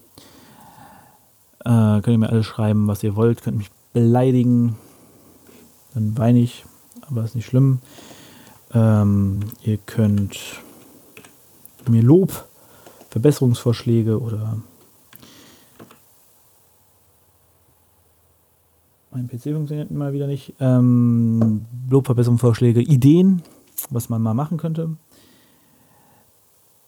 Äh, 1.60 1.64
könnt 1.64 2.08
ihr 2.08 2.18
mir 2.18 2.30
alles 2.30 2.46
schreiben, 2.46 2.88
was 2.88 3.04
ihr 3.04 3.14
wollt. 3.14 3.42
Könnt 3.42 3.58
mich 3.58 3.70
beleidigen, 3.96 4.76
dann 5.94 6.18
weine 6.18 6.40
ich, 6.40 6.66
aber 7.00 7.24
ist 7.24 7.34
nicht 7.34 7.46
schlimm. 7.46 7.78
Ähm, 8.74 9.40
ihr 9.62 9.78
könnt 9.78 10.38
mir 11.88 12.02
Lob, 12.02 12.44
Verbesserungsvorschläge 13.08 14.20
oder 14.20 14.58
mein 19.12 19.28
PC 19.28 19.44
funktioniert 19.54 19.90
mal 19.90 20.12
wieder 20.12 20.26
nicht. 20.26 20.52
Ähm, 20.60 21.64
Lob, 21.88 22.04
Verbesserungsvorschläge, 22.04 22.82
Ideen, 22.82 23.40
was 23.88 24.10
man 24.10 24.20
mal 24.20 24.34
machen 24.34 24.58
könnte. 24.58 24.90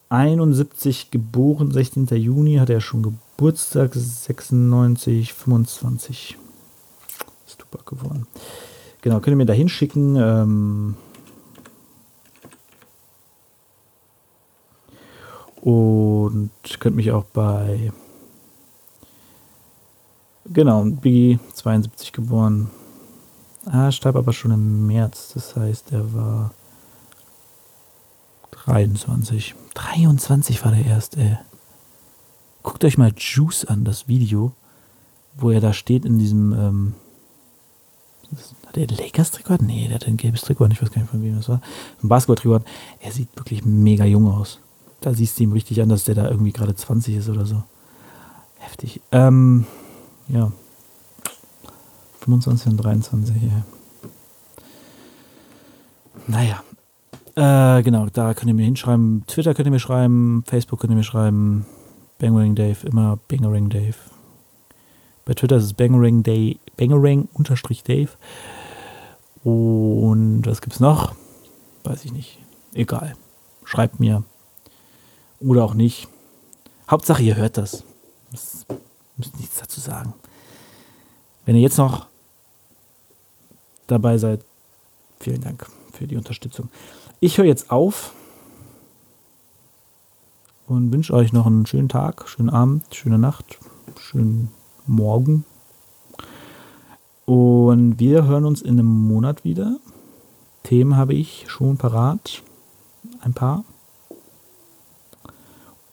71 0.09 1.09
geboren, 1.09 1.71
16. 1.71 2.05
Juni, 2.05 2.57
hat 2.57 2.69
er 2.69 2.81
schon 2.81 3.01
Geburtstag, 3.01 3.95
96, 3.95 5.33
25. 5.33 6.37
Tupac 7.59 7.85
geworden. 7.85 8.25
Genau, 9.01 9.19
könnt 9.19 9.33
ihr 9.33 9.37
mir 9.37 9.45
da 9.45 9.53
hinschicken. 9.53 10.15
Ähm 10.15 10.95
und 15.61 16.51
könnt 16.79 16.95
mich 16.95 17.11
auch 17.11 17.25
bei 17.25 17.91
Genau, 20.51 20.83
Biggie, 20.83 21.37
72 21.53 22.11
geboren. 22.11 22.71
Ah, 23.65 23.91
starb 23.91 24.15
aber 24.15 24.33
schon 24.33 24.49
im 24.49 24.87
März. 24.87 25.33
Das 25.35 25.55
heißt, 25.55 25.91
er 25.91 26.11
war 26.11 26.53
23. 28.51 29.53
23 29.75 30.65
war 30.65 30.71
der 30.71 30.85
erste. 30.85 31.39
Guckt 32.63 32.83
euch 32.83 32.97
mal 32.97 33.13
Juice 33.15 33.63
an, 33.65 33.85
das 33.85 34.07
Video, 34.07 34.53
wo 35.37 35.51
er 35.51 35.61
da 35.61 35.71
steht 35.71 36.03
in 36.03 36.17
diesem. 36.17 36.53
Ähm, 36.53 36.95
hat 38.67 38.77
er 38.77 38.87
Lakers-Trikot? 38.87 39.57
Nee, 39.61 39.87
der 39.87 39.95
hat 39.95 40.07
ein 40.07 40.17
gelbes 40.17 40.41
Trikot, 40.41 40.67
ich 40.67 40.81
weiß 40.81 40.91
gar 40.91 41.01
nicht 41.01 41.11
von 41.11 41.23
wem 41.23 41.35
das 41.35 41.49
war. 41.49 41.61
Ein 42.03 42.09
Basketball-Trikot. 42.09 42.63
Er 42.99 43.11
sieht 43.11 43.29
wirklich 43.35 43.65
mega 43.65 44.05
jung 44.05 44.27
aus. 44.27 44.59
Da 45.01 45.13
siehst 45.13 45.39
du 45.39 45.43
ihm 45.43 45.53
richtig 45.53 45.81
an, 45.81 45.89
dass 45.89 46.03
der 46.03 46.15
da 46.15 46.29
irgendwie 46.29 46.51
gerade 46.51 46.75
20 46.75 47.15
ist 47.15 47.29
oder 47.29 47.45
so. 47.45 47.63
Heftig. 48.57 49.01
Ähm, 49.11 49.65
ja. 50.27 50.51
25 52.21 52.71
und 52.71 52.77
23, 52.77 53.35
ja. 53.41 53.63
Naja. 56.27 56.63
Äh, 57.35 57.83
genau, 57.83 58.07
da 58.11 58.33
könnt 58.33 58.49
ihr 58.49 58.53
mir 58.53 58.65
hinschreiben. 58.65 59.23
Twitter 59.27 59.53
könnt 59.53 59.67
ihr 59.67 59.71
mir 59.71 59.79
schreiben, 59.79 60.43
Facebook 60.45 60.81
könnt 60.81 60.91
ihr 60.91 60.97
mir 60.97 61.03
schreiben. 61.03 61.65
Bangering 62.19 62.53
Dave, 62.53 62.85
immer 62.85 63.17
Bangering 63.29 63.69
Dave. 63.69 63.95
Bei 65.29 65.35
Twitter 65.35 65.57
ist 65.57 65.65
es 65.65 65.73
Bangering 65.73 66.23
Day, 66.23 66.57
Bangering 66.75 67.27
unterstrich 67.33 67.83
Dave. 67.83 68.09
Und 69.43 70.41
was 70.43 70.59
gibt's 70.59 70.79
noch? 70.79 71.13
Weiß 71.83 72.03
ich 72.03 72.11
nicht. 72.11 72.39
Egal. 72.73 73.15
Schreibt 73.63 73.99
mir. 73.99 74.23
Oder 75.39 75.65
auch 75.65 75.75
nicht. 75.75 76.07
Hauptsache, 76.89 77.21
ihr 77.21 77.35
hört 77.35 77.59
das. 77.59 77.83
Ihr 78.31 78.39
müsst 79.17 79.39
nichts 79.39 79.59
dazu 79.59 79.79
sagen. 79.79 80.15
Wenn 81.45 81.55
ihr 81.55 81.61
jetzt 81.61 81.77
noch 81.77 82.07
dabei 83.85 84.17
seid, 84.17 84.43
vielen 85.19 85.41
Dank 85.41 85.67
für 85.93 86.07
die 86.07 86.17
Unterstützung. 86.17 86.69
Ich 87.19 87.37
höre 87.37 87.45
jetzt 87.45 87.69
auf 87.69 88.13
und 90.65 90.91
wünsche 90.91 91.13
euch 91.13 91.33
noch 91.33 91.45
einen 91.45 91.67
schönen 91.67 91.87
Tag, 91.87 92.27
schönen 92.27 92.49
Abend, 92.49 92.95
schöne 92.95 93.19
Nacht, 93.19 93.59
schönen 93.99 94.49
Morgen. 94.89 95.45
Und 97.25 97.99
wir 97.99 98.25
hören 98.25 98.45
uns 98.45 98.61
in 98.61 98.79
einem 98.79 99.07
Monat 99.07 99.43
wieder. 99.43 99.77
Themen 100.63 100.97
habe 100.97 101.13
ich 101.13 101.45
schon 101.47 101.77
parat. 101.77 102.41
Ein 103.21 103.33
paar. 103.33 103.63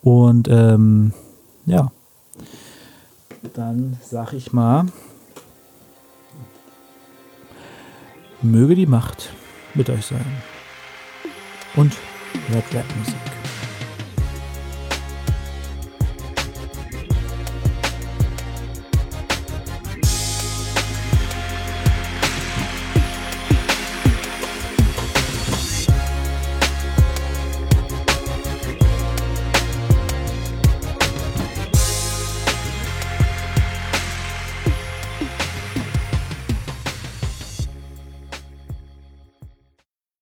Und 0.03 0.49
ähm, 0.49 1.13
ja, 1.67 1.91
dann 3.55 3.99
sag 4.03 4.33
ich 4.33 4.53
mal, 4.53 4.87
möge 8.41 8.75
die 8.75 8.87
Macht 8.87 9.31
mit 9.75 9.91
euch 9.91 10.07
sein. 10.07 10.25
Und 11.75 11.93
hört 12.49 12.65
Rapmusik. 12.75 13.36